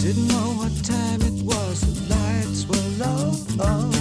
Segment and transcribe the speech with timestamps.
[0.00, 3.99] Didn't know what time it was, the lights were low.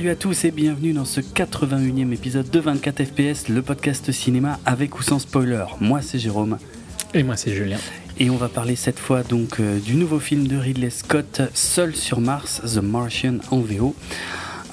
[0.00, 4.58] Salut à tous et bienvenue dans ce 81e épisode de 24 FPS, le podcast cinéma
[4.64, 5.66] avec ou sans spoiler.
[5.78, 6.56] Moi c'est Jérôme
[7.12, 7.76] Et moi c'est Julien.
[8.18, 11.94] et on va parler cette fois donc euh, du nouveau film de Ridley Scott, Seul
[11.94, 13.94] sur Mars, The Martian en VO.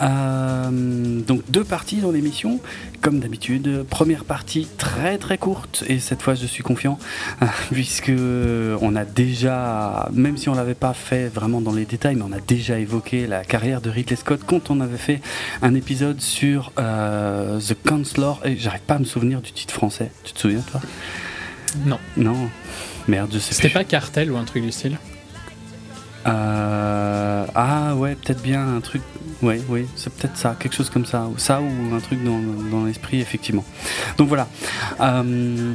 [0.01, 2.59] Euh, donc deux parties dans l'émission,
[3.01, 3.83] comme d'habitude.
[3.89, 6.99] Première partie très très courte et cette fois je suis confiant
[7.71, 8.11] puisque
[8.81, 12.31] on a déjà, même si on l'avait pas fait vraiment dans les détails, mais on
[12.31, 15.21] a déjà évoqué la carrière de Ridley Scott quand on avait fait
[15.61, 20.11] un épisode sur euh, The Counselor et j'arrive pas à me souvenir du titre français.
[20.23, 20.81] Tu te souviens toi?
[21.85, 21.99] Non.
[22.15, 22.49] Non?
[23.07, 24.97] Merde, je sais C'était pas Cartel ou un truc du style?
[26.25, 29.01] Euh, ah ouais, peut-être bien un truc.
[29.41, 32.39] Ouais, oui, c'est peut-être ça, quelque chose comme ça, ça ou un truc dans,
[32.71, 33.63] dans l'esprit effectivement.
[34.17, 34.47] Donc voilà.
[34.99, 35.73] Euh,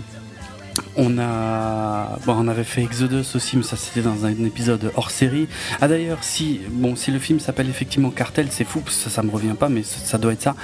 [0.96, 5.10] on a, bon, on avait fait Exodus aussi, mais ça c'était dans un épisode hors
[5.10, 5.48] série.
[5.80, 9.10] Ah d'ailleurs, si, bon, si le film s'appelle effectivement Cartel, c'est fou, parce que ça,
[9.10, 10.54] ça me revient pas, mais ça, ça doit être ça.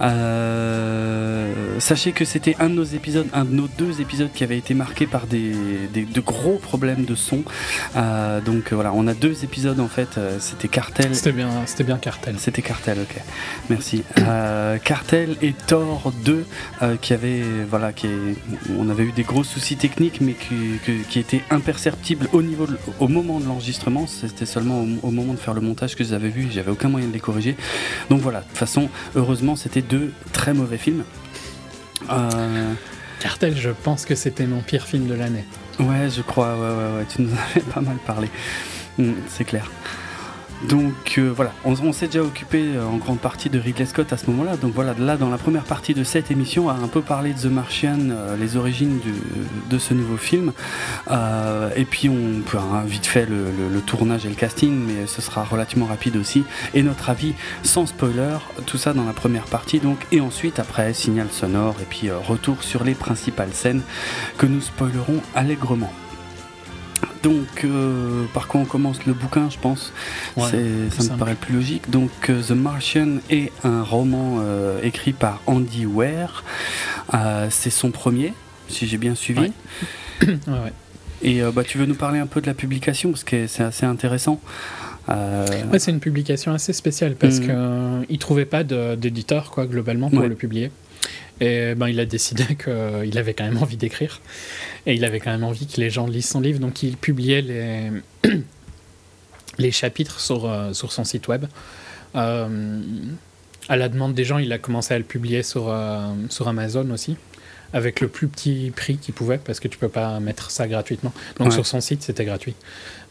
[0.00, 4.58] Euh, sachez que c'était un de nos épisodes, un de nos deux épisodes qui avait
[4.58, 5.52] été marqué par des,
[5.92, 7.42] des- de gros problèmes de son.
[7.96, 10.18] Euh, donc voilà, on a deux épisodes en fait.
[10.18, 12.36] euh, C'était Cartel C'était bien, c'était bien Cartel.
[12.38, 13.16] c'était Cartel, ok.
[13.68, 14.02] Merci.
[14.18, 16.44] Euh, Cartel et Thor 2,
[16.82, 18.36] euh, qui avait, voilà, qui est-
[18.78, 23.08] on avait eu des gros soucis techniques, mais qui, étaient imperceptibles au niveau, de- au
[23.08, 24.06] moment de l'enregistrement.
[24.06, 26.48] C'était seulement au, au moment de faire le montage que je les avais vus.
[26.52, 27.56] J'avais aucun moyen de les corriger.
[28.10, 28.40] Donc voilà.
[28.40, 31.04] De toute façon, heureusement, c'était deux très mauvais films.
[32.10, 32.72] Euh,
[33.20, 35.44] Cartel, je pense que c'était mon pire film de l'année.
[35.78, 38.28] Ouais, je crois, ouais, ouais, ouais, tu nous en avais pas mal parlé.
[38.98, 39.70] Mm, c'est clair.
[40.68, 44.18] Donc euh, voilà, on, s'est déjà occupé euh, en grande partie de Ridley Scott à
[44.18, 44.56] ce moment-là.
[44.56, 47.32] Donc voilà, là dans la première partie de cette émission, on a un peu parlé
[47.32, 49.00] de The Martian, euh, les origines
[49.70, 50.52] de ce nouveau film.
[51.76, 55.22] Et puis on peut hein, vite fait le, le- tournage et le casting, mais ce
[55.22, 56.44] sera relativement rapide aussi.
[56.74, 59.80] Et notre avis sans spoiler, tout ça dans la première partie.
[59.80, 63.82] Donc et ensuite après signal sonore et puis retour sur les principales scènes
[64.36, 65.92] que nous spoilerons allègrement.
[67.22, 69.92] Donc, euh, par quoi on commence le bouquin, je pense
[70.36, 70.44] Ouais,
[70.98, 71.90] Ça me paraît le plus logique.
[71.90, 75.86] Donc, euh, The Martian est un roman euh, écrit par Andy.
[77.14, 78.32] Euh, c'est son premier,
[78.68, 79.40] si j'ai bien suivi.
[79.40, 79.52] Ouais.
[80.28, 80.72] ouais, ouais.
[81.22, 83.84] Et bah, tu veux nous parler un peu de la publication, parce que c'est assez
[83.84, 84.40] intéressant.
[85.08, 87.46] Ouais, c'est une publication assez spéciale parce Mhm.
[88.06, 90.70] qu'il ne trouvait pas d'éditeur, quoi, globalement, pour le publier.
[91.40, 94.20] Et ben, il a décidé qu'il avait quand même envie d'écrire.
[94.86, 96.58] Et il avait quand même envie que les gens lisent son livre.
[96.60, 97.90] Donc, il publiait les,
[99.58, 101.46] les chapitres sur, euh, sur son site web.
[102.16, 102.80] Euh,
[103.68, 106.88] à la demande des gens, il a commencé à le publier sur, euh, sur Amazon
[106.90, 107.16] aussi.
[107.72, 111.12] Avec le plus petit prix qu'il pouvait, parce que tu peux pas mettre ça gratuitement.
[111.38, 111.54] Donc Ouais.
[111.54, 112.56] sur son site, c'était gratuit.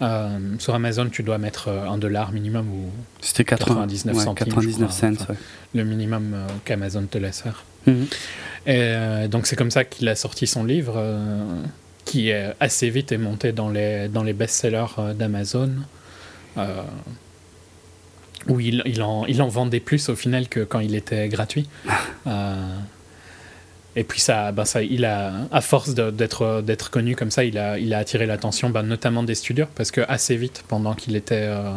[0.01, 2.89] Euh, sur Amazon, tu dois mettre un dollar minimum ou
[3.21, 5.13] C'était 80 99 ouais, centimes, je 99 crois, cents.
[5.13, 5.33] enfin.
[5.33, 5.39] ouais.
[5.75, 7.63] le minimum qu'Amazon te laisse faire.
[7.87, 7.93] Et
[8.67, 11.61] euh, donc c'est comme ça qu'il a sorti son livre, euh,
[12.05, 15.71] qui est assez vite est monté dans les, dans les best-sellers euh, d'Amazon,
[16.57, 16.81] euh,
[18.47, 21.67] où il, il, en, il en vendait plus au final que quand il était gratuit.
[22.27, 22.55] Euh,
[23.95, 27.57] et puis ça, ben ça, il a, à force d'être d'être connu comme ça, il
[27.57, 31.15] a, il a attiré l'attention, ben notamment des studios, parce que assez vite, pendant qu'il
[31.15, 31.71] était, euh,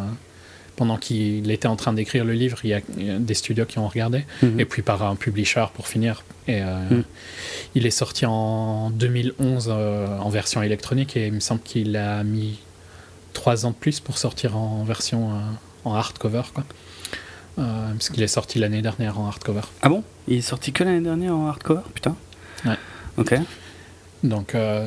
[0.82, 2.81] pendant qu'il était en train d'écrire le livre, il y, a,
[3.20, 4.58] des studios qui ont regardé, Mhm.
[4.58, 6.25] et puis par un publisher pour finir.
[6.49, 7.05] Et euh, Mhm.
[7.76, 12.25] il est sorti en 2011 euh, en version électronique, et il me semble qu'il a
[12.25, 12.58] mis
[13.32, 15.34] trois ans de plus pour sortir en version euh,
[15.84, 16.64] en hardcover, quoi.
[17.55, 19.61] Parce qu'il est sorti l'année dernière en hardcover.
[19.82, 20.02] Ah bon?
[20.26, 21.82] Il est sorti que l'année dernière en hardcover?
[21.94, 22.17] Putain.
[22.64, 22.78] Ouais.
[23.19, 23.35] Ok.
[24.25, 24.87] Donc euh,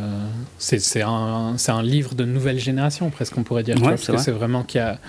[0.57, 3.75] c'est un, livre de nouvelle génération, presque on pourrait dire.
[3.81, 4.99] Ouais, parce que c'est vraiment qu'il y a.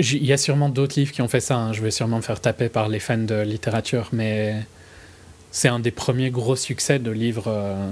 [0.00, 1.56] Il y a sûrement d'autres livres qui ont fait ça.
[1.56, 1.72] hein.
[1.72, 4.56] Je vais sûrement me faire taper par les fans de littérature, mais
[5.50, 7.90] c'est un des premiers gros succès de livres euh,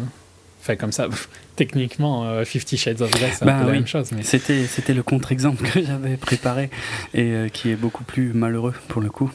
[0.63, 1.09] faits comme ça.
[1.57, 4.13] Techniquement, euh, Fifty Shades of Grey, c'est Bah un peu la même chose.
[4.13, 4.23] Mais...
[4.23, 6.71] C'était, c'était le contre-exemple que j'avais préparé
[7.15, 9.29] et euh, qui est beaucoup plus malheureux pour le coup.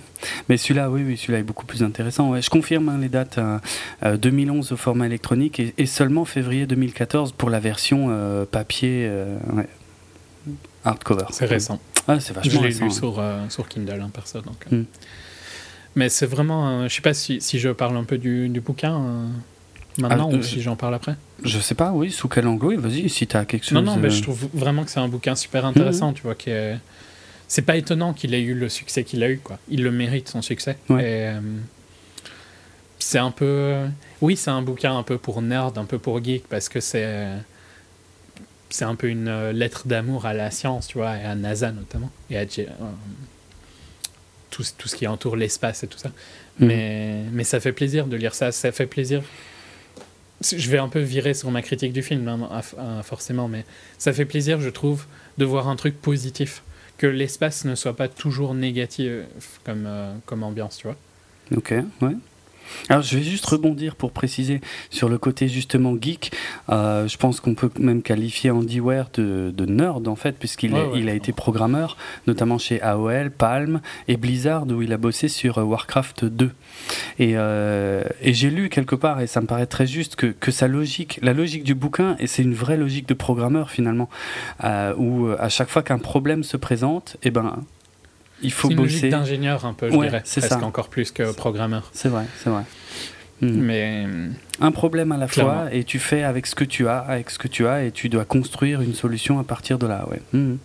[0.47, 2.29] Mais celui-là, oui, oui, celui-là est beaucoup plus intéressant.
[2.31, 3.59] Ouais, je confirme hein, les dates euh,
[4.03, 9.05] euh, 2011 au format électronique et, et seulement février 2014 pour la version euh, papier
[9.09, 9.67] euh, ouais,
[10.85, 11.25] hardcover.
[11.31, 11.79] C'est récent.
[12.07, 12.85] Ah, c'est Je vachement l'ai récent.
[12.85, 12.93] lu hein.
[12.93, 14.41] sur, euh, sur Kindle, hein, perso.
[14.41, 14.77] Donc, euh.
[14.81, 14.85] Mm.
[15.95, 16.67] Mais c'est vraiment.
[16.81, 19.27] euh, je sais pas si, si je parle un peu du, du bouquin
[19.99, 21.15] maintenant Ah, ou si j'en parle après.
[21.43, 23.73] Je sais pas, oui, sous quel angle, vas-y, si t'as quelque chose.
[23.73, 26.13] Non, non, mais je trouve vraiment que c'est un bouquin super intéressant, Mhm.
[26.15, 26.35] tu vois.
[26.35, 26.77] qui est-
[27.47, 29.59] C'est pas étonnant qu'il ait eu le succès qu'il a eu, quoi.
[29.69, 30.77] Il le mérite, son succès.
[30.89, 31.01] Ouais.
[31.03, 31.39] Euh,
[32.97, 33.85] c'est un peu.
[34.21, 37.27] Oui, c'est un bouquin un peu pour nerd, un peu pour geek, parce que c'est.
[38.73, 41.71] C'est un peu une euh, lettre d'amour à la science, tu vois, et à NASA
[41.71, 42.65] notamment, et à euh,
[44.49, 46.09] tout, ce- tout ce qui entoure l'espace et tout ça.
[46.59, 46.67] Mhm.
[46.67, 49.21] Mais, mais ça fait plaisir de lire ça, ça fait plaisir.
[50.41, 53.63] Je vais un peu virer sur ma critique du film, hein, à- à- forcément, mais
[53.99, 55.05] ça fait plaisir, je trouve,
[55.37, 56.63] de voir un truc positif.
[56.97, 59.11] Que l'espace ne soit pas toujours négatif
[59.63, 60.95] comme, euh, comme ambiance, tu vois.
[61.55, 62.15] Ok, ouais.
[62.89, 66.31] Alors je vais juste rebondir pour préciser sur le côté justement geek.
[66.69, 70.73] Euh, je pense qu'on peut même qualifier Andy Ware de, de nerd en fait, puisqu'il
[70.73, 74.91] Ouais, est- ouais, il a été programmeur, notamment chez AOL, Palm et Blizzard où il
[74.93, 76.51] a bossé sur euh, Warcraft 2.
[77.19, 80.51] Et, euh, et j'ai lu quelque part, et ça me paraît très juste, que, que
[80.51, 84.09] sa logique, la logique du bouquin, et c'est une vraie logique de programmeur finalement,
[84.63, 87.63] euh, où à chaque fois qu'un problème se présente, eh ben,
[88.43, 89.09] il faut C'est une bosser.
[89.09, 90.65] d'ingénieur un peu, je Ouais, dirais, c'est presque ça.
[90.65, 91.89] encore plus que programmeur.
[91.93, 92.63] C'est vrai, c'est vrai.
[93.41, 93.49] Hmm.
[93.59, 94.05] Mais
[94.61, 95.53] un problème à la Clairement.
[95.63, 97.91] fois et tu fais avec ce que tu as, avec ce que tu as et
[97.91, 100.07] tu dois construire une solution à partir de là.
[100.09, 100.21] Ouais.
[100.33, 100.57] Mhm.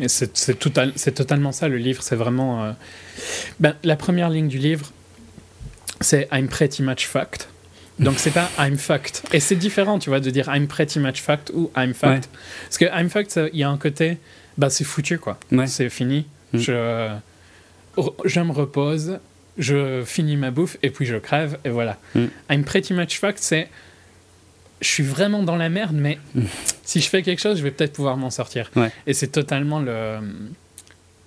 [0.00, 2.02] Et c'est c'est total- c'est totalement ça le livre.
[2.02, 2.64] C'est vraiment.
[2.64, 2.72] euh,
[3.60, 4.90] Ben, la première ligne du livre,
[6.00, 7.44] c'est I'm pretty much fucked.
[7.98, 9.22] Donc c'est pas I'm fucked.
[9.32, 12.26] Et c'est différent, tu vois, de dire I'm pretty much fucked ou I'm fucked.
[12.64, 14.18] Parce que I'm fucked, il y a un côté,
[14.56, 15.38] bah c'est foutu quoi.
[15.50, 15.66] Ouais.
[15.66, 16.26] C'est fini.
[16.52, 16.58] Mm.
[16.58, 17.16] Je,
[18.24, 19.18] je me repose,
[19.58, 21.98] je finis ma bouffe et puis je crève et voilà.
[22.14, 22.24] Mm.
[22.50, 23.68] I'm pretty much fucked, c'est
[24.80, 26.42] je suis vraiment dans la merde, mais Mm.
[26.84, 28.70] si je fais quelque chose, je vais peut-être pouvoir m'en sortir.
[28.76, 28.90] Ouais.
[29.06, 30.18] Et c'est totalement le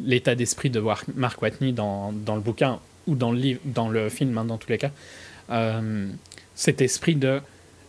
[0.03, 0.81] l'état d'esprit de
[1.15, 4.57] Mark Watney dans, dans le bouquin ou dans le livre, dans le film, hein, dans
[4.57, 4.89] tous les cas.
[5.51, 6.07] Euh,
[6.55, 7.39] cet esprit de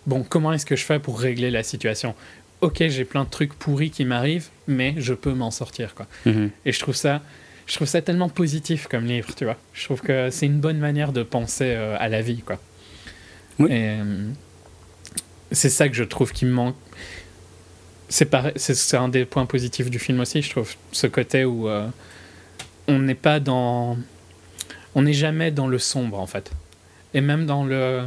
[0.06, 2.14] bon, comment est-ce que je fais pour régler la situation?
[2.62, 6.06] Ok, j'ai plein de trucs pourris qui m'arrivent, mais je peux m'en sortir, quoi.
[6.26, 6.50] Mhm.
[6.64, 7.20] Et je trouve ça,
[7.66, 9.56] je trouve ça tellement positif comme livre, tu vois.
[9.74, 12.60] Je trouve que c'est une bonne manière de penser euh, à la vie, quoi.
[13.58, 13.68] Oui.
[13.72, 14.30] Euh,
[15.50, 16.76] c'est ça que je trouve qui me manque.
[18.08, 20.72] C'est un des points positifs du film aussi, je trouve.
[20.92, 21.88] Ce côté où euh,
[22.86, 23.98] on n'est pas dans,
[24.94, 26.52] on n'est jamais dans le sombre en fait.
[27.12, 28.04] Et même dans le,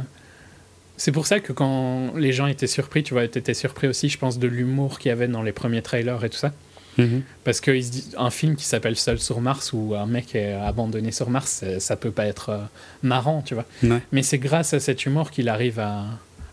[0.96, 4.18] c'est pour ça que quand les gens étaient surpris, tu vois, étaient surpris aussi, je
[4.18, 6.52] pense, de l'humour qu'il y avait dans les premiers trailers et tout ça.
[6.98, 7.22] Mhm.
[7.44, 11.62] Parce qu'un film qui s'appelle Seul sur Mars, où un mec est abandonné sur Mars,
[11.78, 12.58] ça peut pas être euh,
[13.02, 13.66] marrant, tu vois.
[13.82, 14.00] Ouais.
[14.12, 16.04] Mais c'est grâce à cet humour qu'il arrive à,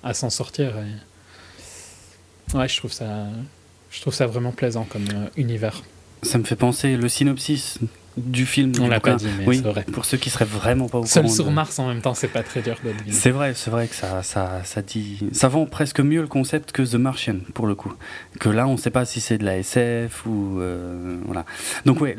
[0.04, 0.74] à s'en sortir.
[0.78, 3.28] et- Ouais, je trouve ça,
[3.90, 5.82] je trouve ça vraiment plaisant comme euh, univers.
[6.24, 7.78] Ça me fait penser le synopsis
[8.18, 8.72] du film.
[8.82, 9.84] On l'a pas dit, mais oui, c'est vrai.
[9.92, 11.36] Pour ceux qui seraient vraiment pas au Seul courant.
[11.36, 12.92] sur de- Mars, en même temps, c'est pas très dur de.
[13.12, 16.72] C'est vrai, c'est vrai que ça, ça, ça dit, ça vend presque mieux le concept
[16.72, 17.94] que The Martian pour le coup.
[18.40, 21.46] Que là, on ne sait pas si c'est de la SF ou euh, voilà.
[21.86, 22.16] Donc ouais,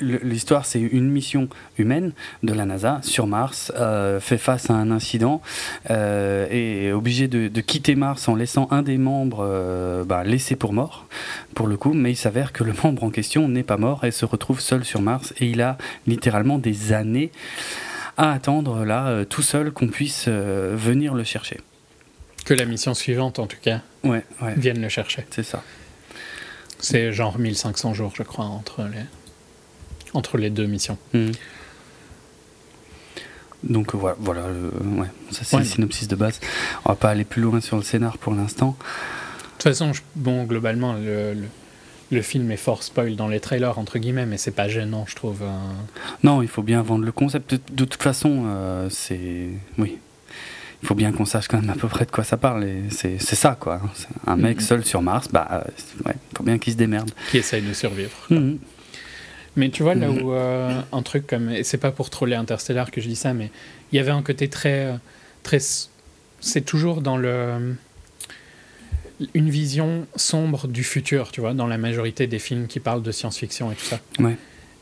[0.00, 1.48] l'histoire c'est une mission
[1.78, 2.12] humaine
[2.42, 5.40] de la NASA sur Mars, euh, fait face à un incident
[5.90, 10.24] euh, et est obligé de, de quitter Mars en laissant un des membres euh, bah,
[10.24, 11.06] laissé pour mort
[11.54, 14.10] pour le coup, mais il s'avère que le membre en question n'est pas mort et
[14.10, 17.30] se retrouve seul sur Mars et il a littéralement des années
[18.16, 21.60] à attendre là euh, tout seul qu'on puisse euh, venir le chercher.
[22.44, 25.24] Que la mission suivante, en tout cas, Ouais, ouais, vienne le chercher.
[25.30, 25.62] c'est ça.
[26.78, 29.00] C'est genre 1500 jours, je crois, entre les,
[30.12, 30.98] entre les deux missions.
[31.14, 31.32] Mhm.
[33.62, 35.62] Donc euh, voilà, voilà le- ouais, ça c'est Ouais.
[35.62, 36.38] le synopsis de base.
[36.84, 38.76] On va pas aller plus loin sur le scénar pour l'instant.
[38.78, 41.48] De toute façon, je- bon, globalement, le, le,
[42.10, 45.14] le film est fort spoil dans les trailers, entre guillemets, mais c'est pas gênant, je
[45.16, 45.42] trouve.
[45.42, 45.60] hein.
[46.22, 47.54] Non, il faut bien vendre le concept.
[47.72, 49.98] De, toute façon, euh, c'est oui,
[50.82, 52.64] faut bien qu'on sache quand même à peu près de quoi ça parle.
[52.64, 53.80] Et c'est ça, quoi.
[54.26, 54.62] Un mec Mhm.
[54.62, 55.60] seul sur Mars, bah, euh,
[56.06, 57.10] ouais, faut bien qu'il se démerde.
[57.30, 58.12] Qui essaye de survivre.
[58.30, 58.58] Mhm.
[59.56, 60.22] Mais tu vois, là Mhm.
[60.22, 61.48] où euh, un truc comme.
[61.50, 63.50] Et c'est pas pour troller Interstellar que je dis ça, mais
[63.92, 64.94] il y avait un côté très.
[65.42, 65.58] très
[66.40, 67.76] c'est toujours dans le.
[69.32, 73.12] Une vision sombre du futur, tu vois, dans la majorité des films qui parlent de
[73.12, 74.00] science-fiction et tout ça.
[74.18, 74.36] Ouais.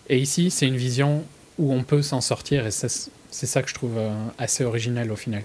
[0.08, 1.24] Et ici, c'est une vision
[1.58, 5.10] où on peut s'en sortir, et c'est c'est ça que je trouve euh, assez original
[5.10, 5.42] au final.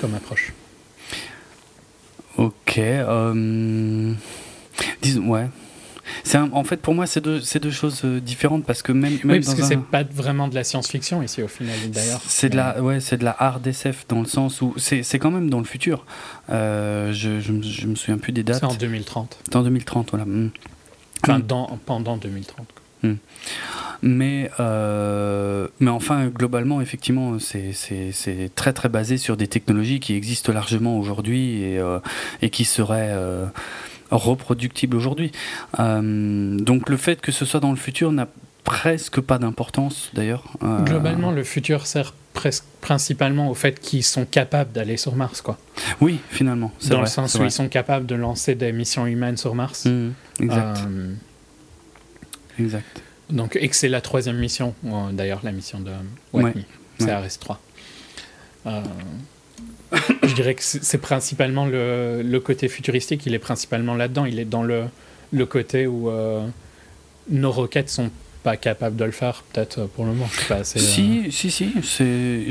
[0.00, 0.52] Comme approche.
[2.36, 2.78] Ok.
[2.78, 4.12] euh,
[5.00, 5.46] disons, ouais.
[6.24, 9.12] C'est en fait, pour moi, c'est deux, choses euh, différentes parce que même.
[9.12, 11.74] même Oui, parce dans que un- c'est pas vraiment de la science-fiction ici au final,
[11.88, 12.20] d'ailleurs.
[12.26, 15.18] C'est de la, ouais, c'est de la hard SF dans le sens où c'est, c'est
[15.18, 16.04] quand même dans le futur.
[16.50, 18.60] Euh, je, je, me- je me souviens plus des dates.
[18.60, 19.38] C'est en 2030.
[19.44, 20.24] C'est en 2030, voilà.
[20.26, 20.50] Mm.
[21.24, 21.42] Enfin, Mm.
[21.42, 22.66] dans, pendant 2030.
[23.02, 23.10] quoi.
[24.02, 30.00] Mais, euh, mais enfin, globalement, effectivement, c'est, c'est, c'est très très basé sur des technologies
[30.00, 31.98] qui existent largement aujourd'hui et, euh,
[32.42, 33.46] et qui seraient euh,
[34.10, 35.32] reproductibles aujourd'hui.
[35.78, 38.28] Euh, donc le fait que ce soit dans le futur n'a
[38.64, 40.44] presque pas d'importance d'ailleurs.
[40.62, 45.40] Euh, Globalement, le futur sert presque principalement au fait qu'ils sont capables d'aller sur Mars,
[45.40, 45.56] quoi.
[46.00, 46.70] Oui, finalement.
[46.82, 47.46] Dans vrai, le sens où vrai.
[47.48, 49.86] ils sont capables de lancer des missions humaines sur Mars.
[49.86, 50.10] Mm,
[50.40, 51.12] exact, Euh,
[52.58, 53.02] exact.
[53.30, 54.74] donc, et que c'est la troisième mission,
[55.12, 55.90] d'ailleurs, la mission de
[56.32, 56.66] Ouais, Watney.
[56.98, 57.12] C'est ouais.
[57.28, 57.56] RS3.
[58.66, 58.82] Euh,
[60.22, 64.24] je dirais que c'est principalement le, le côté futuristique, il est principalement là-dedans.
[64.24, 64.84] Il est dans le,
[65.32, 66.46] le côté où euh,
[67.30, 68.10] nos roquettes sont
[68.42, 70.28] pas capables de le faire, peut-être euh, pour le moment.
[70.32, 71.72] Je sais pas, c'est, euh, Si, si, si,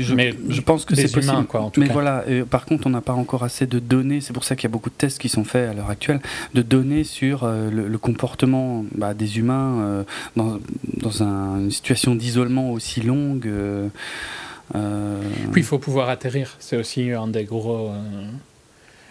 [0.02, 1.22] je, Mais je pense que c'est possible.
[1.32, 1.92] humains, quoi, en tout Mais cas.
[1.94, 4.20] voilà, euh, par contre, on n'a pas encore assez de données.
[4.20, 6.20] C'est pour ça qu'il y a beaucoup de tests qui sont faits à l'heure actuelle,
[6.52, 10.04] de données sur euh, le, le comportement bah, des humains euh,
[10.36, 10.58] dans,
[10.98, 13.48] dans un- une situation d'isolement aussi longue.
[14.74, 16.56] Euh, Puis il faut pouvoir atterrir.
[16.58, 17.90] C'est aussi un des gros.
[17.90, 18.26] euh,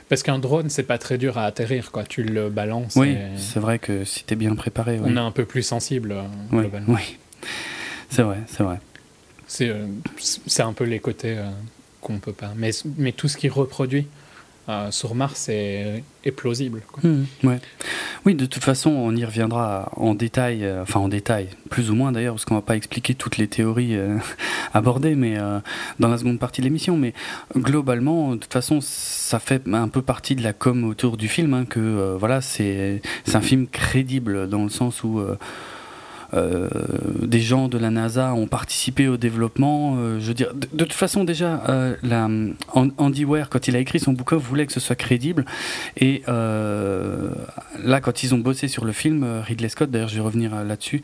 [0.10, 2.04] Parce qu'un drone, c'est pas très dur à atterrir, quoi.
[2.04, 2.96] Tu le balances.
[2.96, 5.00] oui, et c'est vrai que si t'es bien préparé.
[5.04, 6.94] On est un peu plus sensible, euh, Oui, globalement.
[6.94, 7.18] oui.
[8.10, 8.80] C'est vrai, c'est vrai.
[9.48, 9.86] C'est euh,
[10.20, 11.50] c'est un peu les côtés euh,
[12.02, 12.52] qu'on peut pas.
[12.56, 14.08] Mais, mais tout ce qui reproduit
[14.68, 16.04] euh, sur Mars est,
[16.36, 16.82] plausible.
[17.44, 17.60] Ouais.
[18.26, 21.96] Oui, de toute façon, on y reviendra en détail, euh, enfin en détail, plus ou
[21.96, 24.18] moins d'ailleurs, parce qu'on va pas expliquer toutes les théories euh,
[24.74, 25.38] abordées, mais
[26.00, 26.98] dans la seconde partie de l'émission.
[26.98, 27.14] Mais
[27.56, 31.54] globalement, de toute façon, ça fait un peu partie de la com autour du film,
[31.54, 33.02] hein, que voilà, c'est
[33.34, 35.22] un film crédible dans le sens où
[36.34, 36.68] euh,
[37.22, 39.96] des gens de la NASA ont participé au développement.
[39.98, 42.26] euh, je veux dire, de, toute façon, déjà, euh, la,
[42.74, 45.46] An- Andy Weir, quand il a écrit son bouquin, voulait que ce soit crédible.
[45.98, 47.30] Et euh,
[47.84, 50.64] là, quand ils ont bossé sur le film, euh, Ridley Scott, d'ailleurs, je vais revenir
[50.64, 51.02] là-dessus,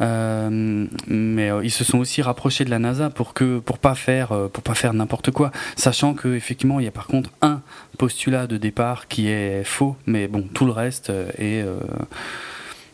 [0.00, 4.62] mais ils se sont aussi rapprochés de la NASA pour que, pour pas faire, pour
[4.62, 7.60] pas faire n'importe quoi, sachant que effectivement, il y a par contre un
[7.98, 11.64] postulat de départ qui est faux, mais bon, tout le reste est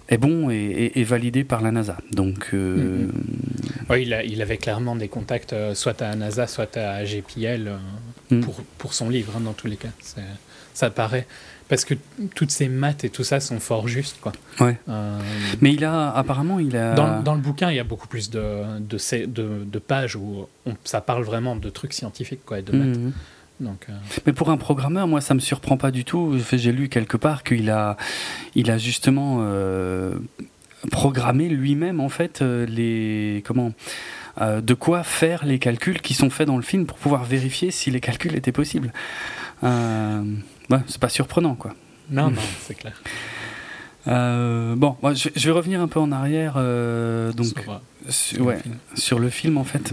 [0.08, 1.96] est bon et, et- et validé par la NASA.
[2.12, 3.08] Donc, euh,
[3.90, 7.68] Ouais, il, a- il avait clairement des contacts, euh, soit à NASA, soit à GPL,
[7.68, 7.76] euh,
[8.30, 8.40] Mm.
[8.40, 9.88] pour, pour son livre, hein, dans tous les cas.
[10.75, 11.26] Ça paraît.
[11.68, 11.94] Parce que
[12.34, 14.18] toutes ces maths et tout ça sont fort justes.
[14.20, 14.32] Quoi.
[14.60, 14.76] ouais.
[15.60, 16.94] Mais il a apparemment, il a.
[16.94, 20.14] Dans, dans le bouquin, il y a beaucoup plus de, de, ces- de, de pages
[20.16, 22.98] où on- ça parle vraiment de trucs scientifiques quoi, et de maths.
[22.98, 23.12] Mhm.
[23.60, 23.92] Donc, euh,
[24.26, 26.36] Mais pour un programmeur, moi, ça me surprend pas du tout.
[26.52, 27.96] J'ai lu quelque part qu'il a,
[28.54, 30.16] il a justement euh,
[30.90, 33.72] programmé lui-même en fait euh, les comment.
[34.42, 37.70] euh, de quoi faire les calculs qui sont faits dans le film pour pouvoir vérifier
[37.70, 38.92] si les calculs étaient possibles.
[39.62, 41.75] Ouais, c'est pas surprenant, quoi.
[42.10, 43.00] non, non, c'est clair.
[44.08, 46.54] Euh, bon, moi, je, je vais revenir un peu en arrière.
[46.56, 47.54] euh, donc,
[48.38, 48.58] ouais,
[48.94, 49.92] sur le film en fait.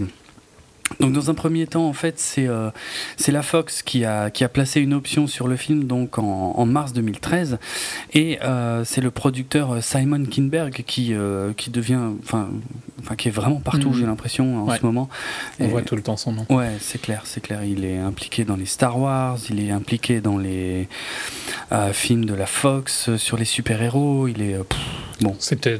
[1.00, 2.70] Donc dans un premier temps en fait c'est euh,
[3.28, 6.66] la Fox qui a qui a placé une option sur le film donc en, en
[6.66, 7.58] mars 2013
[8.12, 12.48] et euh, c'est le producteur euh, Simon Kinberg qui euh, qui devient enfin
[13.16, 13.94] qui est vraiment partout Mhm.
[13.98, 14.78] j'ai l'impression en Ouais.
[14.78, 15.08] ce moment
[15.58, 16.46] On Et- voit tout le temps son nom.
[16.50, 17.64] Ouais, c'est clair, c'est clair.
[17.64, 20.88] Il est impliqué dans les Star Wars, il est impliqué dans les
[21.92, 24.28] films de la Fox sur les super-héros.
[24.28, 24.56] Il est.
[24.58, 24.78] pff,
[25.20, 25.78] bon, C'était,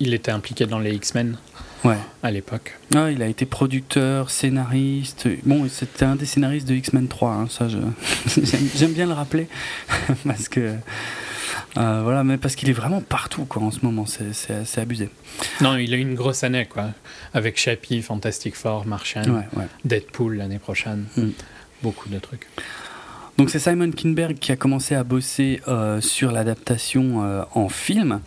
[0.00, 1.36] il était impliqué dans les X-Men
[1.84, 1.96] ouais.
[2.22, 2.78] à l'époque.
[2.94, 5.28] Ah, il a été producteur, scénariste.
[5.44, 7.78] Bon, c'était un des scénaristes de X-Men 3, hein, ça, je...
[8.76, 9.48] j'aime bien le rappeler.
[10.26, 10.74] parce que.
[11.78, 14.32] euh, voilà, mais parce qu'il est vraiment partout quoi, en ce moment, c'est-
[14.64, 15.10] c'est abusé.
[15.60, 16.90] Non, il a eu une grosse année, quoi.
[17.34, 19.66] Avec Chappie, Fantastic Four, Martian, Ouais, ouais.
[19.84, 21.04] Deadpool l'année prochaine.
[21.16, 21.28] Mm.
[21.82, 22.46] Beaucoup de trucs.
[23.38, 28.20] Donc c'est Simon Kinberg qui a commencé à bosser euh, sur l'adaptation euh, en film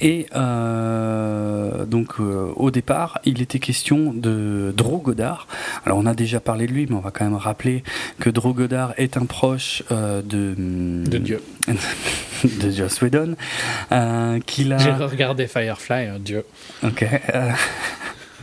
[0.00, 5.46] et euh, donc au départ il était question de Drew Goddard.
[5.84, 7.84] Alors on a déjà parlé de lui mais on va quand même rappeler
[8.18, 11.40] que Drew Goddard est un proche de De Dieu.
[12.44, 13.36] de Joss Whedon
[14.46, 16.44] qu'il a J'ai regardé Firefly, euh, Dieu.
[16.82, 17.04] Ok.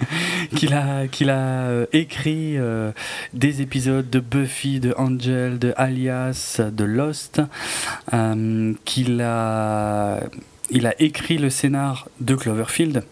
[0.55, 2.91] qu'il a, qu'il a euh, écrit euh,
[3.33, 7.41] des épisodes de Buffy, de Angel, de Alias, de Lost,
[8.13, 10.19] euh, qu'il a,
[10.69, 13.03] il a écrit le scénar de Cloverfield.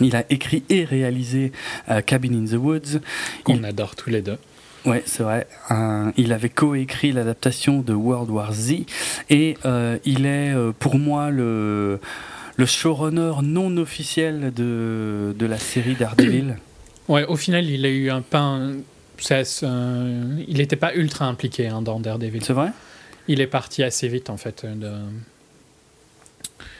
[0.00, 1.52] Il a écrit et réalisé
[1.90, 3.00] euh, Cabin in the Woods.
[3.44, 4.38] Qu'on Il- adore tous les deux.
[4.86, 5.46] Ouais, c'est vrai.
[5.70, 8.86] Euh, il avait coécrit l'adaptation de World War Z
[9.28, 12.00] et euh, il est pour moi le,
[12.60, 16.56] le showrunner non officiel de, de la série Daredevil.
[17.08, 18.74] Ouais, au final, il a eu un pain.
[19.18, 19.40] ça,
[20.46, 22.44] il n'était pas ultra impliqué hein, dans Daredevil.
[22.44, 22.70] C'est vrai?
[23.26, 24.92] Il est parti assez vite en fait de,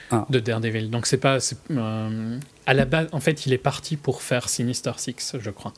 [0.09, 0.25] Ah.
[0.29, 0.89] de Daredevil.
[0.89, 1.37] Donc c'est pas
[1.71, 3.07] euh, à la base.
[3.11, 5.73] En fait, il est parti pour faire Sinister Six, je crois.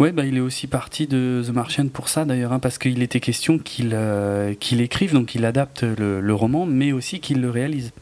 [0.00, 3.00] Ouais, bah, il est aussi parti de The Martian pour ça d'ailleurs, hein, parce qu'il
[3.02, 7.50] était question qu'il euh, écrive, donc il adapte le, le roman, mais aussi qu'il le
[7.50, 7.92] réalise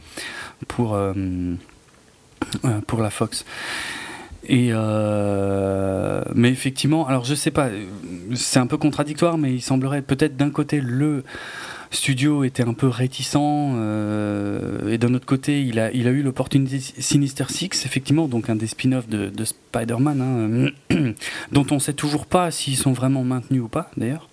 [0.67, 1.13] pour, euh,
[2.65, 3.45] euh, pour la Fox.
[4.47, 7.69] Et euh, mais effectivement, alors je sais pas,
[8.35, 11.25] c'est un peu contradictoire, mais il semblerait peut-être d'un côté le
[11.91, 16.81] studio était un peu réticent et d'un autre côté il a, il a eu l'opportunité
[16.81, 20.21] Sinister Six effectivement donc un des spin-offs de, de Spider-Man
[20.91, 20.95] hein,
[21.53, 24.29] dont on sait toujours pas s'ils sont vraiment maintenus ou pas d'ailleurs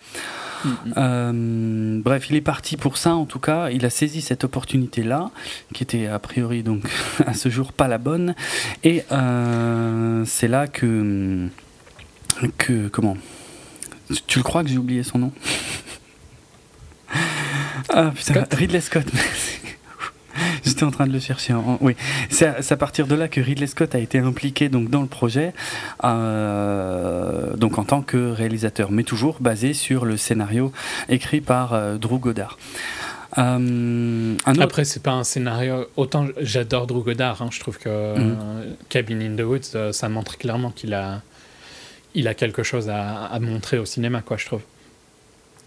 [0.97, 3.69] euh, bref, il est parti pour ça en tout cas.
[3.69, 5.31] Il a saisi cette opportunité-là,
[5.73, 6.83] qui était a priori donc
[7.25, 8.35] à ce jour pas la bonne.
[8.83, 11.47] Et euh, c'est là que
[12.57, 13.17] que comment?
[14.13, 15.31] Tu- Tu le crois que j'ai oublié son nom?
[17.89, 18.53] Ah putain, Scott?
[18.55, 19.05] Ridley Scott.
[19.13, 19.59] merci.
[20.63, 21.53] J'étais en train de le chercher.
[21.53, 21.95] en- Oui,
[22.29, 25.53] c'est à, partir de là que Ridley Scott a été impliqué donc dans le projet,
[26.03, 30.71] euh, donc en tant que réalisateur, mais toujours basé sur le scénario
[31.09, 32.57] écrit par euh, Drew Goddard.
[33.37, 35.87] Euh, un autre- Après, c'est pas un scénario.
[35.97, 38.37] Autant j'adore Drew Goddard, hein, je trouve que Mhm.
[38.39, 41.21] euh, Cabin in the Woods, ça montre clairement qu'il a,
[42.13, 44.61] il a quelque chose à, à montrer au cinéma, quoi, je trouve.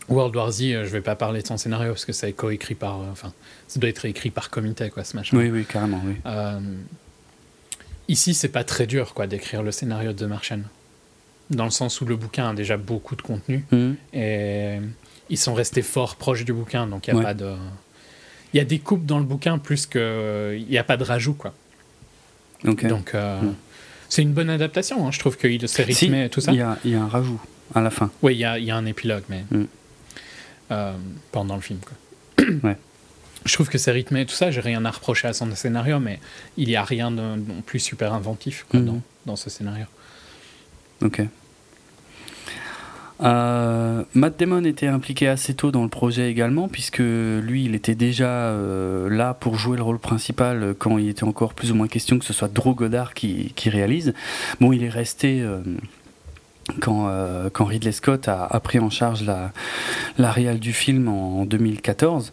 [0.09, 2.75] World War Z, je vais pas parler de son scénario parce que ça est coécrit
[2.75, 3.01] par.
[3.01, 3.33] euh, Enfin,
[3.69, 5.37] ça doit être écrit par comité, quoi, ce machin.
[5.37, 6.15] oui, oui, carrément, oui.
[6.27, 6.59] Euh,
[8.09, 10.61] ici, c'est pas très dur, quoi, d'écrire le scénario de The Martian.
[11.51, 13.97] Dans le sens où le bouquin a déjà beaucoup de contenu Mhm.
[14.13, 14.79] et
[15.31, 17.23] ils sont restés fort proches du bouquin, donc il y a Ouais.
[17.23, 17.55] pas de.
[18.55, 21.05] Il y a des coupes dans le bouquin plus que il n'y a pas de
[21.05, 21.55] rajout, quoi.
[22.65, 23.41] Donc euh,
[24.09, 25.07] c'est une bonne adaptation.
[25.07, 25.11] hein.
[25.11, 26.53] Je trouve qu'il s'est Si, rythmé et tout ça.
[26.53, 27.41] Il y, a, il y a un rajout
[27.75, 28.11] à la fin.
[28.23, 29.65] Oui, il y a, y a un épilogue, mais Mm.
[30.73, 30.93] euh,
[31.33, 31.79] pendant le film.
[31.81, 32.45] Quoi.
[32.63, 32.77] Ouais.
[33.49, 34.51] Je trouve que c'est rythmé et tout ça.
[34.51, 36.21] J'ai rien à reprocher à son scénario, mais
[36.57, 38.87] il n'y a rien de non plus super inventif quoi, Mhm.
[38.87, 39.87] dans, dans ce scénario.
[41.03, 41.23] Ok.
[43.21, 47.97] Euh, Matt Damon était impliqué assez tôt dans le projet également, puisque lui, il était
[47.97, 51.89] déjà euh, là pour jouer le rôle principal quand il était encore plus ou moins
[51.89, 54.15] question que ce soit Drew Goddard qui, qui réalise.
[54.61, 55.59] Bon, il est resté euh,
[56.81, 59.51] quand, euh, quand Ridley Scott a, a pris en charge la,
[60.17, 62.33] la réal du film en, 2014.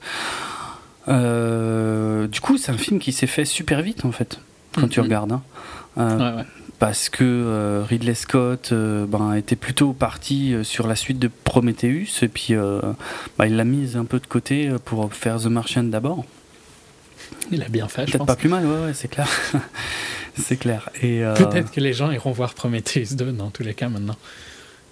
[1.08, 4.40] Euh, du coup, c'est un film qui s'est fait super vite en fait,
[4.74, 5.06] quand tu Mhm.
[5.06, 5.32] regardes.
[5.34, 5.42] hein.
[5.98, 6.44] Euh, Ouais, ouais.
[6.80, 12.28] parce que euh, Ridley Scott ben, était plutôt parti sur la suite de Prometheus et
[12.28, 16.26] puis ben, il l'a mise un peu de côté pour faire The Martian d'abord.
[17.52, 19.28] Il a bien fait, je Peut-être pas plus mal, ouais, ouais c'est clair.
[20.38, 20.90] c'est clair.
[21.02, 24.16] Et, Peut-être que les gens iront voir Prometheus 2 dans tous les cas maintenant.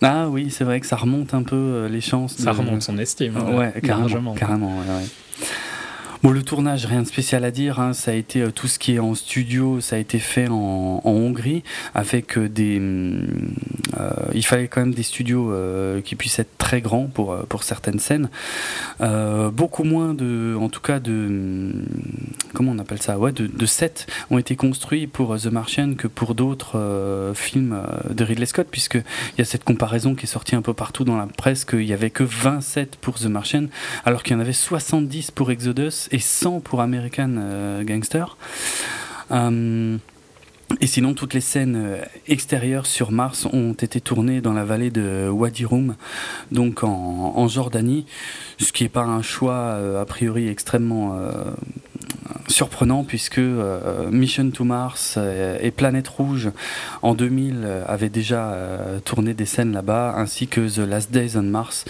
[0.02, 2.36] Ah oui, c'est vrai que ça remonte un peu les chances.
[2.36, 3.36] Ça de- remonte son estime.
[3.38, 4.00] Ouais, carrément.
[4.00, 4.34] largement.
[4.36, 5.48] carrément ouais, ouais.
[6.24, 7.82] Bon, le tournage, rien de spécial à dire.
[7.82, 10.48] hein, ça a été euh, tout ce qui est en studio, ça a été fait
[10.48, 12.78] en, Hongrie avec euh, des.
[12.78, 13.28] hum,
[14.00, 15.54] euh, il fallait quand même des studios
[16.04, 18.30] qui puissent être très grands pour certaines scènes.
[19.00, 21.86] Beaucoup moins de, en tout cas de, hum,
[22.54, 26.08] comment on appelle ça, ouais, de, de sets ont été construits pour The Martian que
[26.08, 27.78] pour d'autres films
[28.10, 31.04] de Ridley Scott, puisque il y a cette comparaison qui est sortie un peu partout
[31.04, 33.66] dans la presse qu'il y avait que 20 sets pour The Martian,
[34.06, 38.38] alors qu'il y en avait 70 pour Exodus et 100 pour American euh, Gangster.
[39.32, 39.98] Euh,
[40.80, 44.92] et sinon, toutes les scènes euh, extérieures sur Mars ont été tournées dans la vallée
[44.92, 45.96] de Wadi Rum,
[46.52, 48.06] donc en, en Jordanie,
[48.60, 51.18] ce qui n'est pas un choix euh, a priori extrêmement,
[52.48, 56.52] surprenant puisque euh, Mission to Mars euh, et Planète Rouge
[57.02, 61.38] en 2000 euh, avaient déjà euh, tourné des scènes là-bas, ainsi que The Last Days
[61.38, 61.86] on Mars,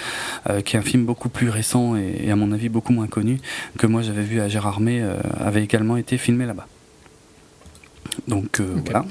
[0.49, 3.07] euh, qui est un film beaucoup plus récent et, et à mon avis beaucoup moins
[3.07, 3.39] connu,
[3.77, 6.67] que moi j'avais vu à Gérardmer, euh, avait également été filmé là-bas.
[8.27, 9.05] Donc euh, voilà.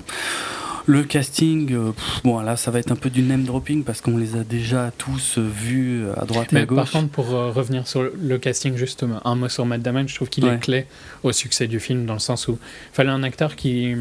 [0.87, 4.01] Le casting, euh, pff, bon là ça va être un peu du name dropping parce
[4.01, 6.77] qu'on les a déjà tous euh, vus à droite et Mais à gauche.
[6.79, 10.15] par contre, pour euh, revenir sur le casting, justement, un mot sur Matt Damon, je
[10.15, 10.55] trouve qu'il Ouais.
[10.55, 10.87] est clé
[11.23, 13.95] au succès du film dans le sens où il fallait un acteur qui.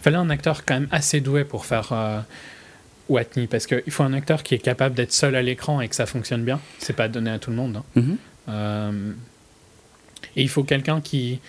[0.00, 2.20] fallait un acteur quand même assez doué pour faire euh,
[3.08, 5.94] Watney parce qu'il faut un acteur qui est capable d'être seul à l'écran et que
[5.96, 6.58] ça fonctionne bien.
[6.78, 7.76] C'est pas donné à tout le monde.
[7.76, 7.82] hein.
[7.96, 8.16] Mhm.
[8.48, 9.12] Euh,
[10.36, 11.40] et il faut quelqu'un qui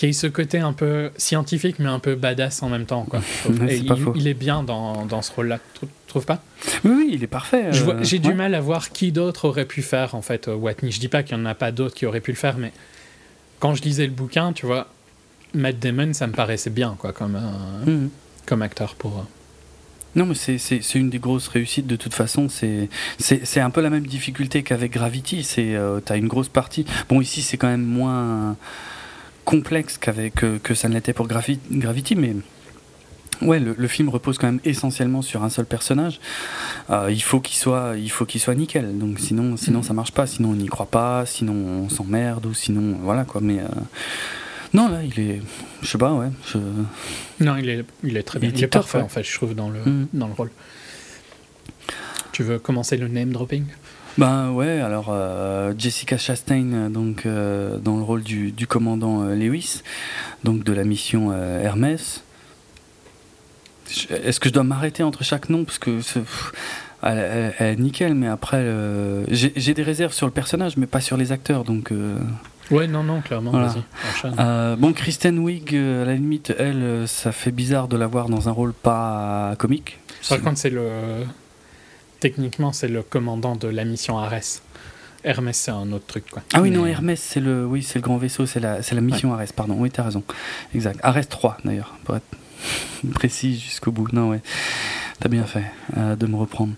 [0.00, 3.20] qui ait ce côté un peu scientifique mais un peu badass en même temps quoi.
[3.50, 3.78] Ouais,
[4.14, 6.42] il, est bien dans, dans ce rôle-là, tu trouves pas?
[6.86, 7.66] Oui, oui, il est parfait.
[7.66, 10.90] euh, J'ai du mal à voir qui d'autre aurait pu faire en fait euh, Watney.
[10.90, 12.72] Je dis pas qu'il n'y en a pas d'autres qui auraient pu le faire, mais
[13.58, 14.88] quand je lisais le bouquin, tu vois,
[15.52, 18.08] Matt Damon, ça me paraissait bien quoi comme euh, Mhm.
[18.46, 19.26] comme acteur pour.
[20.16, 22.48] Non, mais c'est- une des grosses réussites de toute façon.
[22.48, 25.44] C'est un peu la même difficulté qu'avec Gravity.
[25.44, 26.86] C'est euh, t'as une grosse partie.
[27.10, 28.56] Bon, ici c'est quand même moins
[29.44, 32.34] complexe qu'avec que, que ça ne l'était pour Gravi- Gravity, mais
[33.42, 36.20] ouais, le, le film repose quand même essentiellement sur un seul personnage.
[36.90, 38.98] Euh, il faut qu'il soit il faut qu'il soit nickel.
[38.98, 40.26] Donc sinon sinon ça marche pas.
[40.26, 41.24] Sinon on n'y croit pas.
[41.26, 43.40] Sinon on s'emmerde ou sinon voilà quoi.
[43.40, 43.68] Mais euh,
[44.74, 45.40] non là il est
[45.82, 46.28] je sais pas ouais.
[46.52, 46.58] Je...
[47.44, 48.50] Non, il est il est très bien.
[48.54, 50.06] Il est parfait en fait, je trouve dans le Mhm.
[50.12, 50.50] dans le rôle.
[52.32, 53.64] Tu veux commencer le name dropping?
[54.18, 59.22] Ben ouais, alors euh, Jessica Chastain, euh, donc euh, dans le rôle du, du commandant
[59.22, 59.82] euh, Lewis,
[60.44, 62.22] donc de la mission Hermès.
[64.10, 65.64] Est-ce que je dois m'arrêter entre chaque nom?
[65.64, 66.52] Parce que pff,
[67.02, 68.64] elle, elle- elle est nickel, mais après
[69.30, 71.92] j'ai des réserves sur le personnage, mais pas sur les acteurs, donc.
[72.70, 73.50] Ouais, non, non, clairement.
[73.50, 73.74] Voilà.
[74.22, 78.48] Vas-y, bon, Kristen Wiig, à la limite, elle, ça fait bizarre de la voir dans
[78.48, 79.98] un rôle pas comique.
[80.28, 80.88] Par contre, c'est le
[82.20, 84.60] techniquement c'est le commandant de la mission Ares.
[85.22, 86.42] Hermès, c'est un autre truc quoi.
[86.54, 88.94] Ah oui, Mais- non, Hermès, c'est le, oui, c'est le grand vaisseau, c'est la, c'est
[88.94, 89.74] la mission Ares, pardon.
[89.78, 90.22] Oui, t'as raison.
[90.74, 90.98] Exact.
[91.02, 92.24] Ares 3, d'ailleurs, pour être
[93.14, 94.08] précis jusqu'au bout.
[94.12, 94.40] Non, ouais.
[95.20, 95.64] T'as bien fait
[95.98, 96.72] euh, de me reprendre.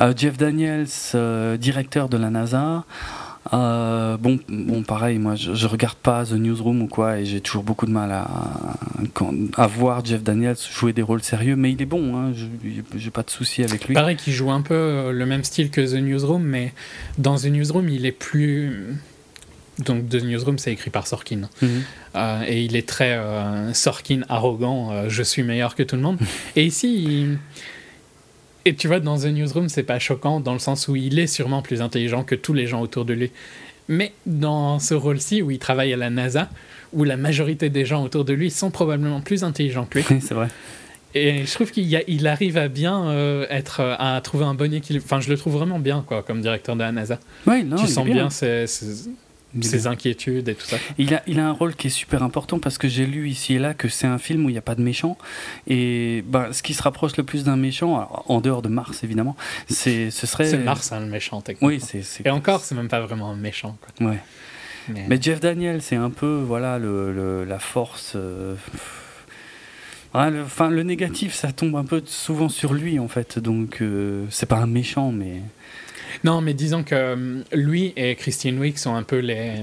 [0.00, 2.84] Euh, Jeff Daniels, euh, directeur de la NASA.
[3.54, 7.40] Euh, bon, bon, pareil, moi, je, je regarde pas The Newsroom ou quoi, et j'ai
[7.40, 11.86] toujours beaucoup de mal à, voir Jeff Daniels jouer des rôles sérieux, mais il est
[11.86, 13.94] bon, hein, je- j'ai pas de souci avec lui.
[13.94, 16.74] Pareil qu'il joue un peu euh, le même style que The Newsroom, mais
[17.16, 18.96] dans The Newsroom, il est plus.
[19.78, 21.48] Donc, The Newsroom, c'est écrit par Sorkin.
[21.62, 21.82] Mhm.
[22.16, 26.18] Euh, et il est très euh, Sorkin arrogant, je suis meilleur que tout le monde.
[26.56, 27.38] et ici, il-
[28.64, 31.26] et tu vois, dans The Newsroom, c'est pas choquant dans le sens où il est
[31.26, 33.30] sûrement plus intelligent que tous les gens autour de lui.
[33.88, 36.50] Mais dans ce rôle-ci, où il travaille à la NASA,
[36.92, 40.18] où la majorité des gens autour de lui sont probablement plus intelligents que lui, Oui,
[40.20, 40.48] c'est vrai.
[41.14, 45.04] et je trouve qu'il arrive à bien euh, être, euh, à trouver un bon équilibre.
[45.06, 47.18] Enfin, je le trouve vraiment bien, quoi, comme directeur de la NASA.
[47.46, 48.14] Ouais, non, tu sens bien.
[48.14, 48.66] bien, ses,
[49.62, 50.76] ses- inquiétudes et tout ça.
[50.98, 53.54] Il a, il a un rôle qui est super important parce que j'ai lu ici
[53.54, 55.16] et là que c'est un film où il n'y a pas de méchant.
[55.66, 59.02] Et ben, ce qui se rapproche le plus d'un méchant, alors, en dehors de Mars
[59.04, 59.36] évidemment,
[59.68, 60.46] c'est, ce serait.
[60.46, 61.68] C'est Mars, hein, le méchant, techniquement.
[61.68, 62.02] Oui, c'est.
[62.02, 63.76] c'est- Et encore, c'est même pas vraiment un méchant.
[63.98, 64.08] Quoi.
[64.08, 64.18] Ouais.
[64.88, 68.12] Mais, Mais Jeff Daniel, c'est un peu voilà le, le- la force.
[68.16, 68.54] euh,
[70.14, 73.38] ah, le négatif, ça tombe un peu souvent sur lui en fait.
[73.38, 75.42] Donc euh, c'est pas un méchant, mais.
[76.24, 79.62] Non, mais disons que euh, lui et Christian Wick sont un peu les,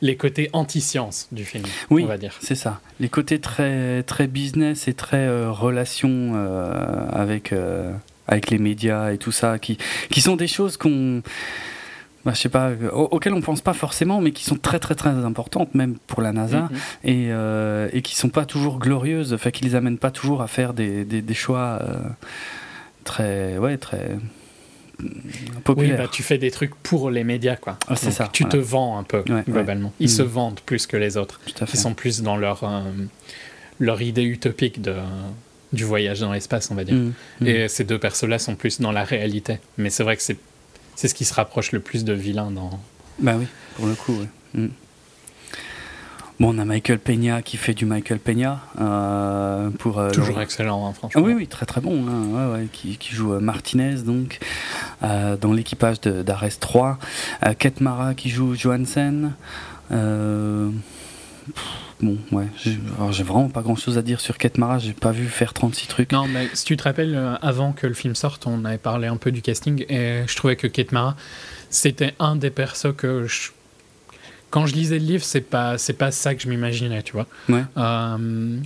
[0.00, 2.02] les côtés anti-science du film, Oui.
[2.04, 2.34] on va dire.
[2.40, 2.80] C'est ça.
[3.00, 7.92] Les côtés très, très business et très euh, relations euh, avec, euh,
[8.28, 9.76] avec les médias et tout ça, qui,
[10.10, 11.22] qui sont des choses qu'on.
[12.26, 14.94] Bah, je sais pas, au- auxquelles on pense pas forcément, mais qui sont très très
[14.94, 16.68] très importantes, même pour la NASA, Mhm.
[17.04, 20.46] et, euh, et qui sont pas toujours glorieuses, enfin qui les amènent pas toujours à
[20.46, 21.94] faire des, des, des choix euh,
[23.04, 23.56] très.
[23.56, 24.18] Ouais, très.
[25.02, 27.78] Mm, Oui, bah, tu fais des trucs pour les médias, quoi.
[27.88, 29.92] Ah, c'est ça, Tu te vends un peu, Ouais, globalement.
[30.00, 30.14] Ils Mhm.
[30.16, 31.40] se vendent plus que les autres.
[31.72, 32.82] Ils sont plus dans leur, euh,
[33.78, 34.94] leur idée utopique de,
[35.72, 36.94] du voyage dans l'espace, on va dire.
[36.96, 37.46] Mm, mm.
[37.46, 39.58] Et ces deux persos-là sont plus dans la réalité.
[39.78, 40.36] Mais c'est vrai que c'est
[40.96, 42.78] c'est ce qui se rapproche le plus de vilain dans.
[43.20, 44.16] Bah oui, pour le coup.
[44.54, 44.66] Mm.
[46.38, 50.42] Bon, on a Michael Peña qui fait du Michael Peña euh, pour euh, Toujours le-
[50.42, 51.22] excellent, hein, Ah franchement.
[51.22, 54.38] oui, oui, très très bon, hein, ouais, ouais, qui, qui joue euh, Martinez donc
[55.02, 56.98] dans l'équipage d'Ares 3,
[57.46, 59.32] euh, Kate Mara qui joue Johansen.
[59.92, 60.70] Euh,
[61.46, 61.64] pff,
[62.00, 65.26] bon, ouais, j'ai vraiment pas grand chose à dire sur Kate Mara, j'ai pas vu
[65.26, 66.12] faire 36 trucs.
[66.12, 69.08] Non, mais si tu te rappelles, euh, avant que le film sorte, on avait parlé
[69.08, 71.16] un peu du casting et je trouvais que Kate Mara,
[71.70, 73.50] c'était un des persos que je-
[74.50, 77.26] quand je lisais le livre, c'est pas, c'est pas ça que je m'imaginais, tu vois.
[77.48, 77.62] Ouais.
[77.76, 78.58] Euh,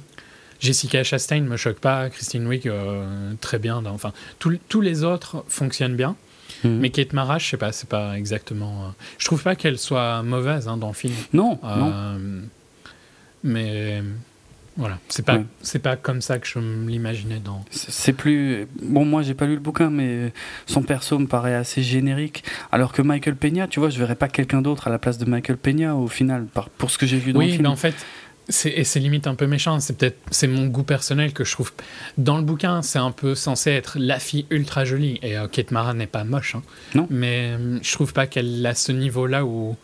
[0.60, 5.96] Jessica Chastain me choque pas, Christine Wiig euh, très bien, enfin tous les autres fonctionnent
[5.96, 6.16] bien,
[6.64, 6.78] Mhm.
[6.80, 8.84] mais Kate Mara, je sais pas, c'est pas exactement.
[8.84, 11.14] euh, je trouve pas qu'elle soit mauvaise hein, dans le film.
[11.32, 11.92] Non, non.
[11.94, 12.40] Euh,
[13.42, 14.02] Mais
[14.76, 15.44] voilà, c'est pas Ouais.
[15.62, 17.64] c'est pas comme ça que je me l'imaginais dans.
[17.70, 18.66] C'est plus.
[18.82, 20.32] Bon, moi, j'ai pas lu le bouquin, mais
[20.66, 22.42] son perso me paraît assez générique.
[22.72, 25.26] Alors que Michael Peña, tu vois, je verrais pas quelqu'un d'autre à la place de
[25.26, 27.62] Michael Peña au final, par, pour ce que j'ai vu dans le Oui, film.
[27.64, 27.94] mais en fait,
[28.66, 29.80] et c'est limite un peu méchant.
[29.80, 31.72] C'est peut-être c'est mon goût personnel que je trouve.
[32.18, 35.70] Dans le bouquin, c'est un peu censé être la fille ultra jolie et euh, Kate
[35.70, 36.54] Mara n'est pas moche.
[36.54, 36.62] hein.
[36.94, 37.06] Non.
[37.10, 39.76] Mais euh, je trouve pas qu'elle a ce niveau-là où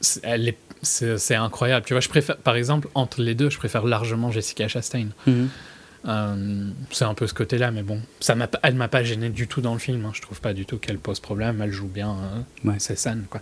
[0.00, 1.84] c'est- elle est c'est incroyable.
[1.86, 5.08] Tu vois, je préfère par exemple entre les deux, je préfère largement Jessica Chastain.
[5.26, 5.48] Mhm.
[6.08, 9.48] Euh, c'est un peu ce côté-là, mais bon, ça m'a elle m'a pas gêné du
[9.48, 10.04] tout dans le film.
[10.04, 10.12] hein.
[10.14, 11.60] Je trouve pas du tout qu'elle pose problème.
[11.60, 12.78] Elle joue bien euh, Ouais.
[12.78, 13.40] ses scènes, quoi.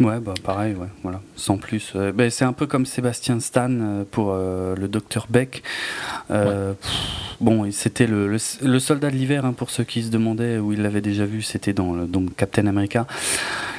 [0.00, 1.92] Ouais, bah pareil, ouais, voilà, sans plus.
[1.94, 5.62] Euh, ben, c'est un peu comme Sébastien Stan euh, pour euh, le docteur Beck.
[6.30, 6.90] Euh, pff,
[7.40, 10.72] bon, c'était le, le, le soldat de l'hiver, hein, pour ceux qui se demandaient où
[10.72, 13.06] il l'avait déjà vu, c'était dans le, donc Captain America.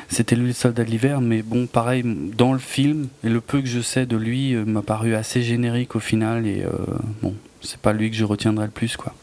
[0.10, 3.60] C'était lui le soldat de l'hiver, mais bon, pareil, dans le film, et le peu
[3.60, 6.66] que je sais de lui m'a paru assez générique au final, et
[7.24, 9.16] bon, c'est pas lui que je retiendrai le plus, quoi.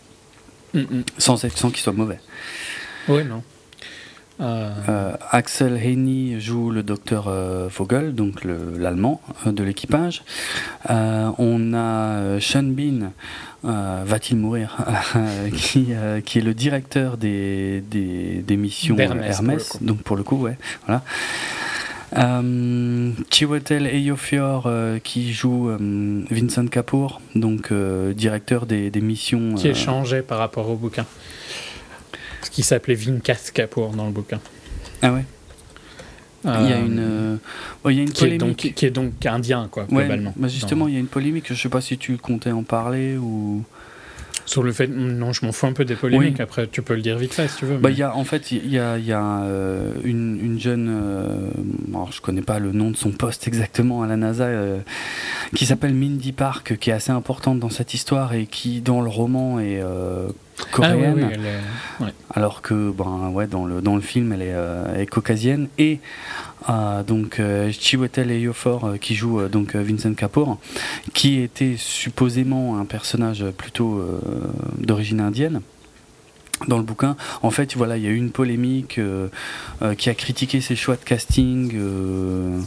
[0.74, 1.04] Mm, mm.
[1.18, 2.18] Sans, sans qu'il soit mauvais.
[3.06, 3.42] Oui, non.
[4.40, 10.22] Euh, Euh, Axel Heini joue le docteur euh, Vogel, donc le- l'allemand euh, de l'équipage.
[10.88, 13.10] On a Sean Bean,
[13.62, 14.76] va-t-il mourir,
[15.56, 15.88] qui,
[16.24, 20.56] qui est le directeur des, des, des missions Hermès, pour donc pour le coup, ouais,
[20.86, 21.02] voilà.
[22.16, 23.86] Euh, Chiwetel
[24.66, 27.72] euh, qui joue euh, Vincent Kapoor, donc
[28.14, 29.54] directeur des, des missions.
[29.56, 31.04] qui est changé par rapport au bouquin.
[32.50, 34.40] Qui s'appelait Vinkas Kapoor dans le bouquin.
[35.02, 35.24] Ah ouais.
[36.44, 37.36] Il y a Euh, une, euh,
[37.84, 38.40] ouais, il y a une qui, est polémique.
[38.66, 40.32] donc, qui est donc indien, quoi, Ouais, globalement.
[40.36, 41.46] bah justement, Dans- il y a une polémique.
[41.48, 43.64] Je sais pas si tu comptais en parler ou.
[44.46, 44.86] Sur le fait.
[44.86, 46.36] Non, je m'en fous un peu des polémiques.
[46.38, 46.42] Oui.
[46.42, 47.76] Après, tu peux le dire vite fait si tu veux.
[47.76, 50.88] Bah, mais- y a, en fait, il y a, y a euh, une, une jeune.
[50.88, 51.50] euh,
[51.90, 54.78] alors, je connais pas le nom de son poste exactement à la NASA, euh,
[55.54, 59.10] qui s'appelle Mindy Park, qui est assez importante dans cette histoire et qui, dans le
[59.10, 59.82] roman, est
[60.60, 61.14] Ah, oui, coréenne.
[61.16, 62.12] oui, elle est- ouais.
[62.34, 66.00] alors que ben ouais dans le dans le film elle est, euh, est caucasienne et
[66.68, 70.58] euh, donc euh, Chiwetel Ejiofor qui joue donc Vincent Kapoor
[71.14, 74.02] qui était supposément un personnage plutôt
[74.78, 75.60] d'origine indienne
[76.66, 79.28] dans le bouquin, en fait, voilà, il y a eu une polémique euh,
[79.82, 81.70] euh, qui a critiqué ses choix de casting.
[81.76, 82.58] euh,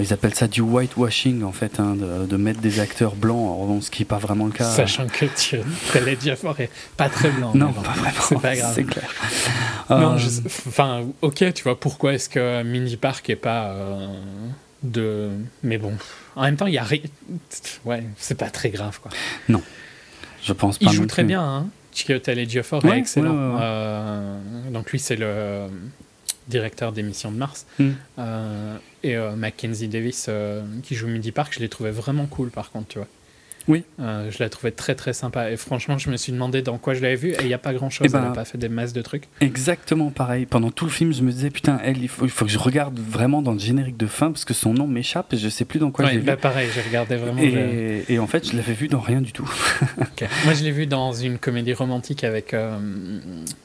[0.00, 3.36] ils appellent ça du whitewashing, en fait, hein, de, de mettre des acteurs blancs,
[3.70, 4.64] en ce qui n'est pas vraiment le cas.
[4.64, 5.58] Sachant que tu
[6.24, 7.52] Jafar est pas très blanc.
[7.54, 8.20] non, bon, pas vraiment.
[8.28, 8.72] C'est pas grave.
[8.74, 9.08] C'est clair.
[9.90, 10.18] Non, Euh,
[10.68, 14.08] enfin, ok, tu vois, pourquoi est-ce que Mini Park est pas euh,
[14.82, 15.30] de.
[15.62, 15.92] Mais bon,
[16.36, 17.00] en même temps, il y a rien.
[17.84, 19.10] Ouais, c'est pas très grave, quoi.
[20.42, 20.86] Je pense pas.
[20.86, 21.66] Il joue non très bien, hein.
[21.94, 23.30] Chiwetel Ejiofor Ouais, est excellent.
[23.30, 23.60] ouais, ouais, ouais.
[23.62, 24.38] Euh,
[24.72, 25.68] donc lui, c'est le euh,
[26.48, 27.66] directeur des missions de Mars.
[27.78, 27.90] Mm.
[28.18, 32.50] Euh, et euh, Mackenzie Davis, euh, qui joue Midi Park, je l'ai trouvé vraiment cool,
[32.50, 33.08] par contre, tu vois.
[33.66, 33.82] Oui.
[33.98, 35.50] Euh, je l'ai trouvé très très sympa.
[35.50, 37.30] Et franchement, je me suis demandé dans quoi je l'avais vu.
[37.30, 38.06] Et il n'y a pas grand chose.
[38.06, 39.24] Eh ben, Elle n'a pas fait des masses de trucs.
[39.40, 40.44] Exactement pareil.
[40.44, 42.58] Pendant tout le film, je me disais, putain, elle, il faut, il faut que je
[42.58, 45.64] regarde vraiment dans le générique de fin parce que son nom m'échappe et je sais
[45.64, 46.40] plus dans quoi Ouais, je l'ai bah, vu.
[46.42, 47.40] pareil, j'ai regardé vraiment.
[47.40, 49.50] je- Et, en fait, je l'avais vu dans rien du tout.
[50.44, 52.54] Moi, je l'ai vu dans une comédie romantique avec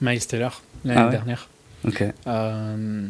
[0.01, 1.11] Miles Taylor l'année Ah ouais?
[1.11, 1.49] dernière.
[1.87, 3.07] Ok, Euh,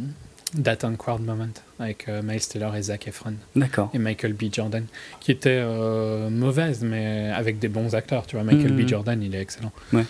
[0.63, 0.77] That
[1.19, 1.47] Moment
[1.79, 3.89] avec euh, Miles Taylor et Zac Efron d'accord.
[3.93, 4.45] et Michael B.
[4.51, 4.85] Jordan,
[5.19, 8.25] qui était euh, mauvaise, mais avec des bons acteurs.
[8.25, 8.73] Tu vois, Michael.
[8.73, 8.87] B.
[8.87, 9.71] Jordan, il est excellent.
[9.93, 10.05] Ouais.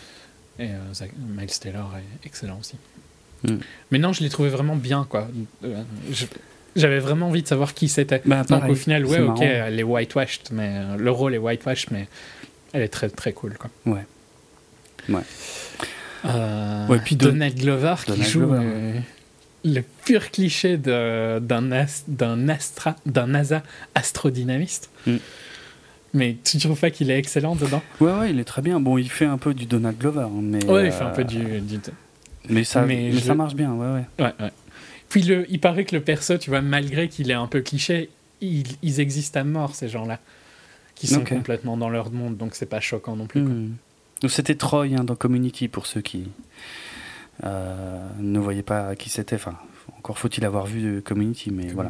[0.59, 2.75] Et euh, Zac- Miles Taylor est excellent aussi.
[3.43, 3.59] Mhm.
[3.91, 5.27] Mais non, je l'ai trouvé vraiment bien, quoi.
[6.11, 6.25] Je-
[6.75, 8.21] J'avais vraiment envie de savoir qui c'était.
[8.25, 9.41] Bah, Donc pareil, au final, ouais, ok, marrant.
[9.41, 12.07] elle est whitewashed, mais le rôle est whitewashed, mais
[12.73, 13.69] elle est très très cool, quoi.
[13.85, 14.05] Ouais.
[15.09, 15.21] Ouais.
[16.25, 18.99] Euh, Ouais, puis Don- Donald Glover qui joue Glover, euh,
[19.65, 22.03] le pur cliché d'un as-
[22.49, 23.63] astra- NASA
[23.95, 24.89] astrodynamiste.
[25.07, 25.15] Mm.
[26.13, 27.83] Mais tu trouves pas qu'il est excellent dedans?
[28.01, 28.79] Ouais, ouais, il est très bien.
[28.79, 30.65] Bon, il fait un peu du Donald Glover, hein, mais.
[30.65, 31.61] Ouais, il euh, fait un peu du.
[31.61, 31.79] du-
[32.49, 34.25] Mais ça, mais mais je- ça marche bien, ouais, ouais.
[34.25, 34.51] Ouais, ouais.
[35.09, 38.09] Puis le, il paraît que le perso, tu vois, malgré qu'il est un peu cliché,
[38.41, 40.19] ils, ils existent à mort, ces gens-là.
[40.95, 43.41] Qui sont complètement dans leur monde, donc c'est pas choquant non plus.
[43.43, 43.53] quoi.
[44.21, 46.27] Donc, C'était Troy hein, dans Community pour ceux qui
[47.45, 49.35] euh, ne voyaient pas qui c'était.
[49.35, 49.55] Enfin,
[49.97, 51.89] encore faut-il avoir vu de Community, mais voilà.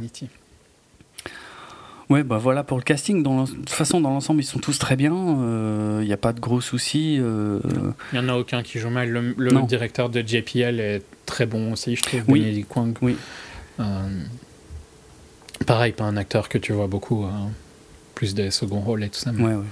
[2.09, 3.21] Ouais, bah voilà pour le casting.
[3.21, 5.11] Dans de toute façon, dans l'ensemble, ils sont tous très bien.
[6.01, 7.17] Il n'y a pas de gros soucis.
[7.19, 7.59] euh,
[8.13, 9.09] Il n'y en a aucun qui joue mal.
[9.09, 12.21] Le, directeur de JPL est très bon aussi, je trouve.
[12.27, 12.41] Oui.
[12.41, 12.97] Benedict Kwang.
[13.01, 13.15] Oui.
[13.79, 14.09] Euh,
[15.67, 17.51] Pareil, pas un acteur que tu vois beaucoup, hein.
[18.15, 19.31] plus des seconds rôles et tout ça.
[19.31, 19.65] mais- Ouais, ouais.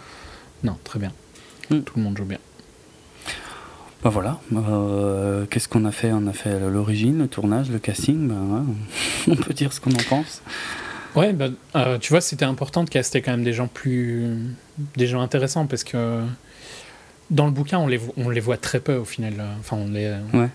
[0.63, 1.11] Non, très bien.
[1.71, 1.79] Mm.
[1.81, 2.39] Tout le monde joue bien.
[4.03, 4.39] Bah voilà.
[4.53, 6.11] Euh, Qu'est-ce qu'on a fait?
[6.11, 8.27] On a fait l'origine, le tournage, le casting.
[8.27, 8.63] Bah, ouais.
[9.33, 10.41] On peut dire ce qu'on en pense.
[11.15, 14.25] Ouais, bah, euh, tu vois, c'était important de caster quand même des gens plus.
[14.95, 16.21] des gens intéressants parce que
[17.31, 19.33] dans le bouquin, on les, vo- on les voit très peu au final.
[19.39, 20.13] euh, Enfin, on les.
[20.33, 20.49] Ouais.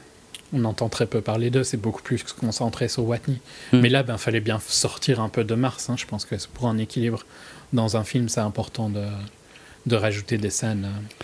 [0.55, 3.41] On entend très peu parler d'eux, c'est beaucoup plus concentré sur Watney.
[3.73, 3.81] Mm.
[3.81, 5.89] Mais là, ben, fallait bien sortir un peu de Mars.
[5.91, 5.97] hein.
[5.99, 7.25] Je pense que c'est pour un équilibre
[7.73, 9.03] dans un film, c'est important de,
[9.87, 11.17] de rajouter des scènes euh,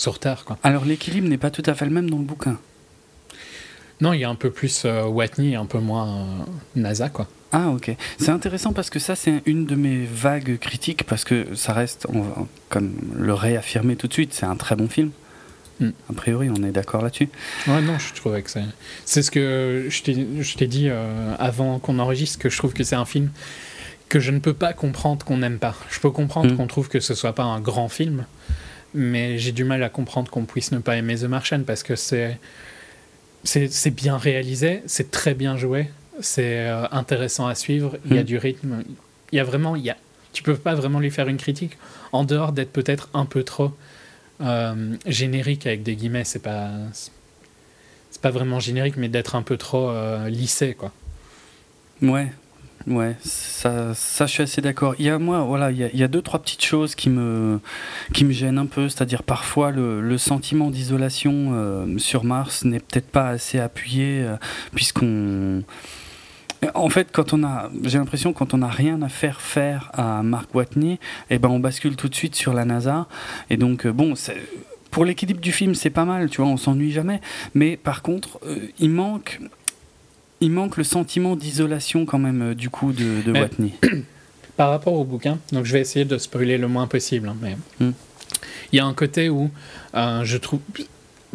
[0.00, 0.44] sur Terre.
[0.46, 0.58] Quoi.
[0.62, 2.58] Alors l'équilibre n'est pas tout à fait le même dans le bouquin.
[4.00, 6.24] Non, il y a un peu plus euh, Watney et un peu moins euh,
[6.74, 7.10] NASA.
[7.10, 7.28] Quoi.
[7.52, 7.94] Ah ok.
[8.18, 12.06] C'est intéressant parce que ça c'est une de mes vagues critiques parce que ça reste,
[12.08, 15.10] on va- comme le réaffirmer tout de suite, c'est un très bon film.
[15.80, 15.88] Mm.
[16.08, 17.28] A priori on est d'accord là-dessus.
[17.66, 18.64] Ouais, non, je trouvais que c'est.
[19.04, 22.72] C'est ce que je t'ai je t'ai dit euh, avant qu'on enregistre, que je trouve
[22.72, 23.30] que c'est un film
[24.08, 25.74] que je ne peux pas comprendre qu'on n'aime pas.
[25.90, 26.56] Je peux comprendre Mm.
[26.56, 28.24] qu'on trouve que ce soit pas un grand film,
[28.94, 31.96] mais j'ai du mal à comprendre qu'on puisse ne pas aimer The Martian parce que
[31.96, 32.38] c'est.
[33.42, 35.88] C'est bien réalisé, c'est très bien joué,
[36.20, 38.24] c'est euh, intéressant à suivre, il y a Mm.
[38.24, 38.84] du rythme,
[39.32, 39.76] il y a vraiment.
[39.76, 39.96] Il y a,
[40.34, 41.78] tu peux pas vraiment lui faire une critique,
[42.12, 43.72] en dehors d'être peut-être un peu trop
[44.42, 46.70] euh, générique avec des guillemets, c'est pas
[48.10, 50.92] c'est pas vraiment générique, mais d'être un peu trop euh, lissé, quoi.
[52.02, 52.30] Ouais,
[52.86, 54.94] ouais, ça, je suis assez d'accord.
[54.98, 57.60] Il y a moi, voilà, il y a, deux trois petites choses qui me
[58.12, 63.10] qui me gênent un peu, c'est-à-dire parfois le, sentiment d'isolation euh, sur Mars n'est peut-être
[63.10, 64.36] pas assez appuyé euh,
[64.74, 65.62] puisqu'on
[66.74, 70.22] en fait, quand on a, j'ai l'impression quand on n'a rien à faire faire à
[70.22, 70.98] Mark Watney,
[71.30, 73.06] eh ben on bascule tout de suite sur la NASA.
[73.48, 74.14] Et donc euh, bon,
[74.90, 77.20] pour l'équilibre du film, c'est pas mal, tu vois, on s'ennuie jamais.
[77.54, 79.40] Mais par contre, euh, il manque,
[80.40, 83.72] il manque le sentiment d'isolation quand même euh, du coup de, de Mais- Watney.
[84.56, 87.56] Par rapport au bouquin, donc je vais essayer de spoiler le moins possible, hein, mais
[87.80, 87.92] Mm.
[88.72, 89.50] il y a un côté où
[89.94, 90.60] euh, je trouve,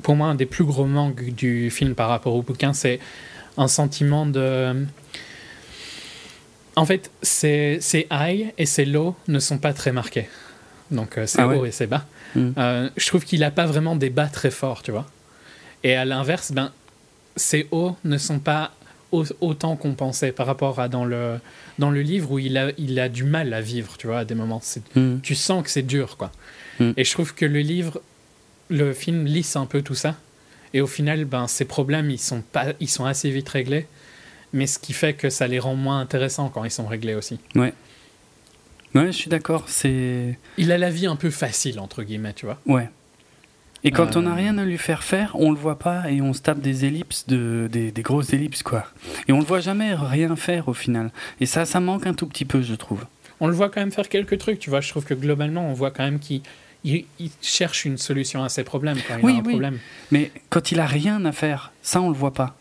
[0.04, 3.00] pour moi, un des plus gros manques du film par rapport au bouquin, c'est
[3.58, 4.86] un sentiment de.
[6.76, 7.80] En fait, ces
[8.12, 10.28] high et ces low ne sont pas très marqués.
[10.92, 11.56] Donc, euh, c'est Ah ouais.
[11.58, 12.06] haut et c'est bas.
[12.36, 12.50] Mm.
[12.58, 15.06] Euh, je trouve qu'il n'a pas vraiment des bas très forts, tu vois.
[15.84, 16.72] Et à l'inverse, ben,
[17.38, 18.72] ces hauts ne sont pas
[19.16, 21.40] au- autant compensés par rapport à dans le,
[21.80, 24.26] dans le livre où il a, il a du mal à vivre, tu vois, à
[24.26, 24.60] des moments.
[24.62, 25.20] C'est- Mm.
[25.22, 26.32] Tu sens que c'est dur, quoi.
[26.80, 26.92] Mm.
[26.98, 28.02] Et je trouve que le livre,
[28.70, 30.16] le film lisse un peu tout ça.
[30.74, 33.88] Et au final, ben, ces problèmes, ils sont, pas, ils sont assez vite réglés.
[34.54, 37.40] Mais ce qui fait que ça les rend moins intéressants quand ils sont réglés aussi.
[37.56, 37.74] Ouais,
[38.94, 39.66] ouais, je suis d'accord.
[39.68, 42.60] C'est Il a la vie un peu facile, entre guillemets, tu vois.
[42.66, 42.90] ouais.
[43.86, 44.20] Et quand Euh.
[44.20, 46.60] on n'a rien à lui faire faire, on le voit pas et on se tape
[46.60, 48.86] des ellipses, de, des, des grosses ellipses quoi.
[49.28, 51.12] Et on le voit jamais rien faire au final.
[51.40, 53.06] Et ça, ça manque un tout petit peu, je trouve.
[53.40, 54.82] on le voit quand même faire quelques trucs, tu vois.
[54.82, 56.42] Je trouve que globalement, on voit quand même qu'il
[56.84, 59.50] il, il cherche une solution à ses problèmes quand il Oui, a un oui.
[59.50, 59.80] problème.
[60.12, 62.56] Mais quand il a rien à faire, ça on le voit pas.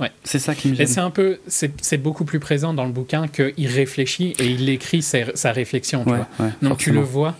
[0.00, 0.10] Ouais.
[0.24, 0.86] C'est ça qui me Et gêne.
[0.86, 5.02] c'est un peu, c'est beaucoup plus présent dans le bouquin qu'il réfléchit et il écrit
[5.02, 6.46] sa réflexion, tu Ouais, vois.
[6.46, 7.36] ouais, Donc tu le vois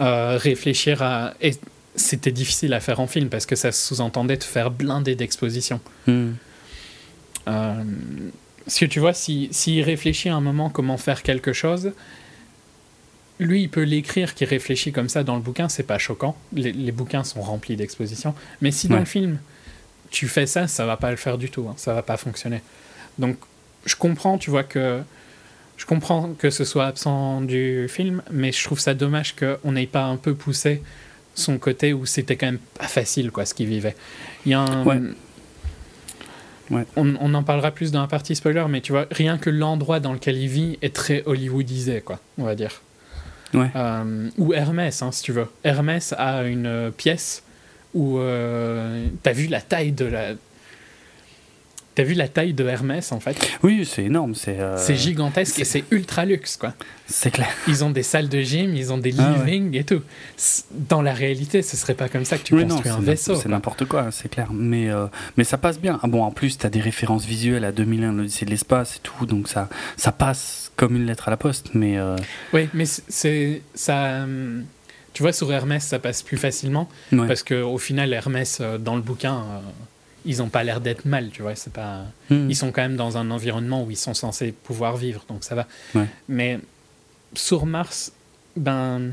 [0.00, 1.34] euh, réfléchir à.
[1.40, 1.52] Et
[1.96, 5.80] c'était difficile à faire en film parce que ça sous-entendait de faire blinder d'exposition.
[6.06, 6.32] Hmm.
[7.48, 7.84] Euh,
[8.64, 11.92] parce que tu vois, s'il si, s'il réfléchit à un moment comment faire quelque chose,
[13.38, 16.36] lui, il peut l'écrire qui réfléchit comme ça dans le bouquin, c'est pas choquant.
[16.52, 18.34] Les, les bouquins sont remplis d'expositions.
[18.62, 19.00] Mais si dans Ouais.
[19.00, 19.38] le film,
[20.10, 21.66] tu fais ça, ça va pas le faire du tout.
[21.68, 22.62] hein, ça va pas fonctionner.
[23.18, 23.36] Donc,
[23.84, 25.02] je comprends, tu vois, que.
[25.76, 29.86] Je comprends que ce soit absent du film, mais je trouve ça dommage qu'on n'ait
[29.86, 30.82] pas un peu poussé
[31.36, 33.94] son côté où c'était quand même pas facile, quoi, ce qu'il vivait.
[34.44, 34.84] Il y a un.
[34.84, 35.00] Ouais.
[36.70, 36.84] Ouais.
[36.96, 40.00] On, on en parlera plus dans la partie spoiler, mais tu vois, rien que l'endroit
[40.00, 42.82] dans lequel il vit est très hollywoodisé, quoi, on va dire.
[43.54, 43.70] Ouais.
[43.76, 45.46] Euh, ou Hermès, hein, si tu veux.
[45.64, 47.42] Hermès a une euh, pièce
[47.94, 50.32] où euh, t'as vu la taille de la.
[51.96, 53.36] T'as vu la taille de Hermès en fait?
[53.62, 54.34] Oui, c'est énorme.
[54.34, 56.74] C'est euh, gigantesque et c'est ultra luxe quoi.
[57.08, 57.48] C'est clair.
[57.68, 59.50] Ils ont des salles de gym, ils ont des Ah ouais.
[59.50, 60.02] living et tout.
[60.72, 63.34] Dans la réalité, ce serait pas comme ça que tu Oui, non, construis un vaisseau.
[63.36, 64.48] C'est n'importe quoi, c'est clair.
[64.52, 65.06] Mais, euh,
[65.38, 65.98] mais ça passe bien.
[66.02, 69.00] Ah bon, en plus, tu as des références visuelles à 2001, l'Odyssée de l'espace et
[69.02, 71.70] tout, donc ça, ça passe comme une lettre à la poste.
[71.74, 72.16] Mais euh,
[72.52, 74.26] Oui, mais c'est ça.
[75.14, 77.26] Tu vois, sur Hermès, ça passe plus facilement ouais.
[77.26, 79.60] parce qu'au final, Hermès, euh, dans le bouquin, euh,
[80.26, 81.54] ils ont pas l'air d'être mal, tu vois.
[81.54, 82.02] C'est pas.
[82.30, 82.50] Hmm.
[82.50, 85.54] Ils sont quand même dans un environnement où ils sont censés pouvoir vivre, donc ça
[85.54, 85.66] va.
[85.94, 86.06] Ouais.
[86.28, 86.58] Mais
[87.34, 88.12] sur Mars,
[88.56, 89.12] ben,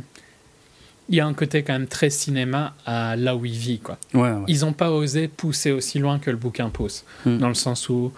[1.09, 3.97] il y a un côté quand même très cinéma à là où il vit, quoi.
[4.14, 4.43] Ouais, ouais.
[4.47, 7.38] Ils n'ont pas osé pousser aussi loin que le bouquin pousse, Mm.
[7.38, 8.11] dans le sens où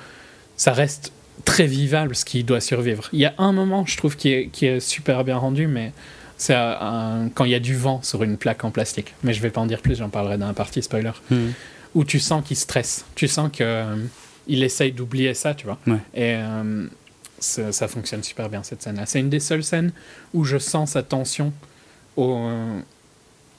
[0.57, 1.11] ça reste
[1.43, 3.09] très vivable ce qui doit survivre.
[3.11, 5.91] Il y a un moment, je trouve, qui est, qui est super bien rendu, mais
[6.37, 9.13] c'est quand il y a du vent sur une plaque en plastique.
[9.23, 11.11] Mais je vais pas en dire plus, j'en parlerai dans la partie spoiler.
[11.31, 11.53] Mhm.
[11.95, 13.05] Où tu sens qu'il stresse.
[13.15, 13.95] Tu sens que euh,
[14.47, 15.79] il essaye d'oublier ça, tu vois.
[15.87, 15.97] Ouais.
[16.13, 16.87] Et euh,
[17.39, 19.05] ça, ça fonctionne super bien, cette scène-là.
[19.05, 19.91] C'est une des seules scènes
[20.33, 21.51] où je sens sa tension
[22.17, 22.79] au, euh,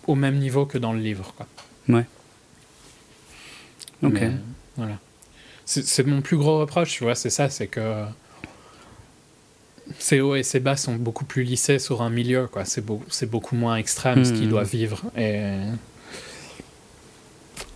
[0.07, 1.47] au même niveau que dans le livre, quoi.
[4.03, 4.13] Ok.
[4.21, 4.31] Mais,
[4.77, 4.99] voilà.
[5.65, 8.05] C'est mon plus gros reproche, tu vois, c'est ça, c'est que
[9.99, 12.65] ses hauts et ses bas sont beaucoup plus lissés sur un milieu, quoi.
[12.65, 14.49] C'est beau, c'est beaucoup moins extrême ce qu'il Mhm.
[14.51, 15.03] doit vivre.
[15.17, 15.43] Et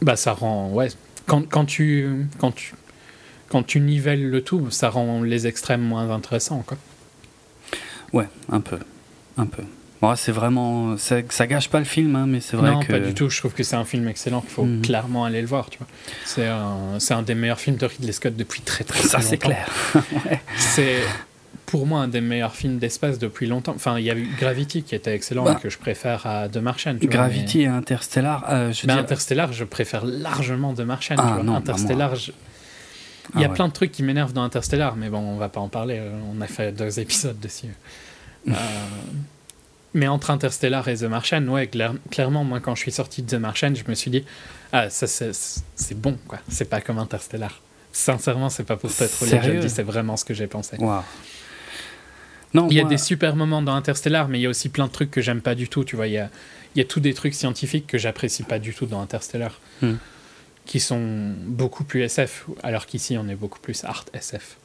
[0.03, 0.89] bah ça rend, ouais,
[1.27, 2.75] quand, quand tu quand tu
[3.49, 6.79] quand tu nivelles le tout, ça rend les extrêmes moins intéressants, quoi.
[8.13, 8.79] Ouais, un peu.
[9.37, 9.63] Un peu.
[10.01, 10.97] Bon, c'est vraiment.
[10.97, 12.91] Ça, ça gâche pas le film, hein, mais c'est vrai non, que.
[12.93, 13.29] pas du tout.
[13.29, 14.83] Je trouve que c'est un film excellent qu'il faut Mhm.
[14.83, 15.87] clairement aller le voir, tu vois.
[16.25, 19.23] C'est un, c'est un des meilleurs films de Ridley Scott depuis très très, Ça, très
[19.23, 19.49] c'est longtemps.
[19.49, 20.41] clair.
[20.57, 21.01] C'est
[21.71, 23.73] pour moi un des meilleurs films d'espace depuis longtemps.
[23.77, 25.57] Enfin, il y a eu Gravity qui était excellent Bah.
[25.59, 26.95] et que je préfère à The Martian.
[26.95, 31.17] tu vois, Gravity et Interstellar, euh, je Mais, Interstellar, je préfère largement The Martian.
[31.19, 31.43] Ah, tu vois.
[31.45, 32.35] non, bah, Interstellar, je- il
[33.37, 33.55] Ah y a ouais.
[33.55, 35.99] plein de trucs qui m'énervent dans Interstellar, mais bon, on va pas en parler.
[36.01, 37.69] euh, On a fait deux épisodes dessus.
[38.49, 38.53] Euh,
[39.93, 43.29] mais entre Interstellar et The Martian, ouais, clair- clairement, moi, quand je suis sorti de
[43.37, 44.25] The Martian, je me suis dit,
[44.73, 46.39] ah, ça, c'est bon, quoi.
[46.49, 47.61] C'est pas comme Interstellar.
[47.93, 49.11] Sincèrement, c'est pas pour t'être
[49.69, 50.77] c'est vraiment ce que j'ai pensé.
[50.79, 51.03] Waouh.
[52.55, 54.69] Non, Il y a moi- des super moments dans Interstellar, mais il y a aussi
[54.69, 55.85] plein de trucs que j'aime pas du tout.
[55.85, 56.31] Tu vois, il y a,
[56.75, 59.95] il y a tous des trucs scientifiques que j'apprécie pas du tout dans Interstellar, Hmm.
[60.67, 64.57] qui sont beaucoup plus SF, alors qu'ici on est beaucoup plus art SF.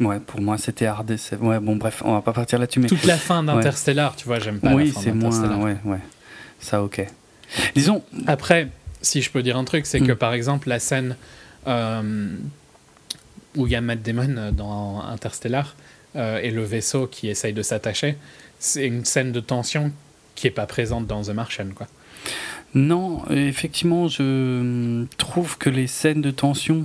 [0.00, 1.40] Ouais, pour moi, c'était hard SF.
[1.40, 2.86] Ouais, bon, bref, on va pas partir là-dessus, mais.
[2.88, 5.58] Toute la fin d'Interstellar, tu vois, j'aime pas oui, c'est moins.
[5.58, 5.98] Ouais, ouais.
[6.60, 7.04] Ça, ok.
[7.74, 8.02] Disons.
[8.28, 8.68] Après,
[9.02, 10.16] si je peux dire un truc, c'est que Hmm.
[10.16, 11.16] par exemple la scène
[11.66, 12.28] euh,
[13.56, 15.74] où il y a Matt Damon euh, dans Interstellar
[16.16, 18.16] euh, et le vaisseau qui essaye de s'attacher,
[18.58, 19.92] c'est une scène de tension
[20.34, 21.86] qui est pas présente dans The Martian, quoi.
[22.74, 26.84] Non, effectivement, je trouve que les scènes de tension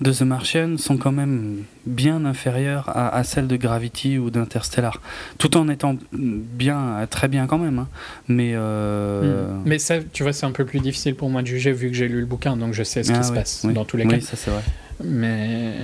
[0.00, 5.00] de The Martian sont quand même bien inférieures à, à celles de Gravity ou d'Interstellar,
[5.38, 7.78] tout en étant bien, très bien quand même.
[7.80, 7.88] hein.
[8.26, 9.62] Mais euh, Mm.
[9.66, 11.94] Mais ça, tu vois, c'est un peu plus difficile pour moi de juger vu que
[11.94, 13.84] j'ai lu le bouquin, donc je sais ce ah qui se ouais, passe oui, dans
[13.84, 14.20] tous les oui, cas.
[14.26, 14.62] ça c'est vrai.
[15.04, 15.74] Mais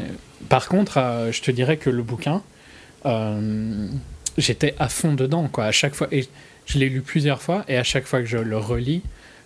[0.48, 2.42] par contre, euh, je te dirais que le bouquin,
[4.36, 5.64] j'étais à fond dedans, quoi.
[5.64, 6.26] À chaque fois, et
[6.66, 9.03] je l'ai lu plusieurs fois, et à chaque fois que je le relis,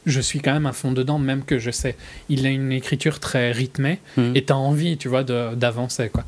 [0.06, 1.96] je suis quand même à fond dedans, même que je sais.
[2.28, 4.32] Il a une écriture très rythmée, Mhm.
[4.36, 6.24] et t'as envie, tu vois, d'avancer, quoi.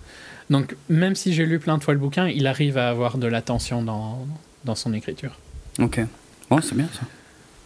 [0.50, 3.26] Donc, même si j'ai lu plein de fois le bouquin, il arrive à avoir de
[3.26, 4.26] la tension dans,
[4.64, 5.38] dans son écriture.
[5.78, 6.00] Ok.
[6.50, 7.00] Bon, c'est bien ça.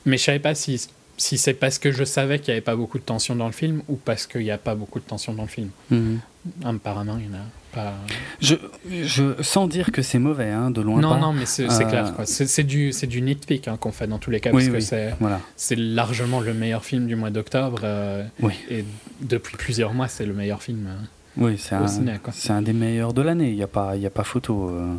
[0.06, 0.86] Mais je savais pas si,
[1.16, 3.52] si c'est parce que je savais qu'il n'y avait pas beaucoup de tension dans le
[3.52, 5.70] film ou parce qu'il n'y a pas beaucoup de tension dans le film.
[5.90, 6.20] Mhm.
[6.64, 7.44] Apparemment, il n'y en a
[7.82, 7.94] pas.
[8.40, 8.54] Je,
[9.04, 11.18] je, sans dire que c'est mauvais, hein, de loin non, pas.
[11.18, 12.12] non, mais c'est Euh, clair.
[12.14, 12.24] quoi.
[12.26, 14.80] C'est du, c'est du nitpick hein, qu'on fait dans tous les cas, Oui, parce que
[14.80, 15.40] c'est- Voilà.
[15.56, 17.80] c'est largement le meilleur film du mois d'octobre.
[17.84, 18.52] euh, Oui.
[18.70, 18.84] Et
[19.20, 20.86] depuis plusieurs mois, c'est le meilleur film.
[20.88, 21.04] euh.
[21.36, 21.86] Oui, c'est un,
[22.50, 24.70] un des meilleurs de l'année, il n'y a, pas- il y a pas photo.
[24.70, 24.94] euh.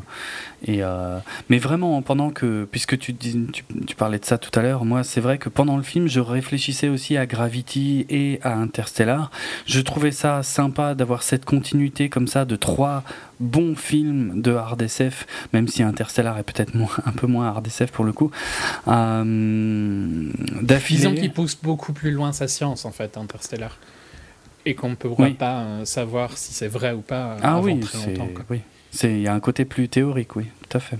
[0.65, 1.17] et, euh,
[1.49, 4.85] mais vraiment, pendant que, puisque tu, dis- tu, tu parlais de ça tout à l'heure,
[4.85, 9.31] moi c'est vrai que pendant le film, je réfléchissais aussi à Gravity et à Interstellar.
[9.65, 13.03] Je trouvais ça sympa d'avoir cette continuité comme ça de trois
[13.41, 16.73] bons films de hard SF, même si Interstellar est peut-être
[17.05, 18.31] un peu moins hard SF pour le coup.
[18.87, 20.29] Euh,
[20.61, 20.99] d'affilée.
[20.99, 23.77] Disons qu'il pousse beaucoup plus loin sa science, en fait, Interstellar.
[24.65, 25.33] Et qu'on ne pourra Oui.
[25.33, 28.27] pas euh, savoir si c'est vrai ou pas euh, Ah avant oui, très longtemps.
[28.33, 28.45] quoi.
[28.49, 28.61] oui.
[28.91, 30.97] C'est, il y a un côté plus théorique, oui, tout à fait.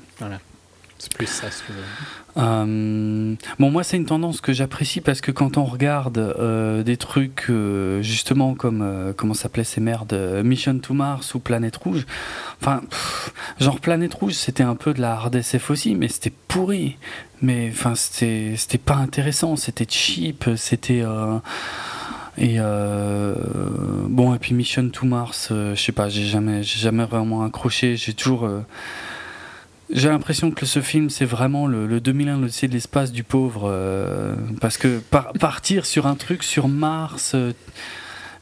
[1.02, 2.44] C'est plus ça, tu veux.
[2.44, 6.98] Euh, bon, moi, c'est une tendance que j'apprécie parce que quand on regarde euh, des
[6.98, 12.06] trucs, euh, justement, comme, comment s'appelaient ces merdes, Mission to Mars ou Planète Rouge,
[12.62, 16.34] enfin, pff, genre Planète Rouge, c'était un peu de la hard SF aussi, mais c'était
[16.50, 16.98] pourri.
[17.42, 21.02] Mais, enfin, c'était, c'était pas intéressant, c'était cheap, c'était.
[22.40, 23.36] Et euh,
[24.08, 27.44] bon, et puis Mission to Mars, euh, je sais pas, j'ai jamais, j'ai jamais vraiment
[27.44, 28.46] accroché, j'ai toujours.
[28.46, 28.62] euh,
[29.92, 33.64] j'ai l'impression que ce film, c'est vraiment le, le 2001, l'Odyssée de l'espace du pauvre.
[33.66, 37.36] euh, parce que par- partir sur un truc sur Mars,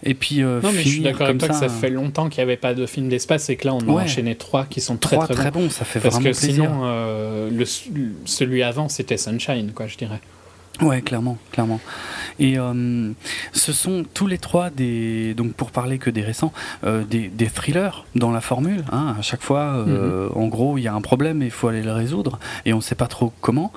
[0.03, 2.43] et puis Non, mais je suis d'accord avec toi que ça ça, fait longtemps qu'il
[2.43, 4.03] n'y avait pas de film d'espace et que là, on a Ouais.
[4.03, 5.61] enchaîné trois qui sont très très, très, bons.
[5.61, 6.53] bons, ça fait Parce vraiment que plaisir.
[6.65, 7.65] sinon, le,
[8.25, 10.19] celui avant, c'était Sunshine, quoi, je dirais.
[10.81, 11.79] Ouais, clairement, clairement.
[12.39, 13.11] Et euh,
[13.53, 17.47] ce sont tous les trois des, donc pour parler que des récents, euh, des, des
[17.47, 18.83] thrillers dans la formule.
[18.91, 19.15] hein.
[19.17, 21.83] à chaque fois, euh, en gros, il y a un problème et il faut aller
[21.83, 23.71] le résoudre, et on ne sait pas trop comment.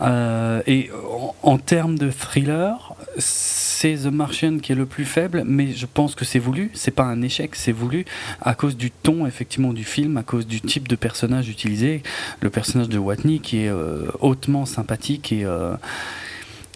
[0.00, 5.44] Euh, et en, en termes de thriller, c'est The Martian qui est le plus faible,
[5.46, 6.70] mais je pense que c'est voulu.
[6.74, 8.04] C'est pas un échec, c'est voulu
[8.40, 12.02] à cause du ton effectivement du film, à cause du type de personnage utilisé.
[12.40, 15.74] Le personnage de Watney qui est euh, hautement sympathique et euh,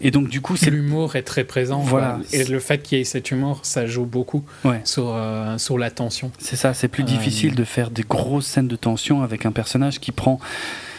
[0.03, 1.80] et donc du coup c'est L'humour est très présent.
[1.80, 2.18] Voilà.
[2.30, 2.38] quoi.
[2.38, 4.80] Et le fait qu'il y ait cet humour, ça joue beaucoup ouais.
[4.84, 6.30] sur, euh, sur la tension.
[6.38, 9.53] C'est ça, c'est plus Euh, difficile de faire des grosses scènes de tension avec un
[9.53, 10.38] personnage qui prend.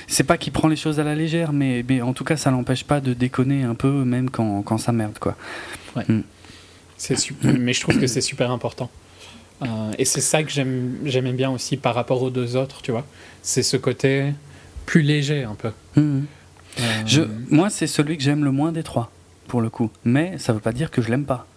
[0.07, 2.51] C'est pas qu'il prend les choses à la légère, mais, mais en tout cas, ça
[2.51, 5.35] l'empêche pas de déconner un peu, même quand, quand ça merde, quoi.
[6.97, 8.89] C'est su- mais je trouve que c'est super important.
[9.61, 9.65] Euh,
[9.97, 13.05] et c'est ça que j'aime- j'aimais bien aussi par rapport aux deux autres, tu vois.
[13.41, 14.33] C'est ce côté
[14.85, 15.71] plus léger un peu.
[15.95, 16.25] Mhm.
[16.79, 19.11] Euh, Je, moi, c'est celui que j'aime le moins des trois,
[19.47, 19.89] pour le coup.
[20.05, 21.47] Mais ça veut pas dire que je l'aime pas.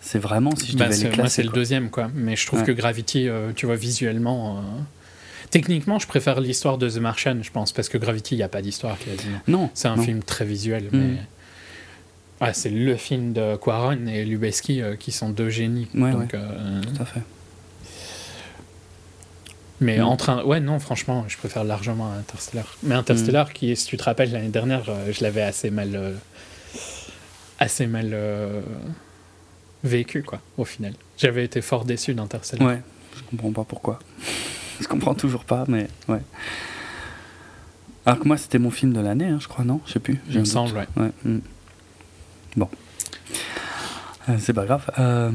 [0.00, 1.34] C'est vraiment si je bah, devais les moi, classer.
[1.36, 2.10] c'est le deuxième, quoi.
[2.14, 2.66] Mais je trouve Ouais.
[2.66, 4.58] que Gravity, euh, tu vois, visuellement.
[4.58, 4.60] euh,
[5.50, 8.48] Techniquement, je préfère l'histoire de The Martian, je pense, parce que Gravity, il n'y a
[8.48, 9.38] pas d'histoire quasiment.
[9.46, 10.02] Non, C'est un non.
[10.02, 10.98] film très visuel, Mm.
[10.98, 11.16] mais.
[12.46, 15.86] Ouais, c'est le film de Quaron et Lubeski euh, qui sont deux génies.
[15.94, 17.20] Ouais, donc, Tout à fait.
[19.80, 20.02] Mais Mm.
[20.04, 20.44] en train.
[20.44, 22.66] Ouais, non, franchement, je préfère largement Interstellar.
[22.82, 25.90] Mais Interstellar, qui, si tu te rappelles, l'année dernière, euh, je l'avais assez mal.
[25.94, 26.12] euh,
[27.58, 28.60] assez mal euh,
[29.84, 30.94] vécu, quoi, au final.
[31.18, 32.66] J'avais été fort déçu d'Interstellar.
[32.68, 32.80] Ouais,
[33.16, 33.98] je comprends pas pourquoi.
[34.80, 36.20] je comprends toujours pas, mais ouais.
[38.04, 39.80] Alors que moi, c'était mon film de l'année, hein, je crois, non?
[39.86, 40.20] Je sais plus.
[40.28, 40.46] Il me doute.
[40.46, 40.86] semble, ouais.
[40.96, 41.38] Ouais, mm.
[42.56, 42.68] Bon.
[44.28, 44.88] Euh, C'est pas grave.
[44.98, 45.30] Euh,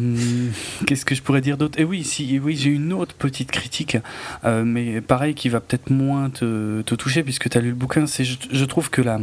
[0.85, 1.79] Qu'est-ce que je pourrais dire d'autre?
[1.79, 3.97] Et oui, si, oui, j'ai une autre petite critique,
[4.45, 7.75] euh, mais pareil, qui va peut-être moins te, te toucher puisque tu as lu le
[7.75, 8.07] bouquin.
[8.07, 9.19] C'est, je, je trouve que la,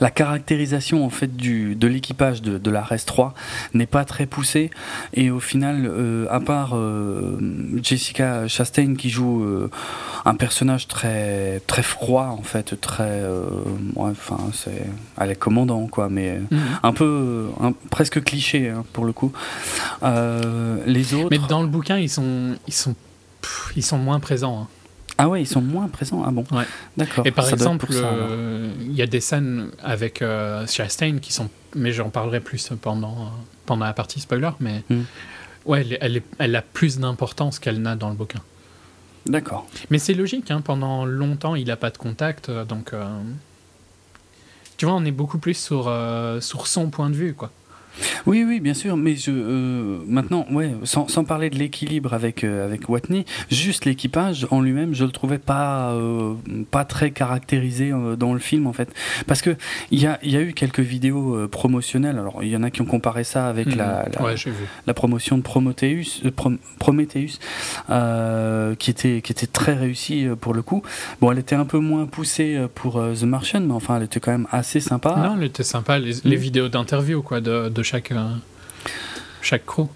[0.00, 3.34] la caractérisation en fait du, de l'équipage de, de la RS 3
[3.74, 4.70] n'est pas très poussée
[5.14, 7.38] et au final, euh, à part euh,
[7.82, 9.70] Jessica Chastain qui joue euh,
[10.24, 13.22] un personnage très très froid en fait, très,
[13.96, 14.84] ouais, enfin c'est,
[15.20, 16.58] elle est commandant quoi, mais Mhm.
[16.82, 19.32] un peu un- presque cliché hein, pour le coup.
[20.02, 21.28] Les autres.
[21.30, 22.56] Mais dans le bouquin, ils sont.
[22.66, 22.94] Ils sont
[23.42, 24.62] pff, ils sont moins présents.
[24.62, 24.68] hein.
[25.20, 26.22] Ah ouais, ils sont moins présents.
[26.24, 26.44] Ah bon.
[26.52, 26.64] Ouais.
[26.96, 27.26] D'accord.
[27.26, 31.50] Et par Ça exemple, euh, il y a des scènes avec euh, Chastain qui sont.
[31.74, 33.32] Mais j'en parlerai plus pendant,
[33.66, 34.50] pendant la partie spoiler.
[34.60, 35.02] Mais Hmm.
[35.66, 38.40] ouais, elle, est- elle, est- elle a plus d'importance qu'elle n'a dans le bouquin.
[39.26, 39.66] D'accord.
[39.90, 42.48] Mais c'est logique, hein, pendant longtemps, il n'a pas de contact.
[42.48, 42.92] euh, donc.
[42.92, 43.04] euh,
[44.76, 47.50] tu vois, on est beaucoup plus sur, euh, sur son point de vue, quoi.
[48.26, 52.44] Oui, oui, bien sûr, mais je, euh, maintenant, ouais, sans, sans parler de l'équilibre avec,
[52.44, 56.34] euh, avec Watney, juste l'équipage en lui-même, je le trouvais pas, euh,
[56.70, 58.88] pas très caractérisé dans le film, en fait.
[59.26, 59.56] Parce que
[59.90, 62.82] il y a, y a eu quelques vidéos promotionnelles, alors il y en a qui
[62.82, 64.12] ont comparé ça avec la, Mhm.
[64.18, 64.34] la- Ouais,
[64.86, 67.38] la promotion de Prometheus, Prom- Prometheus
[68.78, 70.82] qui, était, qui était très réussie pour le coup.
[71.20, 74.32] Bon, elle était un peu moins poussée pour The Martian, mais enfin, elle était quand
[74.32, 75.16] même assez sympa.
[75.16, 75.98] Non, elle était sympa.
[75.98, 76.40] Les, les Mm.
[76.40, 78.34] vidéos d'interview, quoi, de, de chaque, euh,
[79.40, 79.86] chaque crew.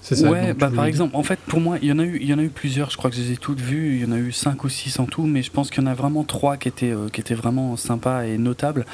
[0.00, 0.30] C'est ça.
[0.30, 2.34] Ouais, bah, par exemple, en fait, pour moi, il y en a eu, il y
[2.34, 2.90] en a eu plusieurs.
[2.90, 3.94] Je crois que je les ai toutes vues.
[3.96, 5.86] Il y en a eu cinq ou six en tout, mais je pense qu'il y
[5.86, 8.84] en a vraiment trois qui étaient, euh, qui étaient vraiment sympas et notables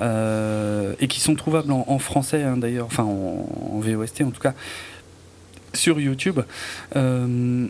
[0.00, 4.30] euh, et qui sont trouvables en, en français hein, d'ailleurs, enfin en, en VOST en
[4.30, 4.54] tout cas,
[5.74, 6.40] sur YouTube.
[6.94, 7.66] Euh,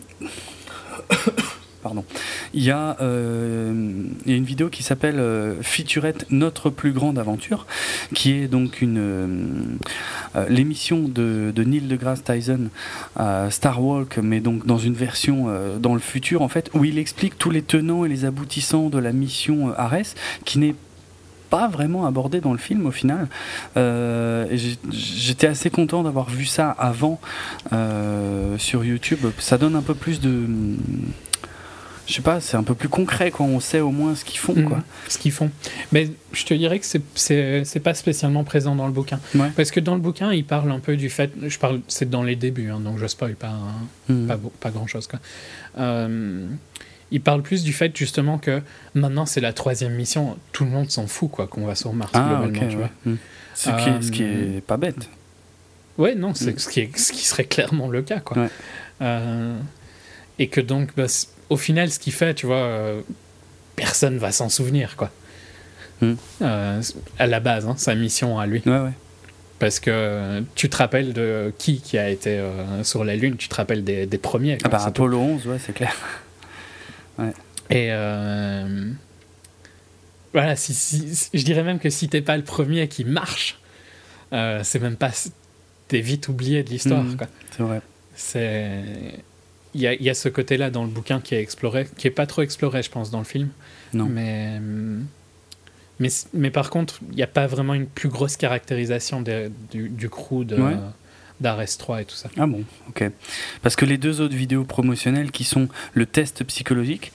[1.83, 2.05] Pardon.
[2.53, 3.73] Il y, a, euh,
[4.25, 7.67] il y a une vidéo qui s'appelle euh, Featurette Notre plus grande aventure,
[8.13, 9.27] qui est donc euh,
[10.37, 12.69] euh, l'émission de, de Neil deGrasse Tyson,
[13.19, 15.47] euh, Star Walk, mais donc dans une version
[15.79, 18.97] dans le futur en fait, où il explique tous les tenants et les aboutissants de
[18.97, 20.15] la mission Ares,
[20.45, 20.75] qui n'est
[21.49, 23.27] pas vraiment abordé dans le film au final.
[23.75, 27.19] J'étais assez content d'avoir vu ça avant
[28.57, 29.19] sur YouTube.
[29.37, 30.47] Ça donne un peu plus de.
[32.05, 34.39] Je sais pas, c'est un peu plus concret quand on sait au moins ce qu'ils
[34.39, 34.53] font.
[34.55, 34.65] Mhm.
[34.67, 34.83] Quoi.
[35.07, 35.49] Ce qu'ils font.
[35.93, 39.19] Mais je te dirais que c'est- pas spécialement présent dans le bouquin.
[39.35, 39.51] Ouais.
[39.55, 41.31] Parce que dans le bouquin, il parle un peu du fait.
[41.41, 43.73] Je parle, c'est dans les débuts, hein, donc je spoil pas, hein,
[44.09, 44.27] Mhm.
[44.27, 45.07] pas, pas grand chose.
[45.07, 45.19] Quoi.
[45.77, 46.45] Euh,
[47.11, 48.61] il parle plus du fait justement que
[48.95, 50.37] maintenant c'est la troisième mission.
[50.51, 52.69] Tout le monde s'en fout quoi qu'on va sur Mars Ah, globalement.
[52.69, 52.89] tu vois.
[53.05, 53.17] Mhm.
[53.55, 55.09] Ce, qui est, ce qui Euh, est pas bête.
[55.97, 58.37] Ouais, non, c'est ce, qui est- ce qui serait clairement le cas, quoi.
[58.43, 58.49] Ouais.
[59.03, 59.55] Euh,
[60.39, 61.05] et que donc, bah,
[61.53, 63.01] au final, ce qu'il fait, tu vois, euh,
[63.75, 65.11] personne va s'en souvenir, quoi.
[66.01, 66.13] Mm.
[66.41, 66.81] Euh,
[67.19, 68.61] à la base, hein, sa mission à lui.
[68.65, 68.91] Ouais, ouais.
[69.59, 73.37] Parce que euh, tu te rappelles de qui qui a été euh, sur la Lune,
[73.37, 74.57] tu te rappelles des, des premiers.
[74.63, 75.03] Ah quoi, bah, c'est tout.
[75.03, 75.95] Apollo 11, ouais, c'est clair.
[77.69, 78.89] Et euh,
[80.33, 83.59] voilà, si, si- si- je dirais même que si t'es pas le premier qui marche
[84.63, 85.11] c'est même pas.
[85.87, 87.17] T'es vite oublié de l'histoire, Mhm.
[87.17, 87.27] quoi.
[87.55, 87.81] C'est vrai.
[88.15, 88.81] C'est.
[89.75, 92.07] Il y a, il y a ce côté-là dans le bouquin qui est exploré, qui
[92.07, 93.49] est pas trop exploré, je pense, dans le film.
[93.93, 94.05] Non.
[94.05, 94.59] Mais.
[95.99, 100.09] Mais, mais par contre, il n'y a pas vraiment une plus grosse caractérisation du, du
[100.09, 100.75] crew de, Ouais.
[101.43, 102.29] d'Arrest 3 et tout ça.
[102.37, 103.11] Ah bon, ok.
[103.61, 107.11] Parce que les deux autres vidéos promotionnelles qui sont le test psychologique,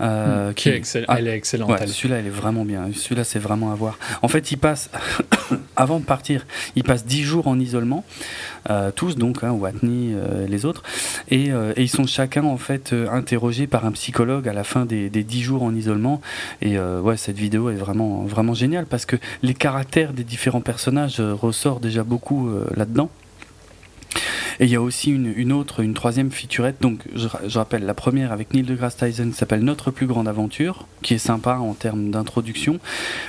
[0.00, 1.70] euh, qui est Ah, elle est excellente.
[1.70, 2.90] Ouais, celui-là, elle est vraiment bien.
[2.94, 3.98] Celui-là, c'est vraiment à voir.
[4.20, 4.90] En fait, ils passent,
[5.76, 8.04] avant de partir, ils passent 10 jours en isolement,
[8.70, 10.82] euh, tous donc, hein, Watney, euh, les autres,
[11.28, 14.84] et, euh, et ils sont chacun en fait interrogés par un psychologue à la fin
[14.84, 16.20] des, des 10 jours en isolement.
[16.60, 21.20] Et ouais, cette vidéo est vraiment, vraiment géniale parce que les caractères des différents personnages
[21.20, 23.10] ressortent déjà beaucoup là-dedans.
[24.60, 26.76] Et il y a aussi une, une autre, une troisième featurette.
[26.80, 30.06] Donc, je, ra- je rappelle, la première avec Neil deGrasse Tyson qui s'appelle Notre plus
[30.06, 32.80] grande aventure, qui est sympa en termes d'introduction.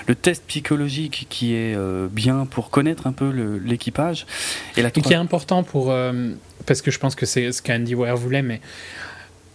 [0.08, 3.30] Le test psychologique qui est euh, bien pour connaître un peu
[3.64, 4.26] l'équipage.
[4.78, 5.92] Et la Et qui est important pour.
[5.92, 6.32] euh,
[6.66, 8.60] parce que je pense que c'est ce qu'Andy Weir voulait, mais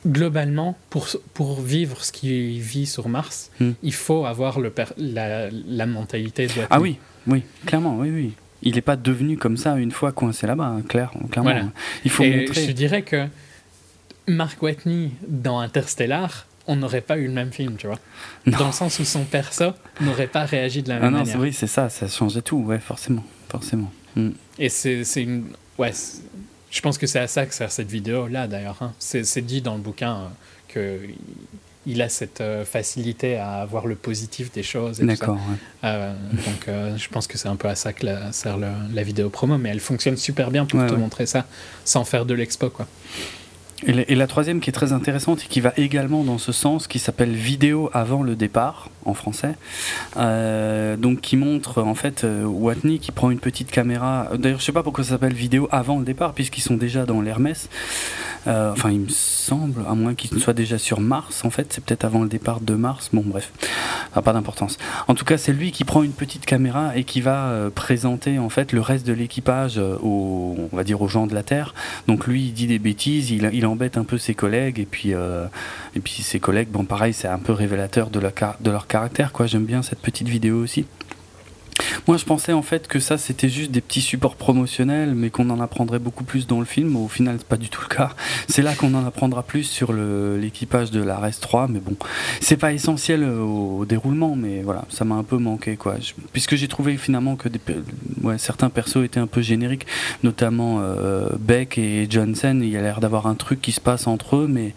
[0.07, 3.71] globalement, pour, pour vivre ce qu'il vit sur Mars, Hmm.
[3.83, 6.53] il faut avoir le la, la mentalité de.
[6.71, 8.33] Ah oui, oui, clairement, oui, oui.
[8.65, 11.51] Il n'est pas devenu comme ça une fois coincé là-bas, hein, clair, clairement.
[11.53, 11.69] Voilà.
[12.05, 12.67] Il faut Et montrer.
[12.67, 13.27] je dirais que
[14.27, 17.99] Mark Watney dans Interstellar, on n'aurait pas eu le même film, tu vois.
[18.47, 18.57] Non.
[18.59, 21.39] Dans le sens où son perso n'aurait pas réagi de la Ah même non, manière.
[21.39, 23.93] oui, c'est ça, ça changeait tout, ouais, forcément, forcément.
[24.17, 24.31] Mm.
[24.59, 25.45] Et c'est une.
[25.77, 25.93] Ouais,
[26.71, 28.79] je pense que c'est à ça que sert cette vidéo-là, d'ailleurs.
[28.81, 28.95] hein.
[28.99, 30.27] C'est c'est dit dans le bouquin euh,
[30.69, 31.01] que
[31.87, 34.99] il a cette euh, facilité à avoir le positif des choses.
[35.01, 35.35] D'accord.
[35.37, 35.57] ouais.
[35.85, 38.69] Euh, donc, euh, je pense que c'est un peu à ça que la, sert le-
[38.93, 40.99] la vidéo promo, mais elle fonctionne super bien pour Ouais, te ouais.
[40.99, 41.47] montrer ça
[41.85, 42.87] sans faire de l'expo, quoi.
[43.87, 46.99] Et la, troisième qui est très intéressante et qui va également dans ce sens, qui
[46.99, 49.57] s'appelle Vidéo avant le départ en français,
[50.17, 54.29] euh, donc qui montre en fait euh, Watney qui prend une petite caméra.
[54.39, 57.21] D'ailleurs, je sais pas pourquoi ça s'appelle Vidéo avant le départ, puisqu'ils sont déjà dans
[57.21, 57.69] l'Hermès.
[58.47, 61.45] Euh, enfin, il me semble, à moins qu'ils ne soient déjà sur Mars.
[61.45, 63.11] En fait, c'est peut-être avant le départ de Mars.
[63.13, 63.53] Bon, bref,
[64.15, 64.79] pas d'importance.
[65.09, 68.49] En tout cas, c'est lui qui prend une petite caméra et qui va présenter en
[68.49, 71.75] fait le reste de l'équipage aux, on va dire aux gens de la Terre.
[72.07, 75.15] Donc lui, il dit des bêtises, il, il embête un peu ses collègues et puis
[75.15, 75.47] euh,
[75.95, 79.47] et puis ses collègues, bon pareil, c'est un peu révélateur de, de leur caractère quoi.
[79.47, 80.87] J'aime bien cette petite vidéo aussi.
[82.07, 85.51] Moi, je pensais en fait que ça c'était juste des petits supports promotionnels, mais qu'on
[85.51, 86.97] en apprendrait beaucoup plus dans le film.
[86.97, 88.11] Au final, c'est pas du tout le cas.
[88.49, 91.97] C'est là qu'on en apprendra plus sur l'équipage de la RS 3, mais bon,
[92.41, 95.97] c'est pas essentiel au, au déroulement, mais voilà, ça m'a un peu manqué quoi.
[96.33, 97.61] Puisque j'ai trouvé finalement que des,
[98.23, 99.87] ouais, certains persos étaient un peu génériques,
[100.23, 102.59] notamment euh, Beck et Johnson.
[102.63, 104.75] Il y a l'air d'avoir un truc qui se passe entre eux, mais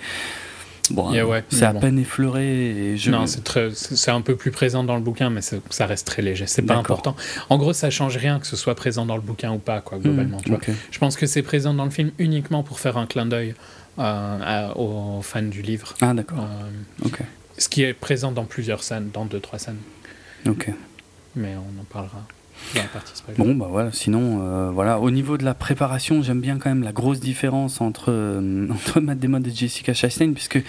[0.94, 1.80] bon, Yeah, ouais, c'est à bon.
[1.80, 2.92] peine effleuré.
[2.94, 3.12] Et je...
[3.12, 6.08] Non, c'est très- c'est c'est un peu plus présent dans le bouquin, mais ça reste
[6.08, 6.48] très léger.
[6.48, 6.98] C'est pas D'accord.
[7.00, 7.16] important.
[7.50, 9.98] En gros, ça change rien que ce soit présent dans le bouquin ou pas, quoi,
[10.00, 10.38] globalement.
[10.38, 10.60] Hmm, tu vois.
[10.92, 13.56] Je pense que c'est présent dans le film uniquement pour faire un clin d'œil
[14.00, 15.94] euh, à- aux fans du livre.
[16.02, 16.40] Ah d'accord.
[16.40, 17.20] Euh, Ok.
[17.58, 19.80] ce qui est présent dans plusieurs scènes, dans deux, trois scènes.
[20.48, 20.70] Ok.
[21.36, 22.26] Mais on en parlera
[23.38, 26.84] Bon bah voilà, sinon euh, voilà, au niveau de la préparation, j'aime bien quand même
[26.84, 30.62] la grosse différence entre, euh, entre Matt Damon et Jessica Chastain puisque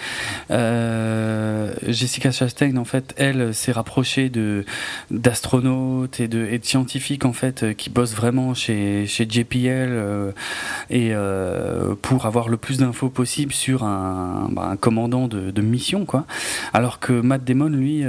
[0.51, 4.65] euh, Jessica Chastain en fait, elle s'est rapprochée de
[5.11, 10.33] d'astronautes et de, et de scientifiques en fait qui bossent vraiment chez chez JPL
[10.89, 11.13] et
[12.01, 16.25] pour avoir le plus d'infos possible sur un, bah, commandant de, mission quoi.
[16.73, 18.03] Alors que Matt Damon lui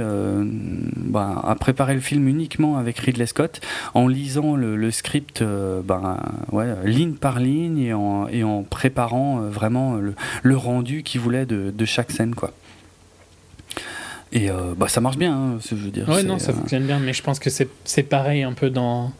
[0.95, 3.61] bah, a préparé le film uniquement avec Ridley Scott
[3.93, 6.17] en lisant le, le script euh, ben,
[6.51, 10.13] ouais, ligne par ligne et en, et en préparant euh, vraiment le,
[10.43, 12.35] le rendu qu'il voulait de, de chaque scène.
[12.35, 12.53] Quoi.
[14.33, 16.07] Et euh, bah, ça marche bien, hein, je veux dire.
[16.07, 19.11] Ouais, non, ça fonctionne bien, mais je pense que c'est pareil un peu dans,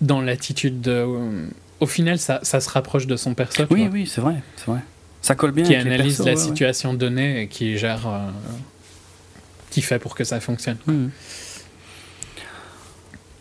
[0.00, 1.04] dans l'attitude de.
[1.80, 3.64] au final, ça, ça se rapproche de son perso.
[3.70, 4.80] Oui, vois, oui, c'est vrai, c'est vrai.
[5.20, 6.44] Ça colle bien Qui avec analyse persos, la ouais, ouais.
[6.48, 8.06] situation donnée et qui gère.
[8.06, 8.18] euh,
[9.70, 10.78] qui fait pour que ça fonctionne.
[10.86, 11.10] Mhm.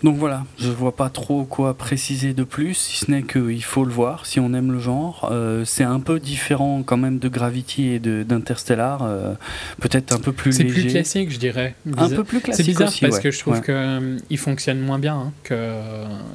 [0.03, 3.83] Donc voilà, je vois pas trop quoi préciser de plus, si ce n'est qu'il faut
[3.83, 5.27] le voir si on aime le genre.
[5.31, 9.33] Euh, c'est un peu différent quand même de Gravity et d'Interstellar, euh,
[9.81, 10.81] peut-être un peu plus C'est léger.
[10.83, 11.73] plus classique, je dirais.
[11.87, 13.21] Un Bizarre- peu plus C'est classique bizarre aussi, parce ouais.
[13.23, 13.61] que je trouve Ouais.
[13.61, 15.81] que euh, il fonctionne moins bien hein, que,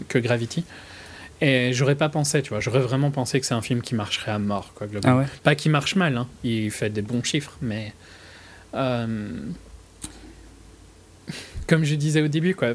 [0.08, 0.64] que Gravity.
[1.40, 2.58] Et j'aurais pas pensé, tu vois.
[2.60, 5.18] J'aurais vraiment pensé que c'est un film qui marcherait à mort, quoi, Ah globalement.
[5.20, 6.26] ouais Pas qu'il marche mal, hein.
[6.42, 7.92] il fait des bons chiffres, mais.
[8.74, 9.28] euh,
[11.68, 12.74] Comme je disais au début, quoi.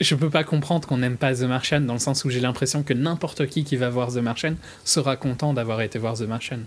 [0.00, 2.82] Je peux pas comprendre qu'on n'aime pas The Martian dans le sens où j'ai l'impression
[2.82, 6.58] que n'importe qui qui va voir The Martian sera content d'avoir été voir The Martian.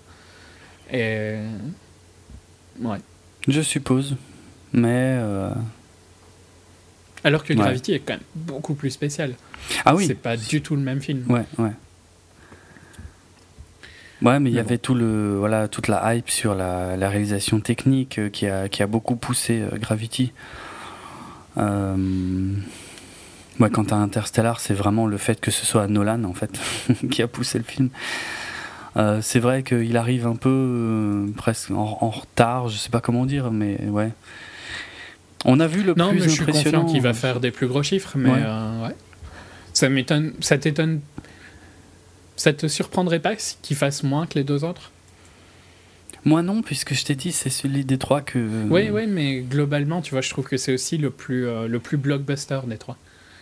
[0.92, 1.36] Et.
[2.82, 2.98] Ouais.
[3.48, 4.16] Je suppose.
[4.74, 5.18] Mais.
[5.22, 5.52] euh,
[7.24, 7.60] Alors que Ouais.
[7.60, 9.36] Gravity est quand même beaucoup plus spécial.
[9.86, 10.08] Ah oui.
[10.08, 11.26] C'est pas du tout le même film.
[11.30, 11.72] Ouais, ouais.
[14.22, 17.62] Ouais, mais il y avait tout le, voilà, toute la hype sur la, la réalisation
[17.62, 20.34] technique euh, qui a, qui a beaucoup poussé euh, Gravity.
[21.58, 21.96] Euh,
[23.60, 26.52] ouais, quant à Interstellar, c'est vraiment le fait que ce soit Nolan, en fait,
[27.12, 27.90] qui a poussé le film.
[28.98, 33.02] Euh, c'est vrai qu'il arrive un peu euh, presque en, en retard, je sais pas
[33.02, 34.12] comment dire, mais ouais.
[35.46, 36.82] On a vu le Non, plus mais je suis impressionnant.
[36.82, 38.40] confiant qu'il va faire des plus gros chiffres, mais Ouais.
[38.44, 38.96] euh, ouais.
[39.74, 40.34] Ça m'étonne.
[40.42, 41.00] Ça t'étonne.
[42.36, 44.92] Ça te surprendrait pas qu'il fasse moins que les deux autres?
[46.26, 48.40] Moi non, puisque je t'ai dit, c'est celui des trois que.
[48.70, 51.96] Oui, oui, mais globalement, tu vois, je trouve que c'est aussi le plus, le plus
[51.98, 52.98] blockbuster des trois.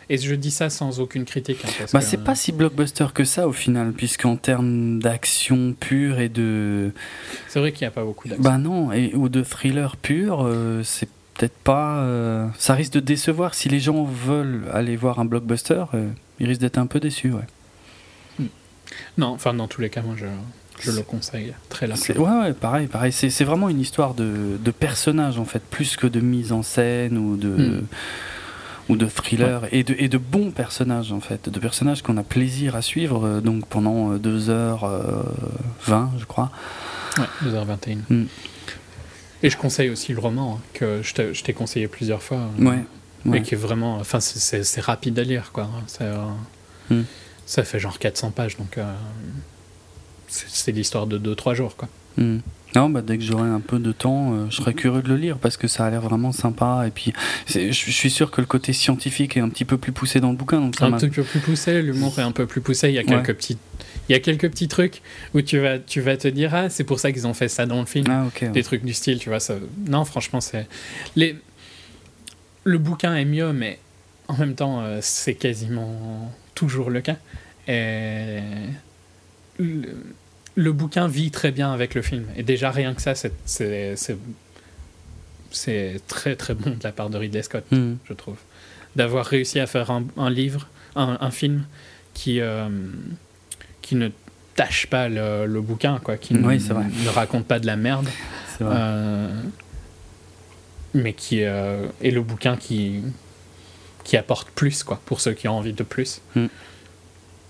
[0.09, 1.59] Et je dis ça sans aucune critique.
[1.65, 6.19] hein, Bah, c'est euh, pas si blockbuster que ça au final, puisqu'en termes d'action pure
[6.19, 6.91] et de.
[7.49, 8.43] C'est vrai qu'il n'y a pas beaucoup d'action.
[8.43, 11.97] Bah non, et, ou de thriller pur, euh, c'est peut-être pas.
[11.99, 13.53] euh, Ça risque de décevoir.
[13.53, 17.31] Si les gens veulent aller voir un blockbuster, euh, ils risquent d'être un peu déçus,
[17.33, 18.45] ouais.
[19.17, 20.25] Non, enfin, dans tous les cas, moi, je,
[20.79, 22.23] je le conseille très largement.
[22.23, 23.11] Ouais, ouais, pareil, pareil.
[23.11, 27.17] C'est vraiment une histoire de, de personnage en fait, plus que de mise en scène
[27.17, 27.47] ou de.
[27.49, 27.83] Mm.
[28.89, 32.23] Ou de thriller et, de, et de bons personnages en fait, de personnages qu'on a
[32.23, 36.51] plaisir à suivre euh, donc pendant 2h20 je crois.
[37.17, 37.97] Ouais, 2h21.
[38.09, 38.25] Mm.
[39.43, 42.37] Et je conseille aussi le roman, hein, que je t'ai conseillé plusieurs fois.
[42.59, 42.83] euh, Ouais.
[43.25, 43.37] ouais.
[43.39, 43.97] Et qui est vraiment.
[43.97, 45.63] Enfin, c'est- rapide à lire, quoi.
[45.65, 45.83] hein.
[46.01, 46.17] Euh,
[46.89, 47.01] Mm.
[47.45, 48.77] Ça fait genre 400 pages, donc.
[48.77, 48.93] euh,
[50.27, 51.87] c'est l'histoire de 2-3 jours, quoi.
[52.17, 52.39] Hmm.
[52.77, 55.17] Non, bah, dès que j'aurai un peu de temps, euh, je serais curieux de le
[55.17, 56.83] lire parce que ça a l'air vraiment sympa.
[56.85, 57.11] Et puis,
[57.47, 60.37] je suis sûr que le côté scientifique est un petit peu plus poussé dans le
[60.37, 60.61] bouquin.
[60.61, 62.89] Donc ça un petit peu plus poussé, l'humour est un peu plus poussé.
[62.89, 63.33] Il y a quelques Ouais.
[63.33, 63.57] petits.
[64.09, 65.01] Il y a quelques petits trucs
[65.33, 67.65] où tu vas, tu vas te dire ah c'est pour ça qu'ils ont fait ça
[67.65, 68.05] dans le film.
[68.09, 68.49] Ah, ouais.
[68.49, 69.39] des trucs du style, tu vois.
[69.39, 69.55] Ça...
[69.87, 70.67] Non, franchement, c'est.
[71.15, 71.35] Les...
[72.63, 73.79] Le bouquin est mieux, mais
[74.27, 77.17] en même temps, euh, c'est quasiment toujours le cas.
[77.67, 78.39] Et.
[79.57, 79.89] Le...
[80.59, 82.25] le bouquin vit très bien avec le film.
[82.35, 83.31] Et déjà, rien que ça, c'est.
[86.07, 87.95] très très bon de la part de Ridley Scott, Hmm.
[88.05, 88.37] je trouve.
[88.95, 91.65] D'avoir réussi à faire un, un livre, un, un film
[92.15, 92.67] qui, euh,
[93.83, 94.09] qui ne
[94.55, 98.07] tâche pas le, le bouquin, quoi, qui Oui, ne- raconte pas de la merde.
[98.59, 98.75] Vrai.
[98.75, 99.41] Euh,
[100.95, 103.01] mais qui euh, est le bouquin qui,
[104.03, 106.21] qui apporte plus, quoi, pour ceux qui ont envie de plus.
[106.35, 106.45] Mm.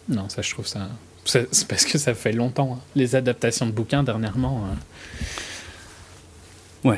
[0.10, 0.90] Non, ça, je trouve ça.
[1.28, 2.76] C'est parce que ça fait longtemps.
[2.78, 2.84] hein.
[2.96, 4.64] Les adaptations de bouquins, dernièrement.
[6.86, 6.96] euh,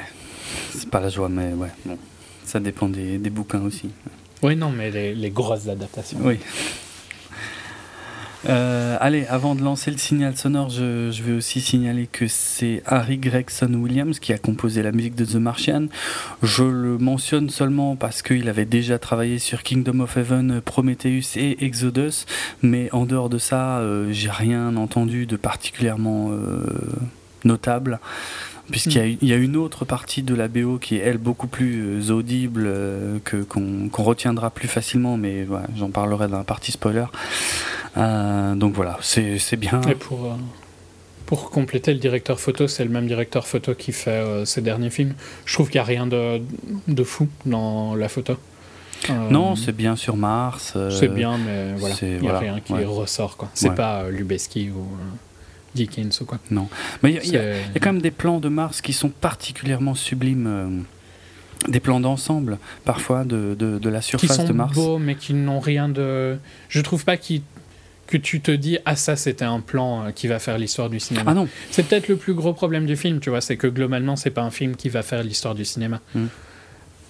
[0.74, 1.70] C'est pas la joie, mais ouais.
[1.86, 1.98] Bon.
[2.46, 3.90] Ça dépend des, des bouquins aussi.
[4.42, 6.20] Oui, non, mais les, les grosses adaptations.
[6.22, 6.40] Oui.
[8.48, 13.18] Euh, allez, avant de lancer le signal sonore, je, vais aussi signaler que c'est Harry
[13.18, 15.88] Gregson Williams qui a composé la musique de The Martian.
[16.42, 21.64] Je le mentionne seulement parce qu'il avait déjà travaillé sur Kingdom of Heaven, Prometheus et
[21.66, 22.26] Exodus,
[22.62, 26.64] mais en dehors de ça, euh, j'ai rien entendu de particulièrement euh,
[27.44, 28.00] notable.
[28.72, 31.00] Puisqu'il y, a une- il y a une autre partie de la BO qui est
[31.00, 35.90] elle beaucoup plus euh, audible euh, que qu'on qu'on retiendra plus facilement, mais voilà, j'en
[35.90, 37.06] parlerai dans la partie spoiler.
[37.98, 39.82] Euh, donc voilà, c'est bien.
[39.90, 40.36] Et pour, euh,
[41.26, 45.14] pour compléter, le directeur photo, c'est le même directeur photo qui fait ses derniers films.
[45.46, 46.42] Je trouve qu'il n'y a rien de,
[46.88, 48.36] de fou dans la photo.
[49.32, 50.76] Non, c'est bien sur Mars.
[50.90, 52.84] C'est bien, mais voilà, il n'y a voilà, rien qui ouais.
[52.86, 53.38] ressort.
[53.38, 53.50] quoi.
[53.54, 53.76] C'est Ouais.
[53.76, 54.86] pas Lubeski ou
[55.76, 56.40] Dickens ou quoi.
[57.04, 59.96] Mais il y, a- y y quand même des plans de Mars qui sont particulièrement
[59.96, 60.48] sublimes.
[60.48, 60.68] euh,
[61.68, 64.74] des plans d'ensemble, parfois, de, de, de la qui surface sont de Mars.
[64.74, 66.38] beaux, mais qui n'ont rien de.
[66.70, 70.40] Je trouve pas que tu te dis ah ça c'était un plan euh, qui va
[70.40, 71.26] faire l'histoire du cinéma.
[71.28, 74.16] Ah non, C'est peut-être le plus gros problème du film, tu vois, c'est que globalement
[74.16, 76.00] c'est pas un film qui va faire l'histoire du cinéma.
[76.16, 76.26] Mm.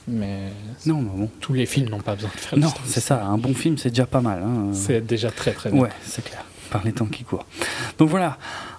[0.08, 0.40] Mais
[0.88, 1.30] non, mais bon.
[1.40, 3.54] tous les films n'ont pas besoin de faire Non, l'histoire du c'est ça, un bon
[3.54, 4.42] film, c'est déjà pas mal.
[4.42, 4.70] hein.
[4.74, 5.82] C'est déjà très très bien.
[5.84, 7.46] Ouais, c'est clair, par les temps qui courent.
[7.98, 8.38] Donc voilà,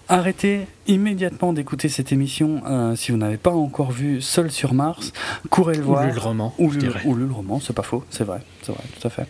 [0.09, 5.12] arrêtez immédiatement d'écouter cette émission euh, si vous n'avez pas encore vu Seul sur Mars.
[5.51, 6.05] Courez le Ou voir.
[6.07, 6.72] lu le roman, Ou
[7.05, 9.26] ou lu le roman, c'est pas faux, c'est vrai, c'est vrai, tout à fait.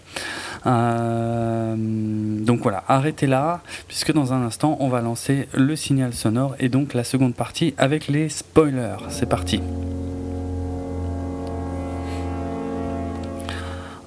[0.66, 6.54] Euh, donc voilà, arrêtez là, puisque dans un instant, on va lancer le signal sonore
[6.58, 8.96] et donc la seconde partie avec les spoilers.
[9.08, 9.61] C'est parti.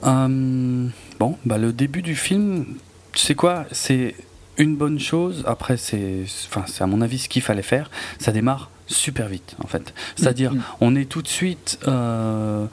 [0.05, 0.87] Euh,
[1.19, 2.65] bon, bah le début du film,
[3.13, 4.15] tu sais quoi, c'est
[4.57, 5.43] une bonne chose.
[5.47, 7.89] Après, c'est, enfin, c'est à mon avis ce qu'il fallait faire.
[8.19, 9.93] Ça démarre super vite, en fait.
[10.15, 10.61] C'est-à-dire, Mm.
[10.81, 11.79] on est tout de suite.
[11.87, 12.65] euh,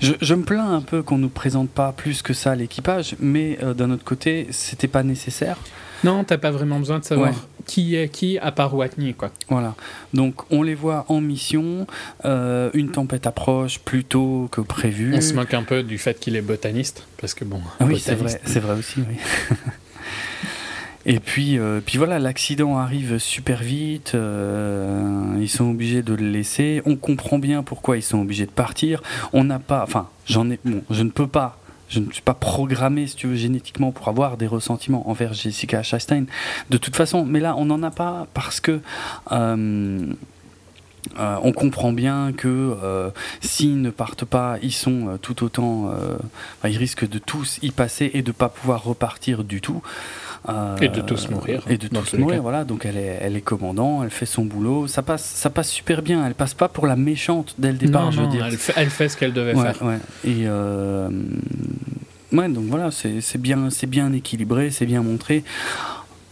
[0.00, 3.58] je, je me plains un peu qu'on nous présente pas plus que ça l'équipage, mais
[3.62, 5.56] euh, d'un autre côté, c'était pas nécessaire
[6.04, 7.36] Non, t'as pas vraiment besoin de savoir Ouais.
[7.66, 9.30] qui est qui à part Watney, quoi.
[9.50, 9.74] Voilà.
[10.14, 11.86] Donc on les voit en mission.
[12.24, 15.12] euh, une tempête approche plus tôt que prévu.
[15.14, 17.98] On se moque un peu du fait qu'il est botaniste, parce que bon, Ah oui,
[18.00, 19.00] c'est vrai, c'est vrai aussi.
[19.08, 19.16] Oui.
[21.06, 24.12] Et puis, euh, puis voilà, l'accident arrive super vite.
[24.14, 26.82] euh, ils sont obligés de le laisser.
[26.86, 29.02] On comprend bien pourquoi ils sont obligés de partir.
[29.32, 30.58] On n'a pas, enfin, j'en ai,
[30.90, 31.58] je ne peux pas.
[31.88, 35.82] Je ne suis pas programmé, si tu veux, génétiquement pour avoir des ressentiments envers Jessica
[35.82, 36.24] Chastain.
[36.68, 38.80] De toute façon, mais là, on n'en a pas parce que
[39.32, 40.04] euh,
[41.16, 42.46] on comprend bien que
[42.82, 43.08] euh,
[43.40, 45.90] s'ils ne partent pas, ils sont tout autant,
[46.62, 49.82] ils risquent de tous y passer et de pas pouvoir repartir du tout.
[50.48, 52.64] Euh, Et de tous mourir, Et de tous mourir, voilà.
[52.64, 54.86] Donc elle est, elle est commandant, elle fait son boulot.
[54.86, 56.24] Ça passe, ça passe super bien.
[56.26, 58.46] Elle passe pas pour la méchante dès le départ, non, je veux non, dire.
[58.46, 59.82] Elle, fait, elle fait ce qu'elle devait Ouais, faire.
[59.86, 59.98] ouais.
[60.24, 61.08] Et euh,
[62.32, 65.42] ouais, donc voilà, c'est bien, c'est bien équilibré, c'est bien montré.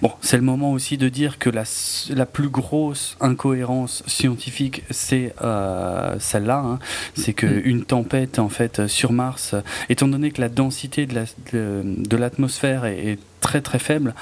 [0.03, 1.62] Bon, c'est le moment aussi de dire que la,
[2.11, 6.59] la plus grosse incohérence scientifique, c'est euh, celle-là.
[6.59, 6.78] hein.
[7.14, 7.34] C'est Mm.
[7.62, 9.55] qu'une tempête, en fait, sur Mars,
[9.88, 14.14] étant donné que la densité de la- de de l'atmosphère est, est très très faible,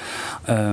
[0.49, 0.73] euh,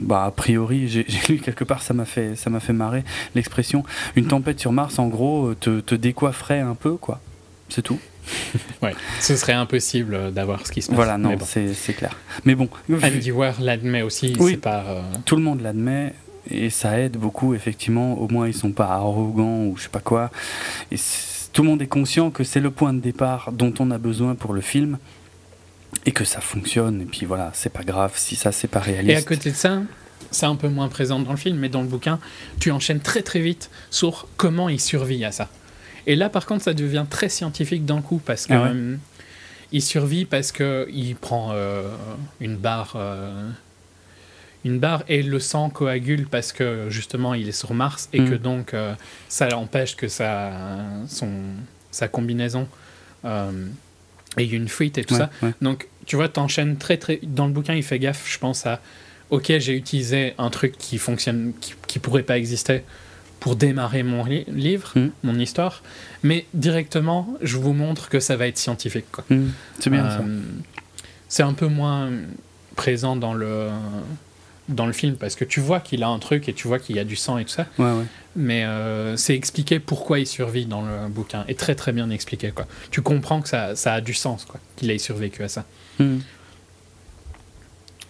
[0.00, 3.04] bah, a priori, j'ai lu quelque part, ça m'a fait, ça m'a fait marrer
[3.36, 3.84] l'expression.
[4.16, 7.20] Une tempête sur Mars, en gros, te, te décoifferait un peu, quoi.
[7.68, 7.98] C'est tout.
[8.82, 8.94] Ouais.
[9.20, 10.96] Ce serait impossible euh, d'avoir ce qui se passe.
[10.96, 11.44] Voilà, non, bon.
[11.46, 12.16] c'est clair.
[12.44, 12.68] Mais bon,
[13.02, 14.56] Andy Weir l'admet aussi, Oui.
[14.56, 14.84] pas.
[14.88, 16.14] euh, tout le monde l'admet
[16.50, 20.00] et ça aide beaucoup effectivement au moins ils sont pas arrogants ou je sais pas
[20.00, 20.32] quoi
[20.90, 20.96] et
[21.52, 24.34] tout le monde est conscient que c'est le point de départ dont on a besoin
[24.34, 24.98] pour le film
[26.04, 28.90] et que ça fonctionne et puis voilà c'est pas grave si ça c'est pas Et
[28.92, 29.82] réaliste à côté de ça,
[30.32, 32.18] c'est un peu moins présent dans le film, mais dans le bouquin,
[32.58, 35.48] tu enchaînes très très vite sur comment il survit à ça.
[36.06, 38.96] Et là, par contre, ça devient très scientifique d'un coup parce que Ah ouais euh,
[39.74, 41.88] il survit parce que il prend euh,
[42.40, 43.48] une barre, euh,
[44.64, 48.28] une barre et le sang coagule parce que justement il est sur Mars et Mm.
[48.30, 48.94] que donc euh,
[49.28, 50.52] ça empêche que sa
[51.08, 51.30] son
[51.90, 52.68] sa combinaison
[53.24, 55.30] ait une fuite et tout Ouais, ça.
[55.42, 55.52] ouais.
[55.60, 57.20] Donc, tu vois, t'enchaînes très, très.
[57.22, 58.80] Dans le bouquin, il fait gaffe, je pense à.
[59.30, 62.82] Ok, j'ai utilisé un truc qui fonctionne, qui, qui pourrait pas exister
[63.42, 65.10] pour démarrer mon li- livre, Mhm.
[65.24, 65.82] mon histoire,
[66.22, 69.06] mais directement, je vous montre que ça va être scientifique.
[69.30, 69.46] Mmh,
[69.80, 70.40] c'est bien Euh,
[71.28, 72.08] C'est un peu moins
[72.76, 73.68] présent dans le
[74.68, 76.94] dans le film parce que tu vois qu'il a un truc et tu vois qu'il
[76.94, 78.04] y a du sang et tout ça, ouais ouais
[78.36, 82.52] mais euh, c'est expliqué pourquoi il survit dans le bouquin et très très bien expliqué
[82.52, 82.66] quoi.
[82.92, 85.64] Tu comprends que ça, ça a du sens quoi, qu'il ait survécu à ça.
[85.98, 86.18] Mmh.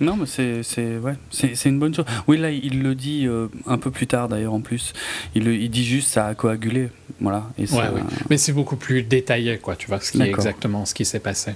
[0.03, 2.05] Non, mais c'est c'est ouais, c'est c'est une bonne chose.
[2.27, 4.93] Oui, là, il le dit euh, un peu plus tard d'ailleurs en plus.
[5.35, 6.89] Il, il dit juste ça a coagulé,
[7.21, 7.45] voilà.
[7.57, 8.03] Et ça, Ouais, ouais.
[8.29, 11.21] Mais c'est beaucoup plus détaillé, quoi, tu vois, ce qui est exactement ce qui s'est
[11.21, 11.53] passé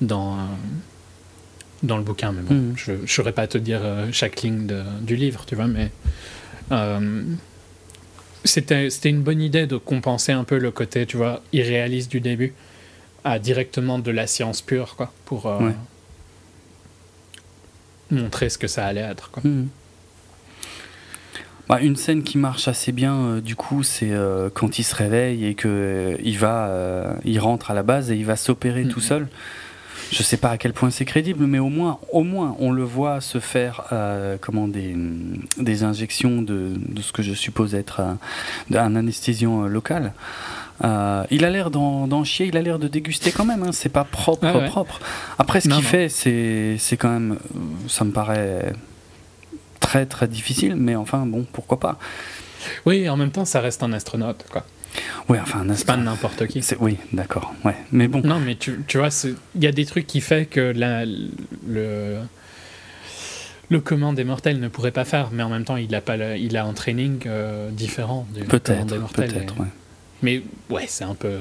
[0.00, 0.40] dans, euh,
[1.82, 2.32] dans le bouquin.
[2.32, 2.74] Mais bon, Mhm.
[2.76, 5.90] je ne saurais pas te dire euh, chaque ligne de- du livre, tu vois, mais
[6.72, 7.24] euh,
[8.44, 12.20] c'était c'était une bonne idée de compenser un peu le côté, tu vois, irréaliste du
[12.20, 12.54] début
[13.24, 15.74] à directement de la science pure, quoi, pour Ouais.
[18.10, 19.42] Montrer ce que ça allait être, quoi.
[19.44, 19.68] Mhm.
[21.68, 24.94] Bah, une scène qui marche assez bien, euh, du coup, c'est euh, quand il se
[24.94, 26.72] réveille et que euh, il va,
[27.24, 28.90] il rentre à la base et il va s'opérer Mhm.
[28.90, 29.28] tout seul.
[30.10, 32.82] Je sais pas à quel point c'est crédible, mais au moins, au moins, on le
[32.82, 33.84] voit se faire
[34.40, 34.96] comment des,
[35.58, 38.18] des injections de, de ce que je suppose être un,
[38.74, 40.14] un anesthésiant local.
[40.84, 43.62] Euh, il a l'air d'en chier, il a l'air de déguster quand même.
[43.62, 44.66] Hein, c'est pas propre, Ah ouais.
[44.66, 45.00] propre.
[45.38, 47.58] Après, ce qu'il fait, c'est quand même, euh,
[47.88, 48.72] ça me paraît
[49.80, 51.98] très très difficile, mais enfin bon, pourquoi pas.
[52.86, 54.64] Oui, en même temps, ça reste un astronaute, quoi.
[55.28, 56.60] Oui, enfin, un C'est pas n'importe qui.
[56.80, 57.54] Oui, d'accord.
[57.64, 58.20] Ouais, mais bon.
[58.24, 59.08] Non, mais tu, tu vois,
[59.54, 62.18] il y a des trucs qui fait que la- le,
[63.68, 66.16] le commun des mortels ne pourrait pas faire, mais en même temps, il a, pas
[66.16, 69.30] le- il a un training euh, différent du commun des mortels.
[69.32, 69.54] peut-être.
[69.56, 69.66] Et- Ouais.
[70.22, 71.38] Mais ouais, c'est un peu.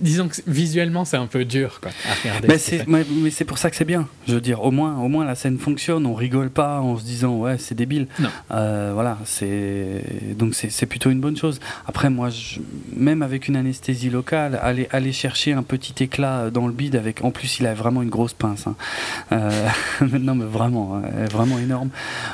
[0.00, 2.48] Disons que visuellement, c'est un peu dur quoi, à regarder.
[2.48, 4.08] Mais c'est mais, mais c'est pour ça que c'est bien.
[4.26, 6.06] Je veux dire, au moins, au moins la scène fonctionne.
[6.06, 8.08] On rigole pas en se disant ouais c'est débile.
[8.18, 8.28] Non.
[8.50, 10.02] Euh, voilà, c'est
[10.36, 11.60] donc c'est c'est plutôt une bonne chose.
[11.86, 12.58] Après moi, je...
[12.96, 17.22] même avec une anesthésie locale, aller aller chercher un petit éclat dans le bide avec.
[17.24, 18.66] En plus, il a vraiment une grosse pince.
[18.66, 18.74] Hein.
[19.30, 19.68] Euh,
[20.00, 21.90] non mais vraiment, hein, vraiment énorme.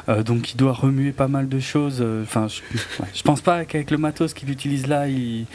[0.09, 2.03] Euh, donc il doit remuer pas mal de choses.
[2.23, 2.63] Enfin, je,
[3.03, 5.47] ouais, je pense pas qu'avec le matos qu'il utilise là, il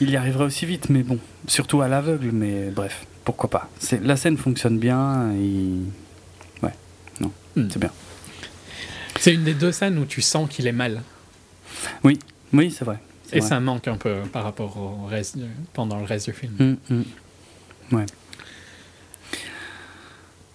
[0.00, 3.68] il y arriverait aussi vite, mais bon, surtout à l'aveugle, mais bref, pourquoi pas.
[4.02, 6.64] La scène fonctionne bien, et...
[6.64, 6.74] ouais,
[7.20, 7.68] non, Hmm.
[7.70, 7.90] c'est bien.
[9.18, 11.02] C'est une des deux scènes où tu sens qu'il est mal.
[12.04, 12.18] Oui,
[12.70, 12.98] c'est vrai.
[13.24, 13.48] c'est Et vrai.
[13.48, 15.36] ça manque un peu par rapport au reste,
[15.72, 16.52] pendant le reste du film.
[16.60, 17.04] Hum, hum.
[17.92, 18.06] Ouais.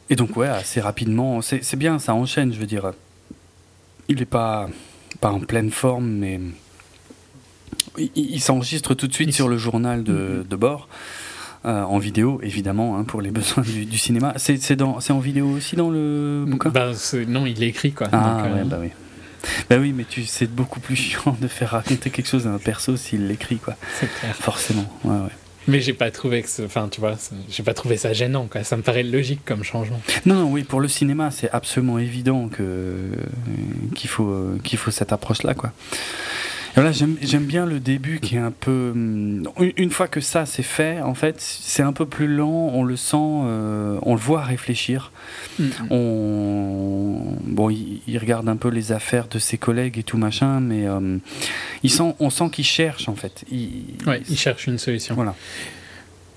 [0.10, 2.92] Et donc, ouais, assez rapidement, c'est c'est bien, ça enchaîne, je veux dire.
[4.08, 4.70] Il n'est pas,
[5.22, 6.40] pas en pleine forme, mais
[7.98, 10.88] il, s'enregistre tout de suite sur le journal de, de bord,
[11.66, 14.34] euh, en vidéo, évidemment, hein, pour les besoins du, du cinéma.
[14.38, 16.70] C'est en vidéo aussi dans le bouquin?
[16.70, 16.92] Bah,
[17.28, 18.08] non, il est écrit quoi.
[18.12, 18.90] Ah, Donc, euh, ouais, bah oui.
[19.70, 22.60] Bah oui, mais tu c'est beaucoup plus chiant de faire raconter quelque chose à un
[22.60, 23.76] perso s'il l'écrit, quoi.
[24.00, 24.36] c'est clair.
[24.36, 25.32] Forcément, ouais, ouais.
[25.68, 27.16] Mais j'ai pas trouvé que, enfin, tu vois,
[27.50, 28.64] j'ai pas trouvé ça gênant quoi.
[28.64, 30.02] Ça me paraît logique comme changement.
[30.26, 33.16] Non, non, oui, pour le cinéma, c'est absolument évident que euh,
[33.96, 35.72] qu'il faut euh, qu'il faut cette approche-là, quoi.
[36.76, 38.92] Voilà, j'aime bien le début qui est un peu.
[38.94, 39.44] hum,
[39.78, 42.72] Une, fois que ça c'est fait, en fait, c'est un peu plus lent.
[42.74, 45.12] On le sent, euh, on le voit réfléchir.
[45.60, 45.66] Mm.
[45.90, 50.60] On bon, il, il regarde un peu les affaires de ses collègues et tout machin,
[50.60, 51.18] mais euh,
[51.84, 53.44] il sent, on sent qu'il cherche en fait.
[53.52, 55.16] Il, Ouais, il cherche une solution.
[55.16, 55.36] Voilà.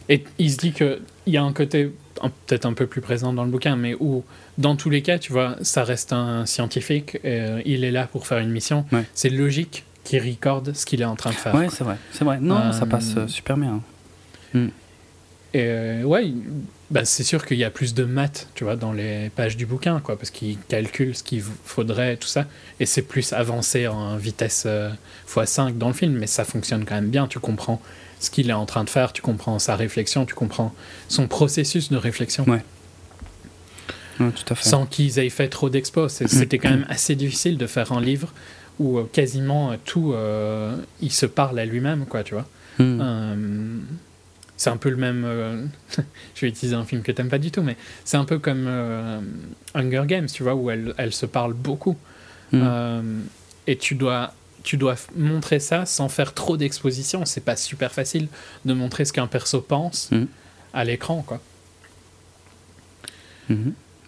[0.08, 1.90] Et il se dit que il y a un côté
[2.46, 4.24] peut-être un peu plus présent dans le bouquin, mais où
[4.58, 7.18] dans tous les cas, tu vois, ça reste un scientifique.
[7.24, 8.84] euh, il est là pour faire une mission.
[8.92, 9.04] Ouais.
[9.14, 11.54] C'est logique qu'il recorde ce qu'il est en train de faire.
[11.54, 12.38] Ouais, c'est vrai, c'est vrai.
[12.40, 13.80] Non, ça Euh, passe euh, super bien.
[14.54, 16.32] Et euh, ouais,
[16.90, 19.66] bah, c'est sûr qu'il y a plus de maths, tu vois, dans les pages du
[19.66, 22.46] bouquin, quoi, parce qu'il calcule ce qu'il faudrait, tout ça.
[22.80, 24.90] Et c'est plus avancé en vitesse euh,
[25.28, 27.28] x5 dans le film, mais ça fonctionne quand même bien.
[27.28, 27.80] Tu comprends
[28.18, 30.74] ce qu'il est en train de faire, tu comprends sa réflexion, tu comprends
[31.08, 32.44] son processus de réflexion.
[32.48, 32.62] Ouais.
[34.20, 34.68] Ouais, tout à fait.
[34.68, 36.22] Sans qu'ils aient fait trop d'expos.
[36.26, 38.32] C'était quand même assez difficile de faire un livre
[38.80, 42.46] où euh, quasiment euh, tout, euh, il se parle à lui-même, quoi, tu vois.
[42.78, 43.80] Hmm.
[44.56, 45.70] C'est un peu le même.
[46.34, 48.68] je vais utiliser un film que t'aimes pas du tout, mais c'est un peu comme
[49.74, 51.96] Hunger Games, tu vois, où elle, elle se parle beaucoup.
[52.52, 53.22] Hmm.
[53.66, 57.24] Et tu dois, tu dois montrer ça sans faire trop d'exposition.
[57.24, 58.28] C'est pas super facile
[58.64, 60.26] de montrer ce qu'un perso pense Hmm.
[60.72, 61.40] à l'écran, quoi.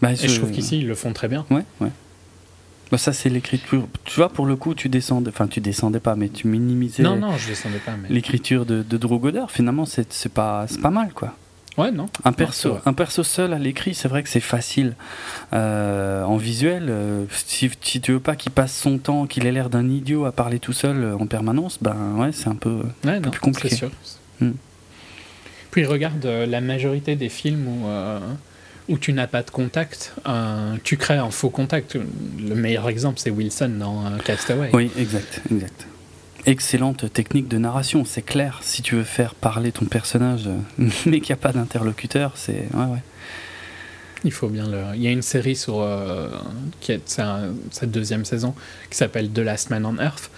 [0.01, 1.45] Bah, Et je trouve qu'ici, ils le font très bien.
[1.51, 1.91] Ouais, ouais.
[2.91, 3.89] Bah, ça, c'est l'écriture.
[4.05, 5.31] Tu vois, pour le coup, tu descendais.
[5.31, 8.09] Enfin, tu descendais pas, mais tu minimisais Non, non, je descendais pas, mais.
[8.09, 9.51] l'écriture de, de Drew Goddard.
[9.51, 11.35] Finalement, c'est c'est pas, c'est pas mal, quoi.
[11.79, 12.07] Ouais, non.
[12.25, 14.95] Un perso, un perso seul à l'écrit, c'est vrai que c'est facile.
[15.53, 19.53] Euh, en visuel, euh, si, si tu veux pas qu'il passe son temps, qu'il ait
[19.53, 22.81] l'air d'un idiot à parler tout seul euh, en permanence, ben ouais, c'est un peu.
[23.05, 23.75] Ouais, non, plus compliqué.
[23.75, 23.91] sûr.
[24.41, 24.53] Hmm.
[25.71, 27.87] Puis regarde euh, la majorité des films où,
[28.89, 31.97] où tu n'as pas de contact, euh, tu crées un faux contact.
[32.39, 34.71] Le meilleur exemple, c'est Wilson dans euh, Castaway.
[34.73, 35.87] Oui, exact, exact.
[36.47, 38.61] Excellente technique de narration, c'est clair.
[38.63, 42.69] Si tu veux faire parler ton personnage, euh, mais qu'il n'y a pas d'interlocuteur, c'est.
[42.75, 43.03] Ouais, ouais.
[44.25, 44.83] Il faut bien le.
[44.95, 46.29] Il y a une série sur euh,
[46.81, 48.55] qui est sa, sa deuxième saison
[48.91, 50.31] qui s'appelle The Last Man on Earth.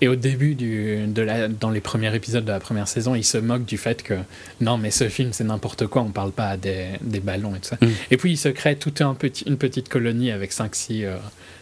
[0.00, 3.24] Et au début du, de la, dans les premiers épisodes de la première saison, il
[3.24, 4.14] se moque du fait que
[4.60, 7.60] non, mais ce film c'est n'importe quoi, on parle pas à des, des ballons et
[7.60, 7.78] tout ça.
[7.80, 7.88] Mm.
[8.10, 11.16] Et puis il se crée toute un petit, une petite colonie avec 5-6 euh,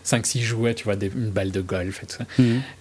[0.04, 2.24] 5-6 jouets, tu vois, des, une balle de golf et tout ça.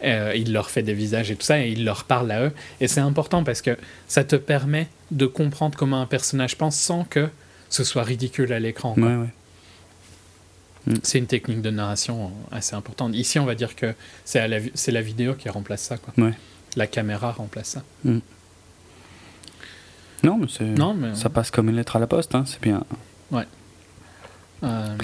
[0.03, 2.51] Euh, il leur fait des visages et tout ça, et il leur parle à eux.
[2.79, 3.77] Et c'est important parce que
[4.07, 7.29] ça te permet de comprendre comment un personnage pense sans que
[7.69, 8.95] ce soit ridicule à l'écran.
[8.97, 9.27] Ouais,
[10.87, 10.93] ouais.
[11.03, 13.15] C'est une technique de narration assez importante.
[13.15, 13.93] Ici, on va dire que
[14.25, 15.97] c'est la, vidéo qui remplace ça.
[15.97, 16.13] Quoi.
[16.23, 16.33] Ouais.
[16.75, 17.83] La caméra remplace ça.
[20.23, 20.65] Non, mais.
[20.65, 21.15] Non, mais.
[21.15, 22.83] Ça passe comme une lettre à la poste, hein, c'est bien.
[24.63, 24.95] euh,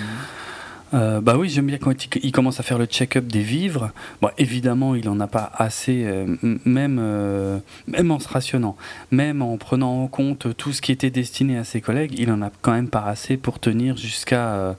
[0.94, 3.92] Euh, bah oui, j'aime bien quand il, commence à faire le check-up des vivres.
[4.38, 8.78] Évidemment, il en a pas assez, euh, euh, même en se rationnant,
[9.12, 12.42] même en prenant en compte tout ce qui était destiné à ses collègues, il en
[12.42, 14.74] a quand même pas assez pour tenir jusqu'à euh,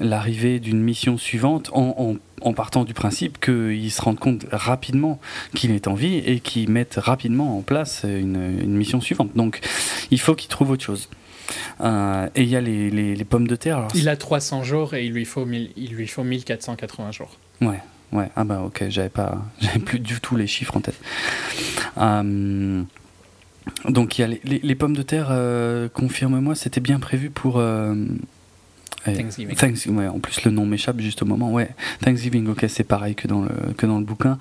[0.00, 2.16] l'arrivée d'une mission suivante, en,
[2.54, 5.20] partant du principe qu'il se rende compte rapidement
[5.54, 9.30] qu'il est en vie et qu'il mette rapidement en place une mission suivante.
[9.36, 9.60] Donc,
[10.10, 11.08] il faut qu'il trouve autre chose.
[11.80, 13.78] Euh, et il y a les, les- les pommes de terre.
[13.78, 17.36] Alors, il a 300 jours et il lui faut, 1000 il lui faut 1480 jours.
[17.60, 17.80] Ouais,
[18.12, 18.28] ouais.
[18.36, 20.98] Ah bah ok, j'avais pas, j'avais plus du tout les chiffres en tête.
[21.98, 22.82] Euh,
[23.88, 25.28] donc il y a les, les- pommes de terre.
[25.30, 27.58] euh, Confirme-moi, c'était bien prévu pour.
[27.58, 27.94] euh,
[29.04, 29.56] Thanksgiving.
[29.56, 31.50] Thanksgiving, ouais, en plus le nom m'échappe juste au moment.
[31.52, 31.70] Ouais,
[32.02, 34.38] Thanksgiving, ok, c'est pareil que dans le que dans le bouquin.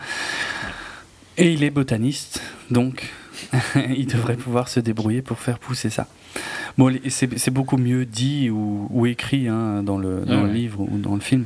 [1.38, 3.09] Et il est botaniste, donc
[3.95, 6.07] il devrait pouvoir se débrouiller pour faire pousser ça.
[6.77, 10.53] Bon, c'est beaucoup mieux dit ou, ou écrit hein, dans, le, dans Ouais, le ouais.
[10.53, 11.45] livre ou dans le film,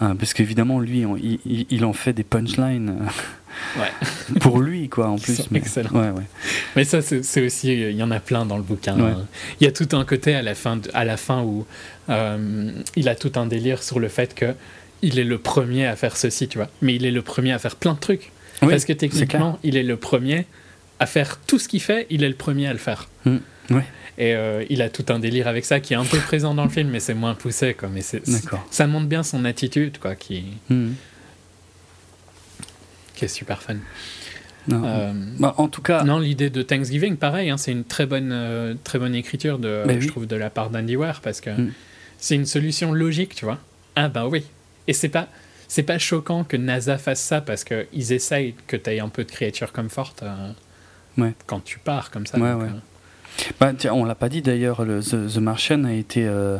[0.00, 2.96] hein, parce qu'évidemment, lui, on- il, en fait des punchlines
[3.78, 3.90] Ouais.
[4.40, 5.50] pour lui, quoi, en plus.
[5.50, 5.60] mais-.
[5.92, 6.22] Ouais, ouais.
[6.74, 8.98] Mais ça, c'est aussi, il y en a plein dans le bouquin.
[8.98, 9.26] Hein.
[9.60, 11.66] Il y a tout un côté à la fin, de- à la fin où
[12.08, 14.54] euh, il a tout un délire sur le fait que
[15.02, 16.68] il est le premier à faire ceci, tu vois.
[16.80, 18.32] Mais il est le premier à faire plein de trucs.
[18.62, 20.46] Oui, Parce que techniquement, il est le premier
[21.02, 23.08] à faire tout ce qu'il fait, il est le premier à le faire.
[23.26, 23.38] Ouais,
[23.70, 23.84] Ouais.
[24.18, 26.64] Et euh, il a tout un délire avec ça qui est un peu présent dans
[26.64, 27.74] le film, mais c'est moins poussé.
[27.74, 27.88] Quoi.
[27.88, 28.22] Mais c'est,
[28.70, 30.94] ça montre bien son attitude, quoi, qui, Mhm.
[33.14, 33.76] qui est super fun.
[34.68, 34.82] Non.
[34.84, 38.30] Euh, Bah, en tout cas, non, l'idée de Thanksgiving, pareil, hein, c'est une très bonne,
[38.32, 40.06] euh, très bonne écriture, de, je oui.
[40.06, 41.72] trouve, de la part d'Andy Weir, parce que Mm.
[42.18, 43.58] c'est une solution logique, tu vois.
[43.96, 44.44] Ah bah oui.
[44.88, 45.28] Et c'est pas,
[45.68, 49.24] c'est pas choquant que NASA fasse ça, parce qu'ils essayent que tu aies un peu
[49.24, 50.52] de créature comfort euh,
[51.18, 51.34] Ouais.
[51.46, 52.38] quand tu pars comme ça.
[52.38, 52.68] Ouais, donc, ouais.
[52.68, 56.58] euh, Bah, tiens, on l'a pas dit d'ailleurs, le The, The Martian a été euh,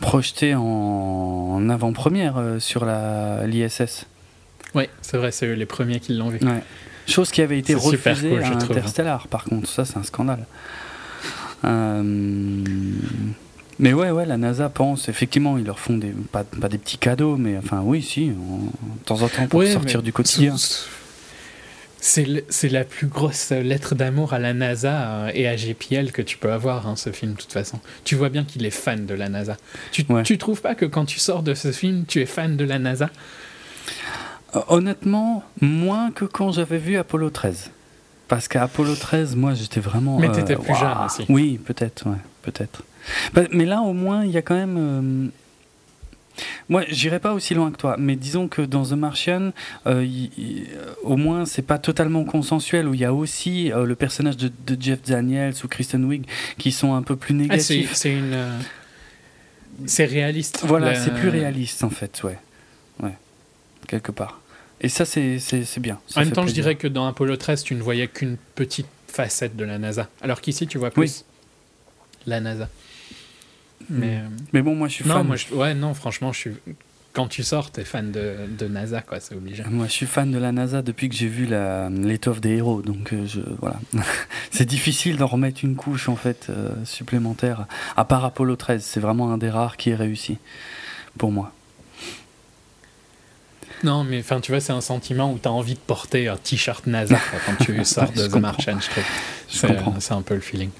[0.00, 4.06] projeté en, en avant-première euh, sur la l'ISS.
[4.74, 6.38] ouais, c'est vrai, c'est eux les premiers qui l'ont vu.
[6.42, 6.62] Ouais.
[7.06, 8.76] Chose qui avait été C'est refusée cool, à trouve.
[8.76, 10.44] Interstellar, par contre, ça c'est un scandale.
[11.64, 12.02] Euh,
[13.78, 16.98] Mais ouais, ouais, la NASA pense, effectivement, ils leur font des, pas, pas des petits
[16.98, 18.34] cadeaux, mais enfin, oui, si, de
[19.04, 20.56] temps en temps pour Ouais, sortir du quotidien.
[21.98, 26.36] C'est la plus grosse lettre d'amour à la NASA euh, et à GPL que tu
[26.38, 27.80] peux avoir, hein, ce film, de toute façon.
[28.04, 29.56] Tu vois bien qu'il est fan de la NASA.
[29.92, 30.22] Tu, Ouais.
[30.22, 32.78] tu trouves pas que quand tu sors de ce film, tu es fan de la
[32.78, 33.10] NASA?
[34.54, 37.70] Euh, Honnêtement, moins que quand j'avais vu Apollo 13.
[38.28, 40.18] Parce qu'à Apollo 13, moi j'étais vraiment.
[40.18, 40.80] Mais euh, t'étais plus waouh.
[40.80, 41.24] jeune aussi.
[41.28, 42.82] Oui, peut-être, ouais, peut-être.
[43.34, 44.76] Bah, mais là, au moins, il y a quand même.
[44.78, 45.28] euh,
[46.68, 49.52] Moi, j'irai pas aussi loin que toi, mais disons que dans The Martian,
[49.86, 50.06] euh,
[51.02, 54.50] au moins, c'est pas totalement consensuel, où il y a aussi euh, le personnage de,
[54.66, 56.26] de Jeff Daniels ou Kristen Wiig
[56.58, 58.04] qui sont un peu plus Ah, c'est négatifs.
[58.04, 58.32] une.
[58.34, 58.58] euh,
[59.86, 60.60] C'est réaliste.
[60.64, 62.38] voilà, c'est plus réaliste en fait, ouais.
[63.02, 63.14] Ouais,
[63.88, 64.40] quelque part.
[64.80, 65.38] Et ça, c'est
[65.78, 65.98] bien.
[66.06, 68.86] ça En même temps, je dirais que dans Apollo 13, tu ne voyais qu'une petite
[69.08, 70.08] facette de la NASA.
[70.20, 71.24] Alors qu'ici, tu vois plus Oui.
[72.26, 72.68] la NASA.
[73.90, 74.16] Mais.
[74.18, 75.26] euh, Mais bon, moi je suis Non, fan.
[75.26, 76.50] moi, je- ouais, non, franchement, je suis.
[77.12, 79.64] Quand tu sors, t'es fan de, de NASA, quoi, c'est obligé.
[79.70, 82.82] Moi, je suis fan de la NASA depuis que j'ai vu la- l'étoffe des héros,
[82.82, 83.80] donc euh, je, voilà.
[84.50, 87.66] c'est difficile d'en remettre une couche en fait euh, supplémentaire.
[87.96, 90.36] À part Apollo 13, c'est vraiment un des rares qui est réussi
[91.16, 91.52] pour moi.
[93.84, 96.86] Non, mais enfin, tu vois, c'est un sentiment où t'as envie de porter un t-shirt
[96.86, 98.40] NASA quoi, quand tu sors de The comprends.
[98.40, 99.04] Martian, je trouve.
[99.50, 99.94] Je C'est comprends.
[100.00, 100.70] c'est un peu le feeling.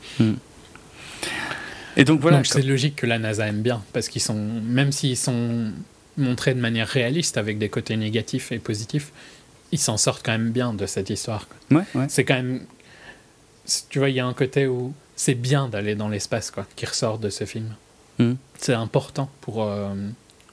[1.96, 2.42] Et donc voilà.
[2.44, 5.72] C'est logique que la NASA aime bien, parce qu'ils sont, même s'ils sont
[6.18, 9.12] montrés de manière réaliste avec des côtés négatifs et positifs,
[9.72, 11.46] ils s'en sortent quand même bien de cette histoire.
[11.70, 12.06] ouais, ouais.
[12.08, 12.62] C'est quand même,
[13.88, 16.86] tu vois, il y a un côté où c'est bien d'aller dans l'espace, quoi, qui
[16.86, 17.74] ressort de ce film.
[18.18, 18.32] Mm.
[18.58, 19.94] C'est important pour euh,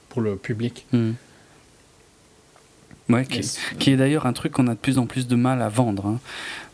[0.08, 0.86] pour le public.
[0.92, 1.12] Hmm.
[3.10, 3.26] Ouais,
[3.78, 6.06] qui, est d'ailleurs un truc qu'on a de plus en plus de mal à vendre
[6.06, 6.20] hein,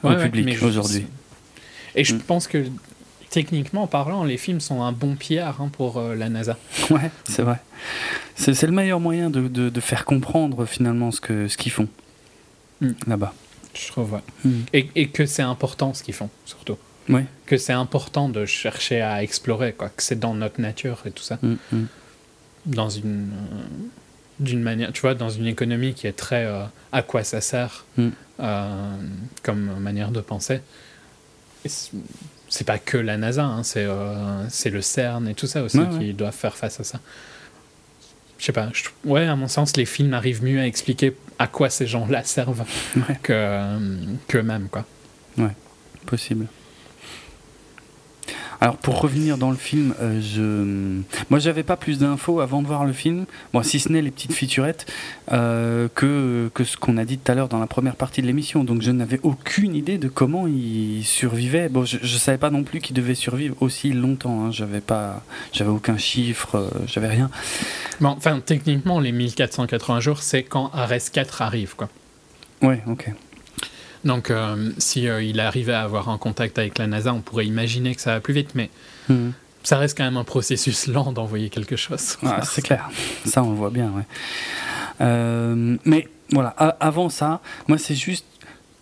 [0.05, 1.07] au public aujourd'hui.
[1.97, 2.21] Et je Mm.
[2.21, 2.65] pense que
[3.31, 6.57] techniquement parlant, les films sont un bon PR hein, pour euh, la NASA.
[6.91, 7.61] Ouais, c'est vrai.
[8.37, 11.21] C'est le meilleur moyen de, de- de faire comprendre finalement ce
[11.57, 11.89] qu'ils font
[12.83, 12.93] Hmm.
[13.07, 13.35] là-bas.
[13.75, 14.21] Je trouve, ouais.
[14.45, 14.61] Hmm.
[14.73, 16.79] Et, et que c'est important ce qu'ils font, surtout.
[17.11, 17.27] Ouais.
[17.45, 19.91] Que c'est important de chercher à explorer, quoi.
[19.91, 21.39] Que c'est dans notre nature et tout ça.
[21.43, 21.57] Hmm.
[22.67, 23.33] Dans une.
[23.33, 23.63] euh,
[24.39, 24.93] d'une manière.
[24.93, 26.47] Tu vois, dans une économie qui est très.
[26.47, 26.63] euh,
[26.93, 27.85] à quoi ça sert
[28.39, 30.61] comme manière de penser.
[32.51, 35.79] C'est- pas que la NASA, hein, c'est euh, c'est le CERN et tout ça aussi
[35.79, 36.13] Ouais, qui ouais.
[36.13, 36.99] doivent faire face à ça.
[38.39, 38.69] Je sais pas,
[39.05, 42.65] ouais, à mon sens, les films arrivent mieux à expliquer à quoi ces gens-là servent
[42.97, 43.19] Ouais.
[43.23, 43.79] que, euh,
[44.29, 44.85] qu'eux-mêmes, quoi.
[46.07, 46.47] possible.
[48.61, 51.01] Alors pour revenir dans le film, euh, je,
[51.31, 54.11] moi j'avais pas plus d'infos avant de voir le film, bon si ce n'est les
[54.11, 54.87] petites featurettes
[55.33, 58.27] euh, que que ce qu'on a dit tout à l'heure dans la première partie de
[58.27, 58.63] l'émission.
[58.63, 61.71] Donc je n'avais aucune idée de comment il survivait.
[61.71, 64.45] Bon, je, je savais pas non plus qu'il devait survivre aussi longtemps.
[64.45, 64.51] Hein.
[64.51, 67.31] J'avais pas, j'avais aucun chiffre, euh, j'avais rien.
[68.01, 71.89] Bon, enfin, techniquement, les 1480 jours, c'est quand Ares 4 arrive, quoi.
[72.63, 73.11] Ouais, ok.
[74.05, 77.47] Donc, euh, si euh, il arrivait à avoir un contact avec la NASA, on pourrait
[77.47, 78.71] imaginer que ça va plus vite, mais
[79.09, 79.33] Mhm.
[79.63, 82.17] ça reste quand même un processus lent d'envoyer quelque chose.
[82.25, 82.89] Ah, c'est clair,
[83.27, 83.91] ça on le voit bien.
[83.91, 84.05] Ouais.
[85.01, 88.27] Euh, mais voilà, a- avant ça, moi c'est juste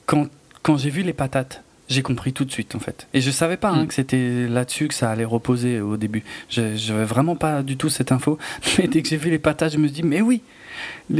[0.07, 0.27] quand,
[0.63, 3.07] quand j'ai vu les patates, j'ai compris tout de suite en fait.
[3.15, 3.87] Et je savais pas hein, Mm.
[3.89, 6.23] que c'était là-dessus que ça allait reposer au début.
[6.51, 8.39] Je j'avais vraiment pas du tout cette info.
[8.79, 10.43] Mais dès que j'ai vu les patates, je me suis dit, mais oui,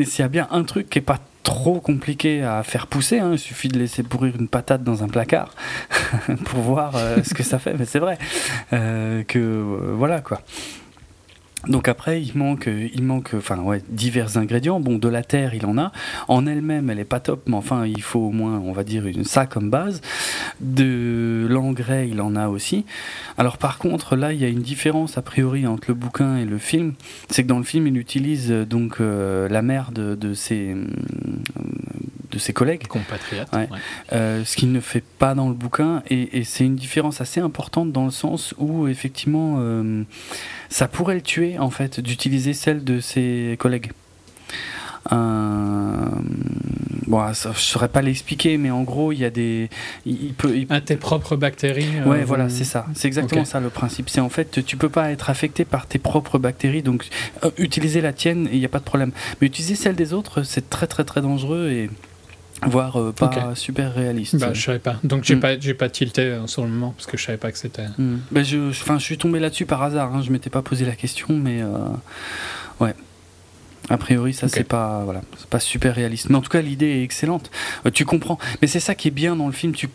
[0.05, 3.31] s'il y a bien un truc qui est pas trop compliqué à faire pousser, hein,
[3.33, 5.55] il suffit de laisser pourrir une patate dans un placard
[6.45, 7.73] pour voir euh, ce que ça fait.
[7.73, 8.19] Mais c'est vrai
[8.75, 10.43] euh, que euh, voilà quoi.
[11.67, 14.79] Donc après, il manque, euh, il manque, enfin ouais, divers ingrédients.
[14.79, 15.93] Bon, de la terre, il en a.
[16.29, 19.07] En elle-même, elle est pas top, mais enfin, il faut au moins, on va dire,
[19.07, 20.01] une, ça comme base.
[20.61, 22.85] De l'engrais, il en a aussi.
[23.37, 26.45] Alors par contre, là, il y a une différence a priori entre le bouquin et
[26.45, 26.95] le film.
[27.29, 30.85] C'est que dans le film, il utilise euh, donc euh, la mère de, ses, euh,
[32.31, 32.87] de ses collègues.
[32.87, 33.49] Compatriote.
[33.53, 33.69] Ouais.
[33.71, 33.79] ouais.
[34.13, 37.41] Euh, ce qu'il ne fait pas dans le bouquin, et, et c'est une différence assez
[37.41, 40.03] importante dans le sens où effectivement euh,
[40.69, 43.91] ça pourrait le tuer en fait d'utiliser celle de ses collègues.
[45.11, 46.07] Euh,
[47.07, 49.71] bon, ça, je saurais pas l'expliquer, mais en gros, il y a des,
[50.05, 51.89] il, il peut, il- Ah, tes propres bactéries.
[51.97, 52.87] euh, Ouais, voilà, c'est ça.
[52.95, 54.11] C'est exactement ça le principe.
[54.11, 57.07] C'est en fait, tu peux pas être affecté par tes propres bactéries, donc
[57.45, 59.13] euh, utiliser la tienne, il n'y a pas de problème.
[59.41, 61.89] Mais utiliser celle des autres, c'est très très très dangereux et
[62.67, 64.37] voire euh, pas super réaliste.
[64.37, 64.97] Bah, je savais pas.
[65.05, 65.41] Donc, j'ai Mm.
[65.41, 67.87] pas, j'ai pas tilté euh, sur le moment parce que je savais pas que c'était.
[67.99, 68.19] Hmm.
[68.31, 70.15] Ben, je, je- enfin, je suis tombé là-dessus par hasard.
[70.15, 70.23] Hein.
[70.23, 71.69] Je m'étais pas posé la question, mais euh,
[72.81, 72.95] ouais.
[73.91, 74.53] A priori, ça Ok.
[74.55, 76.29] c'est pas voilà, c'est pas super réaliste.
[76.29, 77.51] Mais en tout cas, l'idée est excellente.
[77.87, 78.39] Euh, tu comprends.
[78.61, 79.73] Mais c'est ça qui est bien dans le film.
[79.73, 79.89] Tu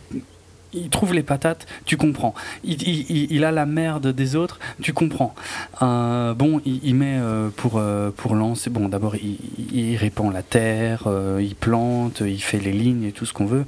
[0.74, 2.34] il trouve les patates, tu comprends.
[2.64, 5.36] Il, a la merde des autres, tu comprends.
[5.82, 8.70] Euh, bon, il, met euh, pour, euh, pour lancer.
[8.70, 11.08] Bon, d'abord, il, répand la terre,
[11.40, 13.66] il plante, il fait les lignes et tout ce qu'on veut.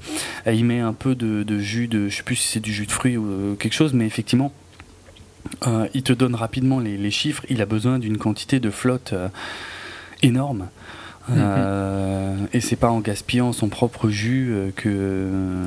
[0.47, 2.09] Il met un peu de, jus de.
[2.09, 4.51] Je sais plus si c'est du jus de fruits ou quelque chose, mais effectivement.
[5.93, 7.45] il te donne rapidement les, chiffres.
[7.49, 9.29] Il a besoin d'une quantité de flotte euh,
[11.31, 15.65] Euh, et c'est pas en gaspillant son propre jus euh, que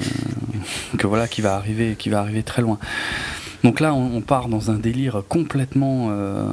[0.97, 2.78] que voilà qui va arriver qui va arriver très loin.
[3.64, 6.47] Donc là, on, on part dans un délire complètement, euh,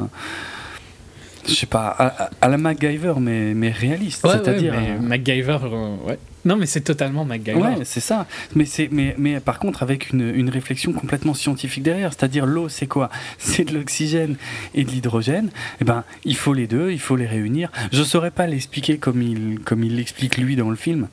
[1.47, 4.23] je sais pas, à, la MacGyver, mais mais réaliste.
[4.25, 6.19] Ouais, C'est-à-dire, ouais, euh, MacGyver, euh, ouais.
[6.45, 7.57] Non, mais c'est totalement MacGyver.
[7.59, 8.27] Ouais, c'est ça.
[8.55, 12.13] Mais, c'est, mais, mais par contre, avec une, une réflexion complètement scientifique derrière.
[12.13, 13.09] C'est-à-dire, l'eau, c'est quoi?
[13.39, 14.35] C'est de l'oxygène
[14.75, 15.49] et de l'hydrogène.
[15.81, 17.71] Eh ben, il faut les deux, il faut les réunir.
[17.91, 21.07] Je saurais pas l'expliquer comme il, comme il l'explique lui dans le film.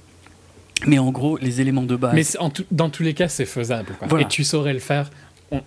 [0.87, 2.15] Mais en gros, les éléments de base.
[2.15, 3.93] Mais c'est- en tout- dans tous les cas, c'est faisable.
[3.99, 4.09] quoi.
[4.09, 4.25] Voilà.
[4.25, 5.11] Et tu saurais le faire.
[5.51, 5.63] On-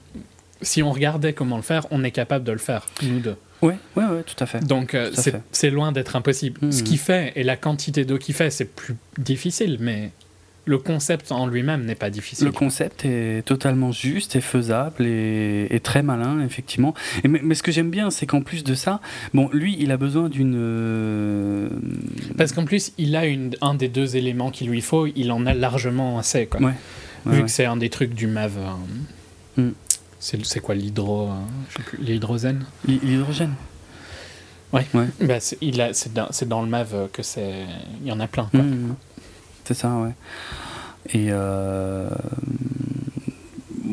[0.62, 3.36] si on regardait comment le faire, on est capable de le faire, nous deux.
[3.66, 4.66] Ouais, ouais, ouais, tout à fait.
[4.66, 5.12] Donc euh,
[5.52, 6.72] c'est loin d'être impossible.
[6.72, 10.12] Ce qu'il fait et la quantité d'eau qu'il fait, c'est plus difficile, mais
[10.68, 12.46] le concept en lui-même n'est pas difficile.
[12.48, 16.96] Le concept est totalement juste et faisable et, et très malin, effectivement.
[17.24, 19.00] Et mais, mais ce que j'aime bien, c'est qu'en plus de ça,
[19.36, 20.56] bon, lui, il a besoin d'une.
[20.58, 21.70] euh,
[22.38, 25.46] Parce qu'en plus, il a une, un des deux éléments qu'il lui faut, il en
[25.46, 26.48] a largement assez.
[26.48, 26.60] Quoi.
[26.62, 26.74] Ouais,
[27.28, 28.58] ouais, Vu que c'est un des trucs du MAV.
[28.58, 28.62] euh,
[29.58, 29.70] Mm.
[30.44, 31.28] C'est quoi l'hydro.
[31.30, 31.34] euh,
[31.70, 33.54] je sais plus, L'hydrosène L'hy- L'hydrogène.
[34.74, 34.86] Ouais.
[34.94, 35.08] Ouais.
[35.22, 35.60] bah, c'est
[36.14, 37.66] dans, dans le MAV que c'est.
[38.02, 38.46] Il y en a plein.
[38.52, 38.62] Quoi.
[38.62, 38.96] Mmh,
[39.66, 40.12] c'est ça, ouais.
[41.14, 42.10] Et euh,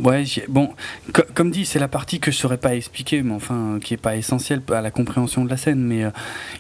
[0.03, 0.71] ouais, bon,
[1.13, 3.99] co- comme dit, c'est la partie que je saurais pas expliquer, mais enfin, qui est
[3.99, 5.81] pas essentielle à la compréhension de la scène.
[5.81, 6.11] Mais euh,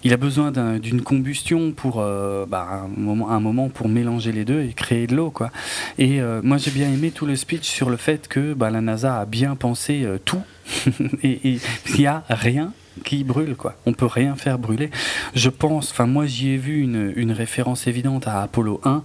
[0.04, 4.32] il a besoin d'un- d'une combustion pour euh, bah, un moment, un moment pour mélanger
[4.32, 5.50] les deux et créer de l'eau, quoi.
[5.98, 8.80] Et euh, moi, j'ai bien aimé tout le speech sur le fait que bah, la
[8.80, 10.42] NASA a bien pensé tout
[11.22, 11.40] et
[11.88, 12.72] il y a rien
[13.04, 13.74] qui brûle quoi.
[13.86, 14.90] On peut rien faire brûler.
[15.34, 19.02] Je pense, enfin moi j'y ai vu une, référence évidente à Apollo 1.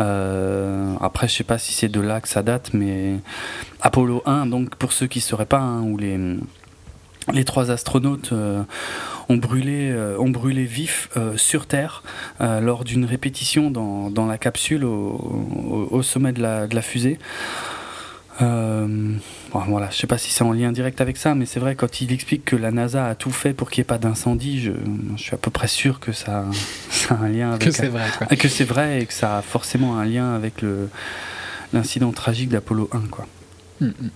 [0.00, 3.16] Euh, après je sais pas si c'est de là que ça date, mais
[3.80, 6.18] Apollo 1, donc pour ceux qui sauraient pas, hein, où les
[7.34, 8.62] les trois astronautes euh,
[9.28, 12.02] ont brûlé, euh, ont brûlé vif sur Terre
[12.40, 16.80] lors d'une répétition dans, dans la capsule au, au- au sommet de la, de la
[16.82, 17.18] fusée.
[18.40, 18.86] Euh,
[19.52, 21.74] bon, voilà, je sais pas si c'est en lien direct avec ça, mais c'est vrai
[21.74, 24.60] quand il explique que la NASA a tout fait pour qu'il n'y ait pas d'incendie,
[24.60, 24.72] je,
[25.16, 26.44] je suis à peu près sûr que ça,
[26.90, 28.06] ça a un lien avec Que c'est vrai.
[28.16, 28.26] Quoi.
[28.28, 30.88] que c'est vrai et que ça a forcément un lien avec le
[31.72, 33.26] l'incident tragique d'Apollo 1 quoi.
[33.80, 34.10] Mm, mm.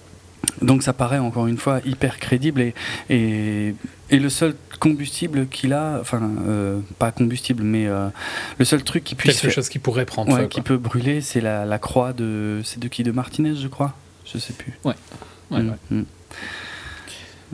[0.62, 2.74] Donc ça paraît encore une fois hyper crédible et,
[3.10, 3.74] et,
[4.10, 8.08] et le seul combustible qu'il a, enfin euh, pas combustible mais euh,
[8.58, 10.46] le seul truc qui puisse Quelque chose qui pourrait prendre ouais, feu.
[10.48, 13.02] qui peut brûler c'est la, la croix de c'est de qui?
[13.02, 13.94] De Martinez je crois
[14.26, 14.94] je sais plus Ouais,
[15.50, 15.62] Mm, ouais.
[15.90, 16.02] mm.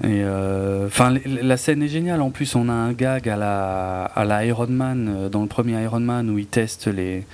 [0.04, 2.20] Et euh, enfin, la scène est géniale.
[2.22, 5.48] En plus, on a un gag à la à la Iron Man euh, dans le
[5.48, 7.26] premier Iron Man où il teste les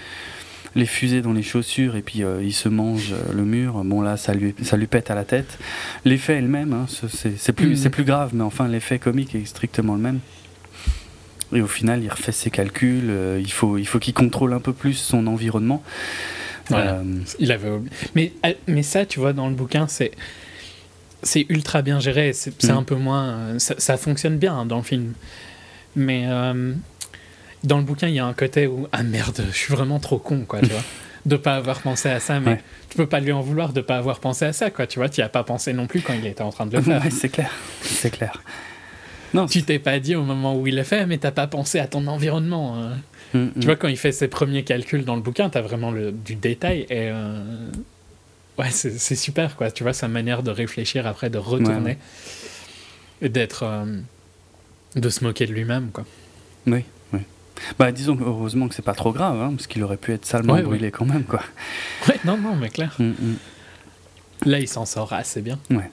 [0.75, 3.85] les fusées dans les chaussures et puis euh, il se mange le mur.
[3.85, 5.59] Bon là, ça lui ça lui pète à la tête.
[6.07, 6.73] L'effet est le même.
[6.73, 7.77] hein, ce- c'est c'est plus Mhm.
[7.77, 10.21] c'est plus grave, mais enfin l'effet comique est strictement le même.
[11.53, 13.11] Et au final, il refait ses calculs.
[13.11, 15.83] euh, il faut il faut qu'il contrôle un peu plus son environnement.
[16.69, 16.93] Voilà.
[16.95, 17.05] Euh,
[17.39, 17.91] Il avait oublié.
[18.15, 20.13] Mais, euh, mais ça, tu vois, dans le bouquin, c'est.
[21.23, 22.71] C'est ultra bien géré, c'est Mhm.
[22.77, 23.29] un peu moins.
[23.31, 25.15] euh, Ça, ça fonctionne bien hein, dans le film.
[25.97, 26.75] Mais euh,
[27.63, 28.87] dans le bouquin, il y a un côté où.
[28.93, 30.83] Ah merde, je suis vraiment trop con, quoi, tu vois.
[31.25, 32.61] De pas avoir pensé à ça, mais Ouais.
[32.91, 35.09] tu peux pas lui en vouloir de pas avoir pensé à ça, quoi, tu vois.
[35.09, 37.03] Tu as pas pensé non plus quand il était en train de le faire.
[37.05, 37.51] ouais, c'est clair,
[37.81, 38.43] c'est clair.
[39.33, 41.79] Non, Tu t'es pas dit au moment où il le fait, mais t'as pas pensé
[41.81, 42.77] à ton environnement.
[42.83, 42.95] euh.
[43.35, 43.53] Mm, mm.
[43.61, 46.35] Tu vois, quand il fait ses premiers calculs dans le bouquin, t'as vraiment le, du
[46.37, 47.11] détail et.
[47.11, 47.69] euh,
[48.57, 49.73] Ouais, c'est super, quoi.
[49.73, 51.99] Tu vois, sa manière de réfléchir après, de retourner Ouais,
[53.23, 53.65] et d'être.
[53.65, 53.99] euh,
[54.95, 56.05] de se moquer de lui-même, quoi.
[56.69, 57.19] Oui, oui.
[57.81, 60.53] Bah, disons heureusement que c'est pas trop grave, hein, parce qu'il aurait pu être salement
[60.53, 61.41] Ouais, brûlé quand même, quoi.
[62.09, 62.95] Ouais, non, non, mais clair.
[63.01, 63.37] Mm, mm.
[64.47, 65.59] Là, il s'en sort assez bien.
[65.71, 65.91] Ouais.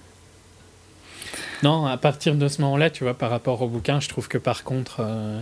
[1.63, 4.37] Non, à partir de ce moment-là, tu vois, par rapport au bouquin, je trouve que
[4.37, 5.41] par contre, euh,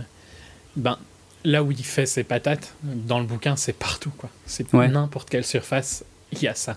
[0.76, 0.96] ben,
[1.44, 4.28] là où il fait ses patates, dans le bouquin, c'est partout, quoi.
[4.46, 4.88] C'est Ouais.
[4.88, 6.76] n'importe quelle surface, il y a ça.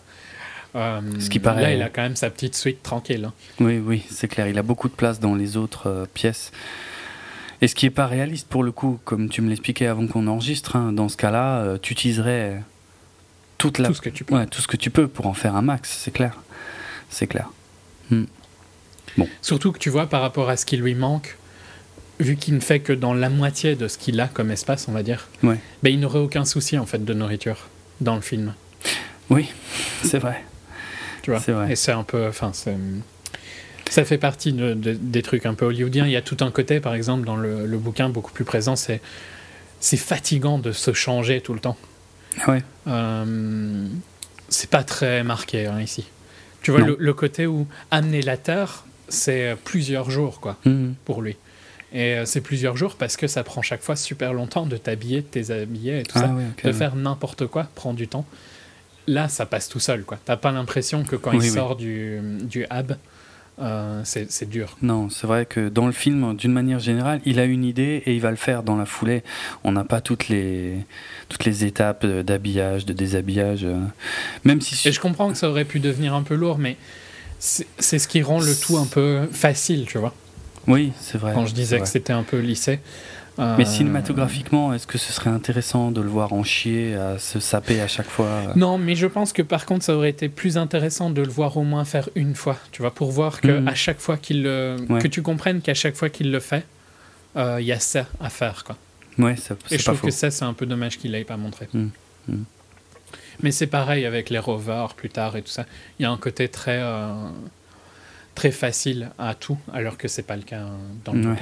[0.75, 3.25] Euh, Ce qui paraît- Là, il a quand même sa petite suite tranquille.
[3.25, 3.33] hein.
[3.59, 4.47] Oui, oui, c'est clair.
[4.47, 6.51] Il a beaucoup de place dans les autres euh, pièces.
[7.61, 10.25] Et ce qui est pas réaliste pour le coup, comme tu me l'expliquais avant qu'on
[10.27, 12.61] enregistre, hein, dans ce cas-là, euh, tu utiliserais
[13.59, 13.87] toute la...
[13.89, 14.35] Tout ce que tu peux.
[14.35, 16.41] Ouais, tout ce que tu peux pour en faire un max, c'est clair.
[17.09, 17.49] C'est clair.
[19.41, 21.37] Surtout que tu vois, par rapport à ce qui lui manque,
[22.19, 24.91] vu qu'il ne fait que dans la moitié de ce qu'il a comme espace, on
[24.91, 25.57] va dire, Ouais.
[25.81, 27.67] ben, il n'aurait aucun souci en fait de nourriture
[28.01, 28.53] dans le film.
[29.29, 29.49] Oui,
[30.03, 30.43] c'est vrai.
[31.21, 31.39] Tu vois?
[31.39, 31.71] C'est vrai.
[31.71, 32.27] Et c'est un peu.
[32.27, 32.51] Enfin,
[33.89, 36.05] ça fait partie de- de- des trucs un peu hollywoodiens.
[36.05, 38.75] Il y a tout un côté, par exemple, dans le, le bouquin beaucoup plus présent,
[38.75, 39.01] c'est
[39.79, 41.77] c'est fatigant de se changer tout le temps.
[42.47, 42.63] Ouais.
[42.87, 43.85] Euh,
[44.49, 46.05] c'est pas très marqué hein, ici.
[46.61, 50.95] Tu vois, le, le côté où amener la terre, c'est plusieurs jours, quoi, Mhm.
[51.03, 51.35] pour lui.
[51.93, 55.21] Et euh, c'est plusieurs jours parce que ça prend chaque fois super longtemps de t'habiller,
[55.31, 56.27] de t'habiller et tout Ah ça.
[56.33, 56.73] ouais, de ouais.
[56.73, 58.25] faire n'importe quoi prend du temps.
[59.05, 60.17] Là, ça passe tout seul, quoi.
[60.25, 61.49] T'as pas l'impression que quand Oui, il oui.
[61.49, 62.93] sort du, du hub,
[63.61, 64.77] euh, c'est dur.
[64.81, 68.15] Non, c'est vrai que dans le film, d'une manière générale, il a une idée et
[68.15, 69.21] il va le faire dans la foulée.
[69.63, 70.77] On n'a pas toutes les,
[71.29, 73.65] toutes les étapes d'habillage, de déshabillage.
[73.65, 73.77] euh,
[74.45, 74.87] Même si...
[74.87, 76.77] Et je comprends que ça aurait pu devenir un peu lourd, mais
[77.39, 80.15] c'est ce qui rend le tout un peu facile, tu vois.
[80.67, 81.33] Oui, c'est vrai.
[81.33, 82.41] Quand je disais que c'était un peu.
[82.41, 82.53] Mais
[83.39, 87.81] Euh, cinématographiquement, est-ce que ce serait intéressant de le voir en chier, à se saper
[87.81, 90.55] à chaque fois euh Non, mais je pense que par contre, ça aurait été plus
[90.55, 93.67] intéressant de le voir au moins faire une fois, tu vois, pour voir que Mhm.
[93.67, 95.01] à chaque fois qu'il le, Ouais.
[95.01, 96.63] que tu comprennes qu'à chaque fois qu'il le fait,
[97.35, 98.77] euh, il y a ça à faire, quoi.
[99.17, 100.07] Ouais, ça- Et je pas trouve faux.
[100.07, 101.67] que ça, c'est un peu dommage qu'il l'ait pas montré.
[101.73, 101.87] Mm,
[102.27, 102.43] mm.
[103.41, 105.65] Mais c'est pareil avec les rovers plus tard et tout ça.
[105.97, 107.13] Il y a un côté très, euh,
[108.35, 110.61] très facile à tout, alors que c'est pas le cas
[111.05, 111.37] dans le Ouais.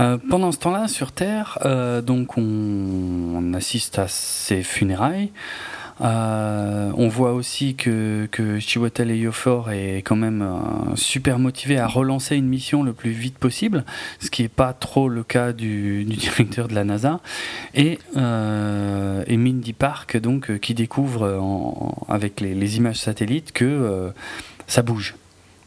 [0.00, 5.32] Euh, pendant ce temps-là, sur Terre, euh, donc on, on assiste à ces funérailles.
[6.00, 12.36] Euh, on voit aussi que, que Chiwetel est quand même euh, super motivé à relancer
[12.36, 13.84] une mission le plus vite possible,
[14.20, 17.20] ce qui n'est pas trop le cas du, directeur de la NASA.
[17.74, 24.12] Et, euh, et Mindy Park, donc, qui découvre avec les, les images satellites que
[24.66, 25.14] ça bouge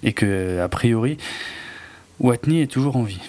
[0.03, 1.17] et que a priori
[2.19, 3.19] Watney est toujours en vie.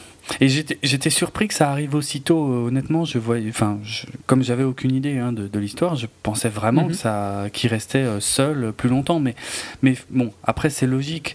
[0.41, 2.53] Et j'étais surpris que ça arrive aussitôt.
[2.53, 6.07] euh, Honnêtement, je voyais, enfin, je- comme j'avais aucune idée hein, de, de l'histoire, je
[6.23, 6.89] pensais vraiment Mhm.
[6.89, 9.19] que ça, qu'il restait euh, seul euh, plus longtemps.
[9.21, 9.35] Mais,
[9.83, 11.35] mais bon, après c'est logique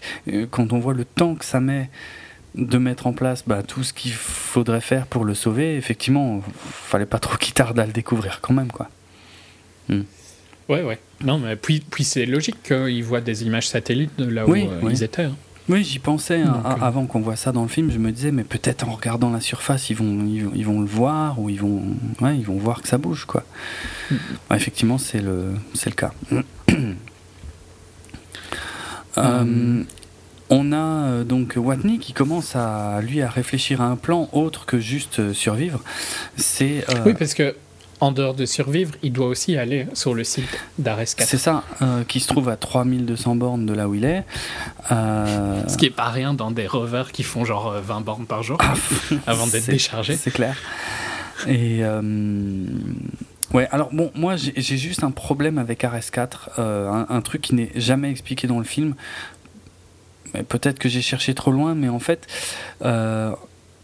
[0.50, 1.90] quand on voit le temps que ça met
[2.54, 5.76] de mettre en place bah, tout ce qu'il faudrait faire pour le sauver.
[5.76, 8.88] Effectivement, fallait pas trop qu'il tarde à le découvrir quand même, quoi.
[10.68, 10.98] Ouais, ouais.
[11.22, 14.70] Non, mais puis, puis c'est logique qu'ils voient des images satellites de là Oui, où
[14.70, 14.92] euh, oui.
[14.94, 15.24] ils étaient.
[15.24, 15.36] hein.
[15.68, 17.90] Oui, j'y pensais hein, Donc, euh, avant qu'on voit ça dans le film.
[17.90, 20.80] Je me disais, mais peut-être en regardant la surface, ils vont, ils, vont- ils vont
[20.80, 21.82] le voir ou ils vont,
[22.20, 23.42] ouais, ils vont voir que ça bouge, quoi.
[24.10, 24.14] Mm.
[24.50, 26.12] Ouais, effectivement, c'est le, c'est le cas.
[29.18, 29.86] Euh, Mm.
[30.50, 34.66] on a euh, donc Watney qui commence à lui à réfléchir à un plan autre
[34.66, 35.82] que juste euh, survivre.
[36.36, 37.56] C'est euh, Oui, parce que
[38.00, 40.48] en dehors de survivre, il doit aussi aller sur le site
[40.78, 41.22] d'Ares 4.
[41.22, 44.24] c'est ça euh, qui se trouve à 3200 bornes de là où il est.
[44.92, 48.26] Euh, Ce qui est pas rien dans des rovers qui font genre euh, 20 bornes
[48.26, 48.58] par jour
[49.26, 50.16] avant d'être déchargés.
[50.16, 50.56] C'est clair.
[51.46, 52.02] Et euh,
[53.52, 56.28] ouais, alors bon, moi j'ai juste un problème avec RS4,
[56.58, 58.94] euh, un, un truc qui n'est jamais expliqué dans le film.
[60.48, 62.26] Peut-être que j'ai cherché trop loin, mais en fait,
[62.84, 63.32] euh,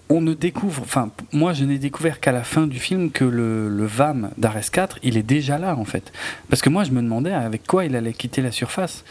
[0.09, 3.87] on ne découvre, enfin, moi je n'ai découvert qu'à la fin du film que le,
[3.87, 6.13] VAM d'RS4, il est déjà là en fait.
[6.49, 9.05] Parce que moi je me demandais avec quoi il allait quitter la surface.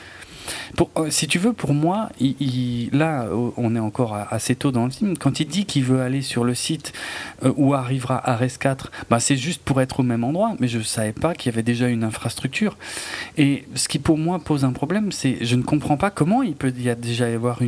[0.98, 2.10] Euh, si tu veux, pour moi,
[2.92, 5.18] là, euh, on est encore assez tôt dans le film.
[5.18, 6.94] Quand il dit qu'il veut aller sur le site
[7.44, 10.56] euh, où arrivera Ares 4, bah, c'est juste pour être au même endroit.
[10.60, 12.78] Mais je ne savais pas qu'il y avait déjà une infrastructure.
[13.38, 16.56] Et ce qui pour moi pose un problème, c'est je ne comprends pas comment il
[16.56, 17.60] peut y a déjà y avoir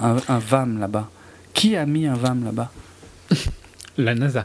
[0.00, 1.10] un VAM là-bas.
[1.58, 2.70] Qui a mis un VAM là-bas
[4.00, 4.44] La NASA.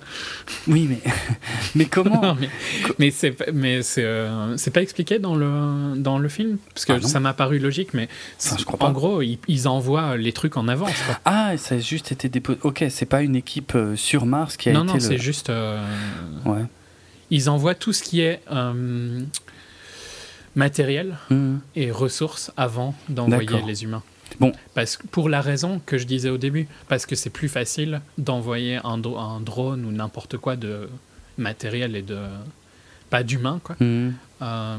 [0.68, 1.00] Oui, mais,
[1.76, 2.50] mais comment Non, mais
[2.98, 6.94] mais c'est pas- mais c'est euh, pas expliqué dans le dans le film parce que
[6.94, 7.08] Ah non.
[7.08, 8.10] ça m'a paru logique mais
[8.44, 11.20] Enfin, je crois en gros ils, ils envoient les trucs en avance quoi.
[11.26, 12.58] Ah, ça a juste été déposé.
[12.64, 15.18] Ok, c'est pas une équipe euh, sur Mars qui a non été non le- c'est
[15.20, 15.86] juste euh,
[16.46, 16.64] Ouais.
[17.30, 19.22] ils envoient tout ce qui est euh,
[20.56, 21.60] matériel Mhm.
[21.76, 24.02] et ressources avant d'envoyer les humains
[24.40, 24.52] Bon.
[24.74, 28.02] Parce que, pour la raison que je disais au début, parce que c'est plus facile
[28.18, 30.90] d'envoyer un, dro- un drone ou n'importe quoi de
[31.38, 32.18] matériel et de.
[33.10, 34.14] pas d'humain, quoi, Mhm.
[34.42, 34.78] euh,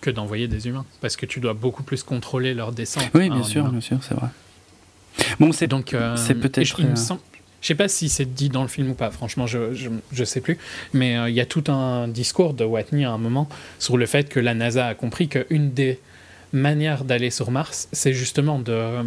[0.00, 0.84] que d'envoyer des humains.
[1.00, 3.08] Parce que tu dois beaucoup plus contrôler leur descente.
[3.14, 3.70] Oui, bien sûr, humain.
[3.72, 4.28] bien sûr, c'est vrai.
[5.40, 7.16] Bon, c'est Donc, euh, c'est peut-être, je- euh,
[7.60, 10.24] Je sais pas si c'est dit dans le film ou pas, franchement, je, je, je
[10.24, 10.58] sais plus.
[10.92, 13.48] Mais euh, il y a tout un discours de Watney à un moment
[13.78, 15.98] sur le fait que la NASA a compris qu'une des
[16.54, 19.02] manières d'aller sur Mars, c'est justement de,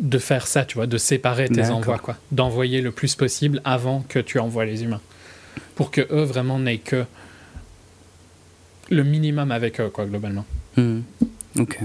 [0.00, 2.16] de faire ça, tu vois, de séparer tes envois, quoi.
[2.32, 5.00] D'envoyer le plus possible avant que tu envoies les humains.
[5.76, 7.04] Pour que eux vraiment n'aient que
[8.90, 10.44] le minimum avec eux, quoi, globalement.
[10.76, 11.02] Mhm.
[11.58, 11.80] Ok.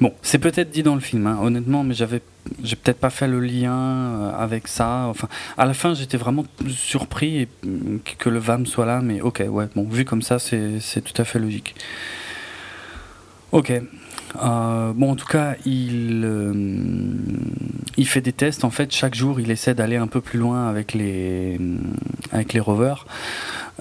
[0.00, 2.22] Bon, c'est peut-être dit dans le film, hein, honnêtement, mais j'avais,
[2.62, 5.06] j'ai peut-être pas fait le lien euh, avec ça.
[5.08, 9.20] Enfin, à la fin, j'étais vraiment surpris et, mm, que le VAM soit là, mais
[9.20, 11.76] ok, ouais, bon, vu comme ça, c'est, c'est tout à fait logique.
[13.52, 13.72] Ok.
[14.42, 16.52] Euh, bon, en tout cas, il, euh,
[17.96, 18.64] il fait des tests.
[18.64, 21.58] En fait, chaque jour, il essaie d'aller un peu plus loin avec les,
[22.30, 23.06] avec les rovers.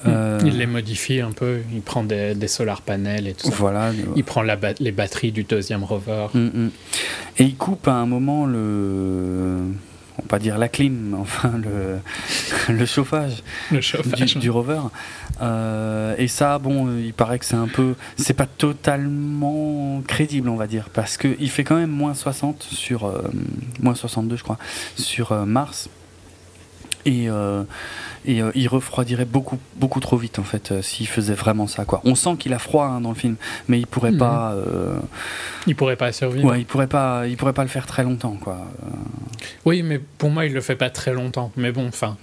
[0.08, 3.54] Euh, Il les modifie un peu, il prend des, des solar panels et tout ça.
[3.56, 3.92] Voilà.
[4.16, 6.28] Il prend la ba- les batteries du deuxième rover.
[6.34, 6.72] Mm, mm.
[7.38, 9.58] Et il coupe à un moment le.
[10.20, 12.00] On va pas dire la clim, mais enfin le,
[12.74, 13.42] le chauffage
[13.72, 14.38] Le du, chauffage.
[14.38, 14.82] du rover.
[15.42, 17.96] Euh, et ça, bon, il paraît que c'est un peu.
[18.18, 23.06] C'est pas totalement crédible, on va dire, parce qu'il fait quand même moins 60 sur.
[23.06, 23.24] euh,
[23.82, 24.58] moins 62, je crois,
[24.98, 25.90] sur euh, Mars.
[27.06, 27.64] Et, euh,
[28.26, 31.86] et euh, il refroidirait beaucoup, beaucoup trop vite, en fait, euh, s'il faisait vraiment ça,
[31.86, 32.02] quoi.
[32.04, 33.36] On sent qu'il a froid hein, dans le film,
[33.68, 34.18] mais il pourrait Mhm.
[34.18, 34.52] pas.
[34.54, 34.98] euh,
[35.66, 36.46] Il pourrait pas survivre.
[36.50, 38.58] Ouais, il pourrait pas, il pourrait pas le faire très longtemps, quoi.
[39.66, 41.52] Oui, mais pour moi, il le fait pas très longtemps.
[41.56, 42.18] Mais bon, enfin.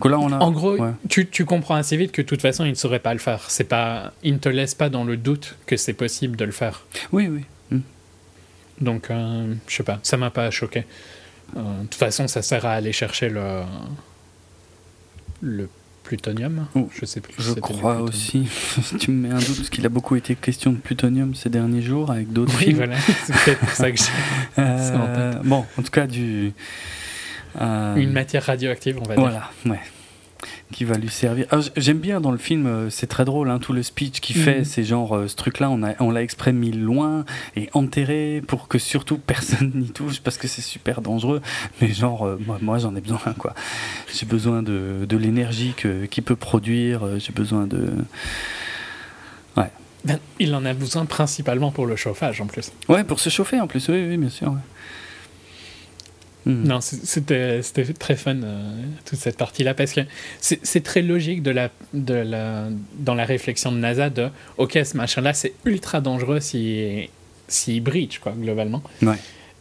[0.00, 0.38] Que là, on a.
[0.38, 0.90] En gros, ouais.
[1.08, 3.44] tu, tu comprends assez vite que de toute façon, il ne saurait pas le faire.
[3.48, 6.52] C'est pas, il ne te laisse pas dans le doute que c'est possible de le
[6.52, 6.86] faire.
[7.12, 7.44] Oui, oui.
[7.70, 7.80] Mm.
[8.80, 10.84] Donc, je sais pas, ça m'a pas choqué.
[11.56, 13.62] Euh, de toute façon, ça sert à aller chercher le
[15.42, 15.68] le
[16.04, 16.66] plutonium.
[16.74, 17.54] Oh, je sais plus.
[17.60, 18.48] crois aussi.
[18.98, 21.82] tu me mets un doute parce qu'il a beaucoup été question de plutonium ces derniers
[21.82, 22.76] jours avec d'autres Oui, films.
[22.76, 22.96] voilà.
[23.24, 24.04] C'est peut-être pour ça que j'ai
[24.58, 26.52] Euh, bon, en tout cas du.
[27.60, 29.22] euh, une matière radioactive, on va dire.
[29.22, 29.80] Voilà, ouais.
[30.72, 31.46] Qui va lui servir.
[31.50, 34.36] Ah, J'aime bien dans le film, euh, c'est très drôle, hein, tout le speech qu'il
[34.36, 34.64] fait, Mhm.
[34.64, 37.24] c'est genre euh, ce truc-là, on a- on l'a exprès mis loin
[37.56, 41.42] et enterré pour que surtout personne n'y touche parce que c'est super dangereux.
[41.80, 43.52] Mais genre, euh, moi, moi j'en ai besoin, quoi.
[44.14, 47.88] J'ai besoin de, de l'énergie qu'il peut produire, j'ai besoin de.
[50.02, 52.72] Ben, il en a besoin principalement pour le chauffage en plus.
[52.88, 54.48] Ouais, pour se chauffer en plus, oui, oui, bien sûr.
[54.48, 54.58] ouais.
[56.46, 56.66] Mhm.
[56.66, 57.60] Non, c'était
[57.98, 60.00] très fun euh, toute cette partie-là parce que
[60.40, 62.68] c'est très logique de la, de la,
[62.98, 67.08] dans la réflexion de NASA de ok, ce machin-là c'est ultra dangereux s'il
[67.46, 68.82] s'il breach, quoi, globalement.
[69.02, 69.16] Ouais.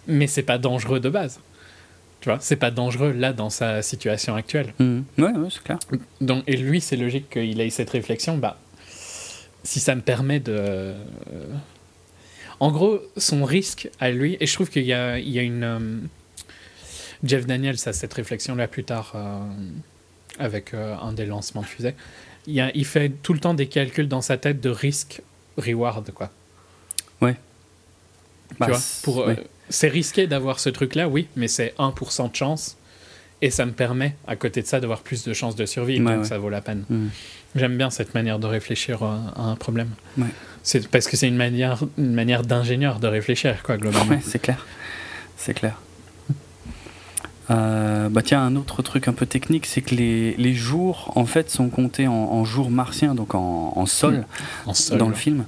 [0.07, 1.39] Mais c'est pas dangereux de base.
[2.21, 4.73] Tu vois, c'est pas dangereux là dans sa situation actuelle.
[4.79, 5.79] Ouais, ouais, c'est clair.
[6.21, 8.37] Donc, et lui, c'est logique qu'il ait cette réflexion.
[8.37, 8.59] Bah,
[9.63, 10.51] si ça me permet de.
[10.53, 10.93] euh,
[12.59, 15.43] En gros, son risque à lui, et je trouve qu'il y a, il y a
[15.43, 15.63] une.
[15.63, 15.79] euh,
[17.23, 19.39] Jeff Daniels a cette réflexion-là plus tard euh,
[20.39, 21.95] avec euh, un des lancements de fusée.
[22.47, 26.11] Il, y a- il fait tout le temps des calculs dans sa tête de risque-reward,
[26.11, 26.29] quoi.
[28.59, 29.47] Bah, tu vois, c'est- pour, euh, ouais.
[29.69, 32.77] c'est risqué d'avoir ce truc-là, oui, mais c'est 1% de chance.
[33.41, 35.99] Et ça me permet, à côté de ça, d'avoir plus de chances de survie.
[36.01, 36.27] Ouais, donc ouais.
[36.27, 36.83] ça vaut la peine.
[36.89, 37.09] Mhm.
[37.55, 39.89] J'aime bien cette manière de réfléchir à un problème.
[40.17, 40.25] Ouais.
[40.63, 44.15] C'est parce que c'est une manière, une manière d'ingénieur de réfléchir, quoi, globalement.
[44.15, 44.65] Ouais, c'est clair.
[45.37, 45.79] C'est clair.
[47.51, 51.25] Euh, bah tiens, un autre truc un peu technique, c'est que les, les jours en
[51.25, 54.25] fait sont comptés en, en jours martiens, donc en, en sol,
[54.65, 54.97] En sol.
[54.97, 55.45] dans le film.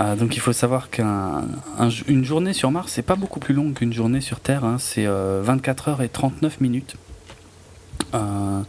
[0.00, 3.92] Euh, donc il faut savoir qu'une journée sur Mars, c'est pas beaucoup plus longue qu'une
[3.92, 6.96] journée sur Terre, hein, c'est euh, 24 heures et 39 minutes.
[8.14, 8.62] Euh,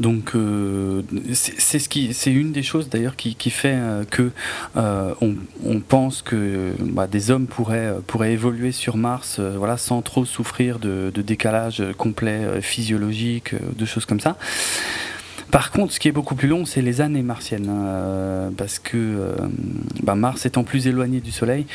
[0.00, 1.02] donc euh,
[1.32, 4.30] c'est ce qui c'est une des choses d'ailleurs qui, fait euh, que
[4.76, 10.78] on, pense que bah, des hommes pourraient pourraient évoluer sur Mars voilà sans trop souffrir
[10.78, 14.36] de, de décalage complet physiologique de choses comme ça
[15.50, 18.78] par contre, ce qui est beaucoup plus long, c'est les années martiennes, hein, euh, parce
[18.78, 19.34] que euh,
[20.02, 21.66] bah, Mars étant plus éloigné du Soleil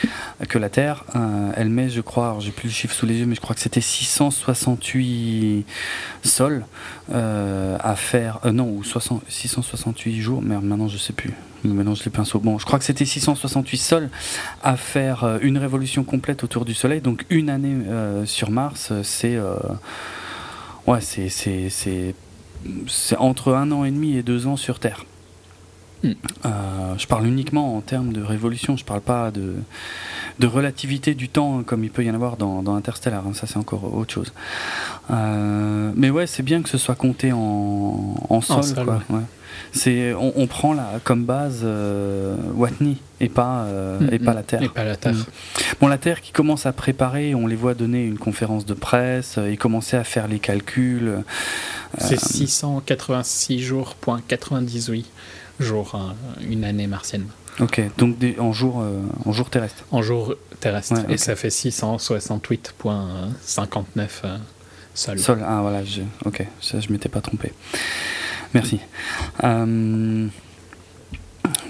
[0.48, 3.26] que la Terre, euh, elle met, je crois, j'ai plus le chiffre sous les yeux,
[3.26, 5.66] mais je crois que c'était 668
[6.24, 6.66] sols
[7.12, 11.34] à faire, non, ou 60 668 jours, mais maintenant je sais plus,
[11.64, 12.40] mélange les pinceaux.
[12.40, 14.10] Bon, je crois que c'était 668 sols
[14.64, 17.78] à faire une révolution complète autour du Soleil, donc une année
[18.26, 19.38] sur Mars, c'est
[20.88, 22.16] ouais, c'est
[22.88, 25.06] c'est entre un an et demi et deux ans sur Terre.
[26.04, 26.12] Mm.
[26.46, 29.56] Euh, je parle uniquement en termes de révolution, je parle pas de,
[30.40, 33.48] de relativité du temps comme il peut y en avoir dans, dans Interstellar, hein, ça
[33.48, 34.34] c'est encore autre chose.
[35.12, 38.64] Euh, mais ouais, c'est bien que ce soit compté en, en sol.
[38.64, 39.24] sol, quoi, ouais.
[39.72, 44.44] C'est, on, on prend la, comme base euh, Watney et pas, euh, et pas la
[44.44, 44.62] Terre.
[44.62, 45.14] Et pas la Terre.
[45.14, 45.26] Mm.
[45.82, 49.38] Bon, la Terre qui commence à préparer, on les voit donner une conférence de presse
[49.38, 51.24] euh, et commencer à faire les calculs.
[51.98, 55.06] C'est 686 jours, point 98
[55.60, 56.16] jours, hein,
[56.50, 57.26] une année martienne.
[57.60, 59.84] Ok, donc des, en jour, euh, en jour terrestre.
[59.92, 60.94] En jours terrestres.
[60.94, 64.38] Ouais, Et ça fait 668.59 euh,
[64.96, 65.20] sol.
[65.20, 67.54] Sol, ah voilà, je, ok, ça je m'étais pas trompé.
[68.54, 68.80] Merci.
[69.44, 70.28] Euh,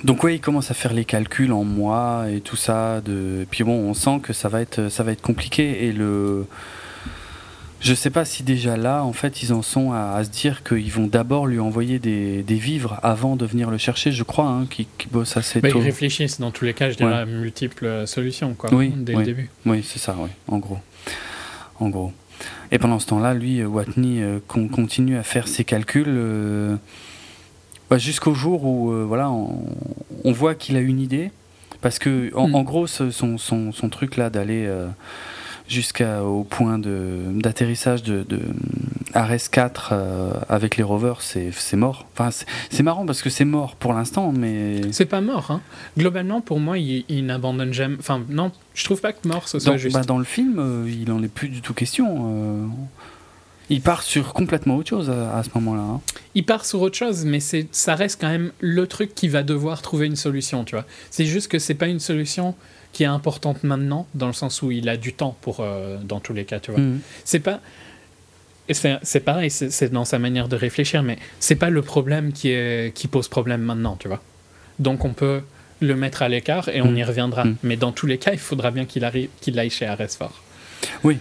[0.04, 3.02] donc ouais, il commence à faire les calculs en mois et tout ça.
[3.02, 6.46] De, puis bon, on sent que ça va être, ça va être compliqué et le.
[7.80, 10.64] Je sais pas si déjà là, en fait, ils en sont à, à se dire
[10.64, 14.14] qu'ils vont d'abord lui envoyer des, des vivres avant de venir le chercher.
[14.14, 15.80] Je crois hein, qu'ils bossent assez Bah, tôt.
[15.80, 19.20] ils réfléchissent dans tous les cas, je dirais, à multiples solutions, quoi, Oui, dès oui.
[19.20, 19.50] le début.
[19.66, 20.80] Oui, c'est ça, oui, en gros.
[21.82, 22.14] En gros.
[22.72, 26.76] Et pendant ce temps-là, lui, euh, Watney, euh, con- continue à faire ses calculs euh,
[27.90, 29.66] bah, jusqu'au jour où voilà, on,
[30.24, 31.32] on voit qu'il a une idée.
[31.82, 32.56] Parce que, en, Mm.
[32.56, 34.70] en gros, son, son, son truc là d'aller
[35.68, 38.40] jusqu'au point d'atterrissage de, de
[39.14, 42.06] Ares 4 euh, avec les rovers, c'est mort.
[42.14, 44.82] Enfin, c'est- marrant parce que c'est mort pour l'instant, mais.
[44.92, 45.62] C'est pas mort, hein.
[45.98, 47.96] Globalement, pour moi, il, il n'abandonne jamais.
[48.00, 49.96] Enfin, non, je trouve pas que mort ce soit Dans, juste.
[49.96, 52.06] bah, dans le film, euh, il en est plus du tout question.
[52.30, 52.66] euh.
[53.70, 55.82] il part sur complètement autre chose à, à ce moment-là.
[55.82, 56.02] hein.
[56.36, 59.44] Il part sur autre chose, mais c'est, ça reste quand même le truc qui va
[59.44, 60.86] devoir trouver une solution, tu vois.
[61.12, 62.56] C'est juste que c'est pas une solution
[62.94, 66.20] qui est importante maintenant, dans le sens où il a du temps pour, euh, dans
[66.22, 66.80] tous les cas, tu vois.
[66.80, 67.00] Mhm.
[67.26, 67.60] C'est pas.
[68.70, 72.96] C'est, pareil, c'est, dans sa manière de réfléchir, mais c'est pas le problème qui, est,
[72.96, 74.22] qui pose problème maintenant, tu vois.
[74.80, 75.42] Donc on peut
[75.82, 76.98] le mettre à l'écart et on Mm.
[76.98, 77.44] y reviendra.
[77.44, 77.56] Mm.
[77.64, 79.06] Mais dans tous les cas, il faudra bien qu'il,
[79.42, 80.42] qu'il aille chez Aresfort.
[81.04, 81.20] Oui.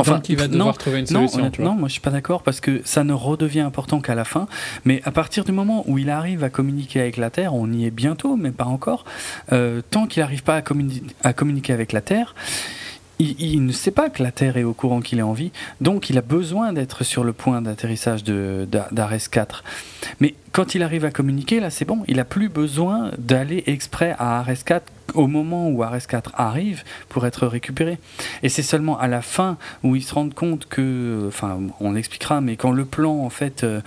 [0.00, 1.74] Enfin, il va non, devoir trouver une Non, solution, tu honnêtement, vois.
[1.80, 4.46] moi je suis pas d'accord parce que ça ne redevient important qu'à la fin.
[4.84, 7.84] Mais à partir du moment où il arrive à communiquer avec la Terre, on y
[7.86, 9.04] est bientôt, mais pas encore.
[9.52, 12.34] euh, tant qu'il n'arrive pas à, communi- à communiquer avec la Terre,
[13.18, 15.52] il, il ne sait pas que la Terre est au courant qu'il est en vie.
[15.80, 19.62] Donc il a besoin d'être sur le point d'atterrissage de- d'Ares 4.
[20.20, 24.14] Mais quand il arrive à communiquer, là c'est bon, il a plus besoin d'aller exprès
[24.20, 27.98] à Ares 4 au moment où Ares 4 arrive pour être récupéré.
[28.44, 32.40] Et c'est seulement à la fin où ils se rendent compte que, enfin, on expliquera,
[32.40, 33.80] mais quand le plan en fait euh,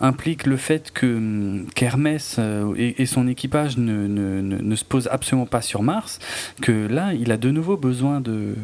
[0.00, 4.76] implique le fait que hum, qu'Hermès euh, et, et son équipage ne, ne, ne, ne
[4.76, 6.20] se posent absolument pas sur Mars,
[6.62, 8.54] que là, il a de nouveau besoin de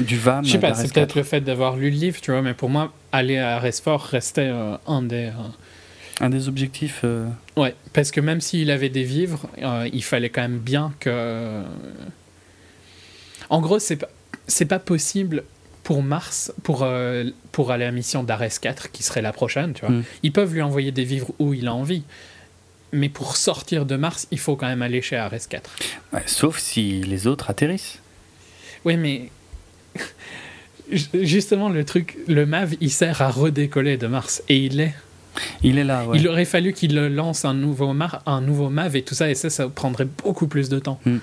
[0.00, 0.44] du VAM.
[0.44, 0.94] Je sais pas, c'est 4.
[0.94, 4.02] peut-être le fait d'avoir lu le livre, tu vois, mais pour moi, aller à Aresfort
[4.02, 5.30] restait euh, un des.
[6.20, 7.00] Un des objectifs.
[7.04, 7.26] euh,
[7.56, 11.62] Ouais, parce que même s'il avait des vivres, euh, il fallait quand même bien que.
[13.50, 14.08] En gros, c'est pas,
[14.46, 15.44] c'est pas possible
[15.84, 19.72] pour Mars, pour, euh, pour aller à la mission d'Ares 4, qui serait la prochaine,
[19.72, 19.90] tu vois.
[19.94, 20.04] Mm.
[20.24, 22.02] Ils peuvent lui envoyer des vivres où il a envie.
[22.92, 25.70] Mais pour sortir de Mars, il faut quand même aller chez Ares 4.
[26.12, 28.00] ouais, sauf si les autres atterrissent.
[28.84, 29.30] Oui, mais.
[31.14, 34.42] Justement, le truc, le MAV, il sert à redécoller de Mars.
[34.48, 34.94] Et il est.
[35.62, 36.18] Il est là, ouais.
[36.18, 39.34] Il aurait fallu qu'il lance un nouveau, mar- un nouveau MAV et tout ça, et
[39.34, 41.00] ça, ça prendrait beaucoup plus de temps.
[41.04, 41.16] Mm.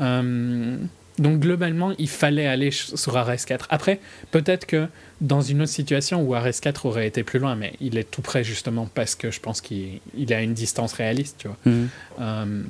[0.00, 0.76] Euh,
[1.18, 3.66] donc globalement, il fallait aller sur Ares 4.
[3.70, 4.86] Après, peut-être que
[5.20, 8.22] dans une autre situation où Ares 4 aurait été plus loin, mais il est tout
[8.22, 11.56] près justement parce que je pense qu'il il a une distance réaliste, tu vois.
[11.66, 11.88] Mhm.
[12.20, 12.62] Euh,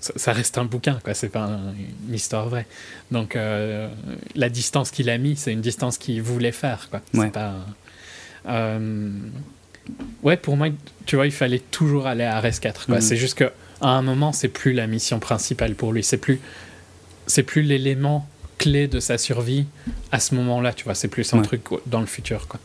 [0.00, 1.14] ça, ça reste un bouquin, quoi.
[1.14, 1.72] C'est pas un-
[2.08, 2.66] une histoire vraie.
[3.12, 3.88] Donc euh,
[4.34, 7.00] la distance qu'il a mis, c'est une distance qu'il voulait faire, quoi.
[7.14, 7.30] C'est Ouais.
[7.30, 7.54] pas.
[8.48, 9.10] euh,
[10.22, 10.68] ouais, pour moi,
[11.06, 12.86] tu vois, il fallait toujours aller à Ares 4.
[12.86, 12.96] Quoi.
[12.96, 13.00] Mhm.
[13.00, 13.50] C'est juste que
[13.80, 16.02] à un moment, c'est plus la mission principale pour lui.
[16.04, 16.40] C'est plus,
[17.26, 19.66] c'est plus l'élément clé de sa survie
[20.12, 20.72] à ce moment-là.
[20.74, 21.44] Tu vois, c'est plus un Ouais.
[21.44, 22.60] truc dans le futur, quoi.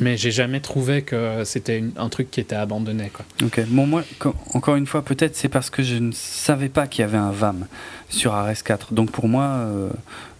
[0.00, 3.24] Mais j'ai jamais trouvé que c'était un truc qui était abandonné, quoi.
[3.42, 3.60] Ok.
[3.66, 4.04] Bon, moi,
[4.54, 7.32] encore une fois, peut-être c'est parce que je ne savais pas qu'il y avait un
[7.32, 7.66] VAM
[8.08, 8.94] sur Ares 4.
[8.94, 9.90] Donc pour moi, euh,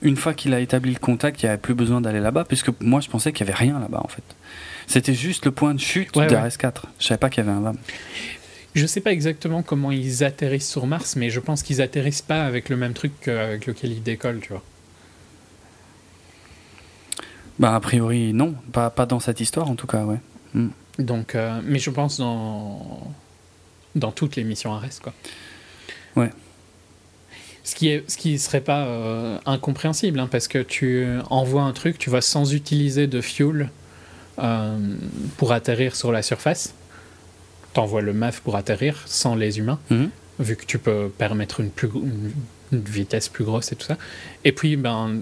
[0.01, 2.69] une fois qu'il a établi le contact, il n'y avait plus besoin d'aller là-bas, puisque
[2.81, 4.23] moi, je pensais qu'il n'y avait rien là-bas, en fait.
[4.89, 6.87] C'était juste le point de chute Ouais, d'Ares 4.
[6.99, 7.77] Je savais pas qu'il y avait un VAM.
[8.75, 12.45] Je sais pas exactement comment ils atterrissent sur Mars, mais je pense qu'ils atterrissent pas
[12.45, 14.63] avec le même truc qu'avec lequel ils décollent, tu vois.
[17.59, 18.55] Bah, a priori, non.
[18.73, 20.19] Pas, pas dans cette histoire, en tout cas, ouais.
[20.99, 23.13] Donc, euh, mais je pense dans
[23.95, 25.13] dans toutes les missions Ares, quoi.
[26.17, 26.31] Ouais.
[27.65, 31.73] Ce qui est, ce qui serait pas euh, incompréhensible, hein, parce que tu envoies un
[31.73, 33.71] truc, tu vas sans utiliser de fuel
[34.39, 34.79] euh,
[35.37, 36.75] pour atterrir sur la surface.
[37.75, 40.11] t'envoies le MAF pour atterrir sans les humains, Mhm.
[40.41, 42.33] vu que tu peux permettre une, plus, une,
[42.73, 43.97] une vitesse plus grosse et tout ça.
[44.45, 45.21] Et puis, ben,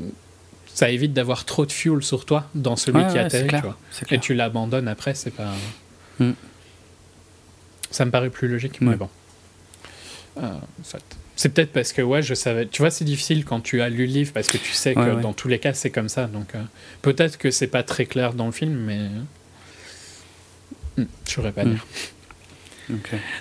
[0.73, 3.43] ça évite d'avoir trop de fuel sur toi dans celui Ouais, qui ouais, atterrit.
[3.43, 3.79] c'est clair, tu vois.
[3.91, 5.53] c'est Et tu l'abandonnes après, c'est pas.
[6.21, 6.31] Mm.
[7.91, 9.09] Ça me paraît plus logique, mais bon.
[10.39, 10.49] Euh,
[10.83, 11.01] soit.
[11.39, 12.67] C'est peut-être parce que, ouais, je savais.
[12.67, 15.01] Tu vois, c'est difficile quand tu as lu le livre parce que tu sais que
[15.01, 15.21] Ouais, ouais.
[15.21, 16.27] dans tous les cas, c'est comme ça.
[16.27, 16.63] Donc, euh,
[17.03, 19.01] peut-être que c'est pas très clair dans le film, mais.
[20.97, 21.71] Hmm, je saurais pas Mm.
[21.75, 21.85] dire.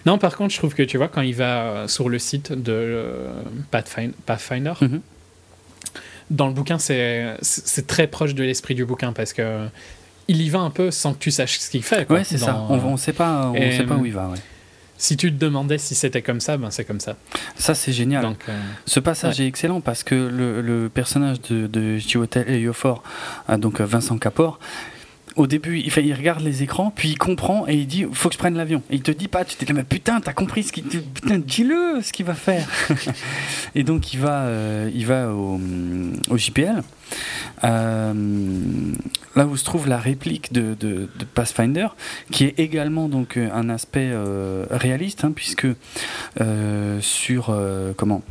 [0.05, 2.51] Non, par contre, je trouve que tu vois, quand il va euh, sur le site
[2.51, 3.31] de euh,
[3.71, 5.01] Pathfind- Pathfinder, Mhm.
[6.31, 7.37] dans le bouquin, c'est
[7.87, 9.67] très proche de l'esprit du bouquin parce que
[10.27, 12.05] il y va un peu sans que tu saches ce qu'il fait.
[12.07, 12.65] quoi, Ouais, c'est ça.
[12.69, 14.29] On, on sait pas, on Et, sait pas où il va.
[14.29, 14.37] Ouais.
[14.97, 17.15] Si tu te demandais si c'était comme ça, ben c'est comme ça.
[17.55, 18.21] Ça, c'est génial.
[18.23, 23.03] Donc, euh, Ce passage est excellent parce que le, le personnage de, de Chiwetel Ejiofor,
[23.49, 24.59] euh, donc euh, Vincent Capor,
[25.35, 28.39] au début, il, regarde les écrans, puis il comprend et il dit faut que je
[28.39, 28.81] prenne l'avion.
[28.89, 31.39] Et il te dit pas, tu t'es dit mais putain, t'as compris ce qu'il putain,
[31.39, 32.67] dis-le ce qu'il va faire.
[33.75, 35.59] et donc il va, euh, il va au,
[36.29, 36.83] au JPL,
[37.63, 38.13] euh,
[39.35, 41.87] là où se trouve la réplique de, de- de Pathfinder,
[42.31, 44.11] qui est également donc euh, un aspect
[44.71, 45.67] réaliste, hein, puisque
[47.01, 47.57] sur
[47.97, 48.21] comment?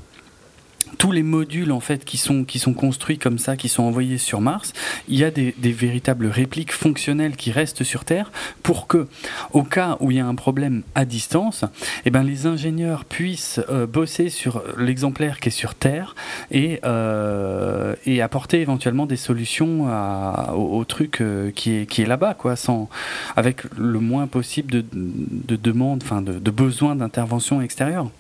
[0.99, 4.19] Tous les modules en fait qui sont qui sont construits comme ça, qui sont envoyés
[4.19, 4.73] sur Mars,
[5.09, 8.31] il y a des, véritables répliques fonctionnelles qui restent sur Terre
[8.63, 9.09] pour que,
[9.53, 11.65] au cas où il y a un problème à distance,
[12.05, 16.15] eh ben les ingénieurs puissent euh, bosser sur l'exemplaire qui est sur Terre
[16.51, 19.87] et euh, et apporter éventuellement des solutions
[20.55, 22.89] au, truc euh, qui est qui est là-bas quoi, sans
[23.37, 28.11] avec le moins possible de, de demandes, enfin de, de besoins d'intervention extérieure.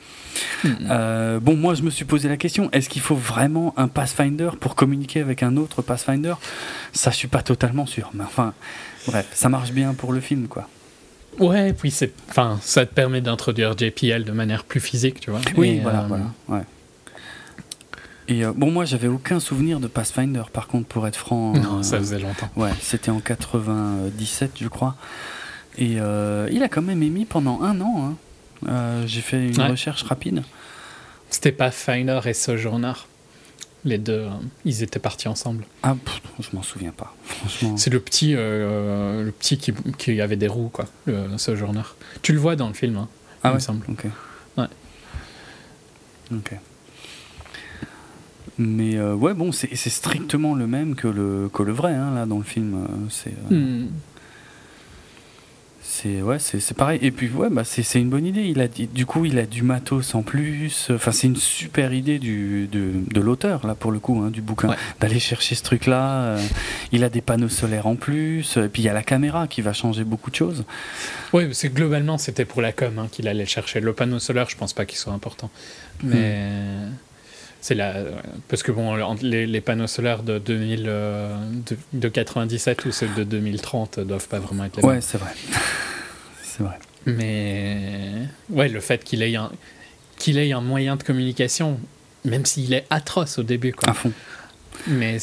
[0.91, 4.51] Euh, bon, moi je me suis posé la question est-ce qu'il faut vraiment un Pathfinder
[4.59, 6.35] pour communiquer avec un autre Pathfinder?
[6.93, 8.11] Ça, je suis pas totalement sûr.
[8.15, 8.53] Mais enfin,
[9.07, 10.69] bref, ça marche bien pour le film, quoi.
[11.39, 15.41] ouais, puis c'est, enfin, ça te permet d'introduire JPL de manière plus physique, tu vois.
[15.57, 16.25] Oui, Et, voilà, euh, voilà.
[16.49, 16.63] Ouais.
[18.27, 21.53] Et euh, bon, moi j'avais aucun souvenir de Pathfinder, par contre, pour être franc.
[21.53, 22.49] Non, euh, ça faisait longtemps.
[22.57, 24.97] Ouais, c'était en 97, je crois.
[25.77, 27.95] Et euh, il a quand même émis pendant un an.
[28.11, 28.15] hein.
[28.69, 29.69] Euh, J'ai fait une Ouais.
[29.69, 30.43] recherche rapide.
[31.31, 32.93] C'était Pathfinder et Sojourner.
[33.87, 34.29] Les deux, euh,
[34.65, 35.67] ils étaient partis ensemble.
[35.83, 37.15] Ah, pff, je m'en souviens pas.
[37.25, 37.77] Franchement.
[37.77, 41.83] C'est le petit, euh, le petit qui, qui avait des roues, quoi, le Sojourner.
[42.23, 43.09] Tu le vois dans le film, hein,
[43.43, 43.85] Ah il ouais me semble.
[43.91, 44.07] Ok.
[44.57, 44.67] Ouais.
[46.33, 46.53] Ok.
[48.57, 52.25] Mais euh, ouais, bon, c'est strictement le même que le, que le vrai, hein, là,
[52.25, 52.87] dans le film.
[53.11, 53.87] C'est Hmm.
[55.97, 56.99] C'est ouais, c'est pareil.
[57.03, 58.43] Et puis, ouais, bah, c'est une bonne idée.
[58.43, 60.89] Il a, dit- du coup, il a du matos en plus.
[60.91, 64.43] Enfin, c'est une super idée du, de, de l'auteur, là, pour le coup, hein, du
[64.43, 64.71] bouquin.
[64.71, 64.77] Ouais.
[65.01, 66.23] D'aller chercher ce truc-là.
[66.25, 66.43] euh,
[66.93, 68.57] il a des panneaux solaires en plus.
[68.57, 70.65] Et puis, il y a la caméra qui va changer beaucoup de choses.
[71.33, 73.81] Oui, c'est globalement c'était pour la com hein, qu'il allait chercher.
[73.81, 75.51] Le panneau solaire, je pense pas qu'il soit important,
[76.03, 76.49] mais
[77.65, 77.95] c'est la
[78.49, 81.35] parce que bon, les, les panneaux solaires de 2000, euh,
[81.67, 85.31] de, de 97 ou ceux de 2030 doivent pas vraiment être les Ouais, c'est vrai.
[86.43, 86.79] c'est vrai.
[87.07, 89.51] Mais ouais, le fait qu'il ait un
[90.19, 91.81] qu'il ait un moyen de communication,
[92.27, 93.89] même s'il est atroce au début, quoi.
[93.89, 94.13] À fond.
[94.87, 95.17] Mais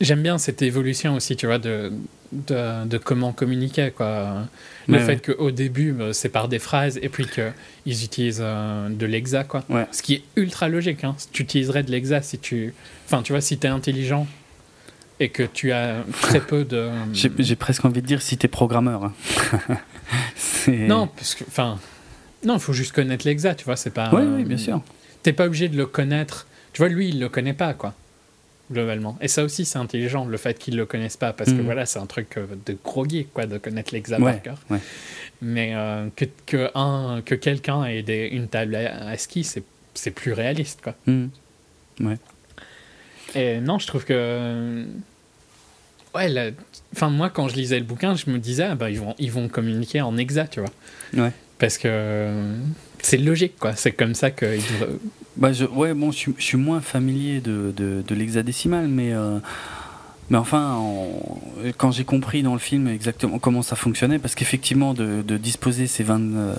[0.00, 1.92] j'aime bien cette évolution aussi, tu vois, de,
[2.32, 4.48] de, de comment communiquer, quoi.
[4.88, 8.88] Le Ouais, fait qu'au début, euh, c'est par des phrases, et puis qu'ils utilisent euh,
[8.88, 9.64] de l'exa, quoi.
[9.68, 9.86] Ouais.
[9.92, 11.14] Ce qui est ultra logique, hein.
[11.32, 12.74] Tu utiliserais de l'exa si tu...
[13.06, 14.26] Enfin, tu vois, si t'es intelligent
[15.20, 16.90] et que tu as très peu de...
[17.12, 19.04] J'ai presque envie de dire si t'es programmeur.
[19.04, 19.12] hein.
[20.68, 21.44] Non, parce que...
[21.46, 21.78] Enfin...
[22.44, 24.10] Non, il faut juste connaître l'exa, tu vois, c'est pas...
[24.12, 24.82] Oui, euh, oui, bien sûr.
[25.22, 26.48] T'es pas obligé de le connaître.
[26.72, 27.94] Tu vois, lui, il le connaît pas, quoi.
[28.72, 29.18] Globalement.
[29.20, 31.32] Et ça aussi, c'est intelligent, le fait qu'il le connaisse pas.
[31.32, 31.64] Parce que Mhm.
[31.64, 34.58] voilà, c'est un truc euh, de gros geek, quoi, de connaître l'exa Ouais, par cœur.
[34.70, 34.78] ouais.
[35.42, 39.62] Mais euh, que, que, un, que quelqu'un ait des, une table à, à ski, c'est,
[39.94, 40.94] c'est plus réaliste, quoi.
[41.06, 41.30] Mhm.
[42.00, 42.16] Ouais.
[43.34, 44.84] Et non, je trouve que.
[46.14, 46.50] Ouais, la-
[46.94, 49.32] enfin, moi, quand je lisais le bouquin, je me disais, ah, bah, ils, vont, ils
[49.32, 50.70] vont communiquer en exa, tu vois.
[51.24, 51.32] Ouais.
[51.58, 52.54] Parce que
[53.02, 53.74] c'est logique, quoi.
[53.76, 54.58] C'est comme ça devraient.
[55.36, 59.12] Bah, je, ouais, bon, je, suis- je suis moins familier de, de, de l'hexadécimal, mais,
[59.12, 59.38] euh,
[60.30, 61.40] mais enfin, en-
[61.78, 65.86] quand j'ai compris dans le film exactement comment ça fonctionnait, parce qu'effectivement, de, de disposer
[65.86, 66.20] ces 20.
[66.20, 66.54] euh,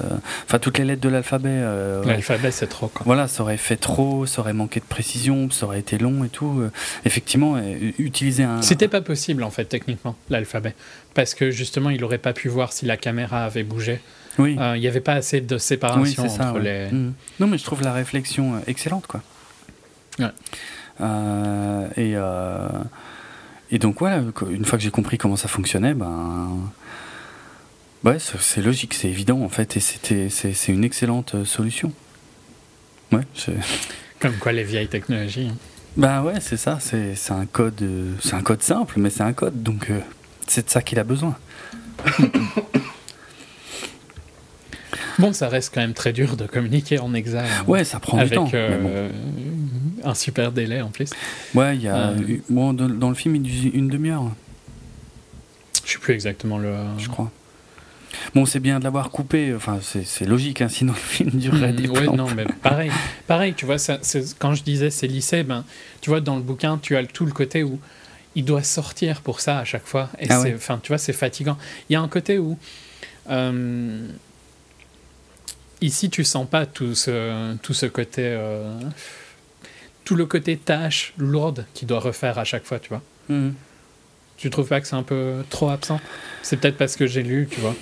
[0.45, 1.49] Enfin, toutes les lettres de l'alphabet.
[1.52, 3.03] euh, L'alphabet, c'est trop, quoi.
[3.06, 6.30] Voilà, ça aurait fait trop, ça aurait manqué de précision, ça aurait été long et
[6.30, 6.64] tout.
[7.06, 7.57] Effectivement,
[7.99, 8.61] utiliser un.
[8.64, 10.74] C'était pas possible en fait techniquement l'alphabet
[11.14, 13.99] parce que justement il aurait pas pu voir si la caméra avait bougé.
[14.39, 16.49] Oui, Euh, Il y avait pas assez de oui séparation c'est ça.
[16.49, 16.88] entre ouais.
[16.89, 16.91] les.
[16.95, 17.14] Mhm.
[17.39, 19.22] Non, mais je trouve la réflexion euh, excellente, quoi.
[20.19, 20.27] Ouais.
[21.01, 22.68] Euh, et, euh,
[23.72, 26.49] et donc, voilà, une fois que j'ai compris comment ça fonctionnait, ben.
[28.03, 31.93] Ouais, c'est logique, c'est évident en fait, et c'était, c'est, c'est une excellente solution.
[33.14, 33.53] Ouais, c'est-
[34.19, 35.49] Comme quoi les vieilles technologies.
[35.51, 35.55] hein.
[35.95, 37.81] bah ouais, c'est ça, c'est, c'est un code,
[38.22, 39.99] c'est un code simple, mais c'est un code, donc euh,
[40.47, 41.35] c'est de ça qu'il a besoin.
[45.19, 47.49] Bon, ça reste quand même très dur de communiquer en hexagone.
[47.68, 48.49] Ouais, ça prend avec du temps.
[48.53, 49.10] euh,
[50.03, 50.10] bon.
[50.10, 51.10] un super délai en plus.
[51.53, 54.23] Ouais, il y a, euh, eu- bon, dans, dans le film, il une demi-heure,
[55.85, 56.73] Je sais plus exactement le.
[56.98, 57.31] je crois.
[58.35, 61.88] Bon, c'est bien de l'avoir coupé, enfin, c'est, logique, hein, sinon le film durerait des
[61.88, 62.91] Mm, ouais, non, mais pareil,
[63.27, 63.98] pareil, tu vois, ça,
[64.40, 65.65] quand je disais c'est lycée, ben,
[65.99, 67.80] tu vois, dans le bouquin, tu as tout le côté où
[68.35, 70.10] il doit sortir pour ça à chaque fois.
[70.19, 70.53] Et Ah c'est, ouais.
[70.56, 71.57] enfin, tu vois, c'est fatigant.
[71.90, 72.57] Il y a un côté où
[73.30, 74.07] euh,
[75.84, 78.80] ici, tu sens pas tout ce, tout ce côté, euh,
[80.05, 83.01] tout le côté tâche lourde qu'il doit refaire à chaque fois, tu vois.
[83.30, 83.53] Mhm.
[84.38, 86.01] Tu trouves pas que c'est un peu trop absent?
[86.41, 87.76] C'est peut-être parce que j'ai lu, tu vois.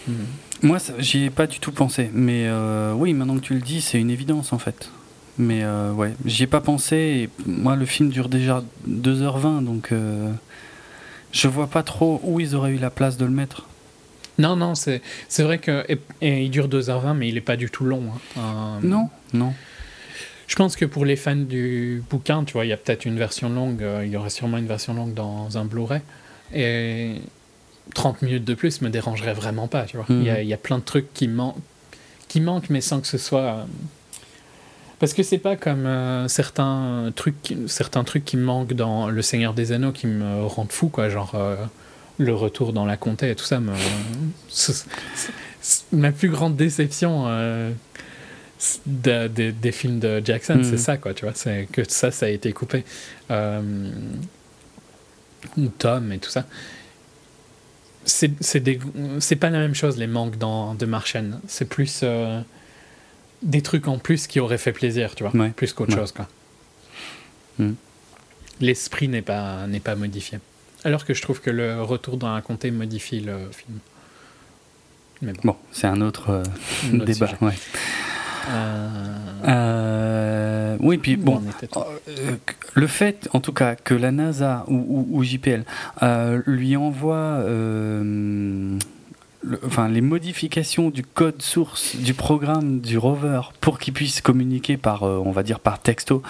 [0.62, 3.62] Moi, ça- j'y ai pas du tout pensé, mais euh, oui, maintenant que tu le
[3.62, 4.90] dis, c'est une évidence en fait.
[5.38, 9.92] Mais euh, ouais, j'y ai pas pensé, et moi, le film dure déjà 2h20, donc
[9.92, 10.32] euh,
[11.32, 13.66] je vois pas trop où ils auraient eu la place de le mettre.
[14.42, 15.86] Non, non, c'est, c'est vrai que.
[15.90, 18.04] Et, et il dure 2h20, mais il est pas du tout long.
[18.38, 18.80] hein.
[18.84, 19.54] Euh, Non, non.
[20.48, 23.18] Je pense que pour les fans du bouquin, tu vois, il y a peut-être une
[23.18, 26.02] version longue, euh, il y aurait sûrement une version longue dans un Blu-ray.
[26.54, 27.16] Et
[27.96, 30.06] 30 minutes de plus me dérangerait vraiment pas, tu vois.
[30.10, 31.54] Il y, a, y a plein de trucs qui, man-
[32.28, 33.40] qui manquent, mais sans que ce soit.
[33.42, 33.64] euh,
[35.00, 39.10] Parce que c'est pas comme euh, certains, trucs, qui- certains trucs qui me manquent dans
[39.10, 41.08] Le Seigneur des Anneaux qui me rendent fou, quoi.
[41.10, 41.56] Genre euh,
[42.18, 43.60] le retour dans la comté et tout ça.
[43.60, 43.74] Me...
[45.92, 47.26] ma plus grande déception.
[47.28, 47.72] euh,
[48.86, 50.64] de- de- des films de Jackson, Mhm.
[50.64, 52.84] c'est ça, quoi, tu vois, c'est que ça, ça a été coupé.
[53.32, 53.90] Euh,
[55.80, 56.46] Tom et tout ça.
[58.06, 61.40] C'est pas la même chose, les manques dans The Martian.
[61.48, 62.42] C'est plus euh,
[63.42, 65.50] des trucs en plus qui auraient fait plaisir, tu vois, Ouais.
[65.50, 66.00] plus qu'autre Ouais.
[66.00, 66.28] chose, quoi.
[67.58, 67.76] Mhm.
[68.60, 70.38] L'esprit n'est pas, n'est pas modifié.
[70.84, 73.80] Alors que je trouve que le retour dans un comté modifie le film.
[75.22, 76.44] Mais bon, Bon, c'est un autre euh,
[76.92, 77.30] un autre débat.
[77.42, 77.54] ouais.
[78.50, 79.08] Euh,
[79.48, 81.42] Euh, oui, puis bon,
[82.74, 85.64] le fait, en tout cas, que la NASA ou, ou- ou JPL
[86.48, 87.44] lui envoie
[89.66, 95.04] enfin, les modifications du code source du programme du rover pour qu'il puisse communiquer par,
[95.04, 96.22] euh, on va dire, par texto,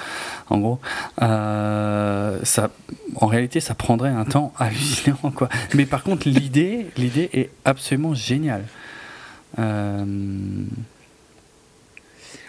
[0.50, 0.80] en gros,
[1.22, 2.70] euh, ça,
[3.16, 5.50] en réalité, ça prendrait un temps hallucinant, quoi.
[5.74, 8.66] Mais par contre, l'idée, l'idée est absolument géniale.
[9.60, 10.06] Euh,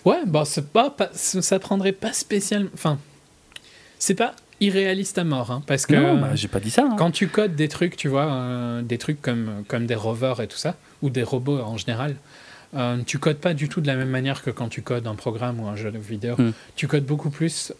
[0.04, 2.70] Ouais, bah c'est pas- ça prendrait pas spécialement.
[2.74, 2.98] Enfin,
[4.00, 6.84] c'est pas irréaliste à mort, hein, parce que non, bah, j'ai pas dit ça.
[6.90, 6.96] hein.
[6.98, 10.46] quand tu codes des trucs, tu vois, euh, des trucs comme, comme des rovers et
[10.46, 12.14] tout ça, ou des robots en général,
[12.74, 15.14] euh, tu codes pas du tout de la même manière que quand tu codes un
[15.14, 16.36] programme ou un jeu vidéo.
[16.38, 16.52] Hmm.
[16.76, 17.72] Tu codes beaucoup plus.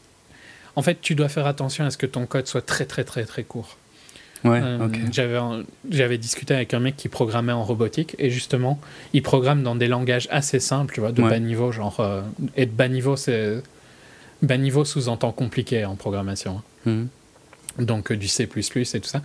[0.77, 3.25] En fait, tu dois faire attention à ce que ton code soit très très très
[3.25, 3.77] très court.
[4.45, 4.89] Ouais, Euh.
[5.13, 5.39] J'avais
[5.89, 8.81] j'avais discuté avec un mec qui programmait en robotique et justement,
[9.13, 11.31] il programme dans des langages assez simples, tu vois, de Ouais.
[11.31, 12.01] bas niveau, genre.
[12.01, 12.23] euh,
[12.57, 13.63] et de bas niveau, c'est.
[14.43, 16.63] Bas niveau sous-entend compliqué en programmation.
[16.87, 17.09] Mhm.
[17.79, 19.23] Donc du C et tout ça.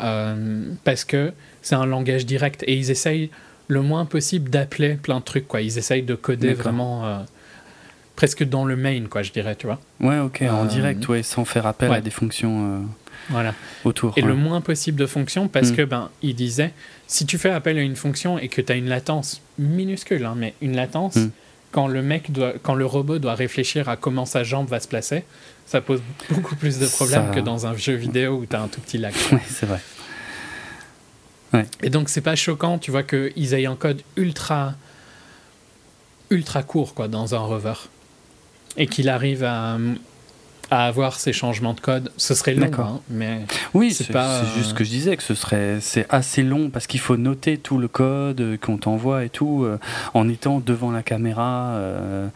[0.00, 1.32] Euh, parce que
[1.62, 3.30] c'est un langage direct et ils essayent
[3.68, 5.60] le moins possible d'appeler plein de trucs, quoi.
[5.60, 7.06] Ils essayent de coder vraiment.
[7.06, 7.18] euh,
[8.16, 9.78] presque dans le main, quoi, je dirais, tu vois.
[10.00, 11.96] Ouais, ok, en Euh, direct, ouais, sans faire appel ouais.
[11.96, 12.82] à des fonctions
[13.30, 13.54] Voilà.
[13.84, 14.12] autour.
[14.18, 14.28] et ouais.
[14.28, 15.76] le moins possible de fonctions parce Mm.
[15.76, 16.72] que ben il disait
[17.06, 20.34] si tu fais appel à une fonction et que tu as une latence minuscule hein,
[20.36, 21.30] mais une latence Mm.
[21.72, 24.88] quand le mec doit quand le robot doit réfléchir à comment sa jambe va se
[24.88, 25.24] placer
[25.70, 28.60] ça pose beaucoup plus de problèmes Ça- que dans un jeu vidéo où tu as
[28.62, 29.80] un tout petit lac Ouais, c'est vrai.
[31.82, 34.74] et donc c'est pas choquant tu vois qu'ils aient un code ultra
[36.30, 37.74] ultra court quoi dans un rover.
[38.76, 39.78] Et qu'il arrive à
[40.72, 43.40] à avoir ces changements de code, ce serait long, hein, mais
[43.74, 46.86] Oui, C'est pas, juste ce que je disais, que ce serait c'est assez long parce
[46.86, 49.80] qu'il faut noter tout le code euh, qu'on t'envoie et tout euh,
[50.14, 52.28] en étant devant la caméra euh,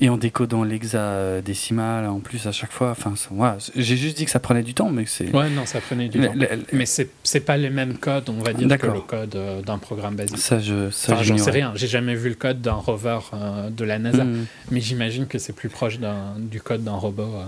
[0.00, 2.90] et en décodant l'hexadécimal en plus à chaque fois.
[2.92, 5.30] Enfin, voilà, j'ai juste dit que ça prenait du temps, mais que c'est.
[5.34, 6.32] ouais non ça prenait du temps.
[6.34, 8.94] le- Mais c'est c'est pas les mêmes codes, on va dire, que D'accord.
[8.94, 10.38] le code euh, d'un programme basique.
[10.38, 13.70] ça, je, ça, Enfin, j'en sais rien, j'ai jamais vu le code d'un rover euh,
[13.70, 14.46] de la NASA, Mhm.
[14.70, 15.98] mais j'imagine que c'est plus proche
[16.38, 17.22] du code d'un robot.
[17.22, 17.44] euh.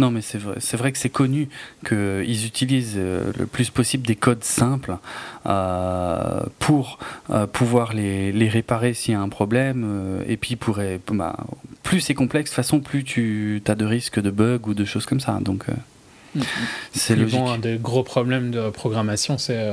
[0.00, 1.48] Non, mais c'est vrai, c'est vrai que c'est connu
[1.86, 4.96] qu'ils utilisent euh, le plus possible des codes simples
[5.46, 6.98] euh, pour
[7.30, 9.84] euh, pouvoir les, les réparer s'il y a un problème.
[9.84, 10.78] euh, et puis, pour,
[11.12, 11.36] bah,
[11.82, 14.84] plus c'est complexe, de toute façon, plus tu as de risques de bugs ou de
[14.84, 15.38] choses comme ça.
[15.42, 16.40] Donc, euh,
[16.92, 17.38] c'est logique.
[17.38, 19.68] bon, un des gros problèmes de programmation, c'est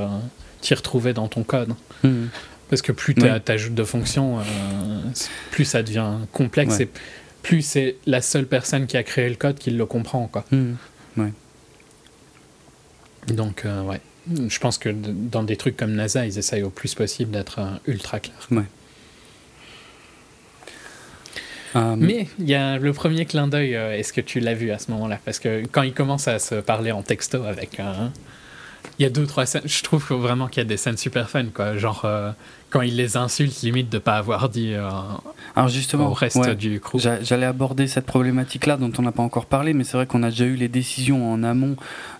[0.61, 1.73] t'y retrouver dans ton code.
[2.03, 2.29] Mhm.
[2.69, 3.29] Parce que plus tu Oui.
[3.47, 4.39] ajoutes de fonctions,
[5.51, 6.83] plus ça devient complexe Ouais.
[6.83, 6.89] et
[7.47, 10.27] plus c'est la seule personne qui a créé le code qui le comprend.
[10.27, 10.43] Quoi.
[10.51, 10.75] Mhm.
[13.29, 14.01] Donc, euh, ouais.
[14.29, 17.71] Je pense que dans des trucs comme NASA, ils essayent au plus possible d'être euh,
[17.87, 18.47] ultra clairs.
[21.75, 24.79] Euh, Mais il y a le premier clin d'œil, est-ce que tu l'as vu à
[24.79, 25.19] ce moment-là?
[25.23, 27.79] Parce que quand ils commencent à se parler en texto avec.
[27.79, 28.07] euh,
[28.99, 29.61] il y a deux, trois scènes.
[29.65, 31.77] Je trouve vraiment qu'il y a des scènes super fun, quoi.
[31.77, 32.05] Genre,
[32.69, 34.89] quand il les insulte, limite de pas avoir dit euh,
[35.55, 36.99] alors justement, au reste ouais, du crew.
[36.99, 40.21] j'a- j'allais aborder cette problématique-là dont on n'a pas encore parlé, mais c'est vrai qu'on
[40.23, 41.75] a déjà eu les décisions en amont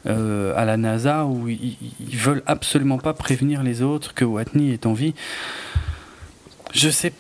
[0.06, 1.76] euh, à la NASA où ils,
[2.10, 5.14] ils veulent absolument pas prévenir les autres que Watney est en vie.
[6.74, 7.14] Je sais,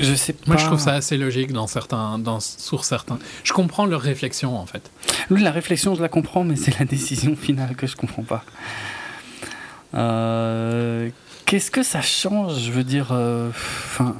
[0.00, 0.42] je sais pas.
[0.46, 3.18] Moi, je trouve ça assez logique dans certains, dans, sur certains.
[3.44, 4.90] Je comprends leur réflexion, en fait.
[5.30, 8.44] Oui, la réflexion, je la comprends, mais c'est la décision finale que je comprends pas.
[9.94, 11.08] Euh,
[11.46, 14.16] Qu'est-ce que ça change Je veux dire, euh, enfin.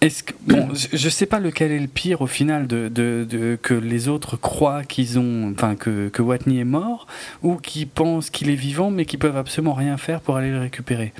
[0.00, 3.58] est-ce que bon, je, sais pas lequel est le pire au final de, de- de-
[3.60, 7.06] que les autres croient qu'ils ont, enfin que que Watney est mort
[7.42, 10.60] ou qu'ils pensent qu'il est vivant mais qu'ils peuvent absolument rien faire pour aller le
[10.60, 11.12] récupérer?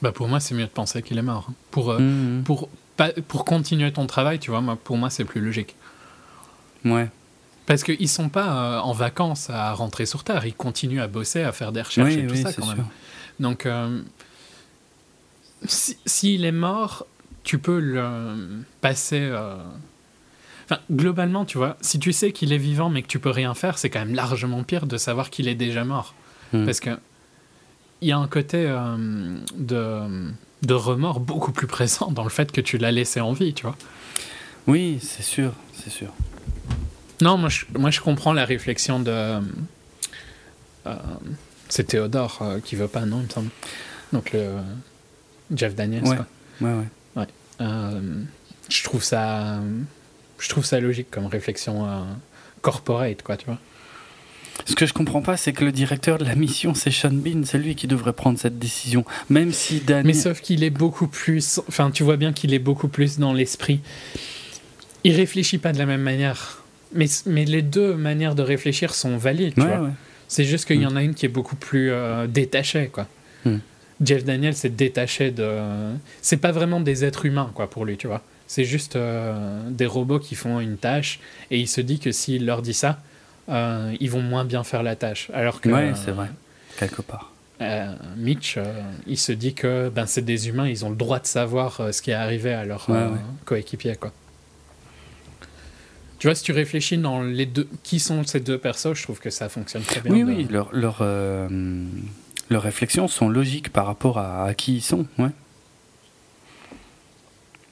[0.00, 1.48] Bah, pour moi, c'est mieux de penser qu'il est mort.
[1.50, 1.54] hein.
[1.72, 2.44] Pour, euh, Mhm.
[2.44, 5.74] pour, pas- pour continuer ton travail, tu vois, moi, pour moi, c'est plus logique.
[6.84, 7.08] Ouais.
[7.68, 11.42] Parce qu'ils sont pas euh, en vacances à rentrer sur Terre, ils continuent à bosser,
[11.42, 12.74] à faire des recherches Oui, et tout oui, ça quand sûr.
[12.76, 12.86] même.
[13.38, 14.00] Donc, euh,
[15.66, 17.06] si- s'il est mort,
[17.44, 19.20] tu peux le passer.
[19.20, 19.56] euh,
[20.70, 23.54] Enfin, globalement, tu vois, si tu sais qu'il est vivant mais que tu peux rien
[23.54, 26.14] faire, c'est quand même largement pire de savoir qu'il est déjà mort.
[26.52, 26.66] Hmm.
[26.66, 26.90] Parce que
[28.02, 28.96] il y a un côté euh,
[29.56, 30.30] de,
[30.62, 33.62] de remords beaucoup plus présent dans le fait que tu l'as laissé en vie, tu
[33.64, 33.76] vois.
[34.66, 36.12] Oui, c'est sûr, c'est sûr.
[37.20, 39.40] Non, moi je, moi je comprends la réflexion de.
[40.86, 40.94] euh,
[41.68, 43.50] c'est Théodore euh, qui veut pas, non, il me semble.
[44.12, 44.56] Donc le
[45.54, 46.04] Jeff Daniels.
[46.04, 46.16] Ouais.
[46.16, 46.26] quoi.
[46.68, 46.74] Ouais,
[47.16, 47.26] ouais.
[47.60, 48.00] Euh,
[48.68, 49.60] je trouve ça,
[50.38, 52.02] je trouve ça logique comme réflexion euh,
[52.62, 53.58] corporate, quoi, tu vois.
[54.64, 57.42] Ce que je comprends pas, c'est que le directeur de la mission, c'est Sean Bean,
[57.44, 59.04] c'est lui qui devrait prendre cette décision.
[59.30, 60.08] Même si Danny.
[60.08, 63.32] Mais sauf qu'il est beaucoup plus, enfin, tu vois bien qu'il est beaucoup plus dans
[63.32, 63.80] l'esprit.
[65.04, 66.62] Il réfléchit pas de la même manière.
[66.92, 69.80] Mais, mais les deux manières de réfléchir sont valides, tu Ouais, vois.
[69.86, 69.92] ouais.
[70.28, 73.06] C'est juste qu'il y en a une qui est beaucoup plus euh, détachée, quoi.
[73.44, 73.58] Hmm.
[74.02, 75.48] Jeff Daniels s'est détaché de.
[76.22, 78.22] C'est pas vraiment des êtres humains, quoi, pour lui, tu vois.
[78.46, 81.18] C'est juste euh, des robots qui font une tâche
[81.50, 83.00] et il se dit que s'il leur dit ça,
[83.48, 85.30] euh, ils vont moins bien faire la tâche.
[85.34, 86.28] Alors que Ouais, c'est vrai,
[86.78, 87.32] quelque part.
[88.16, 88.56] Mitch,
[89.06, 92.00] il se dit que ben, c'est des humains, ils ont le droit de savoir ce
[92.00, 93.18] qui est arrivé à leur Ouais, euh, ouais.
[93.44, 94.12] coéquipier, quoi.
[96.18, 99.20] Tu vois, si tu réfléchis dans les deux, qui sont ces deux persos, je trouve
[99.20, 100.12] que ça fonctionne très bien.
[100.12, 101.48] Oui, de- oui, leurs leur, euh,
[102.50, 105.28] leurs réflexions sont logiques par rapport à, à qui ils sont, ouais.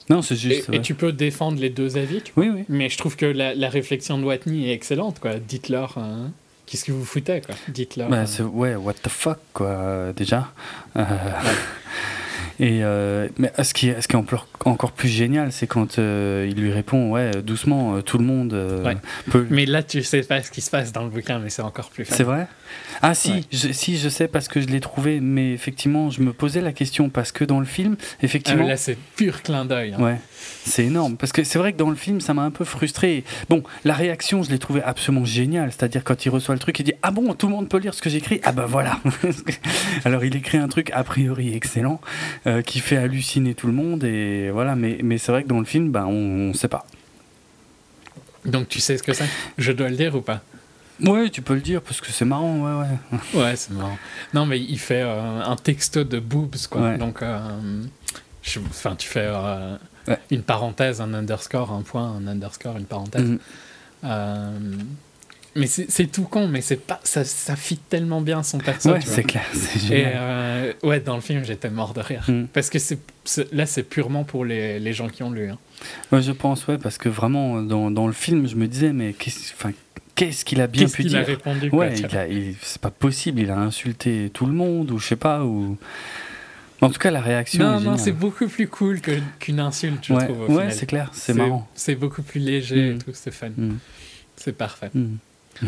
[0.09, 0.69] Non, c'est juste.
[0.69, 0.81] et ouais.
[0.81, 2.31] tu peux défendre les deux avis, tu.
[2.37, 2.63] Oui, oui.
[2.69, 5.35] Mais je trouve que la, la réflexion de Watney est excellente, quoi.
[5.37, 6.31] Dites-leur, hein,
[6.65, 7.55] qu'est-ce que vous foutez, quoi.
[7.67, 8.07] Dites-leur.
[8.07, 10.53] Bah, euh, ouais, what the fuck, quoi, euh, déjà.
[10.95, 11.03] Euh,
[12.59, 14.19] et, euh, mais ce qui est, ce qui est
[14.65, 18.53] encore, plus génial, c'est quand euh, il lui répond, ouais, doucement, euh, tout le monde
[18.53, 18.97] euh, Ouais.
[19.29, 19.45] peut.
[19.49, 21.89] Mais là, tu sais pas ce qui se passe dans le bouquin, mais c'est encore
[21.89, 22.15] plus fun.
[22.15, 22.47] C'est vrai?
[23.01, 23.41] Ah si, Ouais.
[23.51, 26.71] je, si, je sais parce que je l'ai trouvé, mais effectivement, je me posais la
[26.73, 29.93] question parce que dans le film, Ah, effectivement, mais là, c'est pur clin d'œil.
[29.97, 30.01] hein.
[30.03, 30.17] Ouais,
[30.65, 31.17] c'est énorme.
[31.17, 33.23] Parce que c'est vrai que dans le film, ça m'a un peu frustré.
[33.49, 35.71] Bon, la réaction, je l'ai trouvée absolument géniale.
[35.71, 37.93] C'est-à-dire quand il reçoit le truc, il dit Ah bon, tout le monde peut lire
[37.93, 38.39] ce que j'écris?
[38.43, 38.99] Ah ben voilà
[40.05, 41.99] Alors il écrit un truc a priori excellent
[42.47, 44.03] euh, qui fait halluciner tout le monde.
[44.03, 46.85] Et voilà, mais, mais c'est vrai que dans le film, ben, on ne sait pas.
[48.45, 49.27] Donc, tu sais ce que c'est?
[49.57, 50.41] Je dois le dire ou pas?
[51.03, 52.87] Ouais, tu peux le dire parce que c'est marrant, ouais,
[53.33, 53.39] ouais.
[53.41, 53.97] Ouais, c'est marrant.
[54.33, 56.81] Non, mais il fait euh, un texto de boobs, quoi.
[56.81, 56.97] Ouais.
[56.97, 57.39] Donc, euh,
[58.69, 60.17] enfin, tu fais euh, Ouais.
[60.31, 63.29] une parenthèse, un underscore, un point, un underscore, une parenthèse.
[63.29, 63.39] Mhm.
[64.05, 64.59] Euh,
[65.57, 68.91] mais c'est tout con, mais c'est pas, ça, ça fit tellement bien son perso.
[68.91, 72.23] Ouais, c'est clair, c'est Et euh, ouais, dans le film, j'étais mort de rire.
[72.29, 72.45] Mm.
[72.53, 72.99] Parce que c'est
[73.51, 75.49] là, c'est purement pour les, les gens qui ont lu.
[75.49, 75.57] hein.
[76.11, 79.13] Ouais, je pense, ouais, parce que vraiment, dans, dans le film, je me disais, mais
[79.13, 82.89] qu'est-ce qu'il a bien Qu'est-ce pu qu'il dire a répondu Ouais, il il- c'est pas
[82.91, 85.77] possible, il a insulté tout le monde, ou je sais pas, ou.
[86.79, 87.63] En tout cas, la réaction.
[87.65, 88.99] Non, est non, c'est beaucoup plus cool
[89.39, 90.41] qu'une insulte, je ouais, trouve.
[90.41, 91.67] Au ouais, c'est clair, c'est marrant.
[91.73, 92.99] C'est beaucoup plus léger et Mm.
[93.03, 93.49] tout, c'est fun.
[93.57, 93.77] Mm,
[94.35, 94.91] C'est parfait.
[94.93, 95.15] mm.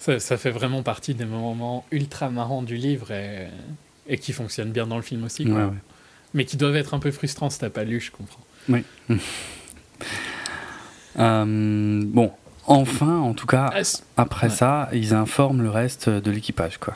[0.00, 3.48] Ça, ça fait vraiment partie des moments ultra marrants du livre et,
[4.06, 5.44] et qui fonctionnent bien dans le film aussi.
[5.44, 5.54] quoi.
[5.54, 5.76] Ouais, ouais.
[6.34, 8.44] Mais qui doivent être un peu frustrants si t'as pas lu, je comprends.
[11.18, 12.30] Euh, bon,
[12.66, 13.80] enfin, en tout cas, Ah,
[14.16, 14.54] après ouais.
[14.54, 16.94] ça, ils informent le reste de l'équipage, quoi.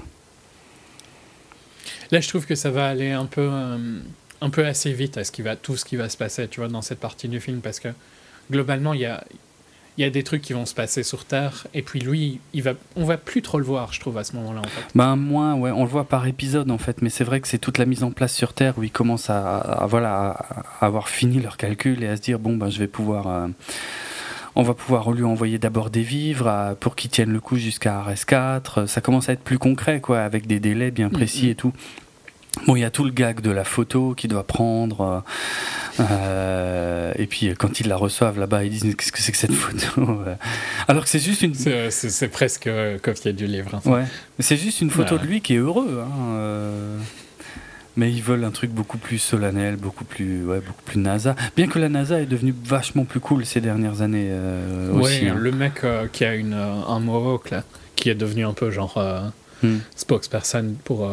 [2.12, 3.98] Là, je trouve que ça va aller un peu, euh,
[4.40, 6.60] un peu assez vite à ce qui va, tout ce qui va se passer, tu
[6.60, 7.88] vois, dans cette partie du film, parce que
[8.50, 9.24] globalement, il y a,
[9.98, 12.62] il y a des trucs qui vont se passer sur Terre, et puis lui, il
[12.62, 14.84] va, on va plus trop le voir, je trouve, à ce moment-là, en fait.
[14.94, 17.58] Ben moins, ouais, on le voit par épisode en fait, mais c'est vrai que c'est
[17.58, 20.30] toute la mise en place sur Terre où ils commencent à, à- voilà,
[20.80, 23.48] à avoir fini leurs calculs et à se dire bon ben je vais pouvoir, euh,
[24.54, 28.02] on va pouvoir lui envoyer d'abord des vivres à- pour qu'il tienne le coup jusqu'à
[28.02, 28.86] RS4.
[28.86, 31.50] Ça commence à être plus concret quoi, avec des délais bien précis Mhm.
[31.50, 31.72] et tout.
[32.66, 35.00] Bon, il y a tout le gag de la photo qu'il doit prendre.
[35.98, 39.38] euh, euh, et puis quand ils la reçoivent là-bas, ils disent qu'est-ce que c'est que
[39.38, 40.34] cette photo euh.
[40.88, 43.70] Alors que c'est juste une, C'est, c'est- c'est presque euh, copié du livre.
[43.84, 43.90] hein.
[43.90, 44.04] Ouais,
[44.38, 45.22] c'est juste une photo Ouais.
[45.22, 46.02] de lui qui est heureux.
[46.06, 46.98] hein, euh,
[47.96, 51.34] Mais ils veulent un truc beaucoup plus solennel, beaucoup plus, ouais, beaucoup plus NASA.
[51.56, 55.26] Bien que la NASA est devenue vachement plus cool ces dernières années euh, Ouais, aussi.
[55.26, 55.34] hein.
[55.36, 57.64] le mec euh, qui a une, euh, un mohawk, là,
[57.96, 59.20] qui est devenu un peu genre euh,
[59.62, 59.78] Hmm.
[59.94, 61.06] spokesperson pour.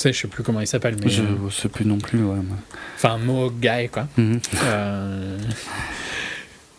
[0.00, 1.08] Sais, je sais plus comment il s'appelle, mais.
[1.10, 2.22] Je euh, sais plus non plus.
[2.24, 2.38] Ouais,
[2.96, 4.06] Enfin, mohawk guy, quoi.
[4.16, 4.40] Mhm.
[4.64, 5.38] Euh,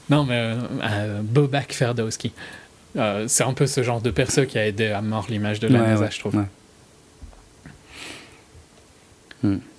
[0.09, 2.31] Non, mais euh, Bobak Ferdowski.
[2.97, 5.67] Euh, c'est un peu ce genre de perso qui a aidé à mort l'image de
[5.67, 6.35] la Ouais, NASA, ouais, je trouve.
[6.35, 6.45] ouais.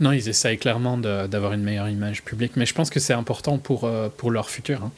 [0.00, 3.58] Non, ils essayent clairement d'avoir une meilleure image publique, mais je pense que c'est important
[3.58, 4.82] pour, pour leur futur.
[4.84, 4.92] hein.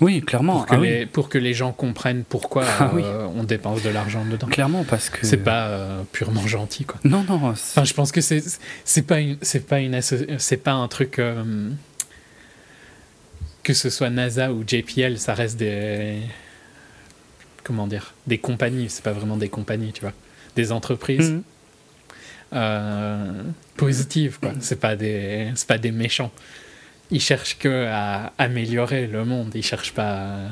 [0.00, 0.58] Oui, clairement.
[0.58, 3.02] pour, que ah oui, les, pour que les gens comprennent pourquoi Ah oui.
[3.04, 4.46] euh, on dépense de l'argent dedans.
[4.48, 5.24] Clairement, parce que.
[5.26, 6.98] C'est pas euh, purement gentil, quoi.
[7.04, 7.54] Non, non.
[7.54, 9.36] c'est- Enfin, je pense que c'est pas une
[9.68, 11.70] pas une asso- c'est pas un truc euh,
[13.62, 16.18] que ce soit NASA ou JPL, ça reste des
[17.64, 18.88] comment dire des compagnies.
[18.88, 20.12] C'est pas vraiment des compagnies, tu vois,
[20.56, 21.42] des entreprises Mhm.
[22.54, 23.42] euh,
[23.76, 24.52] positives, quoi.
[24.60, 26.32] C'est pas des c'est pas des méchants.
[27.10, 29.52] Ils cherchent que à améliorer le monde.
[29.54, 30.48] Ils cherchent pas à-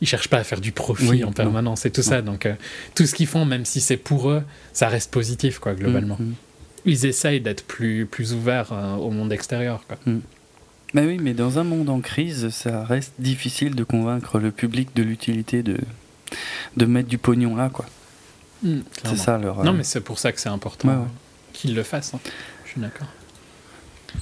[0.00, 1.32] ils cherchent pas à faire du profit Oui, en non.
[1.32, 2.22] permanence et tout ça.
[2.22, 2.54] Donc euh,
[2.94, 4.42] tout ce qu'ils font, même si c'est pour eux,
[4.72, 6.34] ça reste positif, quoi, globalement Mhm.
[6.86, 9.82] ils essayent d'être plus, plus ouverts euh, au monde extérieur.
[9.88, 9.98] Quoi.
[10.94, 14.88] Mais oui, mais dans un monde en crise, ça reste difficile de convaincre le public
[14.96, 15.76] de l'utilité de
[16.76, 17.86] de mettre du pognon là, quoi.
[19.04, 19.64] C'est ça leur.
[19.64, 21.00] Non, euh, mais c'est pour ça que c'est important Ouais, ouais.
[21.02, 22.14] euh, qu'ils le fassent.
[22.14, 22.20] hein.
[22.64, 23.08] Je suis d'accord.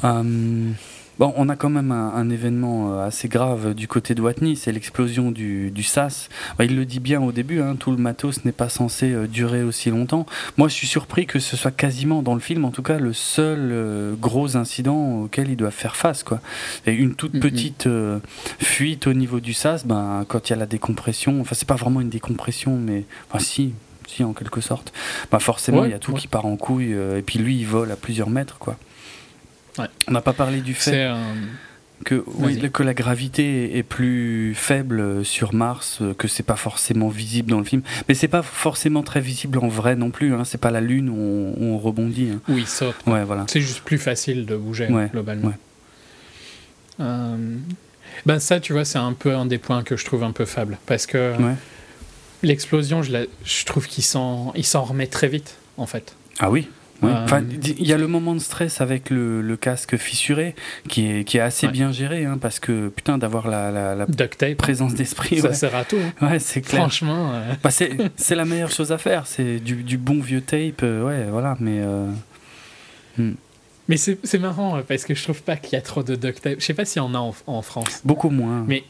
[0.05, 0.71] Euh,
[1.19, 4.57] bon, on a quand même un, un événement euh, assez grave du côté de Watney,
[4.57, 6.29] c'est l'explosion du, du SAS.
[6.59, 9.27] Bah, il le dit bien au début, hein, tout le matos n'est pas censé euh,
[9.27, 10.27] durer aussi longtemps.
[10.57, 13.13] Moi, je suis surpris que ce soit quasiment dans le film, en tout cas, le
[13.13, 16.23] seul euh, gros incident auquel ils doivent faire face.
[16.23, 16.41] Quoi.
[16.87, 17.41] Et une toute Mhm.
[17.41, 18.19] petite euh,
[18.59, 21.75] fuite au niveau du SAS, ben, quand il y a la décompression, enfin, c'est pas
[21.77, 23.73] vraiment une décompression, mais enfin, si.
[24.09, 24.93] Si, en quelque sorte.
[25.33, 26.21] Bah forcément, il Ouais, y a tout ouais.
[26.21, 28.77] qui part en couille, et puis lui, il vole à plusieurs mètres, quoi.
[29.79, 29.87] Ouais.
[30.09, 31.35] On n'a pas parlé du fait un-
[32.05, 37.09] que, oui, que la gravité est plus faible sur Mars, euh, que c'est pas forcément
[37.09, 37.81] visible dans le film.
[38.09, 40.35] Mais c'est pas forcément très visible en vrai non plus.
[40.35, 40.45] Hein.
[40.45, 42.29] C'est pas la Lune où on, où on rebondit.
[42.35, 42.41] hein.
[42.49, 42.95] où ils sautent.
[43.07, 43.45] Ouais, voilà.
[43.49, 45.53] C'est juste plus facile de bouger, Ouais, globalement.
[47.01, 47.57] Euh,
[48.25, 50.45] Ben ça, tu vois, c'est un peu un des points que je trouve un peu
[50.45, 50.79] faible.
[50.87, 51.35] Parce que
[52.43, 56.15] l'explosion, je, la- je trouve qu'il s'en il s'en remet très vite, en fait.
[56.39, 56.69] Ah oui.
[57.03, 57.11] Oui.
[57.11, 60.55] Euh, Enfin, il y a le moment de stress avec le, le casque fissuré
[60.89, 61.73] qui est, qui est assez Ouais.
[61.73, 65.75] bien géré, hein, parce que putain, d'avoir la, la- tape, présence d'esprit, ça ouais, sert
[65.75, 65.97] à tout.
[66.21, 66.29] hein.
[66.31, 66.81] Ouais, c'est clair.
[66.83, 70.83] Franchement, euh, Bah, c'est la meilleure chose à faire, c'est du, du bon vieux tape,
[70.83, 72.07] euh, ouais, voilà, mais euh,
[73.89, 76.57] mais c'est marrant parce que je trouve pas qu'il y a trop de duct tape.
[76.59, 78.01] Je sais pas s'il y en a en, en France.
[78.05, 78.65] beaucoup moins.
[78.67, 78.83] Mais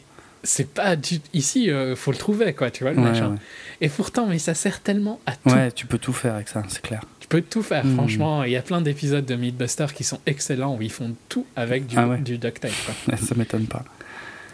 [0.42, 1.18] c'est pas du...
[1.34, 3.32] ici, euh, faut le trouver, quoi, tu vois, le Ouais, machin.
[3.32, 3.36] ouais.
[3.82, 5.50] Et pourtant, mais ça sert tellement à tout.
[5.50, 7.02] Ouais, tu peux tout faire avec ça, c'est clair.
[7.28, 7.94] Tu peux tout faire, Mm.
[7.94, 8.44] franchement.
[8.44, 11.86] Il y a plein d'épisodes de Mythbusters qui sont excellents où ils font tout avec
[11.89, 12.19] du, Ah ouais.
[12.19, 12.70] du duct tape.
[13.05, 13.16] quoi.
[13.19, 13.85] Ça m'étonne pas.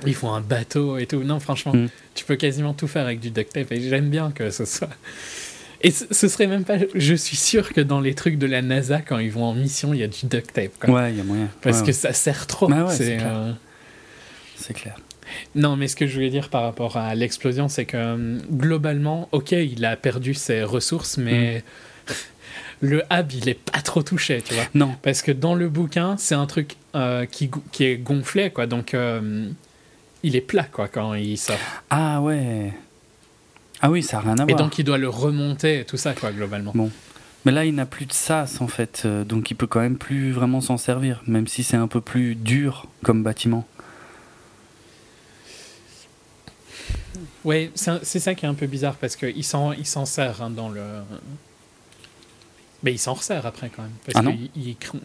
[0.07, 1.23] Ils font un bateau et tout.
[1.23, 1.89] Non, franchement, Mm.
[2.15, 3.71] tu peux quasiment tout faire avec du duct tape.
[3.73, 4.89] Et j'aime bien que ce soit.
[5.83, 6.77] Et ce ce serait même pas.
[6.95, 9.93] Je suis sûr que dans les trucs de la NASA, quand ils vont en mission,
[9.93, 10.73] il y a du duct tape.
[10.81, 10.91] quoi.
[10.95, 11.49] Ouais, il y a moyen.
[11.61, 12.69] Parce Ouais, que ouais, ça sert trop.
[12.69, 13.31] Bah C'est, clair.
[13.33, 13.53] euh,
[14.57, 14.97] c'est clair.
[15.55, 19.29] Non, mais ce que je voulais dire par rapport à l'explosion, c'est que euh, globalement,
[19.33, 21.65] ok, il a perdu ses ressources, mais
[22.83, 24.65] le hub, il est pas trop touché, tu vois.
[24.75, 28.67] Non, Parce que dans le bouquin, c'est un truc euh, qui, qui est gonflé, quoi.
[28.67, 29.49] Donc, euh,
[30.25, 31.57] il est plat, quoi, quand il sort.
[31.91, 32.73] ah ouais.
[33.81, 34.59] Ah oui, ça n'a rien à Et voir.
[34.59, 36.75] donc, il doit le remonter et tout ça, quoi, globalement.
[37.45, 39.99] Mais là, il n'a plus de sas en fait, euh, donc il peut quand même
[39.99, 43.67] plus vraiment s'en servir, même si c'est un peu plus dur comme bâtiment.
[47.45, 50.51] Ouais, c'est ça qui est un peu bizarre, parce qu'il s'en il s'en sert hein,
[50.51, 50.83] dans le...
[52.83, 53.93] Mais il s'en resserre après, quand même.
[54.05, 54.51] Parce Ah qu'il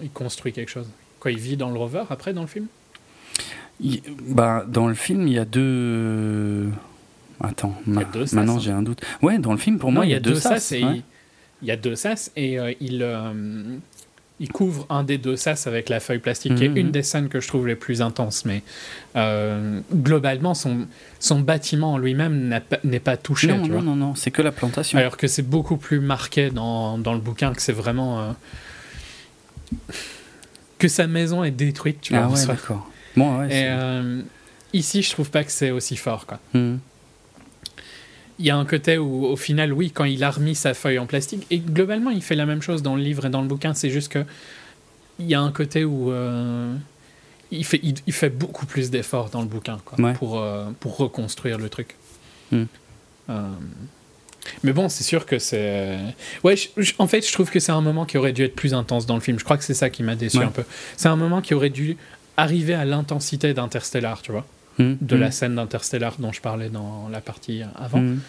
[0.01, 0.87] il construit quelque chose.
[1.19, 2.67] Quoi, il vit dans le rover, après, dans le film?
[3.79, 6.69] Il- bah, dans le film, il y a deux.
[7.39, 8.59] Attends, y a ma- deux sas, maintenant hein.
[8.59, 9.01] j'ai un doute.
[9.21, 10.71] Ouais, dans le film, pour moi, il y a deux sas.
[10.71, 10.95] et ouais.
[10.97, 11.03] il-
[11.61, 13.77] il y a deux sas et euh, il, euh,
[14.39, 16.77] il couvre un des deux sas avec la feuille plastique, qui est Mhm.
[16.77, 18.45] une des scènes que je trouve les plus intenses.
[18.45, 18.61] Mais
[19.15, 20.85] euh, globalement, son,
[21.19, 23.47] son bâtiment en lui-même pas- n'est pas touché.
[23.47, 23.81] Non, tu vois.
[23.81, 24.99] non, non, c'est que la plantation.
[24.99, 28.19] Alors que c'est beaucoup plus marqué dans, dans le bouquin, que c'est vraiment.
[28.21, 28.31] euh,
[30.77, 32.23] que sa maison est détruite, tu vois.
[32.25, 32.87] ah en ouais, d'accord.
[33.15, 33.47] Bon, ouais.
[33.47, 34.21] Et euh,
[34.73, 36.39] ici, je trouve pas que c'est aussi fort, quoi.
[36.53, 36.79] Mhm.
[38.39, 40.99] Il y a un côté où, au final, oui, quand il a remis sa feuille
[40.99, 43.47] en plastique, et globalement, il fait la même chose dans le livre et dans le
[43.47, 44.23] bouquin, c'est juste que
[45.19, 46.75] il y a un côté où euh,
[47.49, 50.13] il, fait, il, il fait beaucoup plus d'efforts dans le bouquin quoi, Ouais.
[50.13, 51.95] pour, euh, pour reconstruire le truc.
[52.51, 52.65] Hmm.
[53.31, 53.47] Euh,
[54.63, 55.97] mais bon, c'est sûr que c'est.
[56.43, 58.55] Ouais, je- je- en fait, je trouve que c'est un moment qui aurait dû être
[58.55, 59.39] plus intense dans le film.
[59.39, 60.45] Je crois que c'est ça qui m'a déçu Ouais.
[60.45, 60.63] un peu.
[60.95, 61.97] C'est un moment qui aurait dû
[62.37, 64.45] arriver à l'intensité d'Interstellar, tu vois,
[64.79, 65.31] De la Mhm.
[65.31, 67.99] scène d'Interstellar dont je parlais dans la partie avant.
[67.99, 68.19] Mhm.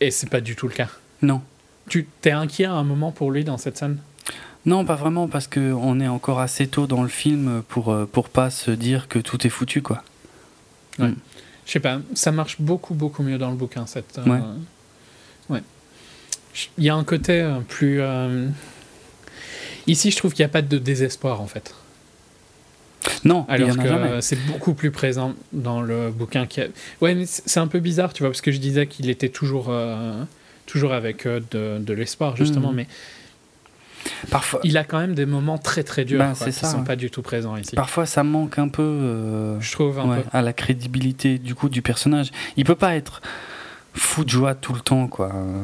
[0.00, 0.88] Et c'est pas du tout le cas.
[1.22, 1.42] Non.
[1.88, 3.98] Tu t'es inquiet à un moment pour lui dans cette scène?
[4.64, 8.06] Non, pas vraiment, parce que on est encore assez tôt dans le film pour, euh,
[8.06, 10.04] pour pas se dire que tout est foutu, quoi.
[11.00, 11.10] Je
[11.66, 14.18] sais pas, ça marche beaucoup, beaucoup mieux dans le bouquin, cette.
[14.18, 14.40] euh, Ouais.
[15.48, 15.62] ouais.
[16.78, 18.00] Il y a un côté euh, plus.
[18.00, 18.48] euh,
[19.88, 21.74] Ici, je trouve qu'il n'y a pas de désespoir, en fait.
[23.24, 26.46] Non, il Alors que euh, c'est beaucoup plus présent dans le bouquin.
[26.46, 26.66] Qui a...
[27.00, 29.66] Ouais, mais c'est un peu bizarre, tu vois, parce que je disais qu'il était toujours,
[29.70, 30.22] euh,
[30.66, 32.76] toujours avec euh, de, de l'espoir, justement, Mhm.
[32.76, 32.86] mais
[34.30, 36.78] Parfois, il a quand même des moments très, très durs Bah, quoi, qui ça, sont
[36.80, 36.84] ouais.
[36.84, 37.76] pas du tout présents ici.
[37.76, 40.28] parfois ça manque un peu euh, Je trouve un ouais, peu.
[40.32, 42.32] à la crédibilité du coup du personnage.
[42.56, 43.22] Il peut pas être
[43.94, 45.30] fou de joie tout le temps, quoi.
[45.32, 45.62] Euh,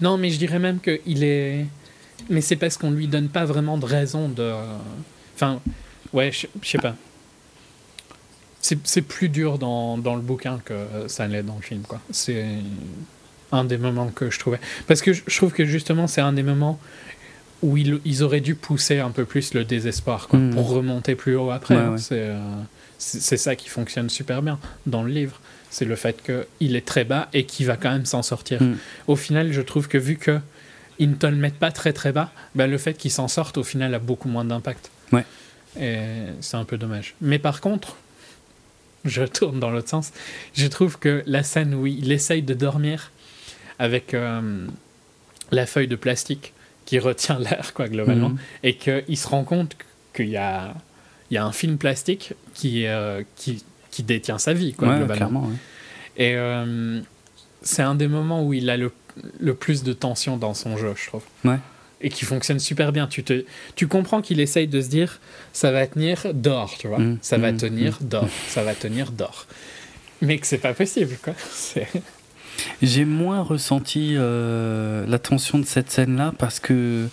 [0.00, 1.66] Non, mais je dirais même qu'il est.
[2.30, 4.52] Mais c'est parce qu'on lui donne pas vraiment de raison de.
[5.34, 5.58] Enfin,
[6.14, 6.94] ouais, je sais pas.
[8.60, 10.74] C'est plus dur dans, dans le bouquin que
[11.06, 12.00] ça l'est dans le film, quoi.
[12.10, 12.46] C'est
[13.52, 14.58] un des moments que je trouvais.
[14.86, 16.80] Parce que je trouve que justement, c'est un des moments
[17.62, 20.54] où ils, ils auraient dû pousser un peu plus le désespoir, quoi, Mhm.
[20.54, 21.74] pour remonter plus haut après.
[21.76, 21.92] Ouais, hein.
[21.92, 21.98] ouais.
[21.98, 22.38] C'est euh,
[22.98, 25.40] c'est ça qui fonctionne super bien dans le livre.
[25.68, 28.76] C'est le fait qu'il est très bas et qu'il va quand même s'en sortir Mm.
[29.08, 30.38] au final, je trouve que vu que
[30.98, 33.58] ils ne te le mettent pas très très bas, bah, le fait qu'ils s'en sortent
[33.58, 34.90] au final a beaucoup moins d'impact.
[35.12, 35.24] Ouais.
[35.80, 35.96] Et
[36.40, 37.14] c'est un peu dommage.
[37.20, 37.96] Mais par contre,
[39.04, 40.12] je tourne dans l'autre sens,
[40.54, 43.10] je trouve que la scène où il essaye de dormir
[43.78, 44.66] avec euh,
[45.50, 46.52] la feuille de plastique
[46.86, 48.38] qui retient l'air, quoi, globalement, Mhm.
[48.62, 49.76] et qu'il se rend compte
[50.14, 50.74] qu'il y a,
[51.30, 54.98] il y a un film plastique qui, euh, qui, qui détient sa vie, quoi, ouais,
[54.98, 55.42] globalement.
[55.46, 55.54] ouais.
[56.16, 57.00] Et euh,
[57.62, 58.92] c'est un des moments où il a le,
[59.40, 61.24] le plus de tension dans son jeu, je trouve.
[61.44, 61.58] Ouais.
[62.06, 63.06] Et qui fonctionne super bien.
[63.06, 63.44] Tu, te,
[63.76, 65.20] tu comprends qu'il essaye de se dire
[65.54, 66.98] ça va tenir d'or, tu vois.
[66.98, 68.28] Mm, Ça va mm, tenir d'or.
[68.48, 69.46] Ça va tenir d'or.
[70.20, 71.32] Mais que c'est pas possible, quoi.
[72.82, 77.08] J'ai moins ressenti euh, la tension de cette scène-là parce que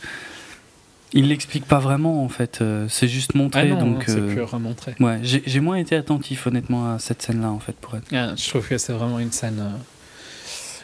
[1.13, 2.59] il l'explique pas vraiment en fait.
[2.61, 4.03] euh, c'est juste montré, Ah non, donc.
[4.05, 4.95] c'est euh, plus remontré.
[4.99, 8.05] Ouais, j'ai moins été attentif honnêtement à cette scène-là en fait pour être.
[8.13, 9.59] Ah, je trouve que c'est vraiment une scène.
[9.59, 9.77] euh,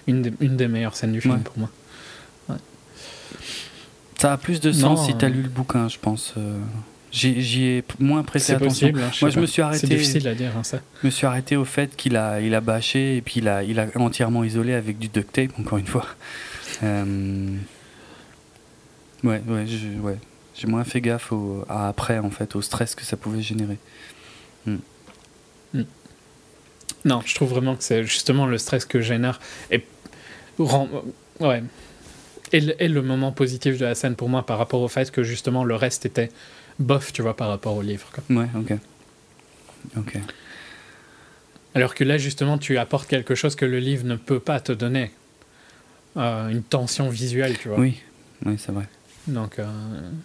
[0.07, 1.39] une, des, une des meilleures scènes du film Ouais.
[1.43, 1.69] pour moi.
[4.19, 6.34] Ça a plus de Non, sens si t'as euh, lu le bouquin, je pense.
[6.38, 6.60] euh.
[7.11, 8.88] J'y ai moins prêté attention.
[8.88, 9.02] possible.
[9.02, 9.41] hein, sais Moi, je pas.
[9.41, 10.80] me suis arrêté- C'est difficile à dire, hein, ça.
[11.02, 13.64] Je me suis arrêté au fait qu'il a, il a bâché et puis il a,
[13.64, 16.06] il a entièrement isolé avec du duct tape, encore une fois.
[16.84, 17.56] Euh,
[19.23, 20.18] Ouais, ouais, je- ouais.
[20.56, 23.77] J'ai moins fait gaffe au, à après, en fait, au stress que ça pouvait générer.
[27.06, 29.39] Non, je trouve vraiment que c'est justement le stress que génère
[29.72, 29.84] et
[30.60, 30.88] rend,
[31.39, 31.64] ouais,
[32.53, 35.63] et le, moment positif de la scène pour moi par rapport au fait que justement
[35.63, 36.31] le reste était
[36.79, 38.07] bof, tu vois, par rapport au livre.
[38.13, 38.23] quoi.
[38.35, 38.73] Ouais, ok.
[39.97, 40.17] Ok.
[41.75, 44.71] Alors que là, justement, tu apportes quelque chose que le livre ne peut pas te
[44.71, 45.11] donner.
[46.17, 47.79] Euh, une tension visuelle, tu vois.
[47.79, 47.99] Oui,
[48.45, 48.85] oui, c'est vrai.
[49.27, 49.65] Donc, euh,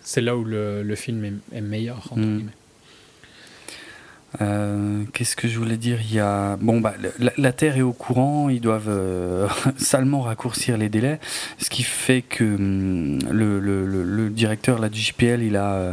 [0.02, 2.36] c'est là où le, le film est, est meilleur, entre Mm.
[2.36, 2.52] guillemets.
[4.40, 5.98] Euh, Qu'est-ce que je voulais dire?
[6.00, 9.46] Il y a bon bah la, la Terre est au courant, ils doivent euh,
[9.76, 11.20] salement raccourcir les délais,
[11.58, 15.72] ce qui fait que hum, le, le- le- le directeur là, du JPL il a
[15.74, 15.92] euh,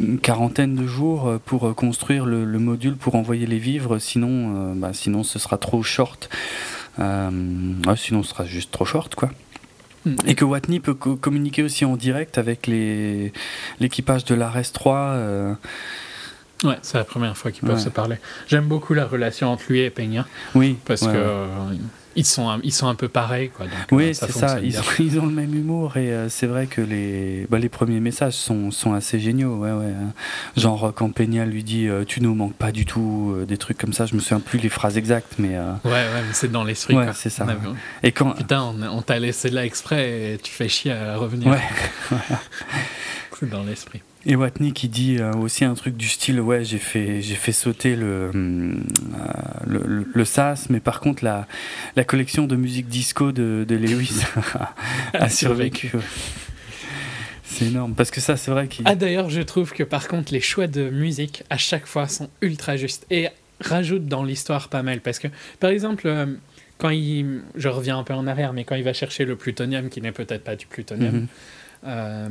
[0.00, 4.74] une quarantaine de jours euh, pour construire le, le module pour envoyer les vivres, sinon
[4.74, 6.28] bah, sinon ce sera trop short.
[6.98, 9.30] Ouais, sinon ce sera juste trop short quoi.
[10.06, 10.14] Mm.
[10.26, 12.66] Et que Watney peut co- communiquer aussi en direct avec
[13.80, 15.56] l'équipage de l'ARES 3.
[16.64, 17.80] Ouais, c'est la première fois qu'ils peuvent Ouais.
[17.82, 18.16] se parler.
[18.48, 20.26] J'aime beaucoup la relation entre lui et Peña.
[20.54, 21.46] oui, Parce ouais, que euh,
[22.16, 23.66] ils sont un, ils sont un peu pareils quoi.
[23.66, 24.60] Donc, Oui, euh, c'est ça.
[24.62, 27.68] Ils ont, ils ont le même humour et euh, c'est vrai que les, bah, les
[27.68, 29.56] premiers messages sont, sont assez géniaux.
[29.56, 29.86] Ouais, ouais.
[29.86, 30.12] hein.
[30.56, 33.76] Genre quand Peña lui dit euh, Tu nous manques pas du tout, euh, des trucs
[33.78, 34.06] comme ça.
[34.06, 35.58] Je me souviens plus les phrases exactes, mais.
[35.58, 36.94] Ouais, ouais, mais c'est dans l'esprit.
[36.96, 37.46] Ouais, c'est ça.
[38.02, 38.30] Et quand.
[38.30, 41.48] Putain, on, on t'a laissé là exprès et tu fais chier à revenir.
[41.48, 41.60] Ouais.
[43.40, 44.00] C'est dans l'esprit.
[44.26, 47.52] Et Watney qui dit euh, aussi un truc du style ouais j'ai fait j'ai fait
[47.52, 48.74] sauter le, euh,
[49.66, 51.46] le, le- le sas mais par contre la,
[51.94, 54.22] la collection de musique disco de, de Lewis
[55.12, 55.90] a survécu.
[57.44, 60.32] C'est énorme parce que ça c'est vrai qu'il Ah d'ailleurs, je trouve que par contre,
[60.32, 63.28] les choix de musique à chaque fois sont ultra justes et
[63.60, 65.00] rajoutent dans l'histoire pas mal.
[65.00, 65.28] Parce que,
[65.60, 66.26] par exemple, euh,
[66.78, 67.42] quand il.
[67.54, 70.10] Je reviens un peu en arrière, mais quand il va chercher le plutonium, qui n'est
[70.10, 71.26] peut-être pas du plutonium, Mhm.
[71.86, 72.28] euh,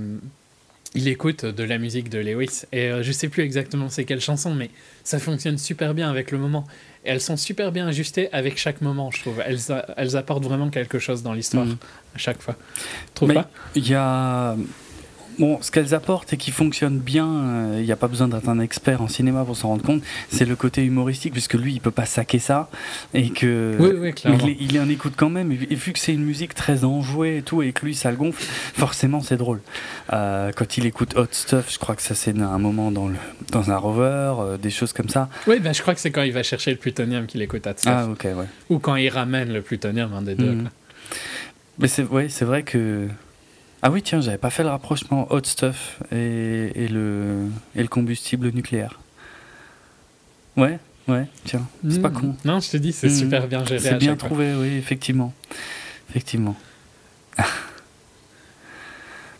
[0.95, 2.63] il écoute de la musique de Lewis.
[2.71, 4.69] Et euh, je sais plus exactement c'est quelle chanson, mais
[5.03, 6.65] ça fonctionne super bien avec le moment.
[7.05, 9.41] Et elles sont super bien ajustées avec chaque moment, je trouve.
[9.45, 11.77] Elles, apportent vraiment quelque chose dans l'histoire Mhm.
[12.15, 12.55] à chaque fois.
[13.13, 13.49] Trouve pas?
[13.75, 14.55] il y a
[15.39, 18.49] bon ce qu'elles apportent et qui fonctionne bien euh, il n'y a pas besoin d'être
[18.49, 21.79] un expert en cinéma pour s'en rendre compte c'est le côté humoristique puisque lui il
[21.79, 22.69] peut pas saquer ça
[23.13, 24.13] et que Oui, oui,
[24.59, 27.41] il, il en écoute quand même, et vu que c'est une musique très enjouée et
[27.41, 28.43] tout, et que lui ça le gonfle,
[28.73, 29.61] forcément c'est drôle.
[30.11, 33.15] Euh, quand il écoute Hot Stuff, je crois que ça c'est un moment dans, le,
[33.51, 35.29] dans un rover, euh, des choses comme ça.
[35.47, 37.73] Oui, ben, je crois que c'est quand il va chercher le plutonium qu'il écoute à
[37.85, 38.45] Ah ok, ouais.
[38.69, 40.55] Ou quand il ramène le plutonium, un des deux.
[40.55, 40.71] Quoi.
[41.79, 43.07] Mais c'est ouais, c'est vrai que.
[43.85, 47.89] Ah oui, tiens, j'avais pas fait le rapprochement Hot Stuff et, et le, et le
[47.89, 48.99] combustible nucléaire.
[50.55, 50.79] Ouais,
[51.09, 52.15] ouais, tiens, c'est pas Mhm.
[52.21, 52.35] con.
[52.45, 53.13] Non, je te dis, c'est Mhm.
[53.17, 53.79] super bien géré.
[53.81, 54.29] C'est bien fois.
[54.29, 55.33] trouvé, oui, effectivement.
[56.09, 56.55] Effectivement.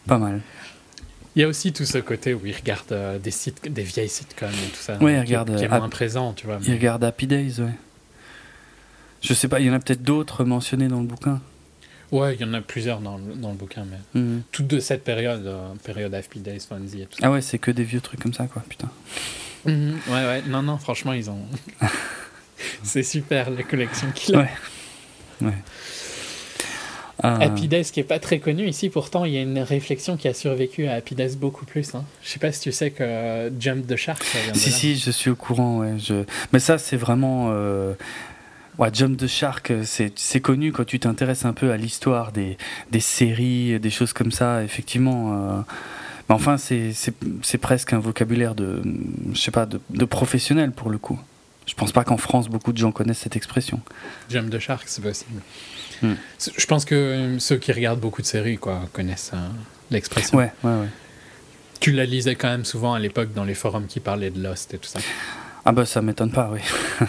[0.07, 0.41] pas mal.
[1.35, 4.09] Il y a aussi tout ce côté où il regarde euh, des, sites, des vieilles
[4.09, 4.97] sitcoms et tout ça.
[4.97, 6.59] Ouais, il qui, regarde, Qui est moins présent, tu vois.
[6.63, 7.71] Il regarde Happy Days, ouais.
[9.21, 11.39] Je sais pas, il y en a peut-être d'autres mentionnés dans le bouquin.
[12.13, 14.43] Ouais, il y en a plusieurs dans le, dans le bouquin, mais Mhm.
[14.51, 17.27] toutes de cette période, euh, période Happy Days, Fonzie et tout ça.
[17.27, 18.89] Ah ouais, c'est que des vieux trucs comme ça, quoi, putain.
[19.65, 19.95] Mhm.
[20.07, 21.39] Ouais, ouais, non, non, franchement, ils ont.
[22.83, 24.39] c'est super la collection qu'il a.
[24.39, 24.49] Ouais.
[25.41, 25.53] Ouais.
[27.21, 30.17] Ah, Happy Days qui est pas très connu ici, pourtant il y a une réflexion
[30.17, 31.95] qui a survécu à Happy Days beaucoup plus.
[31.95, 32.03] Hein.
[32.21, 34.69] Je sais pas si tu sais que euh, Jump the Shark, ça vient de Si,
[34.71, 34.75] là.
[34.75, 35.93] si, je suis au courant, ouais.
[35.99, 36.23] Je...
[36.51, 37.49] Mais ça, c'est vraiment.
[37.51, 37.93] euh,
[38.79, 42.57] Ouais, Jump the Shark, c'est c'est connu quand tu t'intéresses un peu à l'histoire des,
[42.91, 45.33] des séries, des choses comme ça, effectivement.
[45.33, 45.61] euh,
[46.29, 48.81] Mais enfin, c'est presque un vocabulaire de.
[49.33, 51.19] Je sais pas, de, de professionnel pour le coup.
[51.67, 53.79] Je pense pas qu'en France, beaucoup de gens connaissent cette expression.
[54.29, 55.41] Jump the Shark, c'est possible.
[56.01, 56.15] Hmm.
[56.57, 59.47] Je pense que euh, ceux qui regardent beaucoup de séries quoi, connaissent euh,
[59.91, 60.37] l'expression.
[60.37, 60.87] Ouais, ouais, ouais.
[61.79, 64.73] Tu la lisais quand même souvent à l'époque dans les forums qui parlaient de Lost
[64.73, 64.99] et tout ça.
[65.63, 66.59] Ah bah ça m'étonne pas, oui.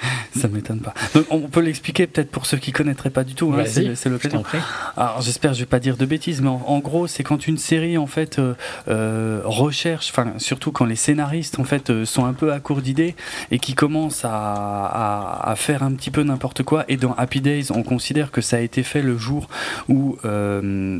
[0.38, 0.94] ça m'étonne pas.
[1.14, 3.52] Donc, on peut l'expliquer peut-être pour ceux qui connaîtraient pas du tout.
[3.52, 3.82] hein, c'est
[4.28, 4.58] t'en prie.
[4.96, 7.46] Alors j'espère que je vais pas dire de bêtises, mais en, en gros c'est quand
[7.46, 8.54] une série en fait euh,
[8.88, 12.80] euh, recherche, enfin surtout quand les scénaristes en fait euh, sont un peu à court
[12.82, 13.14] d'idées
[13.50, 16.84] et qui commencent à, à, à faire un petit peu n'importe quoi.
[16.88, 19.48] Et dans Happy Days, on considère que ça a été fait le jour
[19.88, 20.16] où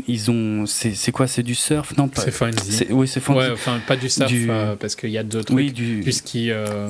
[0.06, 1.97] ils ont, c'est quoi, c'est du surf?
[1.97, 2.20] Non, pas.
[2.22, 2.31] C'est
[2.72, 3.20] c'est- Oui, c'est.
[3.28, 4.48] Ouais, enfin pas du surf Du-
[4.78, 5.56] parce qu'il y a d'autres trucs.
[5.56, 6.01] oui, du,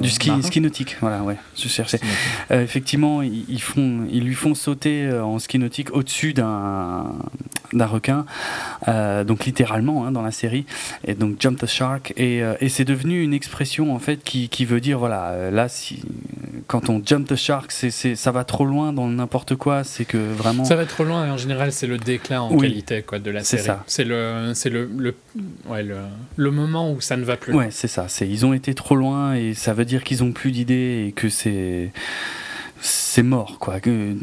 [0.00, 0.30] Du ski.
[0.36, 0.96] du ski nautique.
[1.00, 1.99] Voilà, ouais, je cherchais.
[2.50, 7.12] Euh, effectivement, ils, font, ils lui font sauter euh, en ski nautique au-dessus d'un
[7.72, 8.26] d'un requin,
[8.88, 10.66] euh, donc littéralement hein, dans la série,
[11.06, 14.64] et donc jump the shark, et, et c'est devenu une expression en fait qui, qui
[14.64, 16.02] veut dire voilà, là si
[16.66, 20.16] quand on jump the shark, c'est ça va trop loin dans n'importe quoi, c'est que
[20.18, 20.64] vraiment.
[20.64, 22.62] Ça va trop loin et en général c'est le déclin en Oui.
[22.68, 23.66] qualité quoi, de la C'est série.
[23.66, 23.84] ça.
[23.86, 25.14] C'est le, c'est le, le,
[25.68, 25.96] ouais, le,
[26.36, 27.54] le moment où ça ne va plus.
[27.54, 28.06] Ouais, c'est ça.
[28.08, 31.12] C'est ils ont été trop loin et ça veut dire qu'ils ont plus d'idées et
[31.12, 31.89] que c'est
[32.80, 33.80] c'est mort quoi.
[33.80, 34.14] Que,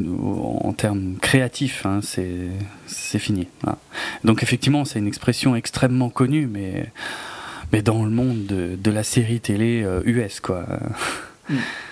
[0.64, 3.48] en termes créatifs, hein, c'est fini.
[3.62, 3.78] Voilà.
[4.24, 6.92] Donc effectivement, c'est une expression extrêmement connue, mais
[7.72, 10.66] mais dans le monde de, de la série télé euh, US quoi.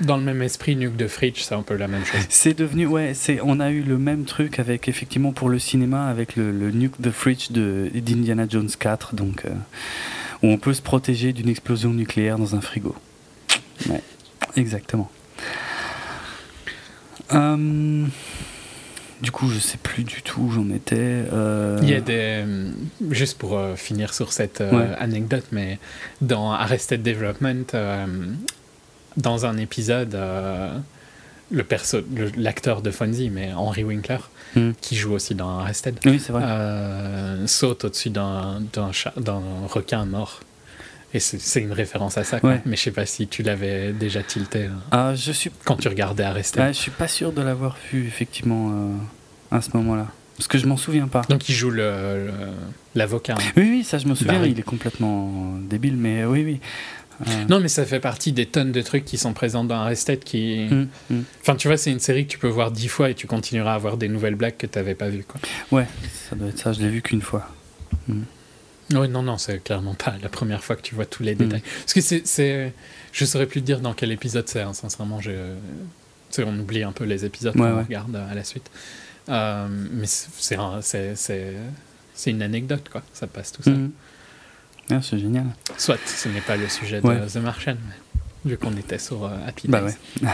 [0.01, 2.19] Dans le même esprit, Nuke de Fridge, c'est un peu la même chose.
[2.27, 6.07] C'est devenu ouais, c'est on a eu le même truc avec effectivement pour le cinéma
[6.07, 9.49] avec le, le Nuke the Fridge de d'Indiana Jones 4 donc euh,
[10.43, 12.95] où on peut se protéger d'une explosion nucléaire dans un frigo.
[13.89, 14.01] Ouais,
[14.57, 15.09] exactement.
[17.33, 18.05] Euh,
[19.21, 20.95] du coup, je sais plus du tout où j'en étais.
[20.99, 22.43] euh, Il y a des.
[22.45, 22.69] euh,
[23.11, 24.89] Juste pour euh, finir sur cette Ouais.
[24.99, 25.79] anecdote, mais
[26.21, 27.65] dans Arrested Development,
[29.17, 30.17] dans un épisode,
[31.51, 31.99] le perso,
[32.37, 34.17] l'acteur de Fonzie, mais Henry Winkler,
[34.55, 34.71] Hmm.
[34.79, 36.43] qui joue aussi dans Arrested, Oui, c'est vrai.
[37.47, 38.61] saute au-dessus d'un
[39.67, 40.41] requin mort.
[41.15, 42.49] Et c'est une référence à ça, quoi.
[42.51, 42.61] Ouais.
[42.65, 45.87] Mais je sais pas si tu l'avais déjà tilté euh, Ah, je suis, quand tu
[45.87, 46.61] regardais Arrested.
[46.61, 50.57] ah, je suis pas sûr de l'avoir vu effectivement euh, à ce moment-là, parce que
[50.57, 51.21] je m'en souviens pas.
[51.29, 52.31] Donc il joue le- le-
[52.95, 53.35] l'avocat.
[53.39, 53.51] hein.
[53.55, 54.33] Oui, oui, ça je me souviens.
[54.33, 54.51] Barry.
[54.51, 56.59] Il est complètement débile, mais oui, oui.
[57.29, 60.21] Euh, Non, mais ça fait partie des tonnes de trucs qui sont présents dans Arrested
[60.21, 60.67] qui.
[60.69, 61.23] hum, hum.
[61.39, 63.71] Enfin, tu vois, c'est une série que tu peux voir dix fois et tu continueras
[63.71, 65.23] à avoir des nouvelles blagues que tu n'avais pas vues.
[65.25, 65.39] Quoi.
[65.71, 65.87] Ouais,
[66.29, 66.73] ça doit être ça.
[66.73, 67.47] Je l'ai vu qu'une fois.
[68.93, 71.37] Oui, non, non, c'est clairement pas la première fois que tu vois tous les Mm.
[71.39, 71.63] détails.
[71.81, 72.73] Parce que c'est.
[73.11, 75.21] Je saurais plus te dire dans quel épisode c'est, hein, sincèrement.
[75.21, 75.31] Je...
[76.29, 77.83] sais, on oublie un peu les épisodes Ouais, qu'on ouais.
[77.83, 78.69] regarde à la suite.
[79.29, 81.53] Euh, mais c'est- c'est un- c'est- c'est
[82.13, 83.01] c'est une anecdote, quoi.
[83.13, 83.73] Ça passe tout seul.
[83.73, 83.91] Mhm.
[84.91, 85.45] Ah, c'est génial.
[85.77, 87.25] Soit ce n'est pas le sujet de Ouais.
[87.25, 87.75] The Martian,
[88.45, 89.95] mais vu qu'on était sur euh, Happy Bah Days.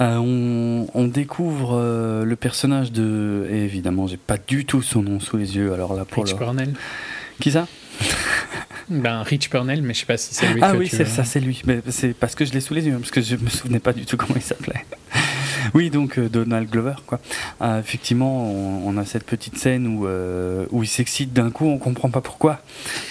[0.00, 3.46] Euh, on, on découvre euh, le personnage de.
[3.50, 5.74] Et évidemment, j'ai pas du tout son nom sous les yeux.
[5.74, 6.38] Alors là, pour Rich le.
[6.38, 6.72] Purnell.
[7.40, 7.66] Qui ça?
[8.88, 11.24] Ben, Rich Purnell, mais je sais pas si c'est lui Ah que oui, c'est ça,
[11.24, 11.62] c'est lui.
[11.66, 13.78] Mais c'est parce que je l'ai sous les yeux, hein, parce que je me souvenais
[13.78, 14.84] pas du tout comment il s'appelait.
[15.74, 17.20] Oui, donc euh, Donald Glover, quoi.
[17.60, 21.78] Euh, effectivement, on, a cette petite scène où, euh, où il s'excite d'un coup, on
[21.78, 22.60] comprend pas pourquoi,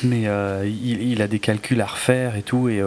[0.03, 2.81] mais euh, il, a des calculs à refaire et tout, et,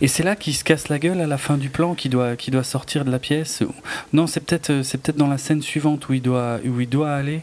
[0.00, 2.34] et c'est là qu'il se casse la gueule à la fin du plan, qui doit,
[2.48, 3.62] doit sortir de la pièce.
[4.12, 7.12] Non, c'est peut-être, c'est peut-être dans la scène suivante où il doit, où il doit
[7.12, 7.42] aller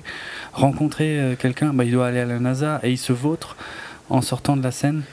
[0.53, 1.73] rencontrer quelqu'un.
[1.73, 3.55] Bah, il doit aller à la NASA et il se vautre
[4.11, 5.03] en sortant de la scène.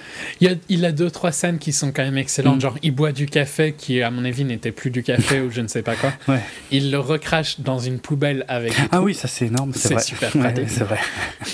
[0.40, 2.56] Il, y a, il a deux, trois scènes qui sont quand même excellentes.
[2.56, 2.60] Mm.
[2.60, 5.60] Genre, il boit du café qui, à mon avis, n'était plus du café ou je
[5.60, 6.12] ne sais pas quoi.
[6.26, 6.40] Ouais.
[6.70, 8.74] Il le recrache dans une poubelle avec.
[8.90, 10.70] Ah oui, ça c'est énorme, c'est super Ouais, pratique.
[10.70, 10.98] c'est vrai.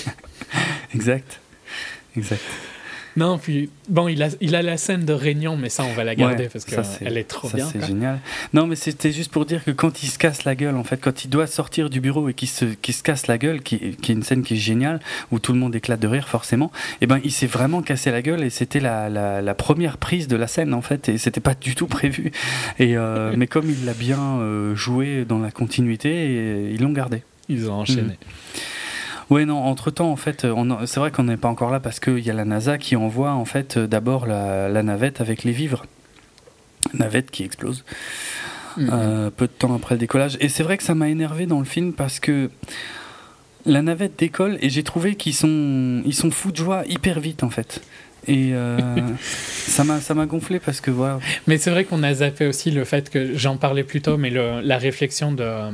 [0.93, 1.39] exact.
[2.17, 2.41] Exact.
[3.17, 6.03] Non, puis bon, il a, il a la scène de Réunion, mais ça, on va
[6.03, 7.69] la garder Ouais, parce qu'elle est trop ça, bien.
[7.71, 8.19] c'est génial.
[8.53, 10.97] Non, mais c'était juste pour dire que quand il se casse la gueule, en fait,
[10.97, 14.11] quand il doit sortir du bureau et qu'il se, se casse la gueule, qui, qui
[14.11, 14.99] est une scène qui est géniale,
[15.31, 18.21] où tout le monde éclate de rire, forcément, et ben il s'est vraiment cassé la
[18.21, 21.39] gueule et c'était la, la, la première prise de la scène, en fait, et c'était
[21.41, 22.31] pas du tout prévu.
[22.79, 26.91] Et, euh, mais comme il l'a bien euh, joué dans la continuité, et ils l'ont
[26.91, 27.23] gardé.
[27.47, 28.01] Ils ont enchaîné.
[28.01, 28.59] Mm.
[29.29, 31.79] Ouais, non, entre temps, en fait, on en- c'est vrai qu'on n'est pas encore là
[31.79, 35.19] parce qu'il y a la NASA qui envoie, en fait, euh, d'abord la, la navette
[35.21, 35.85] avec les vivres.
[36.93, 37.83] Navette qui explose
[38.77, 38.89] Mm.
[38.91, 40.37] euh, peu de temps après le décollage.
[40.41, 42.51] Et c'est vrai que ça m'a énervé dans le film parce que
[43.65, 47.43] la navette décolle et j'ai trouvé qu'ils sont, ils sont fous de joie hyper vite,
[47.43, 47.81] en fait.
[48.27, 48.77] Et euh,
[49.21, 51.19] ça m'a ça m'a gonflé parce que voilà.
[51.47, 54.29] Mais c'est vrai qu'on a zappé aussi le fait que j'en parlais plus tôt, mais
[54.29, 55.71] le- la réflexion de, euh,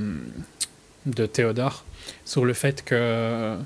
[1.08, 1.84] de Théodore
[2.32, 3.58] sur le fait que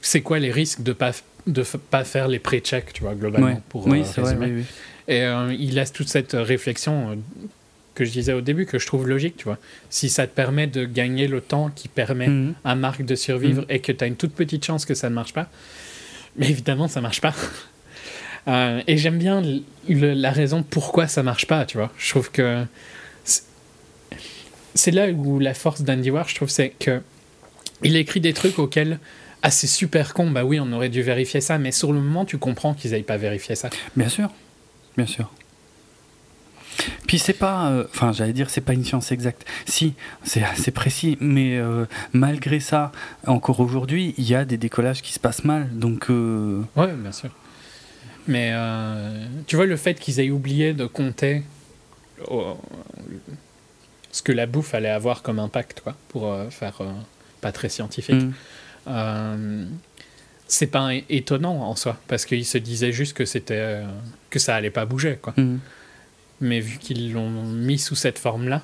[0.00, 1.12] c'est quoi les risques de pas
[1.46, 3.60] de pas faire les pré-checks, tu vois, globalement, Ouais.
[3.70, 4.22] pour oui, euh, vrai.
[4.22, 4.46] résumer.
[4.46, 4.64] oui, oui.
[5.14, 7.14] Et euh, il laisse toute cette réflexion euh,
[7.94, 9.56] que je disais au début, que je trouve logique, tu vois.
[9.90, 12.54] Si ça te permet de gagner le temps qui permet Mhm.
[12.64, 15.14] à Marc de survivre et que tu as une toute petite chance que ça ne
[15.14, 15.48] marche pas,
[16.36, 17.34] mais évidemment, ça marche pas.
[18.86, 19.42] Et j'aime bien
[19.88, 21.90] le- la raison pourquoi ça marche pas, tu vois.
[21.98, 22.64] Je trouve que
[23.24, 23.42] c'est-
[24.74, 27.02] c'est là où la force d'Andy War, je trouve, c'est que
[27.82, 28.98] il écrit des trucs auxquels
[29.42, 32.24] ah c'est super con, bah oui on aurait dû vérifier ça, mais sur le moment
[32.24, 33.70] tu comprends qu'ils n'aillent pas vérifier ça.
[33.96, 34.30] Bien sûr,
[34.96, 35.30] bien sûr.
[37.06, 39.46] Puis c'est pas, euh, enfin j'allais dire c'est pas une science exacte.
[39.66, 39.94] Si,
[40.24, 42.92] c'est assez précis, mais euh, malgré ça,
[43.26, 45.68] encore aujourd'hui, il y a des décollages qui se passent mal.
[45.72, 47.30] Donc euh, Ouais, bien sûr.
[48.26, 51.42] Mais euh, tu vois, le fait qu'ils aient oublié de compter
[52.30, 52.52] euh,
[54.12, 56.82] ce que la bouffe allait avoir comme impact, quoi, pour faire
[57.40, 58.32] pas très scientifique, mm,
[58.88, 59.64] euh,
[60.46, 63.84] c'est pas étonnant en soi, parce qu'ils se disaient juste que c'était euh,
[64.30, 65.34] que ça allait pas bouger, quoi.
[65.36, 65.58] mm.
[66.40, 68.62] Mais vu qu'ils l'ont mis sous cette forme-là,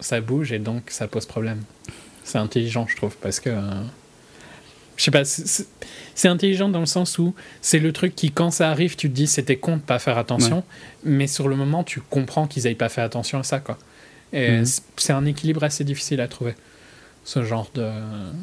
[0.00, 1.62] ça bouge et donc ça pose problème.
[2.24, 3.50] C'est intelligent, je trouve, parce que.
[3.50, 3.60] euh,
[4.96, 5.66] je sais pas, c'est-
[6.28, 9.26] intelligent dans le sens où c'est le truc qui, quand ça arrive, tu te dis
[9.26, 10.62] c'était con de pas faire attention,
[11.04, 13.76] mais sur le moment, tu comprends qu'ils aient pas fait attention à ça, quoi.
[14.32, 16.54] Et c'est- c'est un équilibre assez difficile à trouver,
[17.24, 17.90] ce genre de.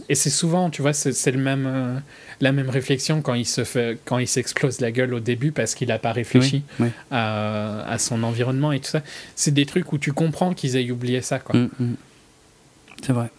[0.10, 2.00] Et c'est souvent, tu vois, c'est le même, euh,
[2.40, 5.76] la même réflexion quand il se fait, quand il s'explose la gueule au début parce
[5.76, 6.92] qu'il a pas réfléchi Oui, oui.
[7.12, 9.02] à, à son environnement et tout ça.
[9.36, 11.56] C'est des trucs où tu comprends qu'ils aient oublié ça, quoi.
[11.60, 11.96] Mm, mm.
[13.04, 13.30] C'est vrai.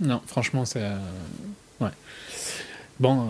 [0.00, 0.82] Non, franchement, c'est.
[0.82, 0.96] euh,
[1.80, 1.88] Ouais.
[3.00, 3.24] Bon, euh,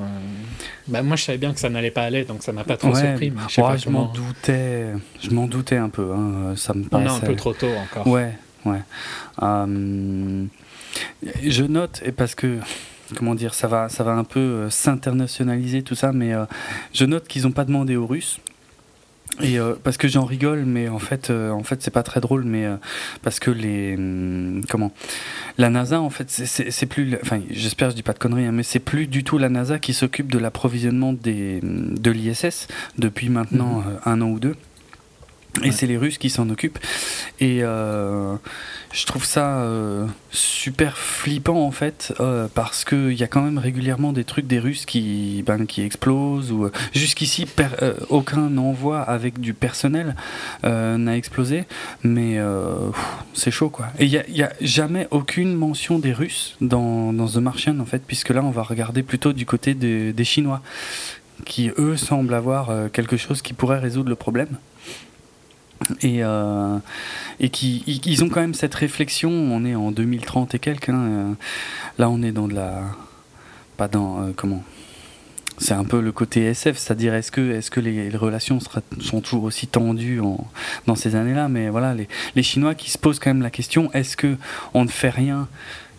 [0.89, 2.89] bah moi je savais bien que ça n'allait pas aller, donc ça m'a pas trop
[2.93, 3.31] Ouais, surpris.
[3.31, 4.87] Mais je ouais, comment- m'en doutais,
[5.23, 6.13] je m'en doutais un peu.
[6.13, 8.07] hein, Ça me On est un paraissait- peu trop tôt encore.
[8.07, 8.33] Ouais,
[8.65, 8.83] ouais.
[9.43, 10.45] Euh,
[11.45, 12.59] je note, et parce que,
[13.17, 16.45] comment dire, ça va, ça va un peu euh, s'internationaliser tout ça, mais euh,
[16.93, 18.41] je note qu'ils n'ont pas demandé aux Russes
[19.41, 22.45] Et euh, parce que j'en rigole, mais en fait, en fait, c'est pas très drôle,
[22.45, 22.67] mais
[23.23, 24.93] parce que les hum, comment
[25.59, 28.63] la NASA, en fait, c'est- plus, enfin, j'espère je dis pas de conneries, hein, mais
[28.63, 32.69] c'est plus du tout la NASA qui s'occupe de l'approvisionnement des de l'ISS
[32.99, 34.57] depuis maintenant euh, un an ou deux.
[35.63, 36.79] Et c'est les Russes qui s'en occupent.
[37.39, 38.37] Et euh,
[38.93, 43.59] je trouve ça euh, super flippant en fait, euh, parce qu'il y a quand même
[43.59, 46.53] régulièrement des trucs des Russes qui, ben, qui explosent.
[46.53, 47.47] Euh, jusqu'ici,
[48.09, 50.17] aucun envoi avec du personnel
[50.63, 51.65] n'a explosé.
[52.03, 52.39] Mais
[53.35, 53.87] c'est chaud quoi.
[53.99, 58.31] Et il n'y a, jamais aucune mention des Russes dans, The Martian en fait, puisque
[58.31, 60.63] là on va regarder plutôt du côté des- Chinois
[61.45, 64.57] qui eux semblent avoir quelque chose qui pourrait résoudre le problème.
[66.03, 66.79] Et, euh,
[67.41, 69.31] et qui ils, ont quand même cette réflexion.
[69.31, 70.89] On est en 2030 et quelques.
[70.89, 71.33] hein, euh,
[71.99, 72.83] là, on est dans de la
[73.77, 74.63] pas dans euh, comment.
[75.59, 78.59] C'est un peu le côté SF, c'est-à-dire est-ce que est-ce que les, relations
[79.01, 80.45] sont toujours aussi tendues en-
[80.87, 81.49] dans ces années-là?
[81.49, 84.37] Mais voilà, les, les Chinois qui se posent quand même la question est-ce que
[84.75, 85.49] on ne fait rien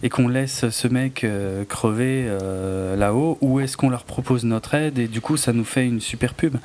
[0.02, 4.74] et qu'on laisse ce mec euh, crever euh, là-haut, ou est-ce qu'on leur propose notre
[4.74, 6.58] aide et du coup ça nous fait une super pub?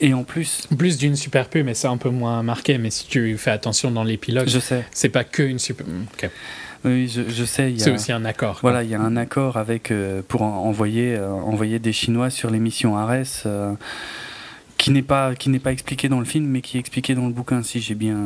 [0.00, 2.78] Et en plus, Plus d'une super pub, mais c'est un peu moins marqué.
[2.78, 5.86] Mais si tu fais attention dans l'épilogue, je sais, c'est pas que une super.
[6.14, 6.30] Ok.
[6.84, 8.60] oui, je, je sais, C'est aussi un accord.
[8.60, 8.70] quoi.
[8.70, 12.30] voilà, il y a un accord avec euh, pour en- envoyer euh, envoyer des Chinois
[12.30, 13.24] sur les missions Ares.
[13.46, 13.74] euh,
[14.78, 17.26] qui n'est pas qui n'est pas expliqué dans le film mais qui est expliqué dans
[17.26, 18.16] le bouquin si j'ai bien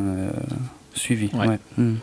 [0.95, 1.49] suivi Ouais.
[1.49, 1.59] Ouais.
[1.79, 1.95] Mm.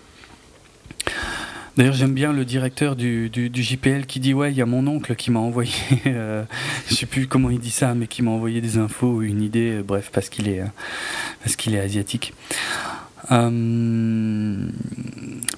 [1.82, 4.68] D'ailleurs, j'aime bien le directeur du, du, du JPL qui dit Ouais, il y a
[4.68, 5.74] mon oncle qui m'a envoyé,
[6.06, 6.44] euh,
[6.88, 9.42] je sais plus comment il dit ça, mais qui m'a envoyé des infos ou une
[9.42, 10.66] idée, euh, bref, parce qu'il est, euh,
[11.44, 12.36] parce qu'il est asiatique.
[13.32, 14.68] Euh,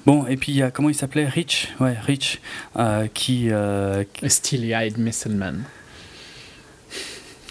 [0.06, 1.26] bon, et puis il y a, comment il s'appelait?
[1.26, 2.40] Rich, ouais, Rich,
[3.12, 3.50] qui.
[4.14, 5.62] qui- Steely-eyed Missile Man.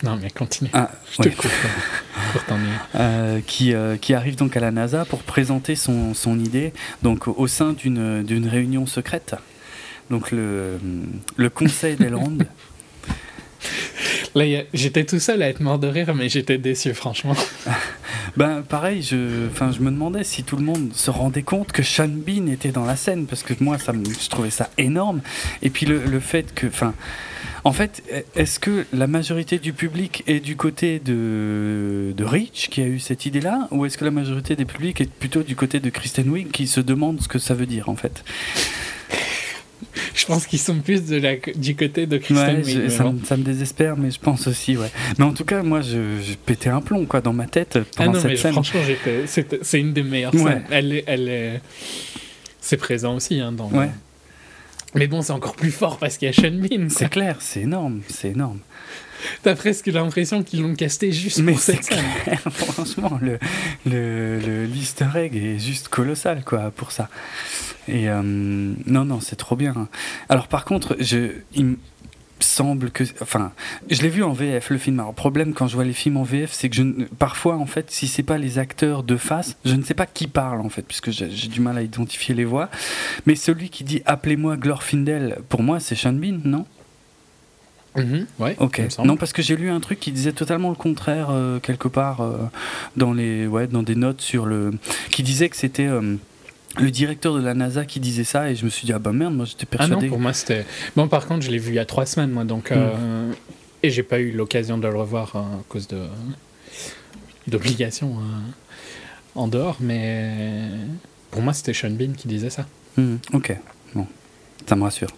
[0.02, 0.72] Non, mais continue.
[0.74, 1.36] ah, Je te ouais.
[1.36, 1.52] coupe
[2.96, 7.28] euh, qui, euh, qui arrive donc à la NASA pour présenter son, son idée donc
[7.28, 9.36] au sein d'une réunion secrète.
[10.10, 10.80] Donc le,
[11.38, 12.38] le conseil d'Elrond.
[14.36, 17.36] Là, j'étais tout seul à être mort de rire, mais j'étais déçu, franchement.
[18.38, 22.10] ben pareil, je, je me demandais si tout le monde se rendait compte que Sean
[22.10, 25.22] Bean était dans la scène parce que moi ça je trouvais ça énorme.
[25.62, 26.94] Et puis le, le fait que, enfin,
[27.64, 28.04] en fait,
[28.36, 33.00] est-ce que la majorité du public est du côté de, de Rich qui a eu
[33.00, 36.30] cette idée-là, ou est-ce que la majorité des publics est plutôt du côté de Kristen
[36.30, 38.24] Wiig qui se demande ce que ça veut dire en fait?
[40.16, 43.24] Je pense qu'ils sont plus de la, du côté de Kristen Ouais, Wiig, ça, me,
[43.24, 44.90] ça me désespère, mais je pense aussi, ouais.
[45.18, 47.86] Mais en tout cas, moi, je, je pétais un plomb, quoi, dans ma tête Ah
[47.98, 48.52] pendant non, cette mais scène.
[48.54, 48.80] franchement,
[49.62, 50.42] c'est une des meilleures Ouais.
[50.44, 50.64] scènes.
[50.72, 51.62] Elle est, elle est,
[52.62, 53.70] c'est présent aussi hein, dans.
[53.72, 53.90] Ouais.
[54.96, 56.88] Mais bon, c'est encore plus fort parce qu'il y a Sean Bean.
[56.90, 58.60] C'est clair, c'est énorme, c'est énorme.
[59.42, 62.04] T'as presque l'impression qu'ils l'ont casté juste Mais pour cette scène.
[62.24, 63.40] clair, franchement, le,
[63.86, 64.68] le, le-
[65.16, 67.10] egg est juste colossal, quoi, pour ça.
[67.88, 69.88] Et euh, non, non, c'est trop bien.
[70.30, 71.78] Alors, par contre, je, il
[72.40, 73.04] semble que.
[73.22, 73.52] Enfin,
[73.90, 75.00] je l'ai vu en VF, le film.
[75.00, 76.84] Alors, le problème quand je vois les films en VF, c'est que je,
[77.18, 80.28] parfois, en fait, si c'est pas les acteurs de face, je ne sais pas qui
[80.28, 82.70] parle, en fait, puisque j'ai, du mal à identifier les voix.
[83.26, 86.66] Mais celui qui dit Appelez-moi Glorfindel, pour moi, c'est Sean Bean, non?
[87.96, 88.82] Mhm, ouais, Ok.
[89.04, 92.22] Non, parce que j'ai lu un truc qui disait totalement le contraire euh, quelque part
[92.22, 92.38] euh,
[92.98, 94.72] dans les ouais dans des notes sur le
[95.12, 96.16] qui disait que c'était euh,
[96.80, 99.12] le directeur de la NASA qui disait ça et je me suis dit ah bah
[99.12, 100.06] merde moi j'étais Ah persuadé.
[100.08, 100.66] non, pour moi c'était.
[100.96, 102.72] Bon, par contre, je l'ai vu il y a trois semaines, moi, donc.
[102.72, 102.76] Hmm.
[102.78, 103.34] euh,
[103.84, 106.02] Et j'ai pas eu l'occasion de le revoir euh, à cause de
[107.48, 108.22] d'obligations euh,
[109.36, 110.70] en dehors, mais
[111.32, 112.66] pour moi c'était Sean Bean qui disait ça.
[112.98, 113.58] Hmm, ok.
[113.96, 114.08] Bon,
[114.68, 115.10] ça me rassure.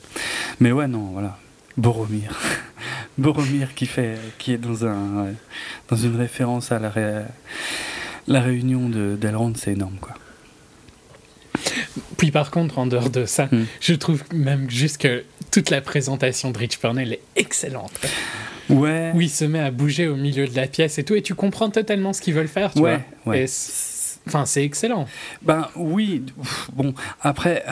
[0.60, 1.38] Mais ouais non voilà
[1.78, 2.38] Boromir.
[3.18, 5.28] Boromir qui fait qui est dans un
[5.90, 7.26] dans une référence à la ré-
[8.28, 10.16] la réunion de d'Elrond c'est énorme quoi.
[12.18, 13.66] Puis par contre, en dehors de ça, Hmm.
[13.80, 17.92] je trouve même juste que toute la présentation de Rich Purnell est excellente.
[18.70, 19.12] Ouais.
[19.14, 21.36] Où il se met à bouger au milieu de la pièce et tout, et tu
[21.36, 23.36] comprends totalement ce qu'ils veulent faire, tu Ouais, vois.
[23.36, 23.46] ouais.
[24.28, 25.08] Enfin, c'est excellent.
[25.44, 26.24] Ben oui,
[26.74, 27.64] bon, après,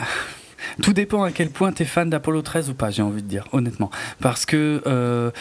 [0.82, 3.28] tout dépend à quel point tu es fan d'Apollo 13 ou pas, j'ai envie de
[3.28, 3.90] dire, honnêtement.
[4.20, 5.32] Parce que, euh,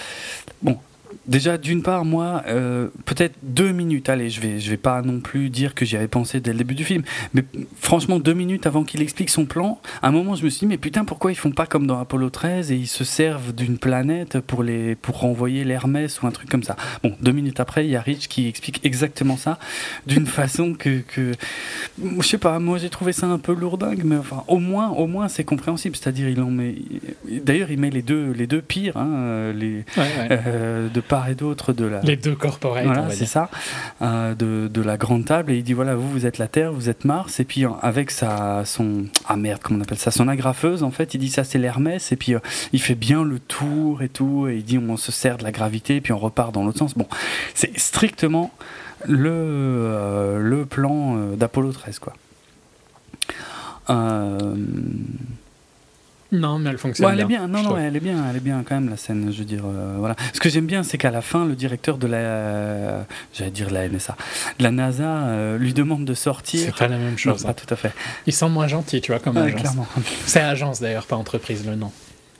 [0.63, 0.79] bon,
[1.27, 5.19] déjà, d'une part, moi, euh, peut-être deux minutes, allez, je vais, je vais pas non
[5.19, 7.03] plus dire que j'y avais pensé dès le début du film,
[7.33, 7.43] mais
[7.79, 10.65] franchement, deux minutes avant qu'il explique son plan, à un moment, je me suis dit,
[10.67, 13.77] mais putain, pourquoi ils font pas comme dans Apollo 13 et ils se servent d'une
[13.77, 17.85] planète pour, les, pour renvoyer l'Hermès ou un truc comme ça Bon, deux minutes après,
[17.85, 19.59] il y a Rich qui explique exactement ça
[20.07, 21.31] d'une façon que, que
[22.19, 25.07] je sais pas, moi j'ai trouvé ça un peu lourdingue, mais enfin, au moins, au
[25.07, 25.95] moins c'est compréhensible.
[25.95, 26.75] C'est-à-dire, il en met.
[27.43, 30.27] D'ailleurs, il met les deux, les deux pires, hein, euh, les, Ouais, ouais.
[30.31, 32.01] euh, de part et d'autre de la.
[32.01, 33.49] Les deux corporate, on Voilà, c'est ça,
[34.01, 36.73] euh, de, de la grande table, et il dit voilà, vous, vous êtes la Terre,
[36.73, 40.11] vous êtes Mars, et puis euh, avec sa, son, ah merde, comment on appelle ça,
[40.11, 42.39] son agrafeuse, en fait, il dit ça c'est l'Hermès, et puis euh,
[42.71, 45.51] il fait bien le tour et tout, et il dit on se sert de la
[45.51, 46.95] gravité, et puis on repart dans l'autre sens.
[46.95, 47.07] Bon,
[47.53, 48.51] c'est strictement
[49.05, 52.13] le, euh, le plan d'Apollo 13, quoi.
[53.89, 54.55] Euh,
[56.33, 57.47] Non, mais elle fonctionne Ouais, elle est bien.
[57.47, 57.61] bien.
[57.61, 58.25] Non, non, elle est bien.
[58.29, 59.29] Elle est bien quand même la scène.
[59.31, 60.15] Je veux dire, euh, voilà.
[60.33, 63.03] Ce que j'aime bien, c'est qu'à la fin, le directeur de la, euh,
[63.33, 64.17] j'allais dire la NSA,
[64.59, 66.59] de la NASA, euh, lui demande de sortir.
[66.65, 67.43] C'est pas la même Non, chose.
[67.43, 67.53] pas hein.
[67.53, 67.93] tout à fait.
[68.27, 69.61] Ils sont moins gentils, tu vois, comme Ouais, agence.
[69.61, 69.87] clairement.
[70.25, 71.91] C'est agence d'ailleurs, pas entreprise, le nom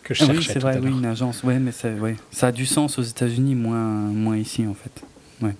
[0.03, 0.79] que je Ah oui, c'est vrai.
[0.81, 1.43] Oui, une agence.
[1.43, 2.15] Ouais, mais c'est, ouais.
[2.31, 5.01] ça a du sens aux États-Unis, moins, moins ici en fait.
[5.45, 5.55] Ouais.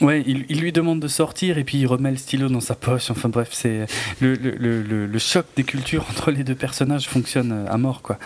[0.00, 2.74] Ouais, il, il lui demande de sortir et puis il remet le stylo dans sa
[2.74, 3.12] poche.
[3.12, 3.86] Enfin bref, c'est
[4.20, 7.76] le, le, le, le- le choc des cultures entre les deux personnages fonctionne euh, à
[7.78, 8.18] mort quoi.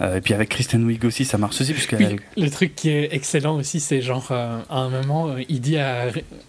[0.00, 2.90] Euh, et puis avec Kristen Wiig aussi, ça marche aussi puisqu'elle Oui, le truc qui
[2.90, 6.06] est excellent aussi, c'est genre, euh, à un moment, il dit à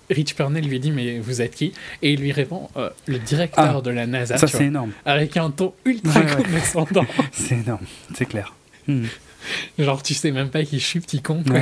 [0.10, 1.72] Rich Purnell, lui dit, mais vous êtes qui?
[2.02, 4.94] Et il lui répond, euh, le directeur Ah, de la NASA, ça c'est énorme.
[5.06, 6.44] avec un ton ultra Ouais, ouais.
[6.44, 7.06] condescendant.
[7.34, 7.86] C'est énorme,
[8.16, 8.56] c'est clair.
[8.88, 9.04] Hmm,
[9.78, 11.44] genre, tu sais même pas qu'il chie petit con.
[11.48, 11.62] Ouais.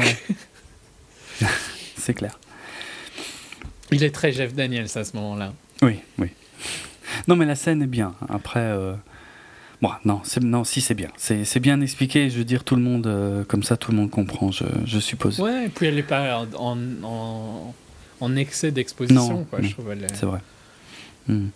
[1.97, 2.39] c'est clair.
[3.95, 5.53] Il est très Jeff Daniels à ce moment-là.
[5.81, 6.27] Oui, oui.
[7.27, 8.13] Non, mais la scène est bien.
[8.29, 8.93] Après, euh,
[9.81, 11.09] bon, non, non, si c'est bien.
[11.17, 12.29] C'est c'est bien expliqué.
[12.29, 14.51] Je veux dire, tout le monde, euh, comme ça, tout le monde comprend.
[14.51, 15.39] Je, je suppose.
[15.39, 17.73] Ouais, et puis elle est pas en, en,
[18.19, 19.91] en excès d'exposition, Non, quoi, je trouve.
[19.91, 20.39] Est- C'est vrai.
[21.27, 21.47] Hmm.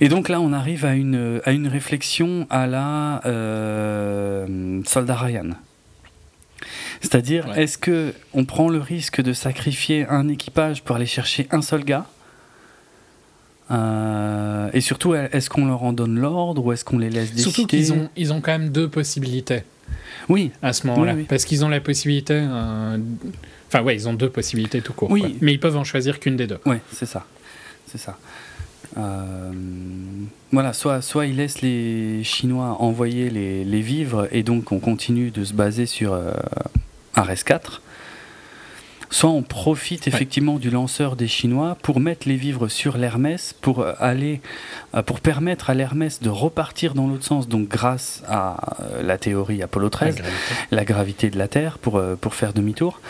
[0.00, 5.50] Et donc là, on arrive à une, à une réflexion à la euh, Soldat Ryan.
[7.02, 7.64] C'est-à-dire, Ouais.
[7.64, 11.84] est-ce que on prend le risque de sacrifier un équipage pour aller chercher un seul
[11.84, 12.06] gars?
[13.70, 17.42] Euh, Et surtout, est-ce qu'on leur en donne l'ordre ou est-ce qu'on les laisse décider
[17.42, 19.62] Surtout qu'ils ont, ils ont quand même deux possibilités
[20.28, 21.12] Oui, à ce moment-là.
[21.14, 21.26] Oui, oui.
[21.28, 22.34] Parce qu'ils ont la possibilité.
[22.36, 22.98] euh,
[23.68, 25.10] Enfin, ouais, ils ont deux possibilités tout court.
[25.10, 25.20] Oui.
[25.20, 25.30] quoi.
[25.40, 26.58] Mais ils peuvent en choisir qu'une des deux.
[26.66, 27.24] Ouais, c'est ça.
[27.86, 28.18] C'est ça.
[28.98, 29.50] Euh,
[30.52, 35.30] voilà, soit, soit ils laissent les Chinois envoyer les, les vivres et donc on continue
[35.30, 36.30] de se baser sur euh,
[37.14, 37.80] Ares 4.
[39.10, 43.80] Soit on profite effectivement du lanceur des Chinois pour mettre les vivres sur l'Hermès, pour
[43.80, 44.40] euh, aller,
[44.94, 49.18] euh, pour permettre à l'Hermès de repartir dans l'autre sens, donc grâce à euh, la
[49.18, 50.54] théorie Apollo 13 La gravité.
[50.70, 53.02] la gravité de la Terre pour, pour faire demi-tour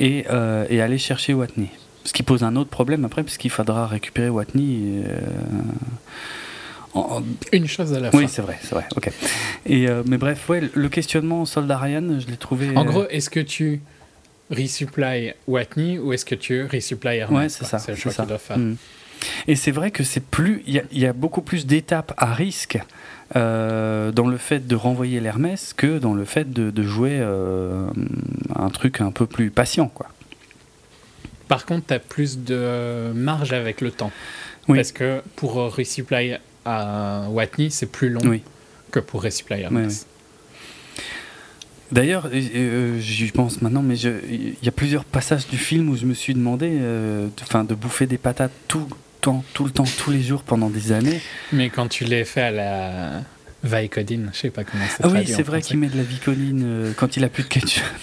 [0.00, 1.68] et, euh, et aller chercher Watney.
[2.04, 5.02] Ce qui pose un autre problème après, puisqu'il faudra récupérer Watney.
[5.06, 5.20] euh,
[7.00, 8.20] en- Une chose à la fois.
[8.20, 9.10] Oui, c'est vrai, c'est vrai, ok.
[9.66, 12.76] Et, euh, mais bref, ouais, le questionnement Soldat Ryan, je l'ai trouvé.
[12.76, 13.80] En euh, gros, est-ce que tu
[14.50, 17.78] resupply Watney ou est-ce que tu resupply Hermès Ouais, c'est ça.
[17.78, 18.58] C'est le choix qu'ils doivent faire.
[18.58, 18.76] Mm.
[19.48, 22.12] Et c'est vrai que c'est plus, il y, a- il y a beaucoup plus d'étapes
[22.18, 22.78] à risque
[23.34, 27.86] euh, dans le fait de renvoyer l'Hermès que dans le fait de, de jouer euh,
[28.54, 30.06] un truc un peu plus patient, quoi.
[31.48, 34.12] Par contre, tu as plus de marge avec le temps.
[34.68, 34.76] Oui.
[34.78, 36.36] Parce que pour resupply
[36.66, 38.42] à Watney, c'est plus long Oui.
[38.90, 40.06] que pour resupply Hermès.
[41.92, 46.04] D'ailleurs, euh, j'y pense maintenant, mais il y a plusieurs passages du film où je
[46.04, 50.10] me suis demandé, euh, de, bouffer des patates tout le temps, tout le temps, tous
[50.10, 51.20] les jours pendant des années.
[51.52, 53.22] Mais quand tu l'as fait à la
[53.62, 56.62] Vicodine, je sais pas comment c'est Ah oui, c'est vrai qu'il met de la vicoline
[56.64, 57.84] euh, quand il a plus de ketchup.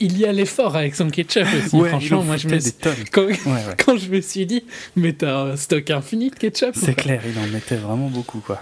[0.00, 1.76] Il y allait fort avec son ketchup aussi.
[1.76, 2.94] Ouais, Franchement, moi je me des suis- tonnes.
[3.12, 3.76] quand, Ouais, ouais.
[3.84, 4.64] quand je me suis dit,
[4.96, 8.60] mais t'as un stock infini de ketchup C'est clair, il en mettait vraiment beaucoup, quoi.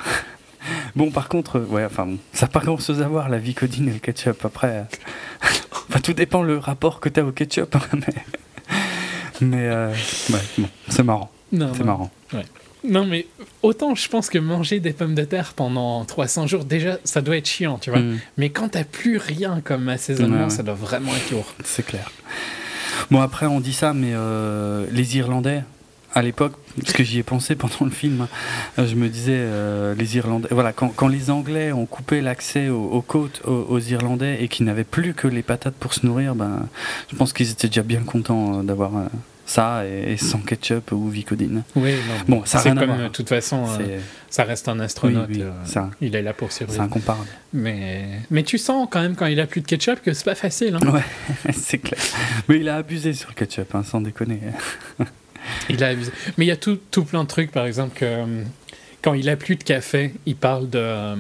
[0.97, 3.89] Bon, par contre, ouais, enfin, bon, ça n'a pas grand chose à voir, la vicodine
[3.89, 4.45] et le ketchup.
[4.45, 4.83] Après, euh,
[5.89, 8.15] enfin, tout dépend le rapport que tu as au ketchup, hein, mais,
[9.43, 9.93] mais euh,
[10.31, 12.11] ouais, bon, c'est marrant, c'est marrant.
[12.89, 13.27] Non, mais
[13.63, 17.37] autant je pense que manger des pommes de terre pendant 300 jours, déjà, ça doit
[17.37, 18.01] être chiant, tu vois.
[18.01, 18.19] Mm.
[18.37, 21.53] Mais quand t'as plus rien comme assaisonnement, Ouais, ça doit vraiment être lourd.
[21.65, 22.11] C'est clair.
[23.11, 25.63] Bon, après, on dit ça, mais euh, les Irlandais,
[26.17, 28.27] à l'époque, parce que j'y ai pensé pendant le film,
[28.79, 32.69] hein, je me disais, euh, les Irlandais, voilà, quand, quand les Anglais ont coupé l'accès
[32.69, 36.07] aux, aux côtes aux, aux Irlandais et qu'ils n'avaient plus que les patates pour se
[36.07, 36.69] nourrir, ben,
[37.11, 39.07] je pense qu'ils étaient déjà bien contents euh, d'avoir euh,
[39.47, 41.63] ça et, et sans ketchup ou vicodine.
[41.77, 42.15] Oui, non.
[42.39, 42.99] Bon, ça c'est comme, voir.
[43.01, 45.29] euh, de toute façon, euh, C'est ça reste un astronaute.
[45.31, 45.43] Oui, oui,
[45.77, 46.83] euh, il est là pour c'est survivre.
[46.83, 47.29] incomparable.
[47.55, 50.35] Mais, mais tu sens quand même quand il a plus de ketchup que c'est pas
[50.35, 50.77] facile.
[50.83, 50.91] hein.
[50.91, 51.03] Ouais,
[51.53, 52.01] c'est clair.
[52.49, 54.41] Mais il a abusé sur le ketchup, hein, sans déconner.
[55.69, 56.11] Il a abusé.
[56.39, 58.43] Mais il y a tout, tout plein de trucs, par exemple, que euh,
[59.01, 61.15] quand il a plus de café, il parle de, euh,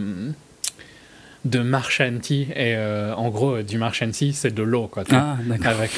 [1.44, 2.48] de Marchanti.
[2.56, 5.04] Et euh, en gros, euh, du Marchanti, c'est de l'eau, quoi.
[5.12, 5.68] Ah, d'accord.
[5.78, 5.92] Avec.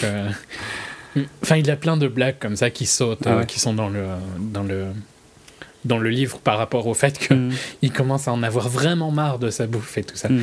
[1.43, 3.47] Enfin, il a plein de blagues comme ça qui sautent, Ah euh, ouais.
[3.47, 4.05] qui sont dans le,
[4.39, 4.87] dans, le,
[5.85, 9.39] dans le livre par rapport au fait qu'il Mm, commence à en avoir vraiment marre
[9.39, 10.29] de sa bouffe et tout ça.
[10.29, 10.43] mm.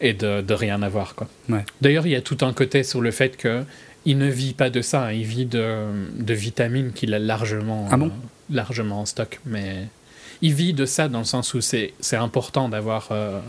[0.00, 1.14] et de, de rien avoir.
[1.14, 1.28] Quoi.
[1.48, 1.64] Ouais.
[1.80, 3.64] D'ailleurs, il y a tout un côté sur le fait que
[4.08, 5.12] il ne vit pas de ça, hein.
[5.12, 5.84] il vit de,
[6.16, 8.06] de vitamines qu'il a largement, Ah bon?
[8.06, 9.40] euh, largement en stock.
[9.44, 9.88] Mais
[10.42, 13.08] il vit de ça dans le sens où c'est important d'avoir.
[13.10, 13.40] euh,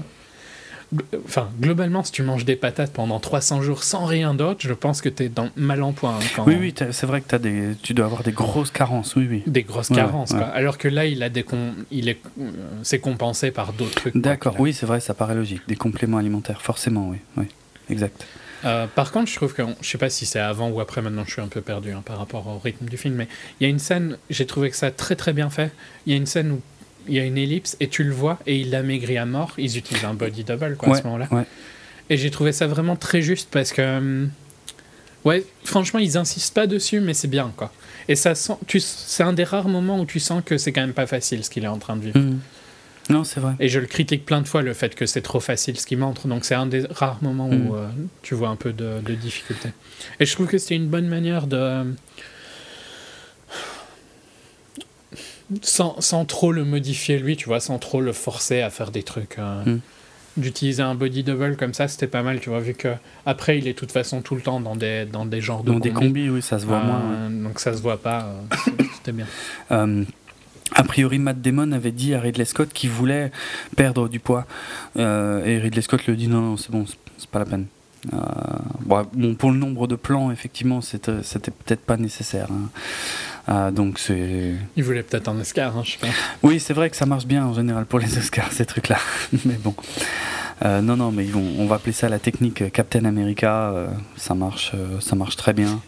[1.26, 5.01] Enfin, globalement, si tu manges des patates pendant 300 jours sans rien d'autre, je pense
[5.01, 6.15] que tu es dans, mal en point.
[6.15, 9.15] hein, quand- Oui, oui, c'est vrai que as des, tu dois avoir des grosses carences,
[9.18, 9.43] oui, oui.
[9.47, 10.31] Des grosses Ouais, carences.
[10.31, 10.38] ouais.
[10.38, 10.47] quoi.
[10.47, 12.51] Alors que là, il a des com- il est, euh,
[12.84, 14.15] c'est compensé par d'autres trucs.
[14.18, 15.61] D'accord, oui, c'est vrai, ça paraît logique.
[15.68, 17.18] Des compléments alimentaires, forcément, oui.
[17.35, 17.45] oui.
[17.89, 18.26] Exact.
[18.65, 21.23] Euh, par contre, je trouve que, je sais pas si c'est avant ou après, maintenant
[21.27, 23.27] je suis un peu perdu hein, par rapport au rythme du film, mais
[23.59, 25.72] il y a une scène, j'ai trouvé que ça très très bien fait.
[26.05, 26.61] Il y a une scène où
[27.07, 29.51] il y a une ellipse et tu le vois et il l'a maigri à mort.
[29.57, 31.27] Ils utilisent un body double quoi, à Ouais, ce moment-là.
[31.31, 31.43] ouais.
[32.09, 34.29] Et j'ai trouvé ça vraiment très juste parce que, hum,
[35.25, 37.71] ouais, franchement, ils insistent pas dessus, mais c'est bien quoi.
[38.07, 40.81] Et ça sent, tu, c'est un des rares moments où tu sens que c'est quand
[40.81, 42.19] même pas facile ce qu'il est en train de vivre.
[42.19, 42.39] Mhm.
[43.09, 43.53] Non, c'est vrai.
[43.61, 45.97] Et je le critique plein de fois, le fait que c'est trop facile ce qu'il
[45.97, 46.27] montre.
[46.27, 47.88] Donc c'est un des rares moments où euh,
[48.21, 49.69] tu vois un peu de, de difficulté.
[50.19, 51.84] Et je trouve que c'était une bonne manière de...
[55.61, 59.03] Sans, sans trop le modifier lui, tu vois, sans trop le forcer à faire des
[59.03, 59.37] trucs.
[59.39, 59.79] euh, Mm.
[60.39, 62.89] D'utiliser un body double comme ça, c'était pas mal, tu vois, vu que
[63.25, 65.71] après il est de toute façon tout le temps dans des, dans des genres de
[65.71, 66.29] Dans des combis.
[66.29, 67.27] oui, ça se voit Euh, moins.
[67.29, 67.43] ouais.
[67.43, 68.67] Donc ça se voit pas, euh,
[68.97, 69.25] c'était bien.
[69.71, 70.03] Euh,
[70.75, 73.31] a priori, Matt Damon avait dit à Ridley Scott qu'il voulait
[73.75, 74.45] perdre du poids.
[74.97, 77.65] Euh, et Ridley Scott lui a dit non, non, c'est bon, c'est- pas la peine.
[78.13, 78.17] Euh,
[78.85, 82.47] bon, pour le nombre de plans, effectivement, c'était c'était peut-être pas nécessaire.
[82.51, 82.69] hein.
[83.49, 84.53] Euh, donc c'est.
[84.75, 86.07] Il voulait peut-être un Oscar, hein, je sais pas.
[86.43, 88.97] Oui, c'est vrai que ça marche bien en général pour les Oscars, ces trucs-là.
[89.45, 89.73] mais bon.
[90.65, 93.69] Euh, non, non, mais ils vont, on va appeler ça la technique Captain America.
[93.71, 93.87] euh,
[94.17, 95.81] ça marche, euh, ça marche très bien.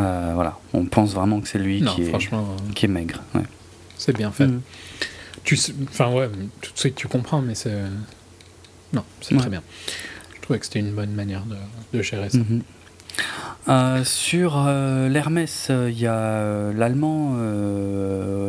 [0.00, 2.38] Euh, voilà, on pense vraiment que c'est lui Non, qui, est, euh,
[2.74, 3.22] qui est maigre.
[3.34, 3.42] ouais.
[3.96, 4.48] c'est bien fait.
[5.44, 6.28] Tu sais- enfin ouais,
[6.60, 7.76] tout de suite tu comprends, mais c'est
[8.92, 9.40] non, c'est Ouais.
[9.40, 9.62] très bien.
[10.34, 11.56] Je trouvais que c'était une bonne manière de,
[11.96, 12.38] de gérer ça.
[12.38, 12.62] Mhm.
[13.68, 17.34] Euh, sur euh, l'Hermès, euh, il y a l'Allemand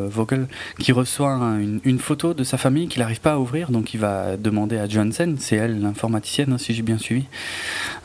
[0.09, 0.47] Vogel
[0.79, 3.93] qui reçoit un- une, une photo de sa famille qu'il n'arrive pas à ouvrir, donc
[3.95, 7.25] il va demander à Johansen, c'est elle l'informaticienne, hein, si j'ai bien suivi.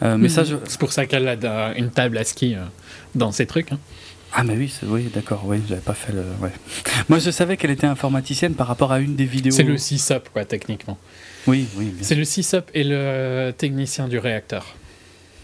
[0.01, 0.57] Je...
[0.65, 2.57] C'est pour ça qu'elle a une table à ski
[3.15, 3.73] dans ses trucs.
[3.73, 3.79] hein.
[4.35, 6.23] Ah mais oui, oui d'accord, oui, j'avais pas fait le...
[6.41, 6.53] Ouais.
[7.11, 9.53] Moi je savais qu'elle était informaticienne par rapport à une des vidéos...
[9.53, 10.97] C'est le CISOP quoi techniquement.
[11.47, 14.65] Oui, oui, C'est le CISOP et le technicien du réacteur.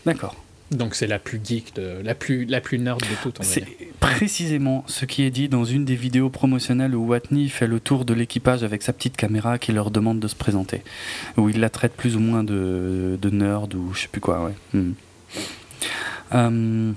[0.06, 0.34] D'accord.
[0.70, 3.38] Donc c'est la plus geek, de, la plus la plus nerd de toutes.
[3.42, 3.64] C'est
[4.00, 8.04] précisément ce qui est dit dans une des vidéos promotionnelles où Watney fait le tour
[8.04, 10.82] de l'équipage avec sa petite caméra qui leur demande de se présenter.
[11.38, 14.44] Où il la traite plus ou moins de, de nerd ou je sais plus quoi,
[14.44, 14.54] ouais.
[14.74, 14.92] Hmm.
[16.34, 16.92] Euh,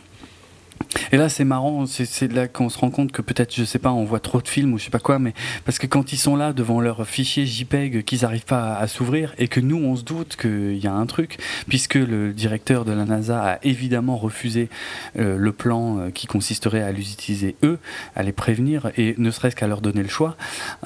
[1.12, 3.92] et là, c'est marrant, c'est là qu'on se rend compte que peut-être, je sais pas,
[3.92, 5.34] on voit trop de films ou je sais pas quoi, mais
[5.66, 9.34] parce que quand ils sont là devant leur fichier JPEG qu'ils n'arrivent pas à, s'ouvrir
[9.38, 11.38] et que nous, on se doute qu'il y a un truc,
[11.68, 14.70] puisque le directeur de la NASA a évidemment refusé
[15.20, 17.80] euh, le plan euh, qui consisterait à les utiliser eux,
[18.16, 20.36] à les prévenir et ne serait-ce qu'à leur donner le choix.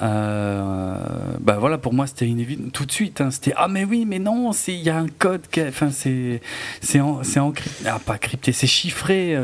[0.02, 0.96] Euh,
[1.40, 3.20] bah voilà, pour moi, c'était inévitable tout de suite.
[3.20, 6.40] hein, c'était ah mais oui, mais non, il y a un code, enfin c'est
[6.80, 9.36] c'est en- c'est encrypté, ah, pas crypté, c'est chiffré.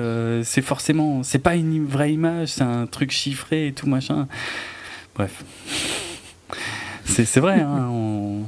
[0.42, 4.26] Euh, c'est forcément, c'est pas une vraie image, c'est un truc chiffré et tout machin.
[5.14, 5.42] Bref.
[7.04, 8.44] C'est vrai, hein, on-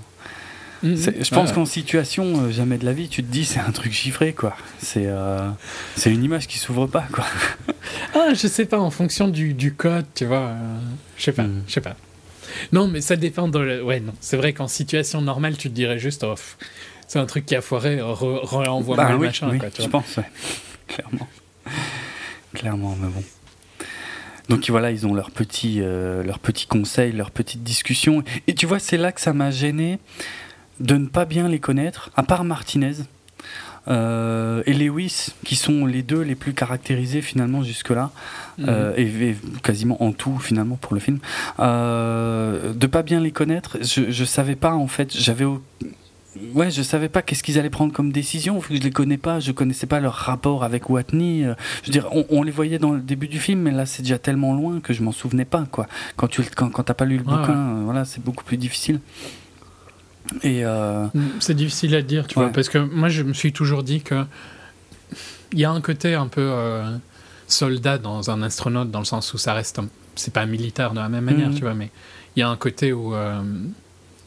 [0.82, 0.96] Mhm.
[0.96, 1.54] c'est- je pense Ouais.
[1.54, 4.54] qu'en situation euh, jamais de la vie, tu te dis c'est un truc chiffré quoi.
[4.78, 5.48] C'est euh,
[5.96, 7.24] c'est une image qui s'ouvre pas quoi.
[8.14, 10.38] Ah, je sais pas, en fonction du, du code, tu vois.
[10.38, 10.78] euh,
[11.16, 11.62] je sais pas, Mm.
[11.66, 11.96] je sais pas.
[12.72, 13.58] Non, mais ça dépend de.
[13.58, 14.12] le- Ouais, non.
[14.20, 16.34] C'est vrai qu'en situation normale, tu te dirais juste, oh,
[17.08, 19.88] c'est un truc qui a foiré, re- renvoie-moi Bah oui, machin, oui, quoi, tu je
[19.88, 20.24] pense, ouais.
[20.86, 21.26] clairement,
[22.54, 23.22] clairement, mais bon.
[24.48, 28.22] Donc voilà, ils ont leurs petits, euh, leurs petits conseils, leurs petites discussions.
[28.46, 29.98] Et tu vois, c'est là que ça m'a gêné
[30.80, 32.92] de ne pas bien les connaître, à part Martinez.
[33.86, 38.10] euh, et Lewis, qui sont les deux les plus caractérisés finalement jusque-là,
[38.56, 38.66] Mhm.
[38.68, 41.18] euh, et, et quasiment en tout finalement pour le film,
[41.58, 45.44] de pas bien les connaître, je, je savais pas en fait, j'avais
[46.52, 49.18] Ouais, je savais pas qu'est-ce qu'ils allaient prendre comme décision, vu que je les connais
[49.18, 51.44] pas, je connaissais pas leur rapport avec Watney.
[51.44, 53.86] euh, je veux dire, on, on les voyait dans le début du film, mais là
[53.86, 55.86] c'est déjà tellement loin que je m'en souvenais pas, quoi.
[56.16, 57.80] Quand tu quand, quand t'as pas lu le bouquin, ouais.
[57.80, 59.00] euh, voilà, c'est beaucoup plus difficile.
[60.42, 62.46] Et euh, Mm, C'est difficile à dire, tu Ouais.
[62.46, 64.24] vois, parce que moi, je me suis toujours dit que
[65.52, 66.96] il y a un côté un peu euh,
[67.46, 69.80] soldat dans un astronaute, dans le sens où ça reste,
[70.16, 71.54] c'est pas militaire de la même manière, Mhm.
[71.54, 71.90] tu vois, mais
[72.34, 73.40] il y a un côté où, euh,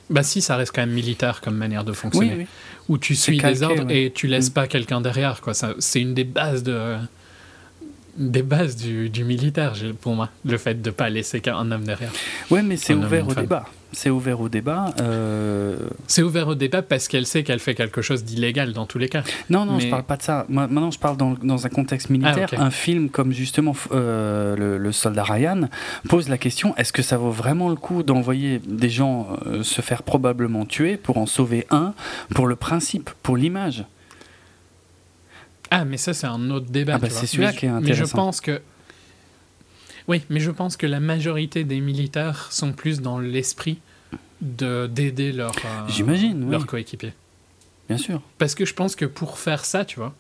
[0.09, 2.45] bah si, ça reste quand même militaire comme manière de oui, fonctionner, oui.
[2.89, 4.03] où tu suis calqué, des ordres ouais.
[4.05, 4.53] et tu laisses Mhm.
[4.53, 5.53] pas quelqu'un derrière, quoi.
[5.53, 6.95] Ça, c'est une des bases de
[8.17, 12.11] des bases du, du militaire, pour moi, le fait de pas laisser qu'un homme derrière.
[12.49, 13.43] Ouais, mais c'est Un ouvert au femme.
[13.43, 13.65] débat.
[13.93, 14.93] C'est ouvert au débat.
[15.01, 18.98] euh, C'est ouvert au débat parce qu'elle sait qu'elle fait quelque chose d'illégal dans tous
[18.98, 19.24] les cas.
[19.49, 20.45] Non, non, je Mais- parle pas de ça.
[20.49, 22.49] Moi, maintenant, je parle dans, dans un contexte militaire.
[22.57, 22.64] Ah.
[22.64, 25.69] Un film comme justement euh, le, le soldat Ryan
[26.09, 29.82] pose la question est-ce que ça vaut vraiment le coup d'envoyer des gens euh, se
[29.82, 31.93] faire probablement tuer pour en sauver un
[32.35, 33.85] pour le principe, pour l'image?
[35.72, 36.93] Ah, mais ça, c'est un autre débat.
[36.95, 38.17] Ah bah, c'est celui-là je- qui est Mais je intéressant.
[38.17, 38.61] pense que.
[40.07, 43.79] Oui, mais je pense que la majorité des militaires sont plus dans l'esprit
[44.41, 46.51] de d'aider leur, euh, J'imagine, oui.
[46.51, 47.13] leur coéquipier.
[47.89, 48.21] Bien sûr.
[48.37, 50.13] Parce que je pense que pour faire ça, tu vois,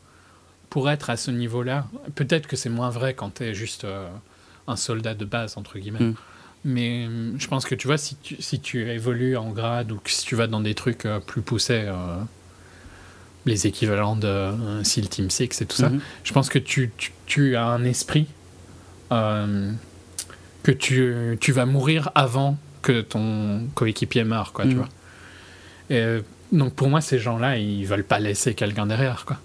[0.69, 4.07] pour être à ce niveau-là, peut-être que c'est moins vrai quand tu es juste euh,
[4.67, 5.99] un soldat de base, entre guillemets.
[5.99, 6.15] Mm.
[6.65, 9.97] Mais euh, je pense que tu vois, si tu, si tu évolues en grade ou
[9.97, 12.17] que si tu vas dans des trucs euh, plus poussés, euh,
[13.45, 16.01] les équivalents de SEAL Team 6 et tout ça, Mhm.
[16.23, 18.27] je pense que tu, tu, tu as un esprit
[19.11, 19.71] euh,
[20.63, 24.77] que tu, tu vas mourir avant que ton coéquipier meure, quoi, tu Mhm.
[24.77, 24.89] vois.
[25.89, 26.21] Et, euh,
[26.51, 29.37] donc pour moi, ces gens-là, ils veulent pas laisser quelqu'un derrière, quoi.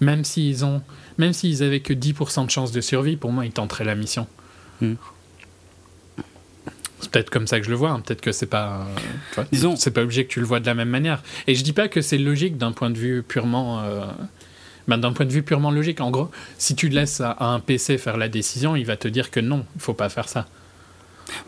[0.00, 0.82] Même s'ils ont,
[1.18, 4.26] même s'ils avaient que 10% de chance de survie, pour moi, ils tenteraient la mission.
[4.80, 4.96] Mhm.
[7.00, 7.90] C'est peut-être comme ça que je le vois.
[7.90, 8.00] hein.
[8.00, 8.86] Peut-être que c'est pas,
[9.36, 11.22] euh, c'est pas obligé que tu le vois de la même manière.
[11.46, 14.06] Et je dis pas que c'est logique d'un point de vue purement, euh,
[14.88, 16.00] ben, d'un point de vue purement logique.
[16.00, 19.08] En gros, si tu laisses à, à un PC faire la décision, il va te
[19.08, 20.46] dire que non, il faut pas faire ça.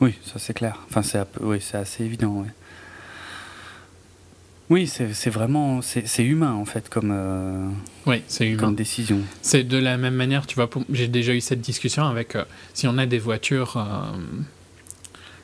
[0.01, 0.79] Oui, ça c'est clair.
[0.89, 2.33] Enfin, c'est oui, assez évident.
[2.41, 2.49] ouais.
[4.69, 7.69] Oui, c'est vraiment c'est humain en fait comme euh,
[8.07, 8.59] Oui, c'est humain.
[8.61, 9.21] comme décision.
[9.41, 12.89] C'est de la même manière, tu vois, j'ai déjà eu cette discussion avec, euh, si
[12.89, 14.17] on a des voitures, euh,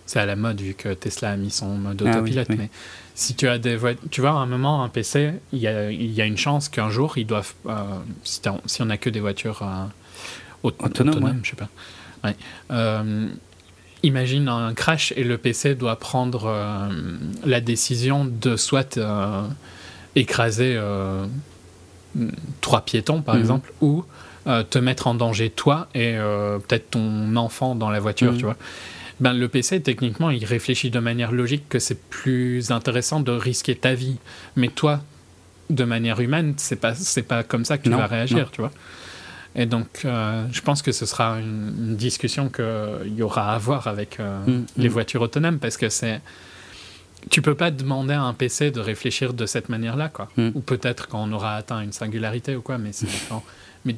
[0.06, 2.56] c'est à la mode vu que Tesla a mis son mode Ah oui, autopilote, oui.
[2.58, 2.70] mais
[3.14, 5.90] si tu as des voitures, tu vois, à un moment, un PC, il y a,
[5.90, 7.74] il y a une chance qu'un jour, ils doivent, euh,
[8.24, 8.40] si,
[8.80, 9.84] on a que des voitures euh,
[10.62, 11.40] aut- Autonomes, autonomes, ouais.
[11.42, 11.68] je sais pas,
[12.24, 12.36] Ouais.
[12.70, 13.28] Euh,
[14.04, 16.88] imagine un crash et le PC doit prendre
[17.44, 18.98] la décision de soit
[20.14, 20.80] écraser
[22.60, 23.40] trois piétons, par Mhm.
[23.40, 24.04] exemple, ou
[24.70, 26.16] te mettre en danger toi et
[26.68, 28.38] peut-être ton enfant dans la voiture, Mhm.
[28.38, 28.56] tu vois.
[29.22, 33.76] Ben, le PC, techniquement, il réfléchit de manière logique que c'est plus intéressant de risquer
[33.76, 34.16] ta vie.
[34.56, 35.00] Mais toi,
[35.70, 38.48] de manière humaine, c'est pas, c'est pas comme ça que tu Non, vas réagir, non.
[38.50, 38.72] tu vois.
[39.54, 43.54] Et donc, euh, je pense que ce sera une, une discussion qu'il y aura à
[43.54, 44.92] avoir avec euh, Mm, les mm.
[44.92, 46.20] voitures autonomes parce que c'est.
[47.30, 50.30] Tu peux pas demander à un PC de réfléchir de cette manière-là, quoi.
[50.36, 50.48] Mm.
[50.56, 53.44] Ou peut-être quand on aura atteint une singularité ou quoi, mais c'est différent.
[53.84, 53.94] Mais